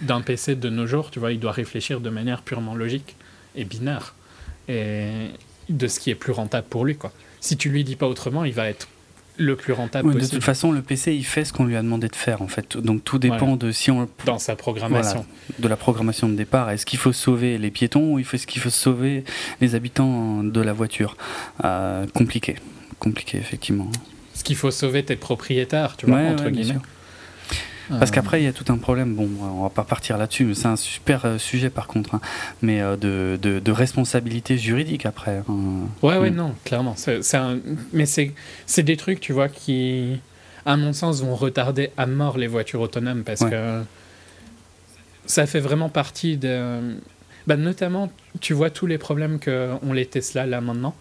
[0.00, 3.16] d'un PC de nos jours, tu vois, il doit réfléchir de manière purement logique
[3.54, 4.14] et binaire.
[4.68, 5.28] Et
[5.68, 7.12] de ce qui est plus rentable pour lui, quoi.
[7.40, 8.88] Si tu lui dis pas autrement, il va être
[9.36, 12.06] le plus rentable de toute façon, le PC il fait ce qu'on lui a demandé
[12.06, 12.76] de faire en fait.
[12.76, 15.26] Donc tout dépend de si on dans sa programmation.
[15.58, 16.70] de la programmation de départ.
[16.70, 19.24] Est-ce qu'il faut sauver les piétons ou est-ce qu'il faut sauver
[19.60, 21.16] les habitants de la voiture?
[21.64, 22.54] Euh, Compliqué,
[23.00, 23.90] compliqué effectivement.
[24.34, 26.78] Ce qu'il faut sauver tes propriétaires, tu vois, Ouais, entre ouais, guillemets?
[27.90, 29.14] Parce Euh, qu'après, il y a tout un problème.
[29.14, 32.14] Bon, on va pas partir là-dessus, mais c'est un super euh, sujet par contre.
[32.14, 32.20] hein.
[32.62, 35.42] Mais euh, de, de, de responsabilité juridique après.
[35.48, 35.86] hein.
[36.02, 36.34] Ouais, ouais, Mm.
[36.36, 36.94] non, clairement.
[37.34, 37.58] Un-
[37.92, 38.32] Mais c'est,
[38.66, 40.18] c'est des trucs, tu vois, qui,
[40.64, 43.50] à mon sens, vont retarder à mort les voitures autonomes parce Ouais.
[43.50, 43.82] que
[45.26, 46.96] ça fait vraiment partie de.
[47.46, 50.94] Bah, notamment, tu vois tous les problèmes qu'ont les Tesla là maintenant.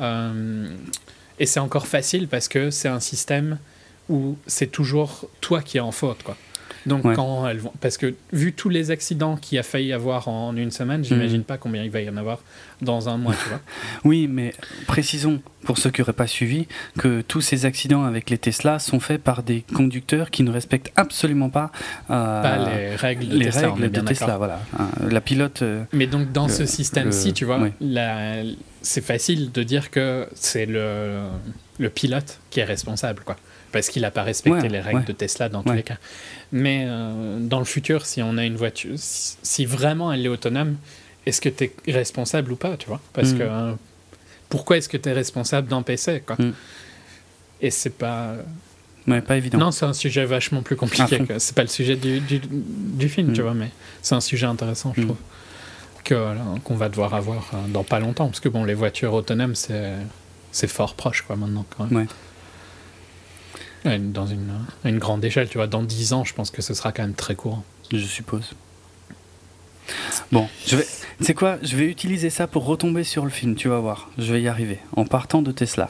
[0.00, 0.68] Euh,
[1.40, 3.58] Et c'est encore facile parce que c'est un système
[4.08, 6.36] où c'est toujours toi qui es en faute, quoi.
[6.86, 7.14] Donc Ouais.
[7.14, 10.70] quand elles vont, parce que vu tous les accidents qu'il a failli avoir en une
[10.70, 12.38] semaine, j'imagine pas combien il va y en avoir
[12.80, 13.60] dans un mois, tu vois.
[14.04, 14.54] Oui, mais
[14.86, 16.66] précisons, pour ceux qui n'auraient pas suivi,
[16.98, 20.92] que tous ces accidents avec les Tesla sont faits par des conducteurs qui ne respectent
[20.96, 21.72] absolument pas,
[22.10, 24.36] euh, pas les règles de les Tesla, règles de.
[24.38, 24.60] Voilà.
[24.78, 25.60] Hein, La pilote.
[25.62, 27.70] euh, Mais donc dans Le- ce système-ci, tu vois, oui.
[28.82, 31.18] c'est facile de dire que c'est le,
[31.78, 33.36] le pilote qui est responsable, quoi.
[33.72, 35.04] Parce qu'il n'a pas respecté Ouais, les règles ouais.
[35.04, 35.98] de Tesla dans tous les cas.
[36.52, 40.28] Mais euh, dans le futur, si on a une voiture, si, si vraiment elle est
[40.30, 40.76] autonome,
[41.26, 43.00] est-ce que tu es responsable ou pas, tu vois?
[43.12, 43.38] Parce Mm.
[43.38, 43.72] que euh,
[44.48, 46.36] pourquoi est-ce que tu es responsable d'un PC, quoi?
[46.38, 46.52] Mm.
[47.60, 48.36] Et c'est pas.
[49.06, 49.58] ouais, pas évident.
[49.58, 51.18] Non, c'est un sujet vachement plus compliqué.
[51.26, 53.32] que- C'est pas le sujet du, du, du film, Mm.
[53.34, 53.68] tu vois, mais
[54.00, 55.04] c'est un sujet intéressant, je Mm.
[55.04, 55.16] trouve,
[56.64, 58.28] qu'on va devoir avoir euh, dans pas longtemps.
[58.28, 59.92] Parce que bon, les voitures autonomes, c'est,
[60.52, 62.00] c'est fort proche, quoi, maintenant, quand même.
[62.02, 62.06] Ouais.
[63.84, 64.50] Ouais, dans une,
[64.84, 65.66] à une grande échelle, tu vois.
[65.66, 67.64] Dans 10 ans, je pense que ce sera quand même très courant.
[67.92, 68.54] Je suppose.
[70.32, 70.86] Bon, je vais.
[71.18, 73.56] Tu sais quoi Je vais utiliser ça pour retomber sur le film.
[73.56, 74.08] Tu vas voir.
[74.18, 75.88] Je vais y arriver en partant de Tesla.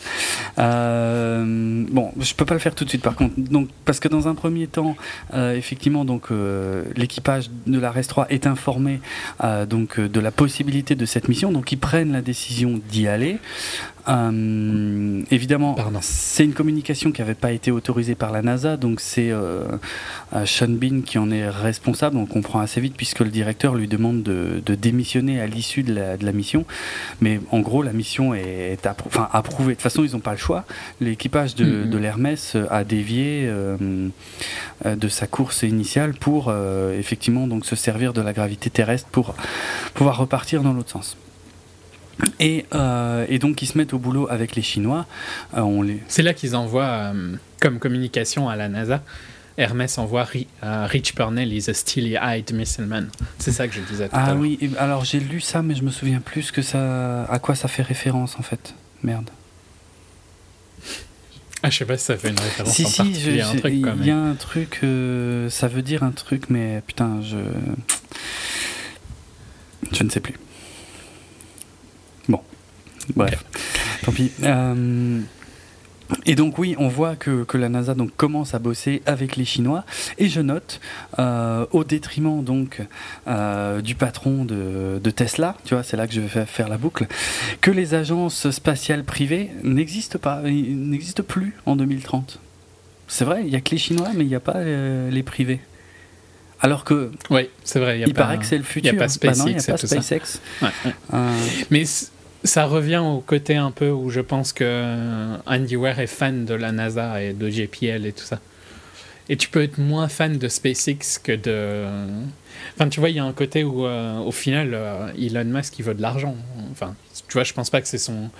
[0.58, 3.34] Euh, bon, je peux pas le faire tout de suite par contre.
[3.36, 4.96] Donc, parce que dans un premier temps,
[5.34, 9.00] euh, effectivement, donc euh, l'équipage de la RES 3 est informé
[9.44, 11.52] euh, donc euh, de la possibilité de cette mission.
[11.52, 13.38] Donc, ils prennent la décision d'y aller.
[14.08, 19.30] Euh, évidemment, c'est une communication qui n'avait pas été autorisée par la NASA, donc c'est
[19.30, 19.64] euh,
[20.34, 22.16] euh, Sean Bean qui en est responsable.
[22.16, 25.94] On comprend assez vite puisque le directeur lui demande de, de démissionner à l'issue de
[25.94, 26.64] la, de la mission.
[27.20, 29.72] Mais en gros, la mission est enfin, approuvée.
[29.72, 30.64] De toute façon, ils n'ont pas le choix.
[31.00, 31.90] L'équipage de, Mhm.
[31.90, 33.76] de l'Hermès a dévié euh,
[34.86, 39.08] euh, de sa course initiale pour euh, effectivement donc se servir de la gravité terrestre
[39.10, 39.34] pour
[39.94, 41.16] pouvoir repartir dans l'autre sens.
[42.40, 45.06] Et, euh, et donc ils se mettent au boulot avec les Chinois.
[45.56, 46.02] Euh, on les...
[46.08, 49.02] C'est là qu'ils envoient euh, comme communication à la NASA.
[49.56, 53.08] Hermès envoie Ri- Rich Purnell is a steely-eyed missile man.
[53.38, 55.82] C'est ça que je disais tout à Ah oui, alors j'ai lu ça, mais je
[55.82, 58.74] me souviens plus que ça, à quoi ça fait référence en fait.
[59.02, 59.30] Merde.
[61.64, 63.52] Ah, je sais pas si ça fait une référence si en si, particulier, je- un
[63.54, 64.16] je- truc il quand y même.
[64.26, 64.80] a un truc,
[65.50, 67.36] ça veut dire un truc, mais putain, je,
[69.92, 70.34] je ne sais plus.
[73.16, 73.44] Bref,
[74.04, 74.30] tant pis.
[74.42, 75.20] Euh,
[76.24, 79.44] Et donc oui, on voit que, que la NASA donc commence à bosser avec les
[79.44, 79.84] Chinois.
[80.16, 80.80] Et je note,
[81.18, 82.80] euh, au détriment donc
[83.26, 86.78] euh, du patron de, de Tesla, tu vois, c'est là que je vais faire, la
[86.78, 87.06] boucle,
[87.60, 92.38] que les agences spatiales privées n'existent pas, ils n'existent plus en 2030.
[93.06, 95.22] C'est vrai, il y a que les Chinois, mais il n'y a pas euh, les
[95.22, 95.60] privés.
[96.60, 98.00] Alors que Oui, c'est vrai.
[98.00, 98.92] y a il pas- paraît que c'est le futur.
[98.92, 100.02] y a pas Bah non, il n'y a SpaceX pas ça.
[100.02, 100.40] SpaceX.
[100.62, 100.92] Ouais, ouais.
[101.14, 101.38] Euh,
[101.70, 101.84] Mais
[102.44, 106.44] ça revient au côté un peu où je pense que euh, Andy Weir est fan
[106.44, 108.40] de la NASA et de JPL et tout ça.
[109.28, 111.86] Et tu peux être moins fan de SpaceX que de.
[112.74, 115.78] Enfin, tu vois, il y a un côté où, euh, au final, euh, Elon Musk,
[115.78, 116.34] il veut de l'argent.
[116.70, 116.94] Enfin,
[117.28, 118.30] tu vois, je pense pas que c'est son.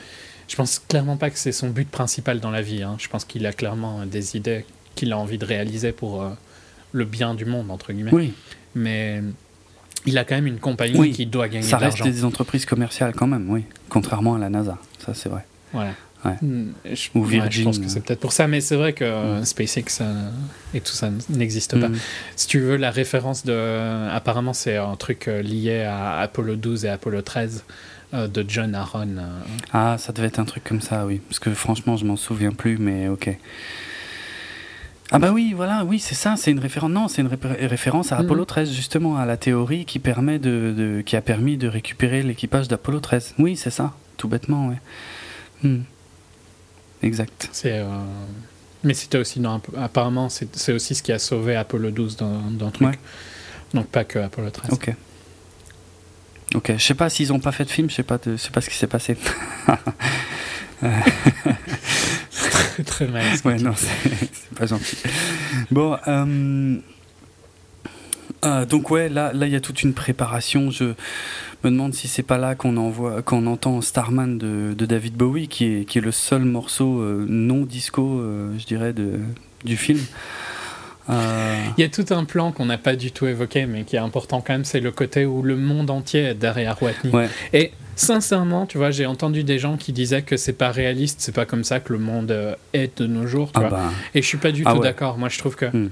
[0.48, 2.82] Je pense clairement pas que c'est son but principal dans la vie.
[2.82, 2.96] hein.
[2.98, 6.30] Je pense qu'il a clairement des idées qu'il a envie de réaliser pour euh,
[6.92, 8.14] le bien du monde, entre guillemets.
[8.14, 8.32] oui,
[8.74, 9.22] Mais
[10.08, 12.12] il a quand même une compagnie Oui, qui doit gagner ça de reste l'argent.
[12.12, 13.64] des entreprises commerciales quand même, oui.
[13.88, 15.44] Contrairement à la NASA, ça c'est vrai.
[15.72, 15.90] Voilà.
[16.24, 16.34] Ouais.
[16.42, 18.92] Hmm, Je, Ou ouais, je Virgin, pense que c'est peut-être pour ça, mais c'est vrai
[18.92, 19.44] que euh, Mm.
[19.44, 20.30] SpaceX euh,
[20.74, 21.88] et tout ça n'existe pas.
[21.88, 21.96] Mm.
[22.34, 24.08] Si tu veux, la référence de.
[24.10, 27.64] Apparemment, c'est un truc euh, lié à Apollo 12 et Apollo 13
[28.14, 29.06] euh, de John Aaron.
[29.18, 29.28] euh.
[29.72, 31.20] Ah, ça devait être un truc comme ça, oui.
[31.28, 33.30] Parce que franchement, je m'en souviens plus, mais ok.
[35.10, 36.90] Ah bah oui, voilà, oui, c'est ça, c'est une référence.
[36.90, 38.24] Non, c'est une référence à Mhm.
[38.26, 42.22] Apollo 13, justement, à la théorie qui permet de, de- qui a permis de récupérer
[42.22, 43.34] l'équipage d'Apollo 13.
[43.38, 44.76] Oui, c'est ça, tout bêtement, ouais.
[45.62, 45.80] Hmm.
[47.02, 47.48] Exact.
[47.52, 47.78] C'est.
[47.78, 47.86] euh,
[48.84, 49.60] Mais c'était aussi dans.
[49.76, 52.88] Apparemment, c'est c'est aussi ce qui a sauvé Apollo 12 dans, dans le truc.
[52.88, 52.98] Ouais.
[53.74, 54.72] Donc pas que Apollo 13.
[54.72, 54.94] Ok.
[56.54, 58.36] Ok, je sais pas s'ils ont pas fait de film, je sais pas, de- je
[58.36, 59.16] sais pas ce qui s'est passé.
[62.38, 63.24] Très, très mal.
[63.44, 64.96] Ouais, non, c'est pas gentil.
[65.70, 66.76] Bon, euh,
[68.44, 70.70] euh, donc ouais, là, là, il y a toute une préparation.
[70.70, 70.84] Je
[71.64, 75.48] me demande si c'est pas là qu'on envoie, qu'on entend Starman de, de David Bowie,
[75.48, 79.18] qui est, qui est le seul morceau euh, non disco, euh, je dirais, de,
[79.64, 80.00] du film.
[81.10, 83.96] Euh, Il y a tout un plan qu'on n'a pas du tout évoqué, mais qui
[83.96, 87.12] est important quand même, c'est le côté où le monde entier est derrière Watney.
[87.14, 91.20] ouais, Et sincèrement, tu vois, j'ai entendu des gens qui disaient que c'est pas réaliste,
[91.20, 93.70] c'est pas comme ça que le monde euh, est de nos jours, tu ah vois.
[93.70, 93.90] bah.
[94.14, 94.84] Et je suis pas du Ah tout ouais.
[94.84, 95.16] d'accord.
[95.18, 95.66] Moi, je trouve que.
[95.66, 95.90] Hmm.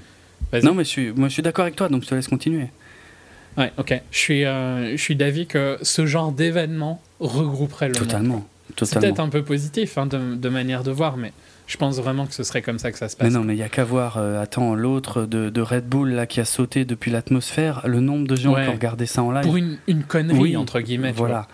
[0.63, 2.69] Non, mais je suis, moi, je suis d'accord avec toi, donc je te laisse continuer.
[3.57, 4.01] Ouais, ok.
[4.11, 8.03] Je suis, euh, je suis d'avis que ce genre d'événement regrouperait le monde.
[8.03, 9.01] Totalement, C'est totalement.
[9.01, 11.33] peut-être un peu positif hein, de, de manière de voir, mais
[11.67, 13.27] je pense vraiment que ce serait comme ça que ça se passe.
[13.31, 14.17] Mais non, mais il y a qu'à voir.
[14.19, 18.27] euh, attends, l'autre de, de Red Bull là qui a sauté depuis l'atmosphère, le nombre
[18.27, 18.65] de gens Ouais.
[18.65, 19.43] qui ont regardé ça en live.
[19.45, 21.13] Pour une, une connerie, Oui, entre guillemets.
[21.13, 21.49] Voilà.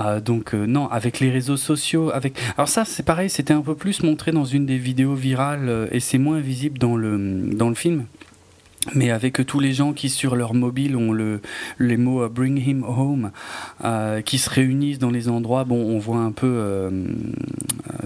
[0.00, 2.38] Euh, donc euh, non, avec les réseaux sociaux, avec.
[2.58, 5.86] Alors ça, c'est pareil, c'était un peu plus montré dans une des vidéos virales euh,
[5.90, 7.16] et c'est moins visible dans le
[7.54, 8.04] dans le film.
[8.94, 11.40] Mais avec tous les gens qui sur leur mobile ont le,
[11.78, 13.30] les mots euh, Bring him home,
[13.84, 16.90] euh, qui se réunissent dans les endroits, bon, on voit un peu euh,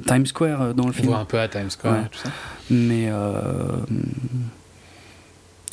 [0.06, 1.08] Times Square dans le On film.
[1.08, 2.08] voit un peu à Times Square Ouais.
[2.10, 2.30] tout ça.
[2.70, 3.76] Mais euh,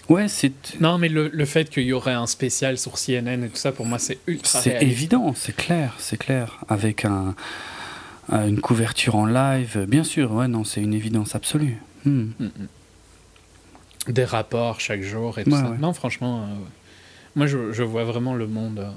[0.09, 3.49] ouais, c'est Non, mais le, le fait qu'il y aurait un spécial sur CNN et
[3.49, 7.35] tout ça, pour moi, c'est ultra c'est évident, c'est clair, c'est clair, avec un,
[8.29, 10.31] un- une couverture en live, bien sûr.
[10.33, 11.77] Ouais, non, c'est une évidence absolue.
[12.05, 12.09] Hmm.
[12.39, 12.49] Mm, mm.
[14.07, 15.69] Des rapports chaque jour et tout Ouais, ça.
[15.69, 15.77] ouais.
[15.79, 16.55] Non, franchement, euh,
[17.35, 18.89] moi, je, je vois vraiment le monde euh,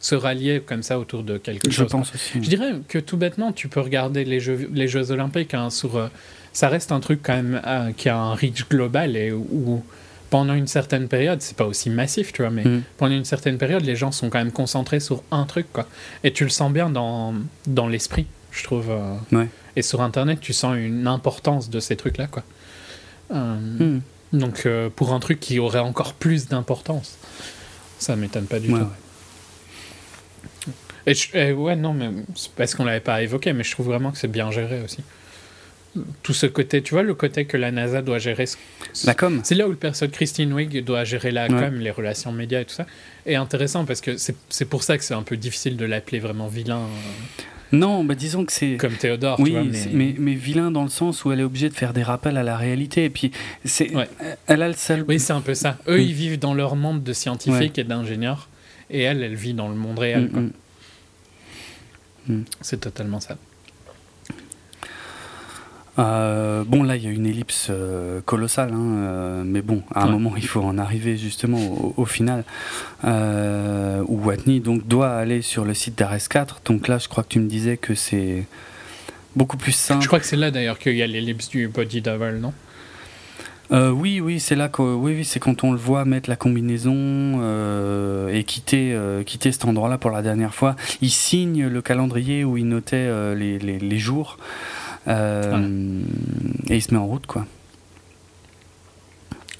[0.00, 1.90] se rallier comme ça autour de quelque Je chose.
[1.90, 2.32] pense aussi.
[2.42, 5.96] Je dirais que tout bêtement, tu peux regarder les Jeux, les jeux Olympiques hein, sur.
[5.96, 6.08] euh,
[6.52, 7.60] ça reste un truc quand même
[7.98, 9.84] qui a un reach global et où
[10.30, 12.82] pendant une certaine période, c'est pas aussi massif, tu vois, mais Mm.
[12.96, 15.86] pendant une certaine période, les gens sont quand même concentrés sur un truc, quoi.
[16.24, 17.34] Et tu le sens bien dans,
[17.66, 18.90] dans l'esprit, je trouve.
[19.32, 19.48] Ouais.
[19.76, 22.42] Et sur Internet, tu sens une importance de ces trucs-là, quoi.
[23.30, 23.98] Hmm.
[24.32, 27.16] Donc, euh, pour un truc qui aurait encore plus d'importance,
[27.98, 28.84] ça m'étonne pas du Ouais, tout.
[28.86, 30.72] ouais.
[31.06, 33.86] Et, je- et ouais, non, mais c'est parce qu'on l'avait pas évoqué, mais je trouve
[33.86, 34.98] vraiment que c'est bien géré aussi.
[36.22, 38.44] Tout ce côté, tu vois, le côté que la NASA doit gérer.
[39.04, 39.40] La com.
[39.44, 41.58] C'est là où le perso de Christine Wig doit gérer la Ouais.
[41.58, 42.84] com, les relations médias et tout ça.
[43.24, 46.18] Et intéressant parce que c'est c'est pour ça que c'est un peu difficile de l'appeler
[46.18, 48.76] vraiment vilain euh, Non, bah disons que c'est.
[48.76, 49.40] comme Théodore.
[49.40, 49.86] Oui, tu vois, mais...
[49.92, 50.14] mais...
[50.18, 52.56] Mais, vilain dans le sens où elle est obligée de faire des rappels à la
[52.56, 53.04] réalité.
[53.04, 53.32] Et puis,
[53.64, 54.08] c'est, Ouais.
[54.46, 55.04] elle a le sale.
[55.08, 55.76] Oui, c'est un peu ça.
[55.88, 56.00] Eux, Mm.
[56.02, 58.48] ils vivent dans leur monde de scientifiques et d'ingénieurs.
[58.90, 60.26] Et elle, elle vit dans le monde réel.
[60.26, 60.42] Mm, quoi.
[62.28, 62.44] mm.
[62.60, 63.36] C'est totalement ça.
[65.98, 70.02] Euh, bon, là, il y a une ellipse euh, colossale, hein, euh, mais bon, à
[70.02, 70.12] un Ouais.
[70.12, 72.44] moment, il faut en arriver justement au, au final,
[73.04, 76.56] euh, où Watney donc doit aller sur le site d'RS4.
[76.66, 78.44] Donc là, je crois que tu me disais que c'est
[79.34, 80.02] beaucoup plus simple.
[80.02, 82.52] Je crois que c'est là d'ailleurs qu'il y a l'ellipse du body double, non?
[83.72, 86.36] Euh, oui, oui, c'est là que, oui, oui, c'est quand on le voit mettre la
[86.36, 90.76] combinaison euh, et quitter, euh, quitter cet endroit-là pour la dernière fois.
[91.00, 94.38] Il signe le calendrier où il notait euh, les, les, les jours
[95.08, 96.00] euh,
[96.68, 97.46] et il se met en route, quoi.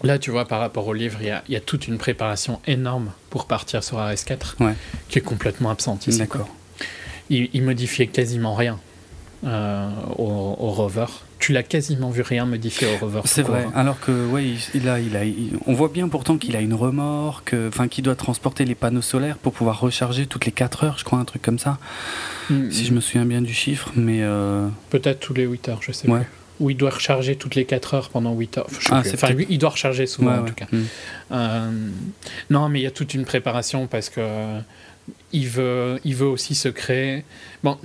[0.02, 1.96] Là, tu vois, par rapport au livre, il y a, il y a toute une
[1.98, 4.74] préparation énorme pour partir sur RS4 Ouais.
[5.08, 6.18] qui est complètement absente ici.
[6.18, 6.48] D'accord.
[7.30, 8.78] Il, il modifiait quasiment rien
[9.44, 11.06] euh, au, au rover.
[11.38, 13.20] Tu l'as quasiment vu rien modifier au rover.
[13.26, 13.66] C'est vrai.
[13.74, 16.60] Alors que, ouais, il, il a, il a, il- on voit bien pourtant qu'il a
[16.60, 20.52] une remorque, euh, enfin, qu'il doit transporter les panneaux solaires pour pouvoir recharger toutes les
[20.52, 21.78] 4 heures, je crois, un truc comme ça.
[22.50, 24.22] Mm, Si je me souviens bien du chiffre, mais.
[24.22, 26.20] euh, Peut-être tous les 8 heures, je sais Ouais.
[26.20, 26.28] plus.
[26.58, 28.66] Ou il doit recharger toutes les 4 heures pendant 8 heures.
[28.70, 30.48] Enfin, Ah, Enfin, lui, il doit recharger souvent ouais, en ouais.
[30.48, 30.66] tout cas.
[30.72, 30.82] Mm.
[31.32, 31.70] Euh,
[32.48, 34.20] non, mais il y a toute une préparation parce que
[35.32, 37.24] il veut, il veut aussi se créer.
[37.62, 37.78] Bon,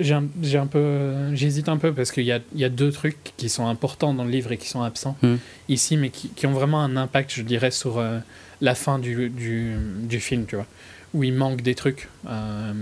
[0.00, 3.48] j'ai un, peu, j'hésite un peu parce qu'il y a, y a deux trucs qui
[3.48, 5.34] sont importants dans le livre et qui sont absents Mm.
[5.68, 8.18] ici, mais qui, qui ont vraiment un impact, je dirais, sur euh,
[8.60, 10.66] la fin du, du, du film, tu vois,
[11.14, 12.72] où il manque des trucs euh,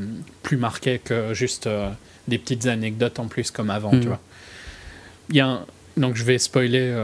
[0.43, 1.89] plus marqués que juste euh,
[2.29, 4.21] des petites anecdotes en plus comme avant, tu vois.
[5.31, 6.95] Il y a un- donc je vais spoiler,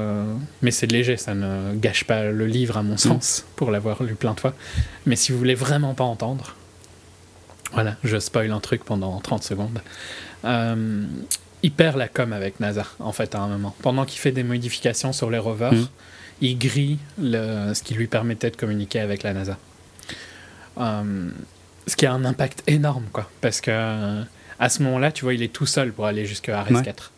[0.63, 4.15] mais c'est léger, ça ne gâche pas le livre à mon sens, pour l'avoir lu
[4.15, 4.55] plein de fois.
[5.07, 6.55] Mais si vous voulez vraiment pas entendre,
[7.77, 9.81] voilà, je spoil un truc pendant 30 secondes.
[10.45, 11.05] Euh,
[11.63, 13.75] il perd la com avec NASA, en fait, à un moment.
[13.83, 15.87] Pendant qu'il fait des modifications sur les rovers, Mhm.
[16.41, 19.57] il grille le, ce qui lui permettait de communiquer avec la NASA.
[20.79, 21.31] Euh,
[21.87, 23.31] ce qui a un impact énorme, quoi.
[23.41, 24.23] Parce que euh,
[24.59, 27.11] à ce moment-là, tu vois, il est tout seul pour aller jusqu'à RS4.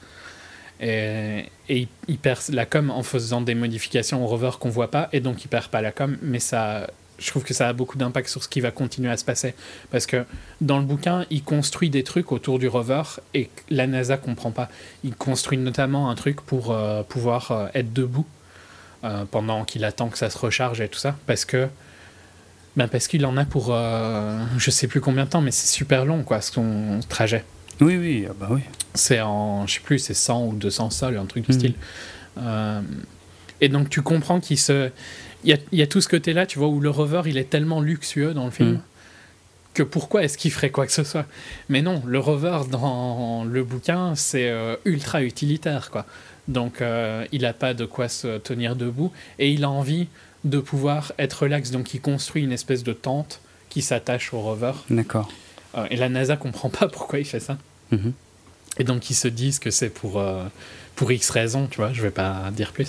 [0.81, 4.91] Et, et il, il perd la com en faisant des modifications au rover qu'on voit
[4.91, 6.87] pas, et donc il perd pas la com, mais ça,
[7.19, 9.55] je trouve que ça a beaucoup d'impact sur ce qui va continuer à se passer.
[9.91, 10.25] Parce que
[10.61, 13.03] dans le bouquin, il construit des trucs autour du rover
[13.35, 14.69] et la NASA comprend pas.
[15.05, 18.27] Il construit notamment un truc pour euh, pouvoir euh, être debout
[19.05, 21.69] euh, pendant qu'il attend que ça se recharge et tout ça, parce que
[22.77, 23.75] ben parce qu'il en a pour
[24.57, 27.45] je sais plus combien de temps, mais c'est super long quoi son trajet.
[27.81, 28.61] Oui, oui, ah bah oui.
[28.95, 31.59] C'est en, je sais plus, c'est 100 ou 200 sols, un truc du Mhm.
[31.59, 31.75] style.
[33.61, 34.91] Et donc tu comprends qu'il se,
[35.45, 37.39] il y a, il y a tout ce côté-là, tu vois, où le rover il
[37.39, 38.81] est tellement luxueux dans le film Mhm.
[39.75, 41.27] que pourquoi est-ce qu'il ferait quoi que ce soit?
[41.69, 46.05] Mais non, le rover dans le bouquin c'est euh, ultra utilitaire quoi.
[46.49, 50.09] Donc euh, il a pas de quoi se tenir debout et il a envie
[50.45, 51.71] de pouvoir être relax.
[51.71, 54.73] Donc il construit une espèce de tente qui s'attache au rover.
[54.91, 55.29] D'accord.
[55.77, 57.59] Euh, et la NASA comprend pas pourquoi il fait ça.
[57.93, 58.13] Mhm.
[58.79, 60.23] Et donc ils se disent que c'est pour,
[60.97, 62.87] pour X raisons, tu vois, je vais pas dire plus.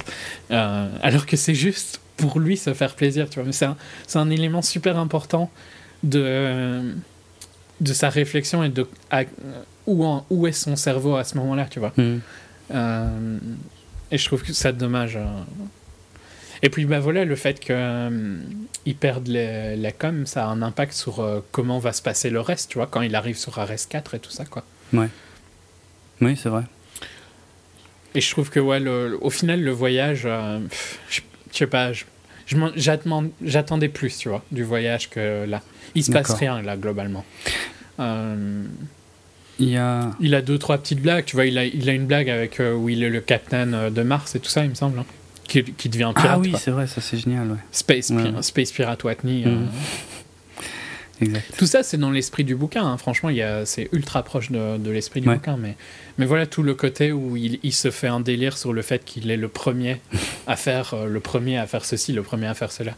[0.49, 3.45] Alors que c'est juste pour lui se faire plaisir, tu vois.
[3.45, 3.77] Mais c'est un,
[4.15, 5.49] un élément super important
[6.03, 6.93] de,
[7.81, 9.23] de sa réflexion et de à-
[9.87, 11.93] où, en- où est son cerveau à ce moment-là, tu vois.
[11.97, 12.21] Mhm.
[12.71, 13.37] Euh,
[14.11, 15.15] et je trouve que ça dommage.
[15.17, 15.25] euh.
[16.61, 20.91] Et puis bah voilà, le fait qu'ils perdent les- la com, ça a un impact
[20.93, 24.15] sur euh, comment va se passer le reste, tu vois, quand il arrive sur RS4
[24.15, 24.63] et tout ça, quoi.
[26.21, 26.63] Oui, c'est vrai.
[28.15, 30.59] Et je trouve que, ouais, le- au final, le voyage, euh,
[31.09, 31.21] je
[31.51, 31.91] je sais pas,
[33.43, 35.61] j'attendais plus, tu vois, du voyage que là.
[35.95, 37.25] Il se passe rien, là, globalement.
[37.99, 38.63] Euh,
[39.59, 40.11] Il a.
[40.19, 42.59] il a deux, trois petites blagues, tu vois, il a, il a une blague avec
[42.59, 44.99] euh, où il est le capitaine euh, de Mars et tout ça, il me semble,
[44.99, 45.05] hein,
[45.47, 47.57] qui, qui devient pirate, Ah oui, c'est vrai, ça c'est génial, ouais.
[47.71, 48.33] Space, Pi-.
[48.43, 49.43] Space Pirate Watney.
[49.45, 49.47] Mhm.
[49.47, 49.65] euh,
[51.21, 51.53] exact.
[51.57, 52.85] Tout ça, c'est dans l'esprit du bouquin.
[52.85, 52.97] hein.
[52.97, 53.29] Franchement,
[53.65, 55.35] c'est ultra proche de, de l'esprit du Ouais.
[55.35, 55.57] bouquin.
[55.57, 55.75] Mais,
[56.17, 59.03] mais voilà tout le côté où il, il se fait un délire sur le fait
[59.05, 60.01] qu'il est le premier
[60.47, 62.93] à faire euh, le premier à faire ceci, le premier à faire cela.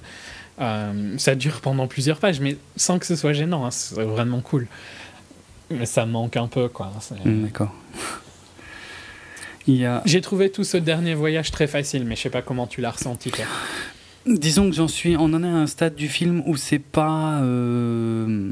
[0.59, 3.65] Euh, ça dure pendant plusieurs pages, mais sans que ce soit gênant.
[3.65, 3.71] hein.
[3.71, 4.67] C'est vraiment cool.
[5.71, 6.91] Mais ça manque un peu, quoi.
[7.25, 7.73] Mm, D'accord.
[9.85, 12.81] A, J'ai trouvé tout ce dernier voyage très facile, mais je sais pas comment tu
[12.81, 13.45] l'as ressenti, toi.
[14.25, 17.39] Disons que j'en suis, on en est à un stade du film où c'est pas,
[17.41, 18.51] euh,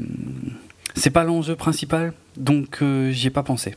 [0.94, 3.74] c'est pas l'enjeu principal, donc euh, j'y ai pas pensé.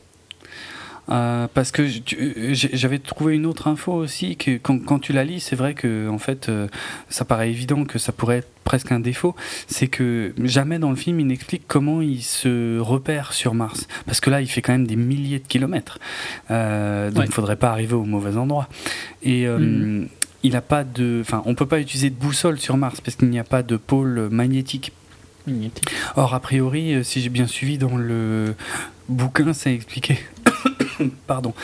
[1.10, 5.40] Euh, parce que j'avais trouvé une autre info aussi que quand, quand tu la lis,
[5.40, 6.66] c'est vrai que en fait, euh,
[7.10, 9.36] ça paraît évident que ça pourrait être presque un défaut.
[9.66, 14.20] C'est que jamais dans le film il n'explique comment il se repère sur Mars, parce
[14.20, 15.98] que là il fait quand même des milliers de kilomètres,
[16.50, 17.34] Euh, donc il Ouais.
[17.34, 18.70] faudrait pas arriver au mauvais endroit.
[19.22, 20.08] Et Mhm.
[20.44, 23.30] Il a pas de, enfin, on peut pas utiliser de boussole sur Mars parce qu'il
[23.30, 24.92] n'y a pas de pôle magnétique.
[25.46, 25.88] Magnétique.
[26.16, 28.54] Or, a priori, euh, si j'ai bien suivi dans le
[29.08, 30.18] bouquin, c'est expliqué.
[31.26, 31.54] Pardon.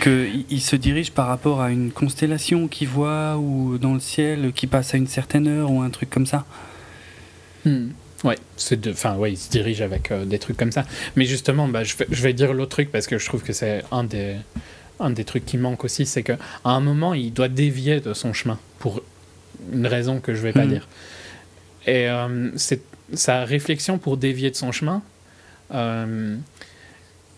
[0.00, 4.52] Qu'il il se dirige par rapport à une constellation qu'il voit ou dans le ciel
[4.54, 6.46] qui passe à une certaine heure ou un truc comme ça.
[7.66, 7.88] Hmm.
[8.24, 10.86] Ouais, c'est de, enfin ouais, il se dirige avec euh, des trucs comme ça.
[11.16, 13.52] Mais justement, bah, je, vais, je vais dire l'autre truc parce que je trouve que
[13.52, 14.36] c'est un des,
[15.00, 18.32] un des trucs qui manque aussi, c'est qu'à un moment, il doit dévier de son
[18.32, 19.02] chemin pour
[19.72, 20.70] une raison que je vais pas Mhm.
[20.70, 20.88] dire.
[21.86, 22.80] Et euh, c'est
[23.12, 25.02] sa réflexion pour dévier de son chemin.
[25.74, 26.36] euh,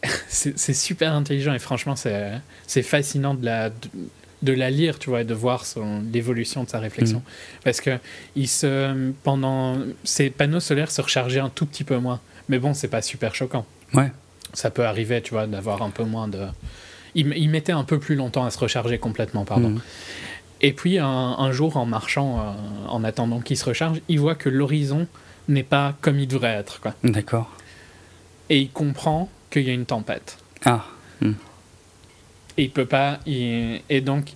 [0.28, 2.30] c'est super intelligent et franchement, c'est
[2.66, 3.76] c'est fascinant de la, de,
[4.42, 7.22] de la lire, tu vois, et de voir son- l'évolution de sa réflexion.
[7.64, 7.98] Parce que
[8.36, 12.20] il se, pendant, ses panneaux solaires se rechargeaient un tout petit peu moins.
[12.48, 13.66] Mais bon, c'est pas super choquant.
[13.92, 14.12] Ouais.
[14.54, 16.46] Ça peut arriver, tu vois, d'avoir un peu moins de.
[17.14, 19.70] Il, il mettait un peu plus longtemps à se recharger complètement, pardon.
[19.70, 19.80] Mhm.
[20.60, 24.34] Et puis un, un jour, en marchant, euh, en attendant qu'il se recharge, il voit
[24.34, 25.06] que l'horizon
[25.48, 26.94] n'est pas comme il devrait être, quoi.
[27.04, 27.48] D'accord.
[28.50, 30.38] Et il comprend qu'il y a une tempête.
[30.64, 30.84] Ah.
[31.22, 33.20] Et il peut pas.
[33.26, 34.32] il- Et donc.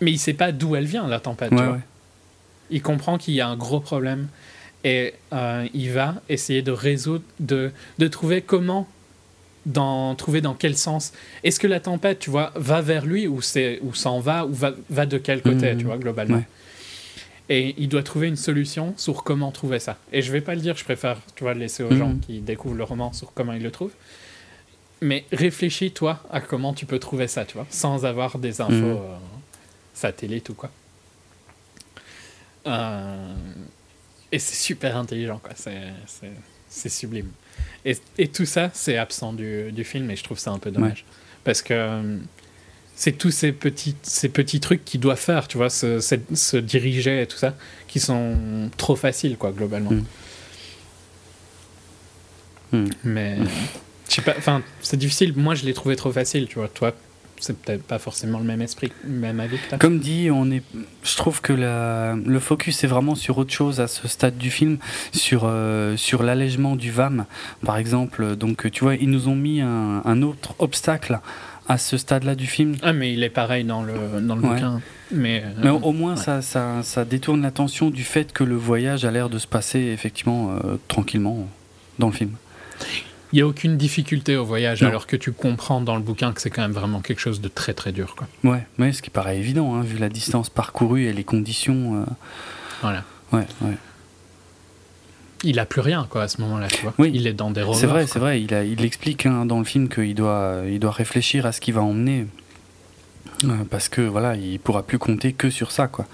[0.00, 1.72] Mais il sait pas d'où elle vient, la tempête, tu Ouais, vois.
[1.74, 1.80] ouais.
[2.70, 4.28] il comprend qu'il y a un gros problème
[4.82, 8.88] et euh, il va essayer de résoudre, de, de trouver comment,
[9.66, 11.12] dans, trouver dans quel sens.
[11.42, 14.52] Est-ce que la tempête, tu vois, va vers lui ou, c'est, ou s'en va ou
[14.52, 15.78] va, va de quel côté, Mhm.
[15.78, 16.36] tu vois, globalement?
[16.38, 16.44] Ouais.
[17.50, 19.98] Et il doit trouver une solution sur comment trouver ça.
[20.12, 22.76] Et je vais pas le dire, je préfère, tu vois, laisser aux gens qui découvrent
[22.76, 23.92] le roman sur comment ils le trouvent.
[25.02, 28.72] Mais réfléchis, toi, à comment tu peux trouver ça, tu vois, sans avoir des infos
[28.72, 28.84] Mhm.
[28.96, 29.16] euh,
[29.92, 30.70] satellites ou quoi.
[32.66, 33.34] Euh,
[34.32, 35.52] et c'est super intelligent, quoi.
[36.68, 37.28] C'est sublime.
[37.84, 40.70] Et, et tout ça, c'est absent du, du film, et je trouve ça un peu
[40.70, 41.04] dommage.
[41.44, 42.18] Parce que euh,
[42.96, 46.56] c'est tous ces petits, ces petits trucs qu'il doit faire, tu vois, se, se, se
[46.56, 47.54] diriger et tout ça,
[47.88, 49.90] qui sont trop faciles, quoi, globalement.
[49.90, 50.04] Mm.
[52.72, 52.90] Mm.
[53.04, 53.36] Mais,
[54.08, 55.32] je sais pas, enfin, c'est difficile.
[55.36, 56.68] Moi, je l'ai trouvé trop facile, tu vois.
[56.68, 56.94] Toi,
[57.44, 59.58] c'est peut-être pas forcément le même esprit, même avis.
[59.78, 60.62] Comme dit, on est,
[61.02, 64.50] je trouve que la, le focus est vraiment sur autre chose à ce stade du
[64.50, 64.78] film,
[65.12, 67.26] sur, euh, sur l'allègement du VAM,
[67.64, 68.36] par exemple.
[68.36, 71.20] Donc, tu vois, ils nous ont mis un, un autre obstacle
[71.68, 72.76] à ce stade-là du film.
[72.82, 74.48] Ah, mais il est pareil dans le, dans le Ouais.
[74.54, 74.80] bouquin.
[75.10, 76.20] Mais, euh, Mais au, au moins, ouais.
[76.20, 79.78] ça, ça, ça détourne l'attention du fait que le voyage a l'air de se passer
[79.80, 81.48] effectivement euh, tranquillement
[81.98, 82.32] dans le film.
[83.34, 84.88] Il n'y a aucune difficulté au voyage, Non.
[84.90, 87.48] alors que tu comprends dans le bouquin que c'est quand même vraiment quelque chose de
[87.48, 88.14] très très dur.
[88.14, 88.28] Quoi.
[88.78, 92.02] Ouais, ce qui paraît évident, hein, vu la distance parcourue et les conditions.
[92.02, 92.04] euh,
[92.80, 93.02] Voilà.
[93.32, 93.74] ouais, ouais.
[95.42, 96.94] Il a plus rien quoi à ce moment-là, tu vois.
[96.98, 97.10] Oui.
[97.12, 97.80] Il est dans des rovers.
[97.80, 98.40] C'est vrai, c'est vrai.
[98.40, 101.60] Il, a, il explique hein, dans le film qu'il doit, il doit réfléchir à ce
[101.60, 102.26] qu'il va emmener.
[103.44, 106.06] Euh, Parce que voilà, il pourra plus compter que sur ça, quoi.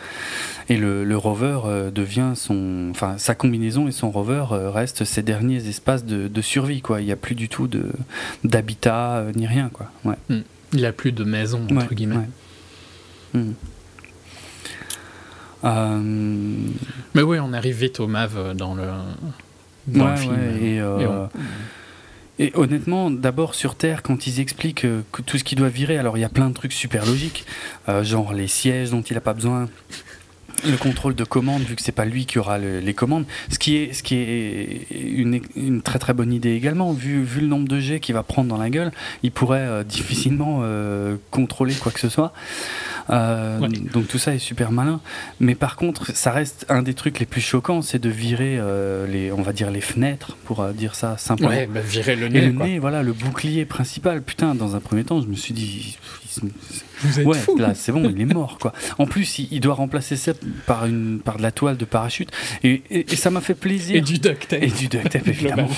[0.68, 5.04] Et le, le rover euh, devient son, enfin, sa combinaison et son rover euh, restent
[5.04, 7.00] ses derniers espaces de, de survie, quoi.
[7.00, 7.86] Il n'y a plus du tout de
[8.44, 9.90] d'habitat euh, ni rien, quoi.
[10.04, 10.16] Ouais.
[10.72, 12.16] Il a plus de maison entre Ouais, guillemets.
[13.34, 13.40] ouais.
[13.40, 13.52] Hmm.
[17.14, 18.84] Mais oui, on arrive vite au Mav dans le
[19.88, 20.38] dans le film.
[20.62, 21.28] Et on-
[22.40, 25.98] Et honnêtement, d'abord sur Terre, quand ils expliquent euh, que tout ce qui doit virer,
[25.98, 27.44] alors il y a plein de trucs super logiques,
[27.90, 29.68] euh, genre les sièges dont il n'a pas besoin,
[30.68, 33.58] le contrôle de commande, vu que c'est pas lui qui aura le- les commandes, ce
[33.58, 37.46] qui est, ce qui est une, une très très bonne idée également, vu, vu le
[37.46, 41.74] nombre de jets qu'il va prendre dans la gueule, il pourrait euh, difficilement euh, contrôler
[41.74, 42.32] quoi que ce soit.
[43.10, 43.68] Euh, Ouais.
[43.92, 45.00] Donc tout ça est super malin.
[45.40, 48.58] Mais par contre, ça reste un des trucs les plus choquants, c'est de virer
[49.10, 51.50] les, on va dire les fenêtres, pour dire ça simplement.
[51.50, 52.40] Ouais, bah, virer le Et nez.
[52.46, 52.66] le quoi.
[52.66, 54.22] nez, voilà, le bouclier principal.
[54.22, 55.98] Putain, dans un premier temps, je me suis dit,
[57.02, 58.72] Vous êtes ouais, là, c'est bon, il est mort, quoi.
[58.98, 60.32] En plus, il, il doit remplacer ça
[60.66, 62.30] par une, par de la toile de parachute,
[62.62, 63.96] et, et- et ça m'a fait plaisir.
[63.96, 64.62] Et du duct tape.
[64.62, 65.68] Et du duct tape, évidemment.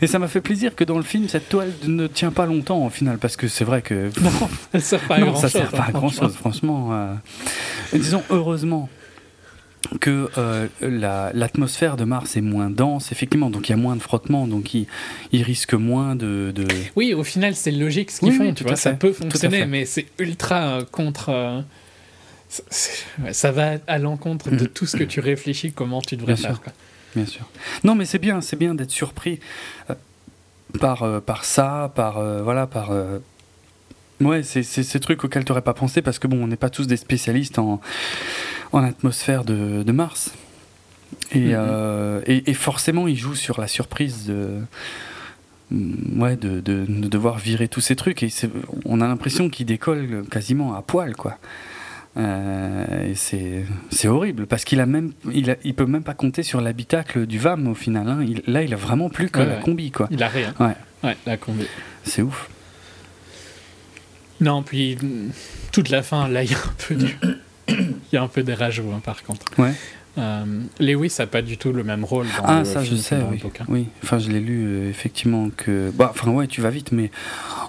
[0.00, 2.84] et ça m'a fait plaisir que dans le film, cette toile ne tient pas longtemps,
[2.86, 4.10] au final, parce que c'est vrai que.
[4.22, 4.30] Non,
[4.72, 5.60] ça sert pas à non, grand ça chose.
[5.60, 6.88] sert pas à grand chose, franchement.
[6.92, 7.14] euh.
[7.92, 8.88] Disons, heureusement
[10.00, 13.96] que euh, la- l'atmosphère de Mars est moins dense, effectivement, donc il y a moins
[13.96, 14.86] de frottement, donc il,
[15.32, 16.52] il risque moins de.
[16.54, 18.44] de- Oui, au final, c'est logique ce qu'ils Oui, font.
[18.44, 21.30] oui, tu vois, ça peut fonctionner, mais c'est ultra euh, contre.
[21.30, 21.60] euh,
[23.30, 24.68] ça va à l'encontre de Mhm.
[24.68, 26.54] tout ce que tu réfléchis, comment tu devrais Bien faire.
[26.56, 26.62] sûr.
[26.62, 26.72] quoi.
[27.16, 27.48] Bien sûr.
[27.84, 29.40] Non, mais c'est bien, c'est bien d'être surpris
[29.90, 29.94] euh,
[30.80, 32.22] par, par ça, par.
[32.42, 32.90] voilà, par.
[34.20, 36.56] Ouais, c'est c'est ces trucs auxquels tu n'aurais pas pensé parce que bon, on n'est
[36.56, 37.80] pas tous des spécialistes en,
[38.72, 40.32] en atmosphère de, de Mars.
[41.32, 41.50] Et, Mhm.
[41.54, 44.60] euh, et, et forcément, il joue sur la surprise de,
[45.70, 48.22] mm, ouais, de, de, de devoir virer tous ces trucs.
[48.22, 48.30] Et
[48.84, 51.38] on a l'impression qu'il décolle quasiment à poil, quoi.
[52.18, 56.42] Euh, et c'est horrible parce qu'il a même il, a- il peut même pas compter
[56.42, 58.06] sur l'habitacle du VAM au final.
[58.06, 58.18] hein.
[58.22, 59.62] Il- là, il a vraiment plus que Ouais, la ouais.
[59.62, 60.08] combi, quoi.
[60.10, 60.52] Il a rien.
[60.60, 60.76] Ouais.
[61.04, 61.64] Ouais, la combi.
[62.04, 62.50] C'est ouf.
[64.40, 64.98] Non, puis
[65.72, 67.16] toute la fin, là, il y a un peu du.
[67.68, 69.46] Il y a un peu des rajouts, hein, par contre.
[69.58, 69.72] Ouais.
[70.18, 70.44] Euh,
[70.78, 73.16] Lewis n'a pas du tout le même rôle dans Ah, le ça, je film sais,
[73.30, 73.38] oui.
[73.38, 73.64] bouquin.
[73.68, 73.86] oui.
[74.02, 75.90] Enfin, je l'ai lu euh, effectivement que.
[75.94, 77.10] Bah, enfin, ouais, tu vas vite, mais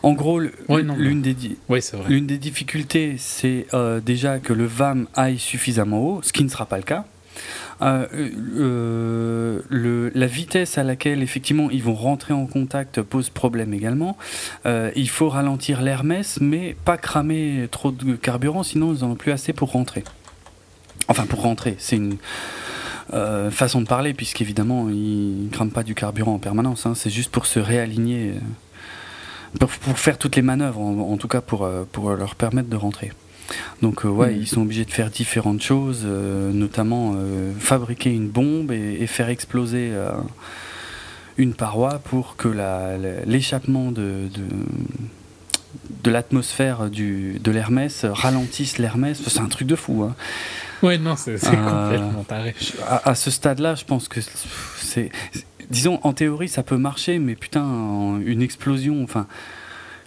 [0.01, 1.79] en gros, Ouais, l'une des, di- Oui,
[2.27, 6.65] des difficultés, c'est euh, déjà que le VAM aille suffisamment haut, ce qui ne sera
[6.65, 7.05] pas le cas.
[7.83, 8.07] Euh,
[8.57, 14.17] euh, le- la vitesse à laquelle effectivement ils vont rentrer en contact pose problème également.
[14.65, 19.15] Euh, il faut ralentir l'Hermès, mais pas cramer trop de carburant, sinon ils n'en ont
[19.15, 20.03] plus assez pour rentrer.
[21.09, 22.15] Enfin, pour rentrer, c'est une
[23.13, 26.85] euh, façon de parler, puisqu'évidemment ils ne crament pas du carburant en permanence.
[26.85, 26.93] hein.
[26.95, 31.83] c'est juste pour se réaligner, euh, pour, faire toutes les manœuvres, en, tout cas euh,
[31.91, 33.11] pour leur permettre de rentrer.
[33.81, 34.41] Donc euh, ouais, Mhm.
[34.41, 39.07] ils sont obligés de faire différentes choses, euh, notamment euh, fabriquer une bombe et, et
[39.07, 39.91] faire exploser
[41.37, 42.47] une paroi pour que
[43.25, 44.43] l'échappement de, de,
[46.03, 49.21] de l'atmosphère de l'Hermès ralentisse l'Hermès.
[49.27, 50.03] C'est un truc de fou.
[50.03, 50.15] hein.
[50.83, 52.53] Ouais, non, c'est Euh, complètement taré.
[52.87, 54.19] À, à ce stade-là, je pense que
[54.77, 55.09] c'est...
[55.71, 59.25] Disons, en théorie, ça peut marcher, mais putain, une explosion, enfin...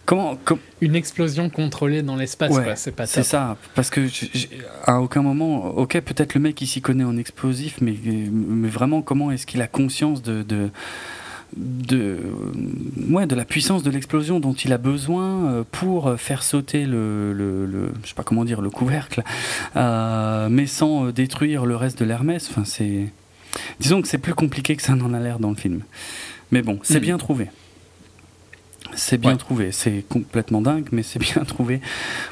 [0.07, 4.31] Comment, com- Une explosion contrôlée dans l'espace, Ouais, c'est pas C'est ça, parce que j-
[4.33, 4.49] j-
[4.85, 7.95] à aucun moment, ok, peut-être le mec il s'y connaît en explosif, mais,
[8.33, 10.71] mais vraiment comment est-ce qu'il a conscience de, de,
[11.57, 12.19] de,
[13.11, 17.33] ouais, de la puissance de l'explosion dont il a besoin euh, pour faire sauter le,
[17.33, 19.23] le, le- je sais pas comment dire, le couvercle,
[19.77, 22.49] euh, mais sans euh, détruire le reste de l'Hermès.
[22.51, 23.07] Enfin, c'est,
[23.81, 25.81] disons que c'est plus compliqué que ça n'en a l'air dans le film.
[26.53, 27.01] Mais bon, c'est Mhm.
[27.01, 27.49] bien trouvé.
[28.97, 29.37] C'est bien Ouais.
[29.37, 31.81] trouvé, c'est complètement dingue, mais c'est bien trouvé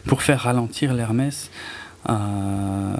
[0.07, 1.51] pour faire ralentir l'Hermès.
[2.11, 2.95] Euh,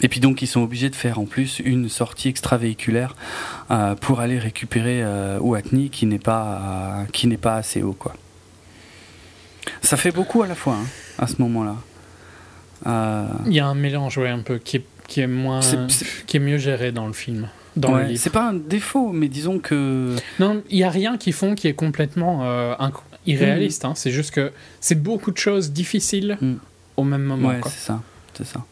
[0.00, 3.14] et puis donc ils sont obligés de faire en plus une sortie extravéhiculaire
[3.70, 8.14] euh, pour aller récupérer euh, Ouatni qui n'est pas qui n'est pas assez haut quoi.
[9.82, 10.86] Ça fait beaucoup à la fois hein,
[11.18, 11.76] à ce moment-là.
[12.86, 15.62] Euh, Il y a un mélange, ouais, un peu, qui est, qui est moins.
[15.62, 17.48] C'est- c'est- qui est mieux géré dans le film.
[17.76, 18.20] Dans le ouais, livre.
[18.20, 21.66] c'est pas un défaut, mais disons que Non, il y a rien qu'ils font qui
[21.66, 22.74] est complètement euh,
[23.26, 23.84] irréaliste.
[23.84, 23.94] hein.
[23.96, 26.54] C'est juste que c'est beaucoup de choses difficiles Mm.
[26.96, 27.48] au même moment.
[27.48, 28.00] Ouais, c'est ça,
[28.34, 28.64] c'est ça.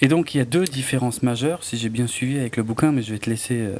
[0.00, 2.90] Et donc il y a deux différences majeures, si j'ai bien suivi avec le bouquin,
[2.92, 3.76] mais je vais te laisser euh,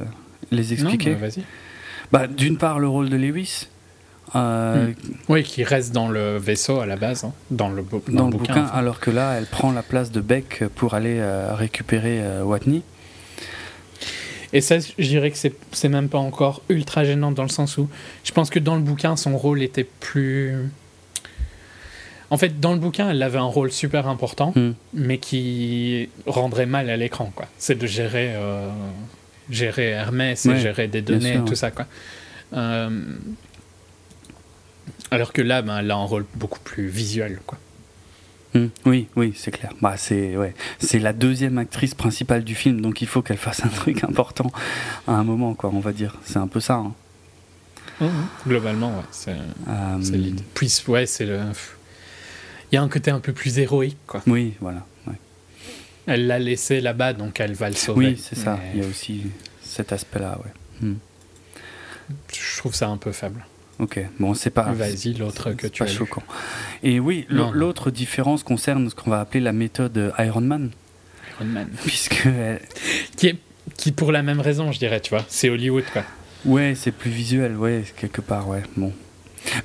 [0.51, 1.15] les expliquer.
[1.15, 1.43] bah, vas-y.
[2.11, 3.67] Bah, D'une part, le rôle de Lewis.
[4.35, 4.93] euh, Mm.
[5.29, 8.37] Oui, qui reste dans le vaisseau à la base, hein, dans le, bou- dans, le
[8.37, 8.71] bouquin, enfin.
[8.77, 11.19] alors que là, elle prend la place de Beck pour aller
[11.55, 12.81] récupérer Watney.
[14.53, 15.37] Et ça, je dirais que
[15.71, 17.89] c'est même pas encore ultra gênant dans le sens où
[18.23, 20.55] je pense que dans le bouquin, son rôle était plus.
[22.29, 24.71] En fait, dans le bouquin, elle avait un rôle super important, Mm.
[24.93, 27.47] mais qui rendrait mal à l'écran, quoi.
[27.57, 28.69] C'est de gérer, euh,
[29.49, 31.55] gérer Hermès et Ouais, gérer des données sûr, et tout ouais.
[31.55, 31.87] ça, quoi.
[32.53, 32.89] Euh,
[35.11, 37.57] Alors que là, ben, elle a un rôle beaucoup plus visuel, quoi.
[38.53, 39.71] Hmm, Oui, oui, c'est clair.
[39.81, 43.63] Bah, c'est ouais, c'est la deuxième actrice principale du film, donc il faut qu'elle fasse
[43.63, 44.51] un truc important
[45.07, 45.69] à un moment, quoi.
[45.73, 46.15] On va dire.
[46.25, 46.75] C'est un peu ça.
[46.75, 46.93] hein.
[48.47, 49.31] Globalement, ouais, c'est
[49.69, 50.43] Euh, l'idée.
[50.53, 51.39] Puis, ouais, c'est le.
[52.71, 54.21] Il y a un côté un peu plus héroïque, quoi.
[54.27, 54.85] oui, voilà.
[55.07, 55.13] ouais.
[56.07, 58.07] Elle l'a laissé là-bas, donc elle va le sauver.
[58.07, 58.57] Oui, c'est ça.
[58.61, 59.23] Mais Il y a aussi
[59.61, 60.87] cet aspect-là, ouais.
[60.87, 60.95] Hmm.
[62.33, 63.45] Je trouve ça un peu faible.
[63.81, 63.99] Ok.
[64.19, 64.71] Bon, c'est pas.
[64.71, 65.95] Vas-y, l'autre que tu pas as lu.
[65.97, 66.23] choquant.
[66.83, 70.69] Et oui, l'autre différence concerne ce qu'on va appeler la méthode Iron Man,
[71.39, 71.67] Iron Man.
[71.85, 72.61] puisque elle-
[73.17, 73.35] Qui est
[73.77, 75.23] qui pour la même raison, je dirais, tu vois.
[75.27, 76.03] C'est Hollywood, quoi.
[76.45, 78.63] Ouais, c'est plus visuel, ouais, quelque part, ouais.
[78.75, 78.91] Bon.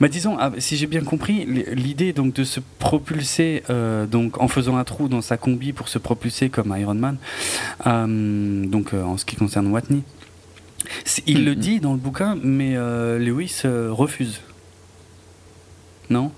[0.01, 4.49] Bah disons, ah, si j'ai bien compris, l'idée donc de se propulser euh, donc en
[4.49, 7.19] faisant un trou dans sa combi pour se propulser comme Iron Man,
[7.87, 10.03] euh, donc euh, en ce qui concerne Watney,
[11.27, 11.59] il le Mhm.
[11.61, 14.41] dit dans le bouquin, mais euh, Lewis euh, refuse.
[16.11, 16.31] Non?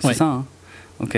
[0.00, 0.14] C'est Ouais.
[0.14, 0.44] ça, hein?
[1.00, 1.16] Ok.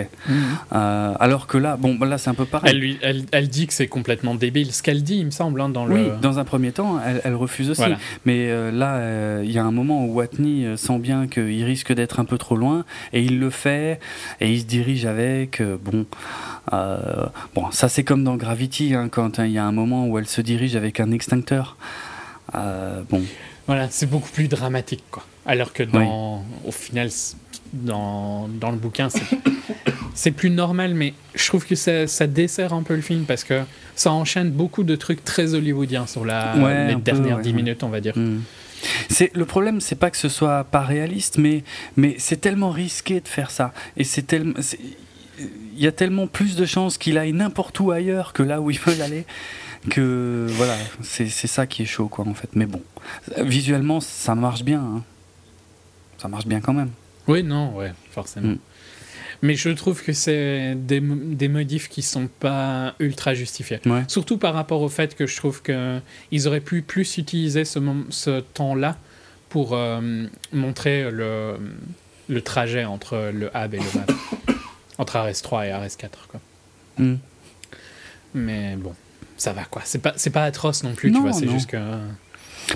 [0.72, 2.70] Euh, alors que là, bon, là c'est un peu pareil.
[2.70, 4.72] Elle, lui, elle, elle dit que c'est complètement débile.
[4.72, 6.12] Ce qu'elle dit, il me semble, hein, dans Oui, le.
[6.22, 7.80] dans un premier temps, elle, elle refuse aussi.
[7.80, 7.96] Voilà.
[8.24, 11.92] Mais euh, là, euh, il y a un moment où Watney sent bien qu'il risque
[11.92, 13.98] d'être un peu trop loin, et il le fait,
[14.40, 15.60] et il se dirige avec.
[15.60, 16.06] euh, bon,
[16.72, 20.06] euh, bon, ça c'est comme dans Gravity, hein, quand hein, il y a un moment
[20.06, 21.76] où elle se dirige avec un extincteur.
[22.54, 23.22] Euh, bon,
[23.66, 25.24] Voilà, c'est beaucoup plus dramatique, quoi.
[25.46, 27.08] Alors que dans, au final,
[27.72, 29.08] dans, dans le bouquin,
[30.14, 33.42] c'est, plus normal, mais je trouve que ça, ça dessert un peu le film parce
[33.42, 33.62] que
[33.96, 37.48] ça enchaîne beaucoup de trucs très hollywoodiens sur la, Ouais, les peu, dernières ouais, 10
[37.48, 37.56] ouais.
[37.56, 38.14] minutes, on va dire.
[38.16, 38.40] hmm.
[39.08, 41.64] c'est le problème, c'est pas que ce soit pas réaliste, mais
[41.96, 44.54] mais c'est tellement risqué de faire ça, et c'est tellement
[45.74, 48.70] il y a tellement plus de chances qu'il aille n'importe où ailleurs que là où
[48.70, 49.24] ils veulent aller
[49.90, 52.82] que voilà c'est ça qui est chaud quoi en fait mais bon
[53.38, 55.02] visuellement ça marche bien hein.
[56.18, 56.90] ça marche bien quand même
[57.28, 58.48] Oui, non, ouais, forcément.
[58.48, 58.58] Mm.
[59.42, 63.80] Mais je trouve que c'est des, des modifs qui sont pas ultra justifiés.
[63.86, 68.40] ouais Surtout par rapport au fait que je trouve qu'ils auraient pu plus utiliser ce,
[68.40, 68.96] temps-là
[69.48, 71.56] pour euh, montrer le,
[72.28, 74.06] le trajet entre le hub et le map.
[74.98, 76.08] entre RS3 et RS4.
[76.28, 76.40] Quoi.
[76.98, 77.16] Hmm.
[78.34, 78.94] Mais bon,
[79.42, 79.82] ça va quoi.
[79.84, 81.32] C'est pas, c'est pas atroce non plus, tu vois.
[81.32, 81.78] C'est juste que.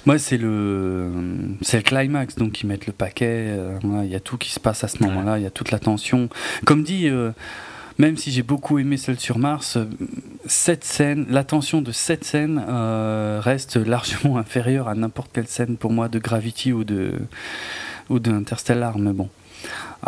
[0.05, 1.11] moi c'est le
[1.63, 4.59] c'est le climax donc ils mettent le paquet euh, il y a tout qui se
[4.59, 6.29] passe à ce moment-là il y a toute la tension
[6.65, 7.31] comme dit euh,
[7.99, 9.87] même si j'ai beaucoup aimé Seul sur Mars, euh,
[10.45, 15.77] cette scène, la tension de cette scène euh, reste largement inférieure à n'importe quelle scène
[15.77, 17.13] pour moi de Gravity ou de
[18.09, 19.29] ou d'Interstellar, mais bon,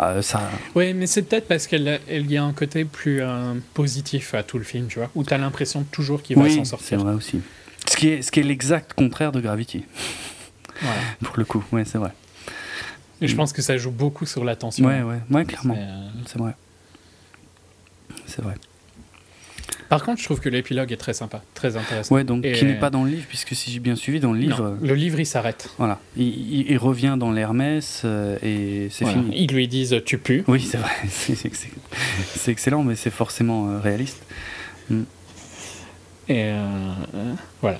[0.01, 3.55] Euh, ça, Oui, mais c'est peut-être parce qu'il il y a un côté plus euh,
[3.73, 5.09] positif à tout le film, tu vois.
[5.15, 6.99] Où t'as l'impression toujours qu'il va oui, s'en c'est sortir.
[6.99, 7.41] vrai aussi.
[7.89, 9.83] Ce qui est ce qui est l'exact contraire de Gravity,
[10.81, 10.95] Voilà.
[11.23, 12.11] pour le coup, ouais, c'est vrai.
[13.21, 14.85] Et je pense que ça joue beaucoup sur la tension.
[14.85, 16.53] Ouais, ouais, ouais, clairement, Mais, euh, c'est vrai.
[18.25, 18.55] C'est vrai.
[19.89, 22.13] Par contre, je trouve que l'épilogue est très sympa, très intéressant.
[22.13, 24.33] Ouais, donc Et- qui n'est pas dans le livre, puisque si j'ai bien suivi, dans
[24.33, 25.69] le livre, Non, le livre, il s'arrête.
[25.79, 29.21] voilà, il, il- il revient dans l'Hermès euh, et c'est Voilà.
[29.23, 29.35] fini.
[29.43, 30.43] Ils lui disent tu pues.
[30.47, 34.21] Oui, c'est vrai, c'est excellent, mais c'est forcément euh, réaliste.
[34.91, 37.79] Et euh, voilà,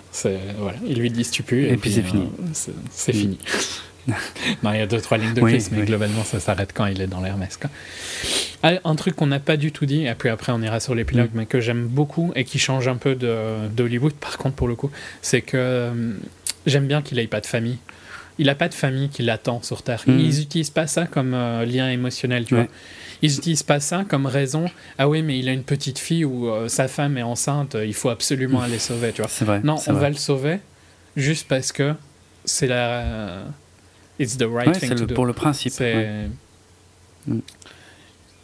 [0.58, 1.72] voilà, ils lui disent tu pues.
[1.72, 2.27] Et puis c'est fini.
[2.92, 3.38] c'est fini.
[4.64, 5.86] non, il y a deux, trois lignes de Oui, plus, mais oui.
[5.86, 7.58] globalement, ça s'arrête quand il est dans l'Hermès.
[7.58, 7.69] quoi.
[8.64, 10.95] Ah, un truc qu'on n'a pas du tout dit, et puis après on ira sur
[10.95, 11.38] l'épilogue, Mm.
[11.38, 14.90] mais que j'aime beaucoup et qui change un peu d'Hollywood, par contre, pour le coup,
[15.22, 16.14] c'est que euh,
[16.66, 17.78] j'aime bien qu'il ait pas de famille.
[18.38, 20.03] Il n'a pas de famille qui l'attend sur Terre.
[20.08, 20.19] Mm.
[20.19, 22.61] Ils n'utilisent pas ça comme euh, lien émotionnel, tu Ouais.
[22.64, 22.69] vois.
[23.22, 24.66] Ils n'utilisent pas ça comme raison.
[24.98, 27.94] Ah oui, mais il a une petite fille ou euh, sa femme est enceinte, il
[27.94, 29.30] faut absolument aller sauver, tu vois.
[29.42, 29.60] Vrai.
[29.61, 30.02] Non, on vrai.
[30.02, 30.60] va le sauver
[31.18, 31.94] juste parce que
[32.45, 33.44] c'est la.
[34.19, 35.15] It's the right Ouais, thing c'est to le- do.
[35.15, 35.73] pour le principe.
[35.80, 36.27] Ouais.
[37.27, 37.39] Mm.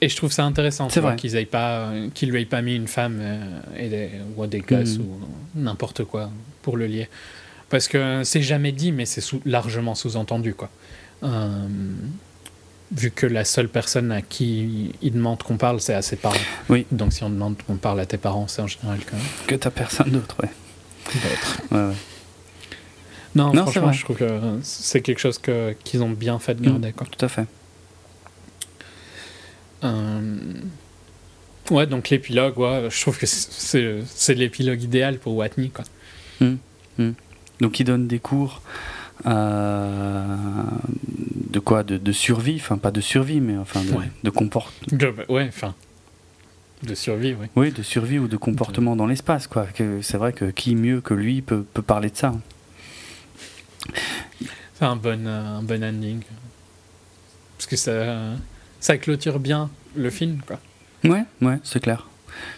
[0.01, 0.87] Et je trouve ça intéressant,
[1.17, 4.59] qu'ils aient pas, qu'ils lui aient pas mis une femme euh, et des, ou des
[4.61, 5.01] gosses Mm.
[5.01, 5.19] ou
[5.55, 6.29] n'importe quoi
[6.61, 7.09] pour le lier.
[7.69, 10.69] Parce que c'est jamais dit, mais c'est sous- largement sous-entendu, quoi.
[11.23, 11.47] Euh,
[12.91, 16.35] vu que la seule personne à qui il demande qu'on parle, c'est à ses parents.
[16.69, 16.85] Oui.
[16.91, 19.15] Donc si on demande qu'on parle à tes parents, c'est en général que
[19.47, 20.49] Que t'as personne d'autre, ouais.
[21.15, 21.61] d'autres.
[21.71, 21.95] Ouais, ouais.
[23.35, 26.63] Non, Non, franchement, je trouve que c'est quelque chose que, qu'ils ont bien fait de
[26.65, 26.93] garder.
[26.93, 27.05] Quoi.
[27.11, 27.45] Tout à fait.
[29.83, 30.37] Euh,
[31.71, 35.69] Ouais, donc l'épilogue, ouais, je trouve que c'est- c'est, l'épilogue idéal pour Watney.
[35.71, 35.83] Quoi.
[37.59, 38.61] Donc il donne des cours
[39.25, 40.35] euh,
[41.49, 41.81] de quoi?
[41.83, 44.05] De, de survie, enfin pas de survie, mais enfin de, Ouais.
[44.23, 45.73] de comport- De- ouais, enfin,
[46.83, 47.47] de survie, oui.
[47.55, 49.65] oui, de survie ou de comportement dans l'espace, quoi.
[49.65, 52.33] Que c'est vrai que qui mieux que lui peut, peut parler de ça.
[54.73, 56.21] C'est un bon, euh, un bon ending.
[57.57, 58.33] Parce que ça,
[58.79, 60.59] ça clôture bien le film, quoi.
[61.03, 62.07] Ouais, ouais, c'est clair.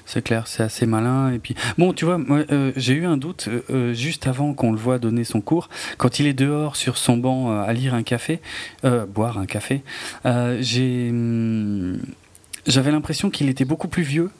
[0.06, 1.32] C'est clair, c'est assez malin.
[1.32, 4.72] Et puis, bon, tu vois, moi, euh, j'ai eu un doute euh, juste avant qu'on
[4.72, 7.94] le voit donner son cours, quand il est dehors sur son banc euh, à lire
[7.94, 8.40] un café,
[8.84, 9.82] boire un café.
[10.60, 12.00] j'ai, hum,
[12.66, 14.32] j'avais l'impression qu'il était beaucoup plus vieux.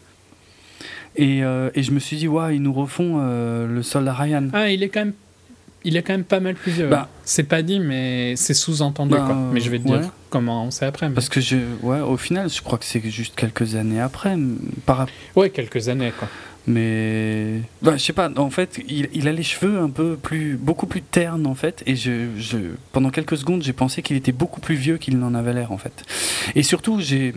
[1.16, 4.48] Et, et je me suis dit, waouh, ils nous refont le soldat Ryan.
[4.54, 5.14] Ah, il est quand même.
[5.88, 6.88] Il est quand même pas mal plus vieux.
[6.88, 7.10] Bah.
[7.24, 9.12] c'est pas dit, mais c'est sous-entendu.
[9.12, 9.36] Bah, quoi.
[9.54, 10.00] Mais je vais te ouais.
[10.00, 11.08] dire comment on sait après.
[11.10, 14.36] mais- Parce que je, ouais, au final, je crois que c'est juste quelques années après,
[14.86, 16.28] par Ouais, quelques années, quoi.
[16.68, 18.30] mais bah, je sais pas.
[18.38, 21.82] En fait, il, il a les cheveux un peu plus, beaucoup plus ternes en fait,
[21.86, 22.58] et je, je
[22.92, 25.78] pendant quelques secondes, j'ai pensé qu'il était beaucoup plus vieux qu'il n'en avait l'air en
[25.78, 26.04] fait.
[26.56, 27.34] Et surtout, j'ai,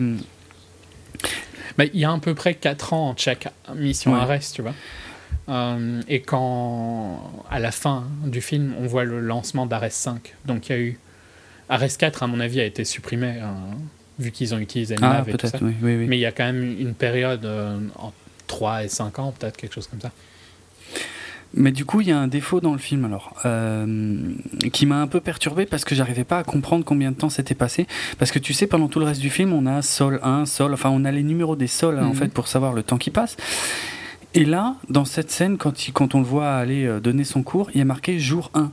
[1.77, 4.19] Bah, il y a à peu près 4 ans entre chaque mission Ouais.
[4.19, 4.73] Arrest, tu vois.
[5.51, 10.33] Euh, et quand, à la fin du film, on voit le lancement d'Arrest 5.
[10.45, 10.99] Donc il y a eu.
[11.69, 13.53] Arrest 4, à mon avis, a été supprimé, hein,
[14.19, 15.57] vu qu'ils ont utilisé le ah nav et tout ça.
[15.57, 16.05] peut-être, oui, oui, oui.
[16.07, 18.11] Mais il y a quand même une période euh, en
[18.47, 20.11] 3 et 5 ans, peut-être, quelque chose comme ça.
[21.53, 23.85] Mais du coup, il y a un défaut dans le film alors, euh,
[24.71, 27.55] qui m'a un peu perturbé parce que j'arrivais pas à comprendre combien de temps s'était
[27.55, 27.87] passé.
[28.19, 30.73] Parce que tu sais, pendant tout le reste du film, on a sol 1, sol,
[30.73, 32.15] enfin, on a les numéros des sols hein, en Mhm.
[32.15, 33.35] fait pour savoir le temps qui passe.
[34.33, 37.43] Et là, dans cette scène, quand, il- quand on le voit aller euh, donner son
[37.43, 38.71] cours, il y a marqué jour 1.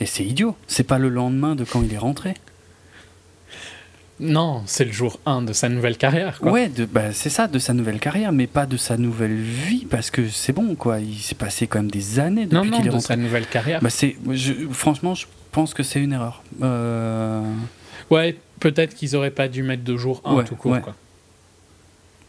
[0.00, 2.34] Et c'est idiot, c'est pas le lendemain de quand il est rentré.
[4.20, 6.40] Non, c'est le jour 1 de sa nouvelle carrière.
[6.40, 6.50] Quoi.
[6.50, 10.10] Ouais, bah, c'est ça, de sa nouvelle carrière, mais pas de sa nouvelle vie, parce
[10.10, 10.98] que c'est bon, quoi.
[10.98, 13.06] Il s'est passé quand même des années depuis qu'il est de rentré.
[13.14, 13.80] sa nouvelle carrière.
[13.80, 14.16] Bah c'est,
[14.72, 16.42] franchement, je pense que c'est une erreur.
[16.62, 17.42] Euh,
[18.10, 20.72] Ouais, peut-être qu'ils auraient pas dû mettre de jour 1 Ouais, tout court.
[20.72, 20.80] ouais.
[20.80, 20.96] Quoi.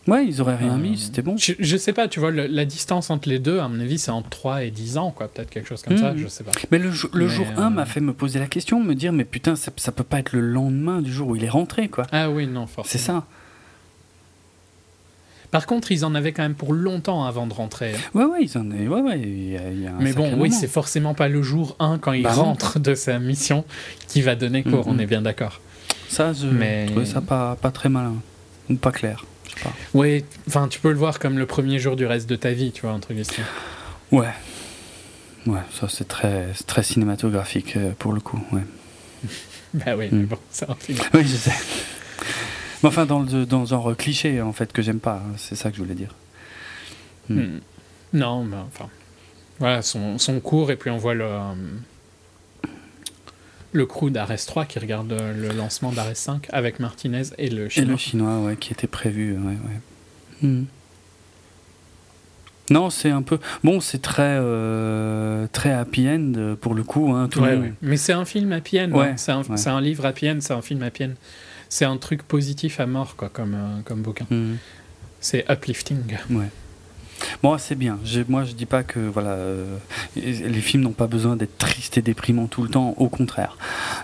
[0.09, 1.37] Ouais, ils auraient rien Euh, mis, c'était bon.
[1.37, 3.97] Je, je sais pas, tu vois, le- la distance entre les deux, à mon avis,
[3.99, 5.27] c'est entre 3 et 10 ans, quoi.
[5.27, 6.17] Peut-être quelque chose comme ça, Mhm.
[6.19, 6.51] je sais pas.
[6.71, 8.95] Mais le, jou- le Mais, jour euh, 1 m'a fait me poser la question, me
[8.95, 11.49] dire, mais putain, ça, ça peut pas être le lendemain du jour où il est
[11.49, 12.05] rentré, quoi.
[12.11, 12.91] Ah oui, non, forcément.
[12.91, 13.25] C'est ça.
[15.51, 17.93] Par contre, ils en avaient quand même pour longtemps avant de rentrer.
[17.95, 17.97] hein.
[18.13, 20.13] Ouais, ouais, ils en est, ouais, ouais, il y a, il y a un Mais
[20.13, 22.43] bon, oui, c'est forcément pas le jour 1 quand il Bah non.
[22.43, 23.65] rentre de sa mission
[24.07, 24.95] qui va donner cours, Mhm.
[24.95, 25.59] on est bien d'accord.
[26.07, 28.15] Ça, je Mais- trouvais ça pas, pas très malin.
[28.69, 29.25] Ou pas clair.
[29.63, 29.73] Pas.
[29.93, 32.71] Oui, enfin, tu peux le voir comme le premier jour du reste de ta vie,
[32.71, 33.41] tu vois, truc ici.
[34.11, 34.29] Ouais.
[35.47, 38.61] Ouais, ça c'est très, cinématographique euh, pour le coup, ouais.
[39.73, 40.97] Bah oui, mais bon, c'est un film.
[41.13, 41.53] Oui, je sais.
[42.81, 45.55] Mais enfin, dans le, dans le genre cliché, en fait, que j'aime pas, hein, c'est
[45.55, 46.15] ça que je voulais dire.
[47.29, 47.39] Mm.
[47.39, 47.59] Hmm.
[48.13, 48.89] Non, mais enfin.
[49.59, 51.25] Voilà, son, son cours, et puis on voit le.
[51.25, 51.53] euh,
[53.71, 57.65] le crew d'Arrest 3 qui regarde euh, le lancement d'Arrest 5 avec Martinez et le
[57.65, 57.91] Et chinois.
[57.91, 59.39] le chinois, ouais, qui était prévu, ouais,
[60.41, 60.47] ouais.
[60.47, 60.65] Hmm.
[62.71, 63.39] Non, c'est un peu.
[63.63, 67.11] Bon, c'est très, euh, très happy end euh, pour le coup.
[67.11, 67.73] Hein, tout Ouais.
[67.81, 68.91] Mais c'est un film happy end.
[68.91, 69.13] Ouais, hein.
[69.17, 71.13] C'est un, un livre happy end, c'est un film happy end.
[71.67, 74.25] C'est un truc positif à mort, quoi, comme, euh, comme bouquin.
[74.29, 74.55] Hmm.
[75.19, 76.15] C'est uplifting.
[76.29, 76.45] Ouais.
[77.43, 77.99] Bon, c'est bien.
[78.27, 79.77] Moi, je dis pas que voilà, euh,
[80.15, 82.95] les films n'ont pas besoin d'être tristes et déprimants tout le temps.
[82.97, 83.57] Au contraire.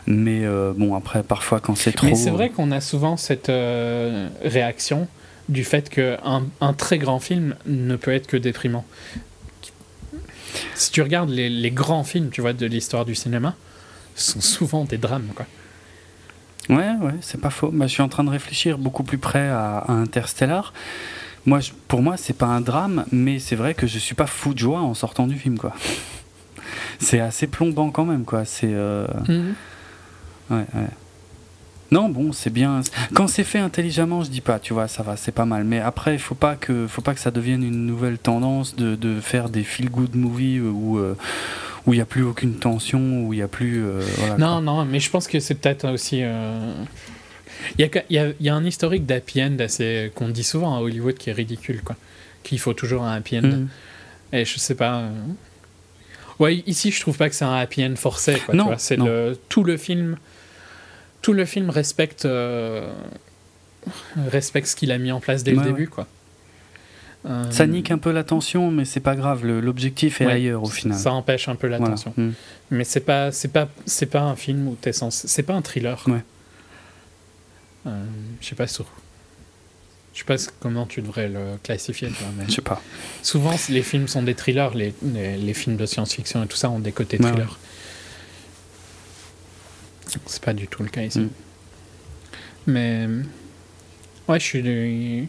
[0.07, 2.07] Mais euh, bon, après, parfois, quand c'est trop.
[2.07, 5.07] Mais c'est vrai qu'on a souvent cette euh, réaction
[5.49, 8.85] du fait qu'un un très grand film ne peut être que déprimant.
[10.73, 13.55] Si tu regardes les, les grands films, tu vois, de l'histoire du cinéma,
[14.15, 15.45] ce sont souvent des drames, quoi.
[16.69, 17.69] Ouais, ouais, c'est pas faux.
[17.71, 20.73] Bah, je suis en train de réfléchir beaucoup plus près à, à Interstellar.
[21.45, 24.25] Moi, je- pour moi, c'est pas un drame, mais c'est vrai que je suis pas
[24.27, 25.73] fou de joie en sortant du film, quoi.
[26.99, 28.45] C'est assez plombant quand même, quoi.
[28.45, 29.05] C'est euh,
[30.49, 30.87] ouais, ouais.
[31.91, 32.81] Non, bon, c'est bien.
[33.13, 35.65] Quand c'est fait intelligemment, je dis pas, tu vois, ça va, c'est pas mal.
[35.65, 38.95] Mais après, il faut pas que, faut pas que ça devienne une nouvelle tendance de,
[38.95, 41.15] de faire des feel good movies où euh,
[41.85, 43.83] où il y a plus aucune tension, où il y a plus.
[43.85, 46.23] euh, voilà, Non, non, mais je pense que c'est peut-être aussi.
[47.63, 50.11] Euh, Il y, a, il y a- il y a un historique d'happy end assez
[50.15, 51.95] qu'on dit souvent à Hollywood qui est ridicule, quoi.
[52.43, 53.41] Qu'il faut toujours un happy end.
[53.41, 53.49] quoi.
[53.51, 53.67] Mm.
[54.33, 54.99] Et je sais pas.
[54.99, 55.11] euh,
[56.39, 58.35] Ouais, ici je trouve pas que c'est un happy end forcé.
[58.45, 60.17] Quoi, Non, c'est le tout le film.
[61.21, 62.91] Tout le film respecte euh,
[64.27, 66.07] respecte ce qu'il a mis en place dès le Ouais, début, quoi.
[67.25, 69.45] Euh, Ça nique un peu l'attention, mais c'est pas grave.
[69.45, 70.97] L'objectif est ouais, ailleurs au final.
[70.97, 71.83] Ça empêche un peu Voilà.
[71.85, 72.13] l'attention.
[72.17, 72.29] Mm.
[72.71, 75.27] Mais c'est pas c'est pas c'est pas un film où t'es censé.
[75.27, 76.03] C'est pas un thriller.
[76.07, 76.21] Ouais.
[77.87, 78.03] Euh,
[78.41, 78.85] je sais pas sur.
[80.13, 82.07] Je sais pas comment tu devrais le classifier.
[82.07, 82.81] tu vois, mais Je sais pas.
[83.21, 86.69] Souvent, les films sont des thrillers, les, les, les films de science-fiction et tout ça
[86.69, 87.57] ont des côtés Ouais, thrillers.
[90.25, 91.19] C'est pas du tout le cas ici.
[91.19, 91.29] Mm.
[92.67, 93.07] Mais.
[94.27, 95.27] Ouais, je suis.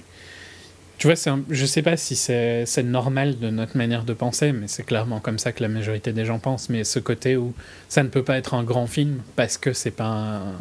[0.99, 4.67] Tu vois, un- je sais pas si c'est normal de notre manière de penser, mais
[4.68, 6.70] c'est clairement comme ça que la majorité des gens pensent.
[6.70, 7.52] Mais ce côté où
[7.89, 10.55] ça ne peut pas être un grand film parce que c'est pas un-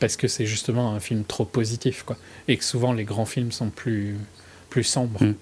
[0.00, 2.16] Parce que c'est justement un film trop positif, quoi.
[2.48, 4.16] Et que souvent les grands films sont plus,
[4.70, 5.22] plus sombres.
[5.22, 5.34] Mm.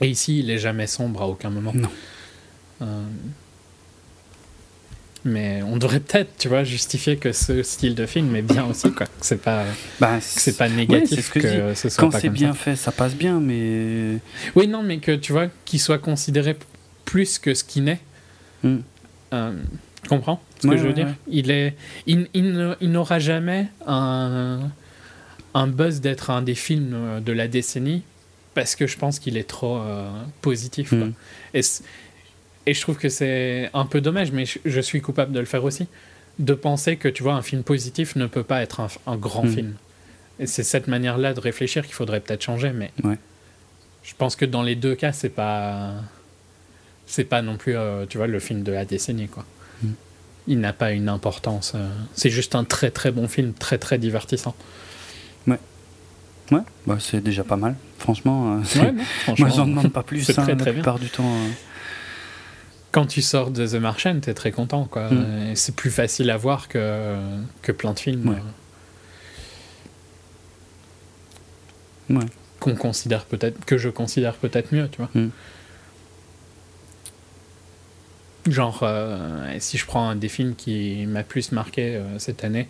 [0.00, 1.72] Et ici, il est jamais sombre à aucun moment.
[1.74, 1.88] Non.
[2.82, 3.04] Euh,
[5.24, 8.90] Mais on devrait peut-être, tu vois, justifier que ce style de film est bien aussi,
[8.90, 9.06] quoi.
[9.06, 9.64] Que c'est pas,
[10.00, 11.76] Bah, c'est pas négatif c'est ce que, que, je dis.
[11.76, 12.58] ce soit Quand c'est bien ça.
[12.58, 14.16] fait, ça passe bien, mais
[14.56, 16.56] Oui, non, mais que tu vois, qu'il soit considéré
[17.04, 18.00] plus que ce qu'il n'est.
[18.64, 18.78] Mm.
[19.34, 19.52] Euh,
[20.02, 21.14] tu comprends ce que je veux dire ouais.
[21.28, 21.74] Il est,
[22.06, 24.70] il, il ne- il n'aura jamais un,
[25.54, 28.02] un buzz d'être un des films de la décennie
[28.54, 30.90] parce que je pense qu'il est trop euh, positif.
[30.90, 30.98] quoi.
[30.98, 31.14] Mm.
[32.66, 35.46] Et, je trouve que c'est un peu dommage, mais je, je suis coupable de le
[35.46, 35.86] faire aussi,
[36.38, 39.44] de penser que tu vois un film positif ne peut pas être un, un grand
[39.44, 39.48] Mm.
[39.54, 39.74] film.
[40.38, 43.18] Et c'est cette manière-là de réfléchir qu'il faudrait peut-être changer, mais Ouais.
[44.02, 45.92] je pense que dans les deux cas, c'est pas
[47.06, 49.44] c'est pas non plus euh, tu vois le film de la décennie quoi.
[50.48, 51.72] Il n'a pas une importance.
[51.74, 54.54] euh, c'est juste un très très bon film, très très divertissant.
[56.50, 57.76] Ouais, bah, c'est déjà pas mal.
[57.98, 60.22] Franchement, euh, Ouais, non, franchement, moi j'en demande pas plus.
[60.22, 60.82] c'est hein, très, la très bien.
[60.82, 61.24] plupart du temps.
[61.24, 61.48] euh.
[62.90, 65.08] Quand tu sors de The Martian, t'es très content quoi.
[65.10, 65.54] Mm.
[65.54, 67.16] C'est plus facile à voir que
[67.62, 68.36] que plein de films Ouais.
[72.10, 72.26] euh, Ouais.
[72.60, 75.08] qu'on considère peut-être que je considère peut-être mieux, tu vois.
[75.14, 75.30] Mm.
[78.48, 82.68] Genre, euh, si je prends un des films qui m'a plus marqué euh, cette année,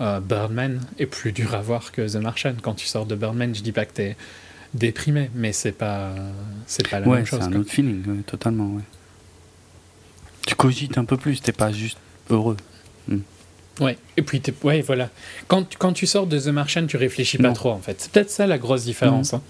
[0.00, 2.54] euh, Birdman est plus dur à voir que The Martian.
[2.62, 4.16] Quand tu sors de Birdman, je dis pas que t'es
[4.74, 6.12] déprimé, mais c'est pas,
[6.66, 7.40] c'est pas la Ouais, même c'est chose.
[7.46, 7.60] un quoi.
[7.60, 8.66] autre feeling, ouais, totalement.
[8.68, 8.82] Ouais.
[10.46, 11.98] Tu cogites un peu plus, t'es pas juste
[12.30, 12.56] heureux.
[13.80, 15.08] Ouais, et puis, t'es- ouais, voilà.
[15.46, 18.00] Quand, tu- quand tu sors de The Martian, tu réfléchis pas trop, en fait.
[18.00, 19.34] C'est peut-être ça la grosse différence.
[19.34, 19.42] hein.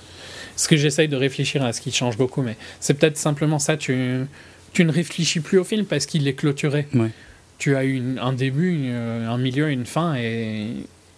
[0.54, 3.78] Parce que j'essaye de réfléchir à ce qui change beaucoup, mais c'est peut-être simplement ça.
[3.78, 4.26] Tu,
[4.72, 6.86] tu ne réfléchis plus au film parce qu'il est clôturé.
[6.94, 7.10] Ouais.
[7.58, 10.74] Tu as une- un début, une- un milieu, une fin, et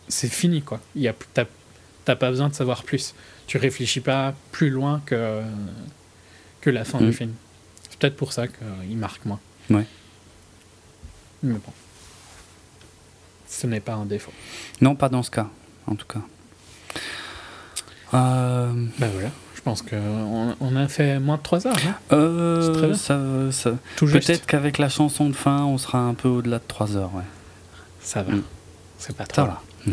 [0.09, 0.81] c'est fini, quoi.
[0.97, 1.45] Il y a, t'as,
[2.05, 3.15] t'as pas besoin de savoir plus.
[3.47, 5.43] Tu réfléchis pas plus loin que,
[6.61, 7.07] que la fin Mm.
[7.07, 7.33] du film.
[7.91, 9.41] C'est peut-être pour ça qu'il marque moins.
[9.69, 9.85] Ouais.
[11.43, 11.73] Mais bon.
[13.49, 14.33] Ce n'est pas un défaut.
[14.81, 15.49] Non, pas dans ce cas,
[15.87, 16.23] en tout cas.
[18.15, 19.31] Euh, Ben voilà,
[19.61, 21.77] je pense qu'on on a fait moins de 3 heures.
[21.87, 22.97] Hein euh, C'est très bien.
[22.97, 24.27] ça, ça- Tout juste.
[24.27, 27.11] Peut-être qu'avec la chanson de fin, on sera un peu au-delà de 3 heures.
[27.15, 27.23] Ouais.
[28.01, 28.33] Ça va.
[28.33, 28.43] Mm.
[28.97, 29.43] C'est pas trop.
[29.43, 29.63] Ça va.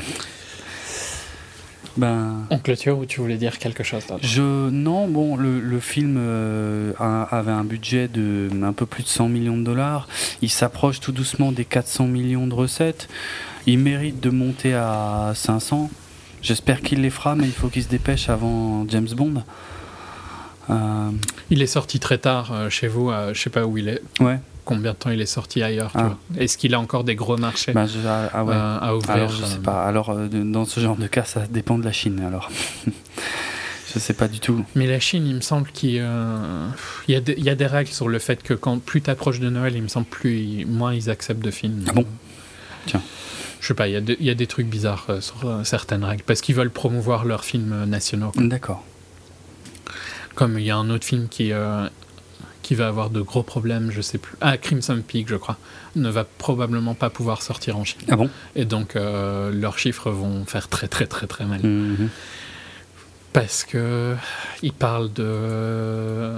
[1.98, 6.16] ben, On clôture ou tu voulais dire quelque chose je non, bon, le, le film
[6.18, 10.08] euh, a- avait un budget de un peu plus de 100 millions de dollars.
[10.42, 13.10] Il s'approche tout doucement des 400 millions de recettes.
[13.66, 15.90] Il mérite de monter à 500.
[16.48, 19.44] J'espère qu'il les fera, mais il faut qu'il se dépêche avant James Bond.
[20.70, 21.10] Euh,
[21.50, 24.02] Il est sorti très tard euh, chez vous, euh, je sais pas où il est,
[24.22, 24.40] ouais.
[24.64, 25.92] combien de temps il est sorti ailleurs.
[25.96, 26.16] Ah.
[26.38, 28.54] Est-ce qu'il a encore des gros marchés Bah, je- ah, ah ouais.
[28.56, 29.84] euh, à ouvrir Alors je sais pas.
[29.86, 32.22] Alors dans ce genre de cas, ça dépend de la Chine.
[32.26, 32.50] Alors
[33.94, 34.64] je sais pas du tout.
[34.76, 37.68] Mais la Chine, il me semble qu'il il y, a des- il y a des
[37.68, 40.94] règles sur le fait que quand plus t'approches de Noël, il me semble plus moins
[40.94, 41.84] ils acceptent de films.
[41.90, 42.06] Ah bon?
[42.88, 43.02] Tiens.
[43.62, 45.46] Je sais pas, il y, a des- il y a des trucs bizarres euh, sur
[45.48, 48.32] euh, certaines règles parce qu'ils veulent promouvoir leurs films euh, nationaux.
[48.36, 48.84] D'accord.
[50.36, 51.88] Comme il y a un autre film qui, euh,
[52.62, 54.36] qui va avoir de gros problèmes, je sais plus.
[54.42, 55.58] Ah, Crimson Peak, je crois,
[55.96, 58.02] ne va probablement pas pouvoir sortir en Chine.
[58.10, 58.30] Ah bon?
[58.56, 61.62] Et donc, euh, leurs chiffres vont faire très, très, très, très mal.
[61.64, 62.10] Mhm.
[63.34, 64.16] Parce que
[64.62, 66.34] ils parlent de.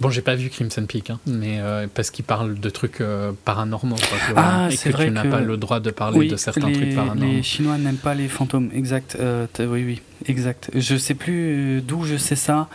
[0.00, 3.32] Bon, j'ai pas vu Crimson Peak, hein, mais euh, parce qu'ils parlent de trucs euh,
[3.44, 3.96] paranormaux.
[3.96, 6.36] Quoi, Ah, et c'est que vrai tu n'as pas le droit de parler Oui, de
[6.36, 7.32] certains les, trucs paranormaux.
[7.32, 8.70] les Chinois n'aiment pas les fantômes.
[8.72, 9.16] Exact.
[9.18, 10.70] Euh, oui, oui, exact.
[10.74, 12.68] Je sais plus d'où je sais ça.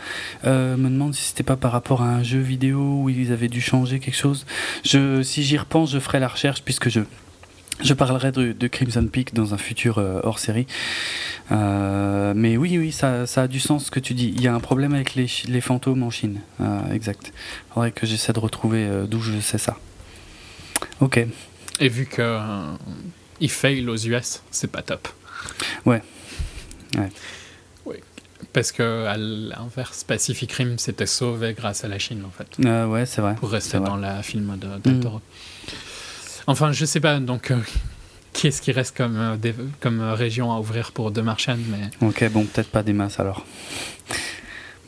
[0.44, 3.62] Me demande si c'était pas par rapport à un jeu vidéo où ils avaient dû
[3.62, 4.44] changer quelque chose.
[4.84, 7.00] Je, si j'y repense, je ferai la recherche puisque je
[7.82, 10.66] je parlerai de, de Crimson Peak dans un futur euh, hors série.
[11.52, 14.32] Euh, mais oui, oui, ça, ça a du sens ce que tu dis.
[14.36, 16.40] Il y a un problème avec les, fantômes en Chine.
[16.60, 17.32] Euh, exact.
[17.70, 19.76] Il faudrait que j'essaie de retrouver d'où je sais ça.
[21.00, 21.24] Ok.
[21.80, 22.40] Et vu que
[23.40, 25.08] ils fail aux US, c'est pas top.
[25.84, 26.02] Ouais.
[26.96, 27.10] Ouais.
[27.84, 27.96] Oui.
[28.52, 33.06] Parce que à l'inverse, Pacific Rim s'était sauvé grâce à la Chine en fait, ouais,
[33.06, 33.34] c'est vrai.
[33.34, 33.88] pour rester C'est vrai.
[33.88, 35.20] dans la film de Mm.
[36.46, 37.18] Enfin, je sais pas.
[37.20, 37.58] Donc, euh,
[38.32, 41.56] qui est-ce qui reste comme euh, des- comme euh, région à ouvrir pour The Martian
[41.68, 43.44] Mais Ok, bon, peut-être pas des masses alors.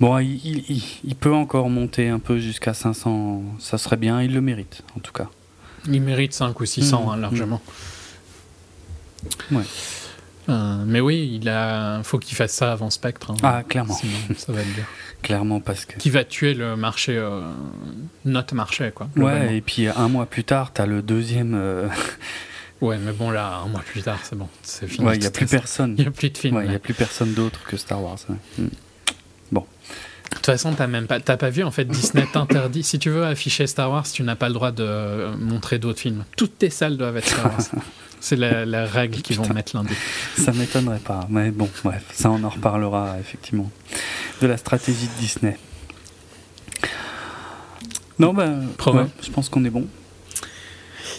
[0.00, 4.20] Bon, il, il- il- il peut encore monter un peu jusqu'à 500, ça serait bien,
[4.22, 5.28] il le mérite en tout cas.
[5.90, 7.08] il mérite 5 ou 600 Mm.
[7.08, 7.62] hein, largement.
[9.52, 9.62] Ouais.
[10.48, 13.30] Euh, mais oui, il a, faut qu'il fasse ça avant Spectre.
[13.32, 13.36] hein.
[13.42, 14.84] Ah, clairement, Sinon, ça va être dur.
[15.22, 15.98] clairement parce que.
[15.98, 17.40] Qui va tuer le marché, euh,
[18.24, 19.08] notre marché, quoi.
[19.16, 21.54] Ouais, et puis un mois plus tard, t'as le deuxième.
[21.54, 21.88] euh,
[22.82, 24.48] Ouais, mais bon, là, un mois plus tard, c'est bon.
[24.62, 25.06] C'est fini.
[25.06, 25.94] ouais, il y a plus personne.
[25.96, 26.60] Il n'y a plus de film.
[26.62, 26.74] Il y là.
[26.76, 28.18] a plus personne d'autre que Star Wars.
[28.28, 28.36] ouais.
[28.58, 28.68] Mm.
[30.30, 32.82] De toute façon, t'as même pas, t'as pas vu en fait Disney t'interdit.
[32.82, 36.00] Si tu veux afficher Star Wars, tu n'as pas le droit de euh, montrer d'autres
[36.00, 36.24] films.
[36.36, 37.60] Toutes tes salles doivent être Star Wars.
[38.20, 39.94] C'est la, la règle qu'ils vont mettre lundi.
[40.38, 43.70] Ça m'étonnerait pas, mais bon, bref, ça on en reparlera effectivement
[44.40, 45.58] de la stratégie de Disney.
[48.18, 49.86] Non, ben, ouais, je pense qu'on est bon.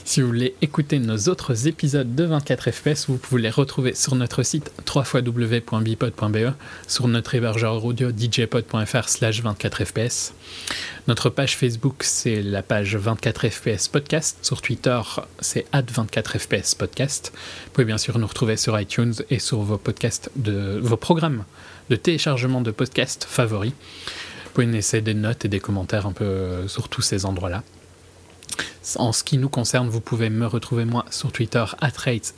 [0.08, 4.16] Si vous voulez écouter nos autres épisodes de 24 FPS, vous pouvez les retrouver sur
[4.16, 6.54] notre site www.bipod.be,
[6.88, 10.34] sur notre hébergeur audio djpod.fr slash 24 FPS.
[11.10, 14.38] Notre page Facebook, c'est la page 24 FPS Podcast.
[14.44, 15.02] Sur Twitter,
[15.42, 17.34] c'est 24 FPS Podcast.
[17.66, 21.44] Vous pouvez bien sûr nous retrouver sur iTunes et sur vos podcasts de vos programmes
[21.90, 23.74] de téléchargement de podcasts favoris.
[23.74, 27.62] Vous pouvez laisser des notes et des commentaires un peu sur tous ces endroits-là.
[28.96, 32.34] En ce qui nous concerne, vous pouvez me retrouver moi sur Twitter, rates.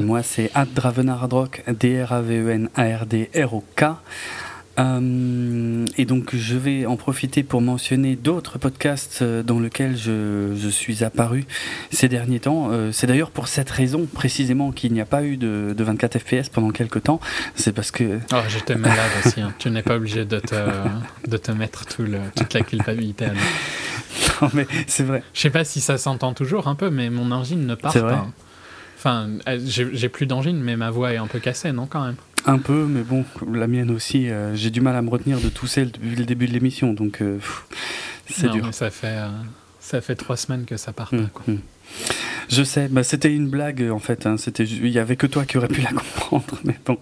[0.00, 3.84] Moi, c'est Dravenardrock, D-R-A-V-E-N-A-R-D-R-O-K.
[4.78, 10.54] Euh, et donc je vais en profiter pour mentionner d'autres podcasts euh, dans lesquels je,
[10.54, 11.46] je, suis apparu
[11.90, 12.68] ces derniers temps.
[12.70, 16.18] Euh, c'est d'ailleurs pour cette raison précisément qu'il n'y a pas eu de, de 24
[16.18, 17.20] FPS pendant quelques temps.
[17.54, 18.18] C'est parce que...
[18.32, 19.40] Oh, j'étais malade aussi.
[19.40, 19.54] Hein.
[19.58, 20.54] Tu n'es pas obligé de te,
[21.26, 23.30] de te mettre tout le, toute la culpabilité à.
[24.42, 25.22] Non mais c'est vrai.
[25.32, 28.00] Je sais pas si ça s'entend toujours un peu, mais mon angine ne part C'est
[28.00, 28.26] vrai pas.
[28.98, 29.28] Enfin,
[29.64, 32.16] j'ai plus d'angine, mais ma voix est un peu cassée, non, quand même?
[32.44, 34.30] Un peu, mais bon, la mienne aussi.
[34.30, 37.20] euh, J'ai du mal à me retenir de tousser depuis le début de l'émission, donc
[37.22, 37.38] euh,
[38.30, 38.68] c'est dur.
[38.72, 39.28] Ça fait, euh,
[39.80, 41.44] ça fait trois semaines que ça part Hum, pas, quoi.
[41.48, 41.58] hum.
[42.48, 44.26] Je sais, bah, c'était une blague en fait.
[44.26, 46.96] hein, c'était, il y avait que toi qui aurais pu la comprendre, mais bon.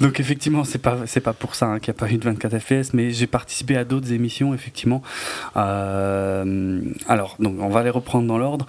[0.00, 2.24] Donc effectivement, c'est pas, c'est pas pour ça hein, qu'il n'y a pas eu de
[2.24, 5.02] 24 FPS, mais j'ai participé à d'autres émissions effectivement.
[5.56, 8.66] Euh, alors, donc on va les reprendre dans l'ordre.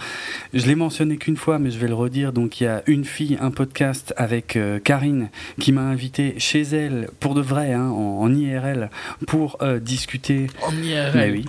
[0.53, 2.33] Je l'ai mentionné qu'une fois, mais je vais le redire.
[2.33, 6.61] Donc il y a une fille, un podcast avec euh, Karine qui m'a invité chez
[6.61, 8.89] elle pour de vrai, hein, en, en IRL,
[9.27, 11.11] pour euh, discuter En IRL.
[11.15, 11.45] mais oui,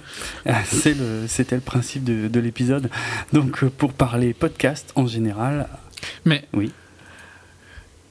[0.64, 2.90] c'est le- c'était le principe de, de l'épisode.
[3.32, 4.51] Donc, pour parler podcast
[4.94, 5.68] en général,
[6.24, 6.72] Mais Oui.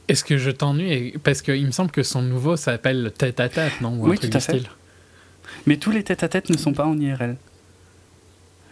[0.08, 3.82] est-ce que je t'ennuie Parce qu'il me semble que son nouveau s'appelle Tête à Tête,
[3.82, 4.58] non Ou un Oui, truc tout à fait.
[4.60, 4.70] style.
[5.66, 7.36] mais tous les tête-à-tête ne sont pas en IRL.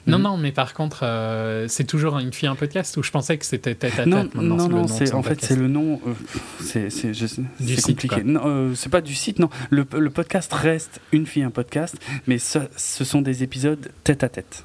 [0.10, 0.24] Non, Mhm.
[0.24, 3.46] non, mais par contre, euh, c'est toujours une fille un podcast où je pensais que
[3.46, 4.08] c'était Tête à Tête.
[4.08, 6.00] Non, non, non, c'est en fait c'est le nom.
[6.08, 6.14] euh,
[6.60, 8.16] c'est compliqué.
[8.46, 9.50] euh, c'est pas du site, non.
[9.70, 11.96] Le, le podcast reste une fille un podcast,
[12.28, 13.92] mais ce, ce sont des épisodes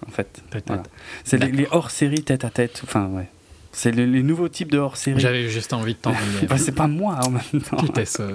[0.06, 0.42] en fait.
[0.50, 0.82] Tête à Voilà.
[1.24, 2.80] C'est les, les hors-séries tête-à-ête.
[2.84, 3.28] Enfin ouais.
[3.74, 5.20] C'est le- les nouveaux types de hors-séries.
[5.20, 6.22] J'avais juste envie de t'ennuyer.
[6.48, 7.76] Bah, c'est pas moi en même temps.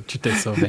[0.08, 0.68] tu t'es sauvé.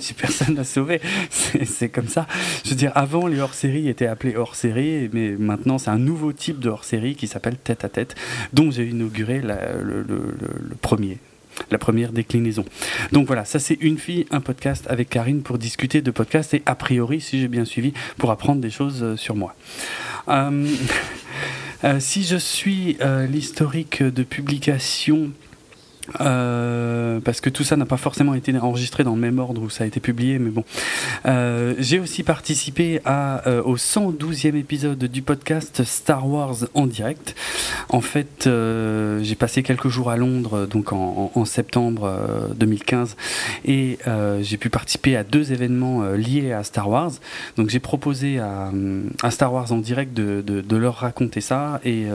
[0.00, 1.00] J'ai personne à sauver.
[1.30, 2.26] C'est comme ça.
[2.64, 6.58] Je veux dire, avant, les hors-séries étaient appelés hors-séries, mais maintenant, c'est un nouveau type
[6.60, 8.14] de hors-série qui s'appelle Tête à Tête,
[8.52, 11.18] dont j'ai inauguré la- le, le- le- le premier.
[11.72, 12.64] La première déclinaison.
[13.12, 16.62] Donc voilà, ça c'est une fille, un podcast avec Karine pour discuter de podcast et
[16.66, 19.56] a priori, si j'ai bien suivi, pour apprendre des choses euh, sur moi.
[20.28, 20.66] Euh,
[22.00, 25.30] si je suis euh, l'historique de publication
[26.20, 29.70] euh, parce que tout ça n'a pas forcément été enregistré dans le même ordre où
[29.70, 30.64] ça a été publié, mais bon.
[31.26, 37.34] Euh, J'ai aussi participé à, euh, au 112e épisode du podcast Star Wars en direct.
[37.88, 43.16] En fait, j'ai passé quelques jours à Londres, donc en, septembre euh, 2015,
[43.64, 43.98] et
[44.40, 47.12] j'ai pu participer à deux événements liés à Star Wars.
[47.56, 48.70] Donc j'ai proposé à,
[49.30, 52.06] Star Wars en direct de, leur raconter ça, et,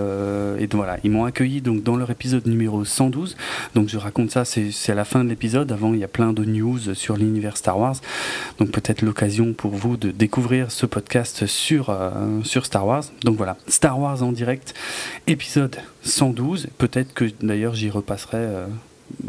[0.72, 3.36] voilà, ils m'ont accueilli donc dans leur épisode numéro 112.
[3.76, 5.72] Donc je raconte ça, c'est à la fin de l'épisode.
[5.72, 7.95] Avant, il y a plein de news sur l'univers Star Wars.
[8.60, 13.03] Donc peut-être l'occasion pour vous de découvrir ce podcast sur, euh, Star Wars.
[13.24, 14.74] Donc voilà, Star Wars en direct,
[15.28, 16.68] épisode 112.
[16.78, 18.66] Peut-être que d'ailleurs j'y repasserai euh,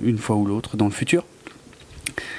[0.02, 1.24] une fois ou l'autre dans le futur.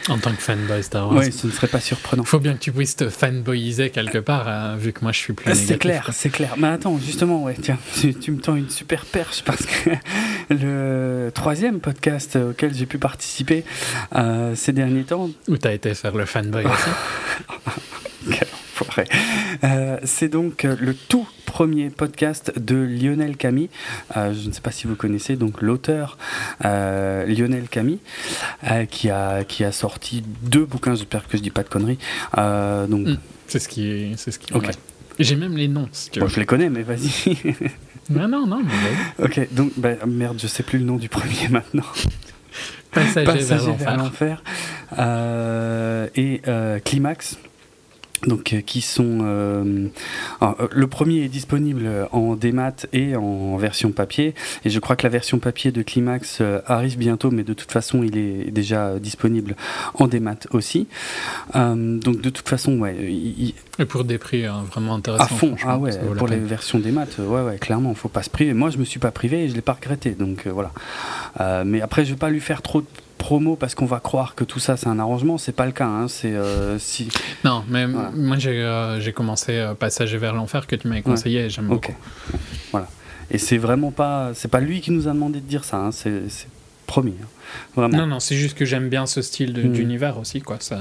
[0.09, 1.23] En tant que fanboy Star Wars.
[1.23, 2.23] Oui, ce ne serait pas surprenant.
[2.23, 5.33] Faut bien que tu puisses te fanboyiser quelque part, euh, vu que moi je suis
[5.33, 5.67] plus négatif.
[5.67, 6.53] C'est clair, c'est clair.
[6.57, 9.89] Mais attends, justement, ouais, tiens, tu, tu me tends une super perche parce que
[10.53, 13.63] le troisième podcast auquel j'ai pu participer
[14.15, 18.39] euh, ces derniers temps, Où t'as été faire le fanboy aussi.
[18.81, 19.05] Enfoiré.
[19.63, 23.69] Euh, c'est donc euh, le tout premier podcast de Lionel Camille.
[24.17, 26.17] Euh, je ne sais pas si vous connaissez donc l'auteur
[26.65, 27.99] euh, Lionel Camille,
[28.89, 30.95] qui a qui a sorti deux bouquins.
[30.95, 31.99] J'espère que je dis pas de conneries.
[32.35, 33.17] Donc Mm.
[33.47, 34.13] C'est ce qui.
[34.17, 34.51] C'est ce qui.
[34.53, 34.69] Ok.
[35.19, 36.31] J'ai même les noms, si tu bon, veux.
[36.31, 37.37] je les connais, mais vas-y.
[38.07, 41.47] Non, non, non, mais ok, donc bah, merde, je sais plus le nom du premier
[41.49, 41.81] maintenant.
[42.91, 43.97] Passager, vers Passager vers l'enfer.
[43.97, 44.43] l'enfer
[44.99, 47.39] euh, et euh, Climax.
[48.25, 49.19] Donc, euh, qui sont.
[49.21, 49.87] euh,
[50.41, 54.33] alors, euh, le premier est disponible en démat et en version papier.
[54.63, 58.03] Et je crois que la version papier de Climax arrive bientôt, mais de toute façon,
[58.03, 59.55] il est déjà disponible
[59.93, 60.87] en démat aussi.
[61.53, 65.23] Donc, de toute façon, ouais, il- Et pour des prix euh, vraiment intéressants.
[65.23, 68.29] à fond, ah ouais, pour les versions des maths, ouais, ouais, clairement, faut pas se
[68.29, 68.53] priver.
[68.53, 70.71] Moi, je me suis pas privé et je l'ai pas regretté, donc voilà.
[71.63, 72.87] Mais après, je vais pas lui faire trop de
[73.17, 75.85] promo parce qu'on va croire que tout ça c'est un arrangement, c'est pas le cas.
[75.87, 77.09] Hein, c'est euh, si.
[77.43, 78.11] Non, mais Voilà.
[78.15, 81.87] moi j'ai euh, commencé euh, Passager vers l'enfer que tu m'avais conseillé et j'aime Ok.
[81.87, 81.97] beaucoup.
[82.71, 82.87] Voilà.
[83.31, 85.77] Et c'est vraiment pas, c'est pas lui qui nous a demandé de dire ça.
[85.77, 86.21] hein, c'est
[86.85, 87.15] promis.
[87.21, 87.27] hein.
[87.75, 87.97] Vraiment.
[87.97, 89.71] Non, non, c'est juste que j'aime bien ce style de- Mm.
[89.71, 90.57] d'univers aussi, quoi.
[90.59, 90.79] Ça,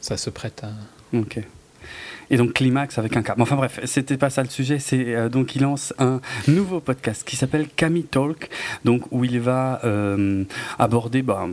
[0.00, 1.16] ça se prête à.
[1.16, 1.40] Ok.
[2.30, 3.32] Et donc climax avec un K.
[3.38, 4.78] Enfin bref, c'était pas ça le sujet.
[4.78, 8.48] C'est euh, donc il lance un nouveau podcast qui s'appelle Camille Talk,
[8.84, 10.44] donc où il va euh,
[10.78, 11.48] aborder bah,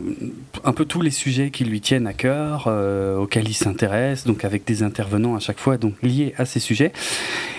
[0.62, 4.44] un peu tous les sujets qui lui tiennent à cœur, euh, auxquels il s'intéresse, donc
[4.44, 6.92] avec des intervenants à chaque fois, donc liés à ces sujets.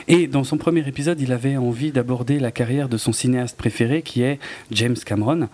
[0.07, 4.01] Et dans son premier épisode, il avait envie d'aborder la carrière de son cinéaste préféré,
[4.01, 4.39] qui est
[4.71, 5.49] James Cameron.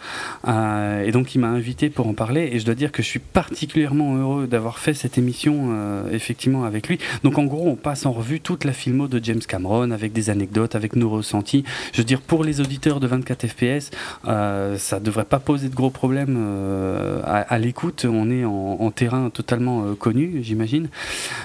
[0.48, 2.52] Et donc il m'a invité pour en parler.
[2.54, 5.76] Et je dois dire que je suis particulièrement heureux d'avoir fait cette émission
[6.10, 7.00] effectivement avec lui.
[7.24, 10.30] Donc en gros, on passe en revue toute la filmo de James Cameron avec des
[10.30, 11.64] anecdotes, avec nos ressentis.
[11.94, 13.92] Je veux dire, pour les auditeurs de 24 FPS,
[14.28, 18.06] euh, ça devrait pas poser de gros problèmes euh, à, l'écoute.
[18.10, 20.90] On est en, terrain totalement euh, connu, j'imagine.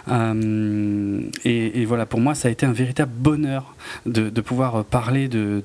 [0.08, 3.74] Euh, et, voilà, pour moi, ça a été un véritable bonheur
[4.06, 5.62] de, pouvoir parler de,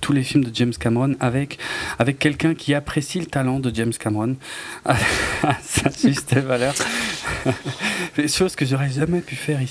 [0.00, 1.58] tous les films de James Cameron avec,
[1.98, 4.36] avec quelqu'un qui apprécie le talent de James Cameron
[5.62, 6.74] sa juste valeur.
[8.28, 9.67] Choses que j'aurais jamais pu faire ici.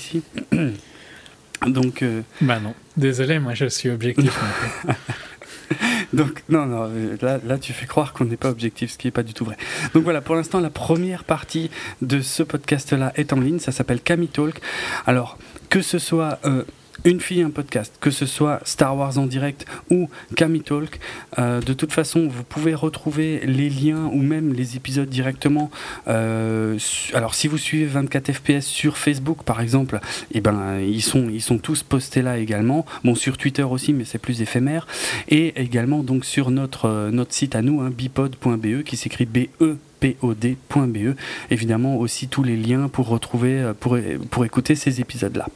[1.66, 2.74] Donc, euh, Bah non.
[2.96, 4.38] Désolé, moi je suis objectif.
[6.12, 9.06] Donc, non, non, euh, là, là tu fais croire qu'on n'est pas objectif, ce qui
[9.06, 9.56] n'est pas du tout vrai.
[9.92, 11.70] Donc voilà, pour l'instant, la première partie
[12.00, 14.60] de ce podcast-là est en ligne, ça s'appelle Camille Talk.
[15.06, 16.64] Alors, que ce soit euh,
[17.04, 20.98] une fille, un podcast, que ce soit Star Wars en direct ou Camille Talk,
[21.38, 25.70] euh, de toute façon, vous pouvez retrouver les liens ou même les épisodes directement.
[26.08, 26.78] euh,
[27.14, 30.00] alors, si vous suivez 24 FPS sur Facebook, par exemple,
[30.32, 32.84] eh ben, ils sont, tous postés là également.
[33.04, 34.86] Bon, sur Twitter aussi, mais c'est plus éphémère
[35.28, 41.16] et également donc sur notre, euh, site à nous, hein, bipod.be, qui s'écrit B-E-P-O-D.be.
[41.50, 43.98] Évidemment aussi tous les liens pour retrouver, pour,
[44.30, 45.46] pour écouter ces épisodes-là.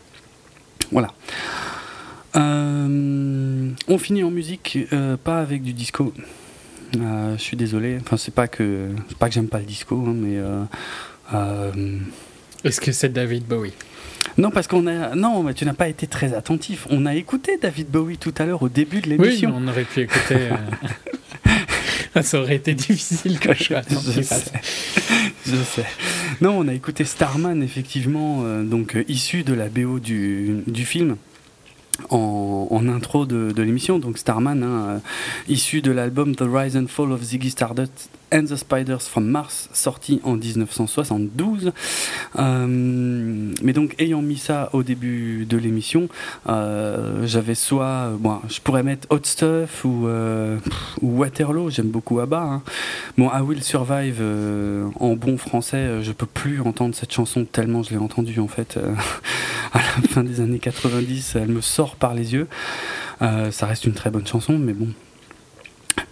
[0.92, 1.08] Voilà.
[2.36, 6.12] Euh, on finit en musique, euh, pas avec du disco.
[6.96, 7.98] Euh, je suis désolé.
[8.00, 10.38] Enfin, c'est pas que c'est pas que j'aime pas le disco, hein, mais
[12.64, 13.72] Est-ce que c'est David Bowie?
[14.38, 16.86] Non parce qu'on a non, mais tu n'as pas été très attentif.
[16.90, 19.52] On a écouté David Bowie tout à l'heure au début de Oui, l'émission.
[19.56, 20.48] on aurait pu écouter.
[22.22, 24.52] Ça aurait été difficile que je Je sais.
[25.46, 25.86] Je sais.
[26.40, 30.84] Non, on a écouté Starman, effectivement, euh, donc euh, issu de la BO du, du
[30.84, 31.16] film.
[32.08, 34.98] En, en intro de, de l'émission, donc Starman, hein, euh,
[35.48, 39.68] issu de l'album The Rise and Fall of Ziggy Stardust and the Spiders from Mars,
[39.72, 41.72] sorti en 1972.
[42.38, 42.66] Euh,
[43.62, 46.08] mais donc, ayant mis ça au début de l'émission,
[46.48, 50.58] euh, j'avais soit, bon, je pourrais mettre Hot Stuff ou, euh,
[51.02, 52.40] Waterloo, j'aime beaucoup ABBA.
[52.42, 52.62] hein.
[53.18, 54.22] Bon, I Will Survive
[54.98, 58.78] en bon français, je peux plus entendre cette chanson tellement je l'ai entendue en fait
[59.72, 61.36] à la fin des années 90.
[61.36, 62.48] Elle me sort par les yeux.
[63.20, 64.88] Ça reste une très bonne chanson, mais bon.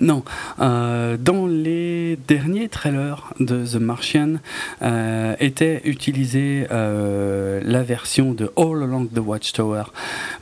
[0.01, 0.25] Non,
[0.61, 4.35] euh, dans les derniers trailers de The Martian
[4.83, 9.85] euh, était utilisée euh, la version de All Along the Watchtower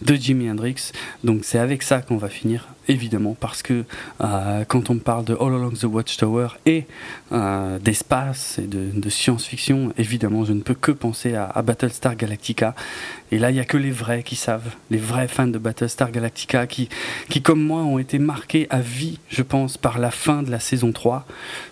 [0.03, 0.93] de Jimi Hendrix.
[1.25, 3.85] Donc c'est avec ça qu'on va finir, évidemment, parce que
[4.23, 6.87] euh, quand on parle de All Along the Watchtower et
[7.33, 12.75] euh, d'espace et de, science-fiction, évidemment, je ne peux que penser à, Battlestar Galactica.
[13.31, 16.11] Et là, il n'y a que les vrais qui savent, les vrais fans de Battlestar
[16.11, 16.89] Galactica qui,
[17.29, 20.61] qui, comme moi, ont été marqués à vie, je pense, par la fin de la
[20.61, 21.27] saison 3.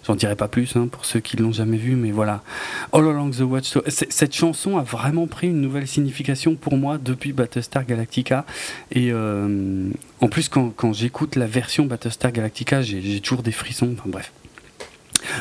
[0.06, 2.42] J'en dirai pas plus hein, pour ceux qui l'ont jamais vu, mais voilà.
[2.92, 3.84] All Along the Watchtower.
[3.88, 8.44] Cette chanson a vraiment pris une nouvelle signification pour moi depuis Battlestar Galactica.
[8.92, 9.88] Et euh,
[10.20, 13.94] en plus, quand, quand j'écoute la version Battlestar Galactica, j'ai toujours des frissons.
[14.06, 14.32] Bref.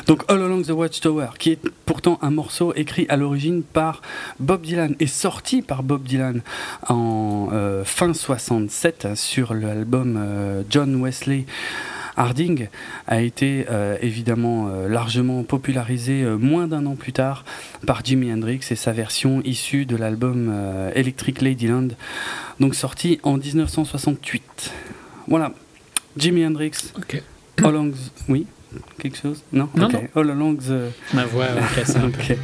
[0.06, 4.00] Donc All Along the Watchtower, qui est pourtant un morceau écrit à l'origine par
[4.38, 6.42] Bob Dylan et sorti par Bob Dylan
[6.88, 11.46] en euh, fin 67 sur l'album euh, John Wesley
[12.16, 12.68] Harding,
[13.08, 17.44] a été euh, évidemment largement popularisé moins d'un an plus tard
[17.88, 20.54] par Jimi Hendrix et sa version issue de l'album
[20.94, 21.88] Electric Ladyland,
[22.60, 24.72] donc sorti en 1968.
[25.28, 25.52] Voilà,
[26.16, 27.22] Jimi Hendrix, Ok.
[27.62, 27.96] All Along the...
[28.28, 28.46] Oui
[28.98, 29.42] Quelque chose?
[29.52, 29.92] Non, Non, Ok.
[29.94, 30.02] non.
[30.14, 30.92] All Along the...
[31.14, 32.20] Ma voix cassée un peu.
[32.32, 32.36] Ok.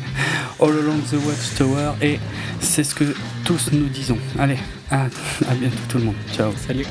[0.61, 2.19] All Along the Watchtower et
[2.61, 3.05] c'est ce que
[3.44, 4.19] tous nous disons.
[4.39, 4.59] Allez,
[4.91, 6.15] à, à bientôt tout le monde.
[6.35, 6.52] Ciao.
[6.67, 6.86] Salut.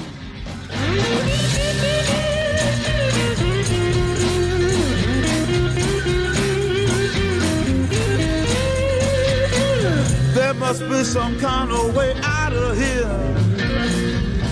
[10.33, 13.40] There must be some kind of way out of here.